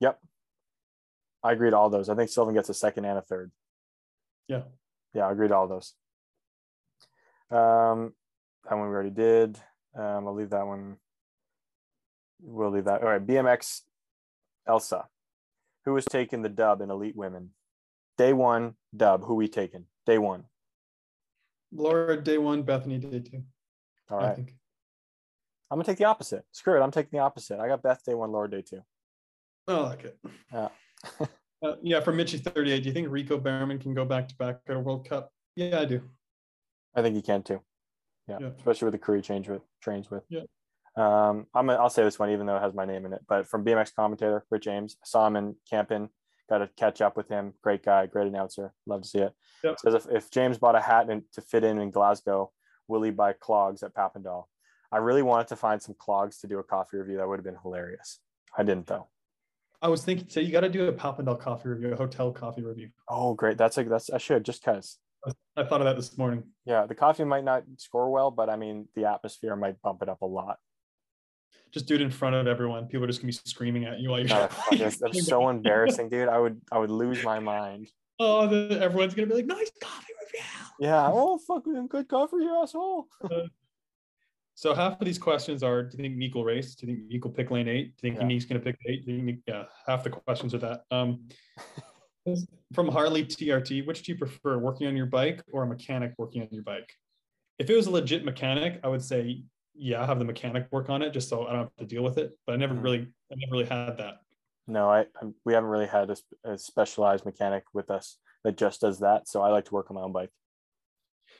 Yep. 0.00 0.18
I 1.44 1.52
agree 1.52 1.70
to 1.70 1.76
all 1.76 1.90
those. 1.90 2.08
I 2.08 2.14
think 2.14 2.30
Sylvain 2.30 2.54
gets 2.54 2.68
a 2.68 2.74
second 2.74 3.04
and 3.04 3.18
a 3.18 3.22
third. 3.22 3.50
Yeah. 4.48 4.62
Yeah, 5.14 5.26
I 5.26 5.32
agree 5.32 5.48
to 5.48 5.54
all 5.54 5.68
those. 5.68 5.94
Um, 7.50 8.14
that 8.64 8.76
one 8.76 8.88
we 8.88 8.94
already 8.94 9.10
did. 9.10 9.58
Um, 9.94 10.26
I'll 10.26 10.34
leave 10.34 10.50
that 10.50 10.66
one. 10.66 10.96
We'll 12.40 12.70
leave 12.70 12.84
that. 12.84 13.02
All 13.02 13.08
right. 13.08 13.24
BMX 13.24 13.82
Elsa. 14.66 15.06
Who 15.84 15.92
was 15.92 16.04
taking 16.04 16.42
the 16.42 16.48
dub 16.48 16.80
in 16.80 16.90
Elite 16.90 17.16
Women? 17.16 17.50
Day 18.18 18.32
one 18.32 18.74
dub. 18.96 19.24
Who 19.24 19.34
we 19.34 19.48
taking? 19.48 19.86
Day 20.06 20.18
one. 20.18 20.44
Laura 21.72 22.22
day 22.22 22.38
one, 22.38 22.62
Bethany 22.62 22.98
day 22.98 23.20
two. 23.20 23.42
All 24.10 24.20
I 24.20 24.34
think. 24.34 24.54
I'm 25.70 25.78
gonna 25.78 25.84
take 25.86 25.98
the 25.98 26.04
opposite. 26.04 26.44
Screw 26.52 26.76
it. 26.78 26.82
I'm 26.82 26.90
taking 26.90 27.16
the 27.18 27.24
opposite. 27.24 27.58
I 27.58 27.68
got 27.68 27.82
Beth 27.82 28.02
day 28.04 28.14
one, 28.14 28.30
Laura 28.30 28.50
day 28.50 28.62
two. 28.62 28.82
I 29.68 29.74
like 29.76 30.04
it. 30.04 30.18
Yeah. 30.52 30.68
Uh, 31.64 31.76
yeah, 31.80 32.00
for 32.00 32.12
Mitchie 32.12 32.42
38, 32.42 32.80
do 32.82 32.88
you 32.88 32.92
think 32.92 33.06
Rico 33.08 33.38
Bearman 33.38 33.78
can 33.78 33.94
go 33.94 34.04
back 34.04 34.26
to 34.26 34.34
back 34.34 34.58
at 34.68 34.74
a 34.74 34.80
World 34.80 35.08
Cup? 35.08 35.30
Yeah, 35.54 35.78
I 35.78 35.84
do. 35.84 36.02
I 36.96 37.02
think 37.02 37.14
he 37.14 37.22
can 37.22 37.44
too. 37.44 37.60
Yeah, 38.26 38.38
Yeah. 38.40 38.48
especially 38.58 38.86
with 38.86 38.94
the 38.94 38.98
career 38.98 39.20
change 39.20 39.48
with 39.48 39.62
trains 39.80 40.10
with. 40.10 40.24
Yeah. 40.28 40.40
Um, 40.96 41.46
I'm 41.54 41.68
gonna, 41.68 41.74
I'll 41.78 41.88
say 41.88 42.02
this 42.02 42.18
one 42.18 42.30
even 42.30 42.46
though 42.46 42.56
it 42.56 42.62
has 42.62 42.74
my 42.74 42.84
name 42.84 43.06
in 43.06 43.12
it. 43.12 43.22
But 43.28 43.46
from 43.46 43.64
BMX 43.64 43.94
commentator 43.94 44.44
Rich 44.50 44.64
James, 44.64 44.96
I 45.00 45.06
saw 45.06 45.24
him 45.24 45.36
in 45.36 45.54
Campen. 45.70 46.08
Got 46.52 46.58
to 46.58 46.68
catch 46.76 47.00
up 47.00 47.16
with 47.16 47.30
him. 47.30 47.54
Great 47.62 47.82
guy, 47.82 48.04
great 48.04 48.26
announcer. 48.26 48.74
Love 48.84 49.00
to 49.00 49.08
see 49.08 49.20
it. 49.20 49.32
Yeah. 49.64 49.72
Says 49.78 49.94
if, 49.94 50.06
if 50.12 50.30
James 50.30 50.58
bought 50.58 50.74
a 50.74 50.82
hat 50.82 51.08
in, 51.08 51.22
to 51.32 51.40
fit 51.40 51.64
in 51.64 51.78
in 51.78 51.90
Glasgow, 51.90 52.52
will 52.88 53.00
he 53.00 53.10
buy 53.10 53.32
clogs 53.32 53.82
at 53.82 53.94
Papendal? 53.94 54.44
I 54.92 54.98
really 54.98 55.22
wanted 55.22 55.48
to 55.48 55.56
find 55.56 55.80
some 55.80 55.94
clogs 55.98 56.40
to 56.40 56.46
do 56.46 56.58
a 56.58 56.62
coffee 56.62 56.98
review. 56.98 57.16
That 57.16 57.26
would 57.26 57.38
have 57.38 57.44
been 57.44 57.56
hilarious. 57.62 58.20
I 58.54 58.64
didn't 58.64 58.86
though. 58.86 59.08
I 59.80 59.88
was 59.88 60.04
thinking, 60.04 60.26
so 60.28 60.40
you 60.40 60.52
got 60.52 60.60
to 60.60 60.68
do 60.68 60.88
a 60.88 60.92
Papendal 60.92 61.40
coffee 61.40 61.70
review, 61.70 61.94
a 61.94 61.96
hotel 61.96 62.30
coffee 62.32 62.62
review. 62.62 62.90
Oh, 63.08 63.32
great. 63.32 63.56
That's 63.56 63.78
a 63.78 63.84
that's 63.84 64.10
I 64.10 64.18
should 64.18 64.44
just 64.44 64.62
cause. 64.62 64.98
I 65.56 65.64
thought 65.64 65.80
of 65.80 65.86
that 65.86 65.96
this 65.96 66.18
morning. 66.18 66.42
Yeah, 66.66 66.84
the 66.84 66.94
coffee 66.94 67.24
might 67.24 67.44
not 67.44 67.62
score 67.78 68.10
well, 68.10 68.30
but 68.30 68.50
I 68.50 68.56
mean 68.56 68.88
the 68.94 69.06
atmosphere 69.06 69.56
might 69.56 69.80
bump 69.80 70.02
it 70.02 70.10
up 70.10 70.20
a 70.20 70.26
lot. 70.26 70.58
Just 71.72 71.86
do 71.86 71.94
it 71.94 72.02
in 72.02 72.10
front 72.10 72.34
of 72.34 72.46
everyone. 72.46 72.86
People 72.86 73.04
are 73.04 73.06
just 73.06 73.20
gonna 73.20 73.32
be 73.32 73.38
screaming 73.44 73.84
at 73.84 73.98
you 73.98 74.10
while 74.10 74.18
you're. 74.18 74.28
That's, 74.28 74.98
that's 75.00 75.26
so 75.26 75.48
embarrassing, 75.48 76.08
dude. 76.08 76.28
I 76.28 76.38
would 76.38 76.60
I 76.70 76.78
would 76.78 76.90
lose 76.90 77.24
my 77.24 77.38
mind. 77.38 77.88
Oh, 78.18 78.46
the, 78.46 78.78
everyone's 78.80 79.14
gonna 79.14 79.28
be 79.28 79.34
like, 79.34 79.46
"Nice 79.46 79.70
coffee 79.80 80.12
review." 80.20 80.46
Yeah. 80.80 81.08
Oh, 81.10 81.38
fucking 81.38 81.88
good 81.88 82.08
coffee, 82.08 82.36
you 82.36 82.60
asshole. 82.62 83.08
So 84.54 84.74
half 84.74 85.00
of 85.00 85.06
these 85.06 85.18
questions 85.18 85.62
are: 85.62 85.82
Do 85.82 85.96
you 85.96 86.02
think 86.02 86.16
Niek 86.16 86.34
will 86.34 86.44
race? 86.44 86.74
Do 86.74 86.86
you 86.86 86.94
think 86.94 87.10
Niek 87.10 87.24
will 87.24 87.32
pick 87.32 87.50
lane 87.50 87.68
eight? 87.68 87.96
Do 87.96 88.06
you 88.06 88.12
think 88.12 88.20
Yeah. 88.20 88.28
Niek's 88.28 88.44
gonna 88.44 88.60
pick 88.60 88.76
eight? 88.86 89.06
Do 89.06 89.12
you 89.12 89.24
think, 89.24 89.40
yeah, 89.46 89.64
half 89.86 90.04
the 90.04 90.10
questions 90.10 90.54
are 90.54 90.58
that. 90.58 90.84
Um, 90.90 91.28
from 92.72 92.88
Harley 92.88 93.24
TRT, 93.24 93.86
which 93.86 94.02
do 94.02 94.12
you 94.12 94.18
prefer, 94.18 94.58
working 94.58 94.86
on 94.86 94.96
your 94.96 95.06
bike 95.06 95.42
or 95.52 95.62
a 95.62 95.66
mechanic 95.66 96.12
working 96.18 96.42
on 96.42 96.48
your 96.50 96.62
bike? 96.62 96.92
If 97.58 97.70
it 97.70 97.76
was 97.76 97.86
a 97.86 97.90
legit 97.90 98.24
mechanic, 98.24 98.80
I 98.84 98.88
would 98.88 99.02
say, 99.02 99.44
yeah, 99.74 100.02
I 100.02 100.06
have 100.06 100.18
the 100.18 100.24
mechanic 100.24 100.66
work 100.70 100.90
on 100.90 101.02
it 101.02 101.10
just 101.12 101.28
so 101.28 101.46
I 101.46 101.52
don't 101.52 101.62
have 101.62 101.76
to 101.76 101.84
deal 101.86 102.02
with 102.02 102.18
it. 102.18 102.32
But 102.46 102.54
I 102.54 102.56
never 102.56 102.74
Mhm. 102.74 102.82
really, 102.82 102.98
I 103.30 103.34
never 103.36 103.52
really 103.52 103.64
had 103.66 103.96
that. 103.98 104.16
No, 104.66 104.88
I, 104.90 105.00
I 105.20 105.32
we 105.44 105.54
haven't 105.54 105.70
really 105.70 105.86
had 105.86 106.10
a, 106.10 106.16
a 106.52 106.58
specialized 106.58 107.24
mechanic 107.24 107.64
with 107.72 107.90
us 107.90 108.18
that 108.44 108.56
just 108.56 108.80
does 108.80 109.00
that. 109.00 109.28
So 109.28 109.42
I 109.42 109.48
like 109.50 109.64
to 109.66 109.74
work 109.74 109.90
on 109.90 109.96
my 109.96 110.02
own 110.02 110.12
bike. 110.12 110.30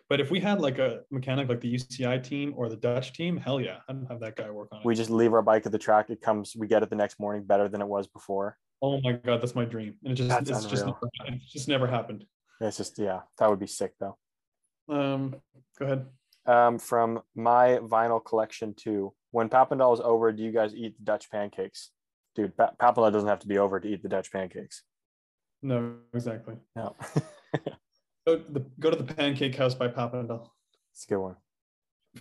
But 0.09 0.21
if 0.21 0.31
we 0.31 0.41
had 0.41 0.61
like 0.61 0.79
a 0.79 1.03
mechanic 1.11 1.49
like 1.49 1.61
the 1.61 1.73
UCI 1.75 2.23
team 2.23 2.53
or 2.57 2.69
the 2.69 2.77
Dutch 2.77 3.13
team, 3.13 3.37
hell 3.37 3.61
yeah, 3.61 3.79
I'd 3.89 4.05
have 4.09 4.21
that 4.21 4.37
guy 4.37 4.51
work 4.51 4.69
on 4.73 4.81
it. 4.81 4.85
We 4.85 4.95
just 4.95 5.11
leave 5.11 5.33
our 5.33 5.43
bike 5.43 5.65
at 5.67 5.73
the 5.73 5.79
track. 5.79 6.11
It 6.11 6.21
comes, 6.21 6.55
we 6.57 6.67
get 6.67 6.83
it 6.83 6.91
the 6.91 6.97
next 6.97 7.21
morning 7.21 7.45
better 7.45 7.69
than 7.69 7.81
it 7.81 7.87
was 7.89 8.07
before. 8.09 8.59
oh 8.83 9.01
my 9.01 9.13
god, 9.13 9.41
that's 9.41 9.55
my 9.55 9.65
dream. 9.65 9.95
And 10.03 10.13
it 10.13 10.17
just 10.17 10.29
That's 10.29 10.51
it's 10.51 10.67
just 10.67 10.85
unreal. 10.85 10.99
never, 11.21 11.37
it's 11.37 11.53
just 11.53 11.69
never 11.69 11.87
happened. 11.87 12.25
It's 12.61 12.77
just 12.77 12.99
yeah, 12.99 13.21
that 13.39 13.49
would 13.49 13.61
be 13.61 13.67
sick 13.69 13.93
though. 14.01 14.19
Um, 14.89 15.37
go 15.79 15.85
ahead. 15.87 16.07
Um, 16.45 16.79
from 16.79 17.21
my 17.37 17.79
vinyl 17.83 18.25
collection 18.25 18.75
too. 18.75 19.13
When 19.31 19.49
Papendal 19.49 19.95
is 19.95 20.01
over, 20.01 20.33
do 20.33 20.43
you 20.43 20.51
guys 20.53 20.75
eat 20.75 20.97
the 20.99 21.05
Dutch 21.05 21.31
pancakes? 21.31 21.91
Dude, 22.35 22.57
pa- 22.57 22.73
Papendal 22.81 23.13
doesn't 23.13 23.29
have 23.29 23.39
to 23.41 23.47
be 23.49 23.59
over 23.59 23.79
to 23.79 23.89
eat 23.89 24.03
the 24.03 24.09
Dutch 24.09 24.33
pancakes. 24.33 24.83
No, 25.63 25.95
exactly. 26.13 26.57
No, 26.75 26.97
Go, 28.27 28.37
the, 28.37 28.65
go 28.81 28.91
to 28.91 28.97
the 28.97 29.15
Pancake 29.15 29.55
House 29.57 29.75
by 29.75 29.89
Papendal. 29.89 30.49
it's 30.93 31.05
a 31.05 31.09
good 31.09 31.19
one. 31.21 31.37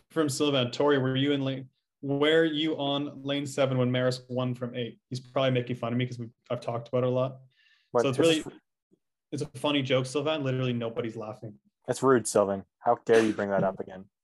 From 0.09 0.29
Sylvain, 0.29 0.71
Tori, 0.71 0.97
were 0.99 1.15
you 1.15 1.31
in 1.31 1.41
lane? 1.43 1.67
Were 2.01 2.43
you 2.45 2.75
on 2.77 3.21
lane 3.23 3.45
seven 3.45 3.77
when 3.77 3.91
Maris 3.91 4.21
won 4.29 4.55
from 4.55 4.75
eight? 4.75 4.99
He's 5.09 5.19
probably 5.19 5.51
making 5.51 5.75
fun 5.75 5.93
of 5.93 5.97
me 5.99 6.05
because 6.05 6.19
I've 6.49 6.61
talked 6.61 6.87
about 6.87 7.03
it 7.03 7.07
a 7.07 7.09
lot. 7.09 7.37
So 7.99 8.09
it's 8.09 8.17
really- 8.19 8.43
It's 9.31 9.41
a 9.43 9.47
funny 9.59 9.81
joke, 9.81 10.05
Sylvain. 10.05 10.43
Literally 10.43 10.73
nobody's 10.73 11.15
laughing. 11.15 11.53
That's 11.91 12.01
rude, 12.01 12.25
Sylvain. 12.25 12.63
How 12.79 12.99
dare 13.05 13.21
you 13.21 13.33
bring 13.33 13.49
that 13.49 13.65
up 13.65 13.81
again? 13.81 14.05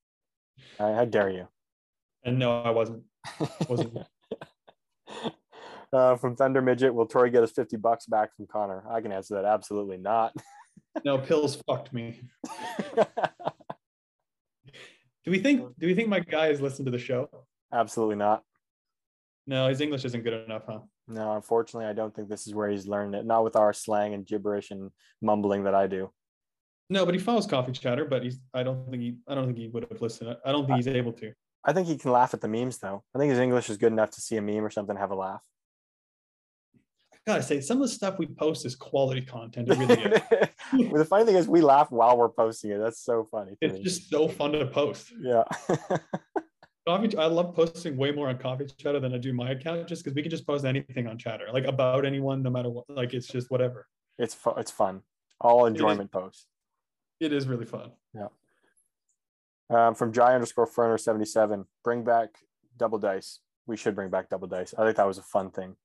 Uh, 0.79 0.93
how 0.93 1.05
dare 1.05 1.29
you? 1.29 1.47
And 2.23 2.39
no, 2.39 2.61
I 2.61 2.71
wasn't. 2.71 3.03
Wasn't. 3.67 3.97
uh, 5.93 6.15
from 6.15 6.35
Thunder 6.35 6.61
Midget, 6.61 6.93
will 6.93 7.05
Tori 7.05 7.29
get 7.29 7.43
us 7.43 7.51
50 7.51 7.77
bucks 7.77 8.05
back 8.05 8.35
from 8.35 8.47
Connor? 8.47 8.83
I 8.89 9.01
can 9.01 9.11
answer 9.11 9.35
that. 9.35 9.45
Absolutely 9.45 9.97
not. 9.97 10.33
no, 11.05 11.17
pills 11.17 11.61
fucked 11.67 11.93
me. 11.93 12.21
Do 15.23 15.31
we 15.31 15.39
think? 15.39 15.61
Do 15.79 15.87
we 15.87 15.93
think 15.93 16.09
my 16.09 16.19
guy 16.19 16.47
has 16.47 16.61
listened 16.61 16.87
to 16.87 16.91
the 16.91 16.99
show? 16.99 17.29
Absolutely 17.71 18.15
not. 18.15 18.43
No, 19.45 19.67
his 19.67 19.81
English 19.81 20.05
isn't 20.05 20.23
good 20.23 20.45
enough, 20.45 20.63
huh? 20.67 20.79
No, 21.07 21.33
unfortunately, 21.33 21.87
I 21.87 21.93
don't 21.93 22.15
think 22.15 22.29
this 22.29 22.47
is 22.47 22.55
where 22.55 22.69
he's 22.69 22.87
learned 22.87 23.15
it. 23.15 23.25
Not 23.25 23.43
with 23.43 23.55
our 23.55 23.73
slang 23.73 24.13
and 24.13 24.25
gibberish 24.25 24.71
and 24.71 24.91
mumbling 25.21 25.63
that 25.65 25.75
I 25.75 25.87
do. 25.87 26.11
No, 26.89 27.05
but 27.05 27.13
he 27.13 27.19
follows 27.19 27.45
Coffee 27.45 27.73
Chatter, 27.73 28.05
but 28.05 28.23
he's 28.23 28.39
I 28.53 28.63
don't 28.63 28.89
think 28.89 29.01
he 29.01 29.17
I 29.27 29.35
don't 29.35 29.45
think 29.45 29.57
he 29.57 29.67
would 29.67 29.85
have 29.89 30.01
listened. 30.01 30.35
I 30.45 30.51
don't 30.51 30.65
think 30.65 30.77
he's 30.77 30.87
able 30.87 31.13
to. 31.13 31.33
I 31.65 31.73
think 31.73 31.87
he 31.87 31.97
can 31.97 32.11
laugh 32.11 32.33
at 32.33 32.41
the 32.41 32.47
memes 32.47 32.77
though. 32.77 33.03
I 33.13 33.19
think 33.19 33.29
his 33.31 33.39
English 33.39 33.69
is 33.69 33.77
good 33.77 33.91
enough 33.91 34.11
to 34.11 34.21
see 34.21 34.37
a 34.37 34.41
meme 34.41 34.63
or 34.63 34.69
something 34.69 34.95
have 34.95 35.11
a 35.11 35.15
laugh. 35.15 35.43
I 37.13 37.17
gotta 37.25 37.43
say, 37.43 37.59
some 37.59 37.81
of 37.81 37.89
the 37.89 37.93
stuff 37.93 38.17
we 38.17 38.27
post 38.27 38.65
is 38.65 38.75
quality 38.75 39.21
content. 39.21 39.69
It 39.69 39.77
really 39.77 40.01
is. 40.01 40.21
The 40.93 41.05
funny 41.05 41.25
thing 41.25 41.35
is, 41.35 41.47
we 41.47 41.61
laugh 41.61 41.91
while 41.91 42.17
we're 42.17 42.27
posting 42.29 42.71
it. 42.71 42.79
That's 42.79 43.01
so 43.01 43.23
funny. 43.23 43.57
It's 43.61 43.73
me. 43.75 43.83
just 43.83 44.09
so 44.09 44.27
fun 44.27 44.51
to 44.51 44.65
post. 44.65 45.13
yeah. 45.21 45.43
Coffee, 46.87 47.17
I 47.17 47.25
love 47.25 47.53
posting 47.53 47.97
way 47.97 48.11
more 48.11 48.29
on 48.29 48.37
Coffee 48.37 48.65
Chatter 48.77 48.99
than 49.01 49.13
I 49.13 49.17
do 49.17 49.33
my 49.33 49.51
account, 49.51 49.87
just 49.87 50.03
because 50.03 50.15
we 50.15 50.21
can 50.21 50.31
just 50.31 50.47
post 50.47 50.63
anything 50.63 51.07
on 51.07 51.17
Chatter, 51.17 51.47
like 51.51 51.65
about 51.65 52.05
anyone, 52.05 52.43
no 52.43 52.49
matter 52.49 52.69
what. 52.69 52.85
Like 52.89 53.13
it's 53.13 53.27
just 53.27 53.51
whatever. 53.51 53.87
it's 54.17 54.33
fu- 54.33 54.55
it's 54.57 54.71
fun. 54.71 55.01
All 55.41 55.65
enjoyment 55.65 56.11
posts. 56.11 56.47
It 57.19 57.33
is 57.33 57.47
really 57.47 57.65
fun. 57.65 57.91
Yeah. 58.13 58.27
Um, 59.69 59.95
from 59.95 60.13
Jai 60.13 60.33
underscore 60.33 60.67
Ferner 60.67 60.99
seventy 60.99 61.25
seven. 61.25 61.65
Bring 61.83 62.03
back 62.03 62.29
double 62.77 62.99
dice. 62.99 63.39
We 63.65 63.75
should 63.75 63.95
bring 63.95 64.09
back 64.09 64.29
double 64.29 64.47
dice. 64.47 64.73
I 64.77 64.85
think 64.85 64.97
that 64.97 65.07
was 65.07 65.17
a 65.17 65.23
fun 65.23 65.51
thing. 65.51 65.75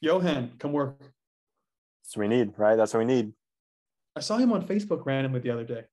Johan, 0.00 0.52
come 0.58 0.72
work. 0.72 0.98
That's 1.00 2.16
what 2.16 2.28
we 2.28 2.36
need, 2.36 2.52
right? 2.58 2.76
That's 2.76 2.92
what 2.94 3.00
we 3.00 3.04
need. 3.06 3.32
I 4.14 4.20
saw 4.20 4.36
him 4.36 4.52
on 4.52 4.66
Facebook 4.66 5.06
randomly 5.06 5.40
the 5.40 5.50
other 5.50 5.64
day. 5.64 5.84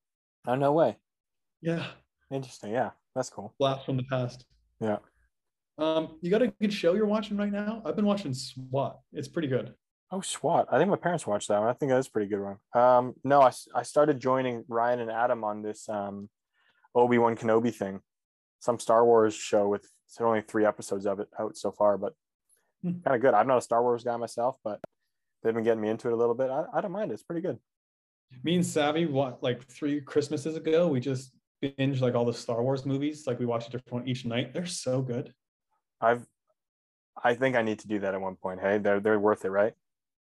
Oh 0.47 0.55
no 0.55 0.71
way. 0.73 0.97
Yeah, 1.61 1.85
Interesting. 2.31 2.71
Yeah, 2.71 2.91
that's 3.15 3.29
cool. 3.29 3.53
blast 3.59 3.85
from 3.85 3.97
the 3.97 4.03
past. 4.03 4.45
Yeah. 4.79 4.97
Um, 5.77 6.17
you 6.21 6.29
got 6.29 6.41
a 6.41 6.47
good 6.61 6.73
show 6.73 6.93
you're 6.93 7.05
watching 7.05 7.37
right 7.37 7.51
now? 7.51 7.81
I've 7.85 7.95
been 7.95 8.05
watching 8.05 8.33
SWAT. 8.33 8.99
It's 9.13 9.27
pretty 9.27 9.47
good. 9.47 9.73
Oh, 10.11 10.21
SWAT. 10.21 10.67
I 10.71 10.77
think 10.77 10.89
my 10.89 10.95
parents 10.95 11.27
watched 11.27 11.49
that 11.49 11.59
one. 11.59 11.69
I 11.69 11.73
think 11.73 11.91
that's 11.91 12.07
a 12.07 12.11
pretty 12.11 12.29
good 12.29 12.41
one. 12.41 12.57
Um, 12.73 13.13
no, 13.23 13.41
I 13.75 13.83
started 13.83 14.19
joining 14.19 14.63
Ryan 14.67 15.01
and 15.01 15.11
Adam 15.11 15.43
on 15.43 15.61
this 15.61 15.87
um, 15.87 16.29
Obi 16.95 17.17
Wan 17.19 17.35
Kenobi 17.35 17.73
thing, 17.73 17.99
some 18.59 18.79
Star 18.79 19.05
Wars 19.05 19.35
show 19.35 19.67
with 19.67 19.87
it's 20.07 20.19
only 20.19 20.41
three 20.41 20.65
episodes 20.65 21.05
of 21.05 21.19
it 21.19 21.27
out 21.39 21.55
so 21.57 21.71
far, 21.71 21.97
but 21.97 22.13
Hmm. 22.81 23.01
kind 23.03 23.13
of 23.15 23.21
good. 23.21 23.33
I'm 23.33 23.45
not 23.45 23.57
a 23.57 23.61
Star 23.61 23.83
Wars 23.83 24.05
guy 24.05 24.15
myself, 24.15 24.55
but 24.63 24.79
they've 25.43 25.53
been 25.53 25.65
getting 25.65 25.81
me 25.81 25.89
into 25.89 26.07
it 26.07 26.13
a 26.13 26.15
little 26.15 26.33
bit. 26.33 26.49
I, 26.49 26.63
I 26.73 26.79
don't 26.79 26.93
mind 26.93 27.11
it. 27.11 27.15
It's 27.15 27.23
pretty 27.23 27.41
good. 27.41 27.59
Me 28.43 28.55
and 28.55 28.65
Savvy, 28.65 29.05
what 29.05 29.43
like 29.43 29.67
three 29.67 29.99
Christmases 29.99 30.55
ago, 30.55 30.87
we 30.87 31.01
just 31.01 31.33
binged 31.61 31.99
like 31.99 32.15
all 32.15 32.23
the 32.23 32.33
Star 32.33 32.63
Wars 32.63 32.85
movies. 32.85 33.27
Like 33.27 33.37
we 33.37 33.45
watched 33.45 33.67
a 33.67 33.71
different 33.71 33.91
one 33.93 34.07
each 34.07 34.23
night. 34.25 34.53
They're 34.53 34.65
so 34.65 35.01
good. 35.01 35.33
I've 35.99 36.25
I 37.21 37.33
think 37.35 37.57
I 37.57 37.61
need 37.63 37.79
to 37.79 37.87
do 37.89 37.99
that 37.99 38.13
at 38.13 38.21
one 38.21 38.37
point. 38.37 38.61
Hey, 38.61 38.77
they're 38.77 39.01
they're 39.01 39.19
worth 39.19 39.43
it, 39.43 39.49
right? 39.49 39.73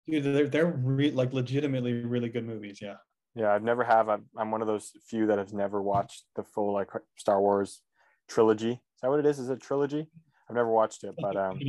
Dude, 0.08 0.24
they're 0.24 0.48
they're 0.48 0.66
re- 0.66 1.10
like 1.10 1.32
legitimately 1.32 2.04
really 2.04 2.28
good 2.28 2.46
movies. 2.46 2.78
Yeah. 2.80 2.96
Yeah, 3.34 3.52
I've 3.52 3.62
never 3.62 3.84
have. 3.84 4.08
I'm, 4.08 4.24
I'm 4.38 4.50
one 4.50 4.62
of 4.62 4.66
those 4.66 4.92
few 5.06 5.26
that 5.26 5.38
has 5.38 5.52
never 5.52 5.82
watched 5.82 6.24
the 6.36 6.42
full 6.42 6.72
like 6.72 6.88
Star 7.16 7.40
Wars 7.40 7.82
trilogy. 8.28 8.70
Is 8.70 9.00
that 9.02 9.10
what 9.10 9.20
it 9.20 9.26
is? 9.26 9.38
Is 9.38 9.50
it 9.50 9.54
a 9.54 9.58
trilogy? 9.58 10.06
I've 10.48 10.56
never 10.56 10.70
watched 10.70 11.04
it, 11.04 11.14
but 11.18 11.36
um, 11.36 11.60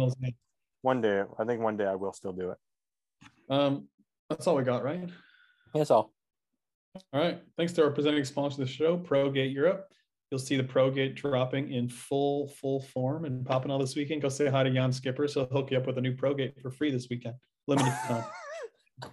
one 0.81 1.01
day 1.01 1.23
I 1.37 1.43
think 1.43 1.61
one 1.61 1.75
day 1.75 1.85
I 1.85 1.95
will 1.95 2.13
still 2.13 2.31
do 2.31 2.51
it. 2.51 2.57
Um, 3.49 3.89
that's 4.29 4.47
all 4.47 4.55
we 4.55 4.63
got, 4.63 4.83
right? 4.83 5.09
That's 5.73 5.91
all. 5.91 6.13
All 7.13 7.21
right. 7.21 7.41
Thanks 7.57 7.73
to 7.73 7.83
our 7.83 7.91
presenting 7.91 8.23
sponsor 8.23 8.61
of 8.61 8.67
the 8.67 8.73
show, 8.73 8.97
ProGate 8.97 9.53
Europe. 9.53 9.87
You'll 10.31 10.39
see 10.39 10.57
the 10.57 10.63
ProGate 10.63 11.15
dropping 11.15 11.71
in 11.71 11.87
full, 11.87 12.49
full 12.49 12.81
form 12.81 13.25
and 13.25 13.45
popping 13.45 13.71
all 13.71 13.79
this 13.79 13.95
weekend. 13.95 14.21
Go 14.21 14.29
say 14.29 14.47
hi 14.47 14.63
to 14.63 14.69
Jan 14.69 14.91
Skipper. 14.91 15.27
So 15.27 15.41
he'll 15.45 15.61
hook 15.61 15.71
you 15.71 15.77
up 15.77 15.87
with 15.87 15.97
a 15.97 16.01
new 16.01 16.15
ProGate 16.15 16.61
for 16.61 16.69
free 16.69 16.91
this 16.91 17.07
weekend. 17.09 17.35
Limited 17.67 17.93
time. 18.07 18.23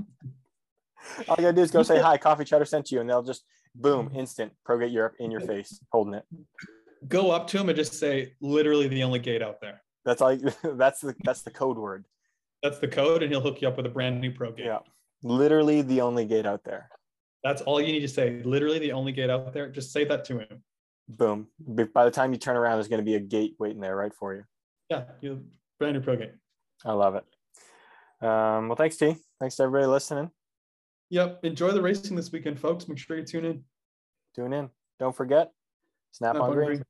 All 1.29 1.37
you 1.39 1.43
gotta 1.45 1.53
do 1.53 1.63
is 1.63 1.71
go 1.71 1.83
say 1.83 2.01
hi. 2.01 2.17
Coffee 2.17 2.45
Chatter 2.45 2.65
sent 2.65 2.91
you, 2.91 3.01
and 3.01 3.11
they'll 3.11 3.23
just 3.23 3.45
boom, 3.75 4.11
instant 4.15 4.53
ProGate 4.67 4.93
Europe 4.93 5.15
in 5.19 5.31
your 5.31 5.41
face, 5.41 5.81
holding 5.93 6.15
it. 6.15 6.25
Go 7.09 7.31
up 7.31 7.47
to 7.49 7.59
him 7.59 7.69
and 7.69 7.77
just 7.77 7.95
say, 7.95 8.33
literally 8.41 8.89
the 8.89 9.03
only 9.03 9.19
gate 9.19 9.43
out 9.43 9.61
there. 9.61 9.83
That's 10.05 10.23
all. 10.23 10.33
You, 10.33 10.51
that's 10.77 11.01
the 11.01 11.15
that's 11.25 11.43
the 11.43 11.51
code 11.51 11.77
word. 11.79 12.05
That's 12.63 12.79
the 12.79 12.89
code, 12.89 13.23
and 13.23 13.31
he'll 13.31 13.41
hook 13.43 13.61
you 13.61 13.69
up 13.69 13.77
with 13.77 13.87
a 13.87 13.91
brand 13.91 14.21
new 14.21 14.33
ProGate. 14.33 14.65
Yeah, 14.65 14.79
literally 15.23 15.83
the 15.83 16.01
only 16.01 16.25
gate 16.25 16.47
out 16.47 16.65
there. 16.65 16.89
That's 17.43 17.61
all 17.63 17.81
you 17.81 17.93
need 17.93 18.01
to 18.01 18.09
say. 18.09 18.41
Literally 18.45 18.79
the 18.79 18.93
only 18.93 19.13
gate 19.13 19.31
out 19.31 19.53
there. 19.53 19.69
Just 19.69 19.93
say 19.93 20.05
that 20.05 20.25
to 20.27 20.39
him. 20.39 20.63
Boom. 21.09 21.49
By- 21.61 21.85
By 21.85 22.05
the 22.07 22.11
time 22.11 22.33
you 22.33 22.39
turn 22.39 22.57
around, 22.57 22.77
there's 22.77 22.89
gonna 22.89 23.03
be 23.03 23.17
a 23.17 23.21
gate 23.21 23.57
waiting 23.59 23.81
there 23.81 23.97
right 23.97 24.15
for 24.15 24.35
you. 24.35 24.45
Yeah, 24.89 25.05
you 25.21 25.45
brand 25.79 25.95
new 25.97 26.03
ProGate. 26.03 26.33
I 26.87 26.93
love 26.93 27.15
it. 27.17 27.25
Um, 28.25 28.69
well, 28.69 28.77
thanks, 28.77 28.97
T. 28.97 29.17
Thanks 29.39 29.57
to 29.57 29.65
everybody 29.65 29.87
listening. 29.87 30.31
Yep. 31.11 31.45
Enjoy 31.45 31.71
the 31.73 31.83
racing 31.83 32.17
this 32.17 32.33
weekend, 32.33 32.59
folks. 32.59 32.89
Make 32.89 32.99
sure 32.99 33.19
you 33.19 33.25
tune 33.25 33.45
in. 33.45 33.63
Tune 34.35 34.53
in. 34.55 34.71
Don't 34.99 35.15
forget, 35.15 35.53
snap, 36.13 36.33
Snap 36.33 36.43
on 36.43 36.51
on 36.51 36.57
green. 36.57 36.67
green. 36.69 36.85